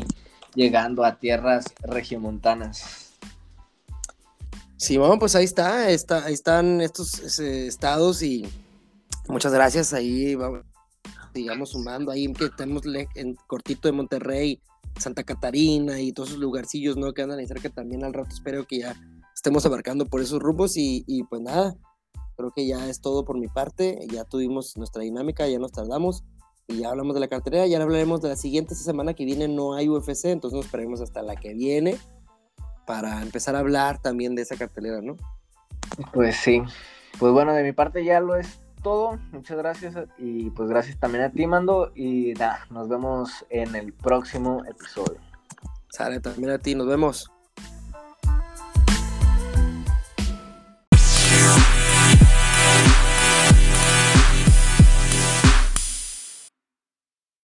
llegando 0.53 1.05
a 1.05 1.17
tierras 1.17 1.73
regiomontanas. 1.81 3.17
Sí, 4.75 4.97
bueno, 4.97 5.17
pues 5.17 5.35
ahí 5.35 5.45
está, 5.45 5.89
está 5.89 6.25
ahí 6.25 6.33
están 6.33 6.81
estos 6.81 7.39
estados 7.39 8.21
y 8.21 8.45
Muchas 9.29 9.53
gracias. 9.53 9.93
Ahí 9.93 10.33
vamos, 10.33 10.61
sigamos 11.39 11.69
sumando. 11.69 12.11
Ahí 12.11 12.31
que 12.33 12.49
tenemos 12.49 12.83
en 13.15 13.35
cortito 13.47 13.87
de 13.87 13.93
Monterrey, 13.93 14.61
Santa 14.97 15.23
Catarina 15.23 16.01
y 16.01 16.11
todos 16.11 16.29
esos 16.29 16.41
lugarcillos 16.41 16.97
¿no? 16.97 17.13
que 17.13 17.21
andan 17.21 17.39
ahí 17.39 17.47
cerca 17.47 17.69
también 17.69 18.03
al 18.03 18.13
rato. 18.13 18.29
Espero 18.33 18.65
que 18.67 18.79
ya 18.79 18.95
estemos 19.33 19.65
abarcando 19.65 20.05
por 20.05 20.19
esos 20.21 20.41
rumbos 20.41 20.73
y, 20.75 21.23
pues 21.29 21.41
nada, 21.41 21.75
creo 22.35 22.51
que 22.53 22.67
ya 22.67 22.89
es 22.89 22.99
todo 22.99 23.23
por 23.23 23.39
mi 23.39 23.47
parte. 23.47 23.99
Ya 24.11 24.25
tuvimos 24.25 24.75
nuestra 24.75 25.01
dinámica, 25.03 25.47
ya 25.47 25.59
nos 25.59 25.71
tardamos 25.71 26.25
y 26.67 26.79
ya 26.79 26.89
hablamos 26.89 27.13
de 27.13 27.21
la 27.21 27.29
cartera. 27.29 27.65
Ya 27.67 27.81
hablaremos 27.81 28.21
de 28.21 28.29
la 28.29 28.35
siguiente 28.35 28.75
semana 28.75 29.13
que 29.13 29.23
viene. 29.23 29.47
No 29.47 29.75
hay 29.75 29.87
UFC, 29.87 30.25
entonces 30.25 30.57
nos 30.57 30.65
esperemos 30.65 30.99
hasta 30.99 31.21
la 31.21 31.37
que 31.37 31.53
viene 31.53 31.97
para 32.85 33.21
empezar 33.21 33.55
a 33.55 33.59
hablar 33.59 34.01
también 34.01 34.35
de 34.35 34.41
esa 34.41 34.57
cartelera, 34.57 35.01
¿no? 35.01 35.15
Pues 36.11 36.35
sí. 36.35 36.61
Pues 37.17 37.31
bueno, 37.31 37.53
de 37.53 37.63
mi 37.63 37.71
parte 37.71 38.03
ya 38.03 38.19
lo 38.19 38.35
es 38.35 38.58
todo. 38.81 39.19
Muchas 39.31 39.57
gracias 39.57 39.95
y 40.17 40.49
pues 40.51 40.69
gracias 40.69 40.97
también 40.99 41.23
a 41.23 41.31
ti, 41.31 41.45
Mando. 41.47 41.91
Y 41.95 42.33
nada, 42.33 42.65
nos 42.69 42.87
vemos 42.89 43.45
en 43.49 43.75
el 43.75 43.93
próximo 43.93 44.63
episodio. 44.65 45.19
Sale 45.89 46.19
también 46.19 46.51
a 46.51 46.59
ti, 46.59 46.75
nos 46.75 46.87
vemos. 46.87 47.31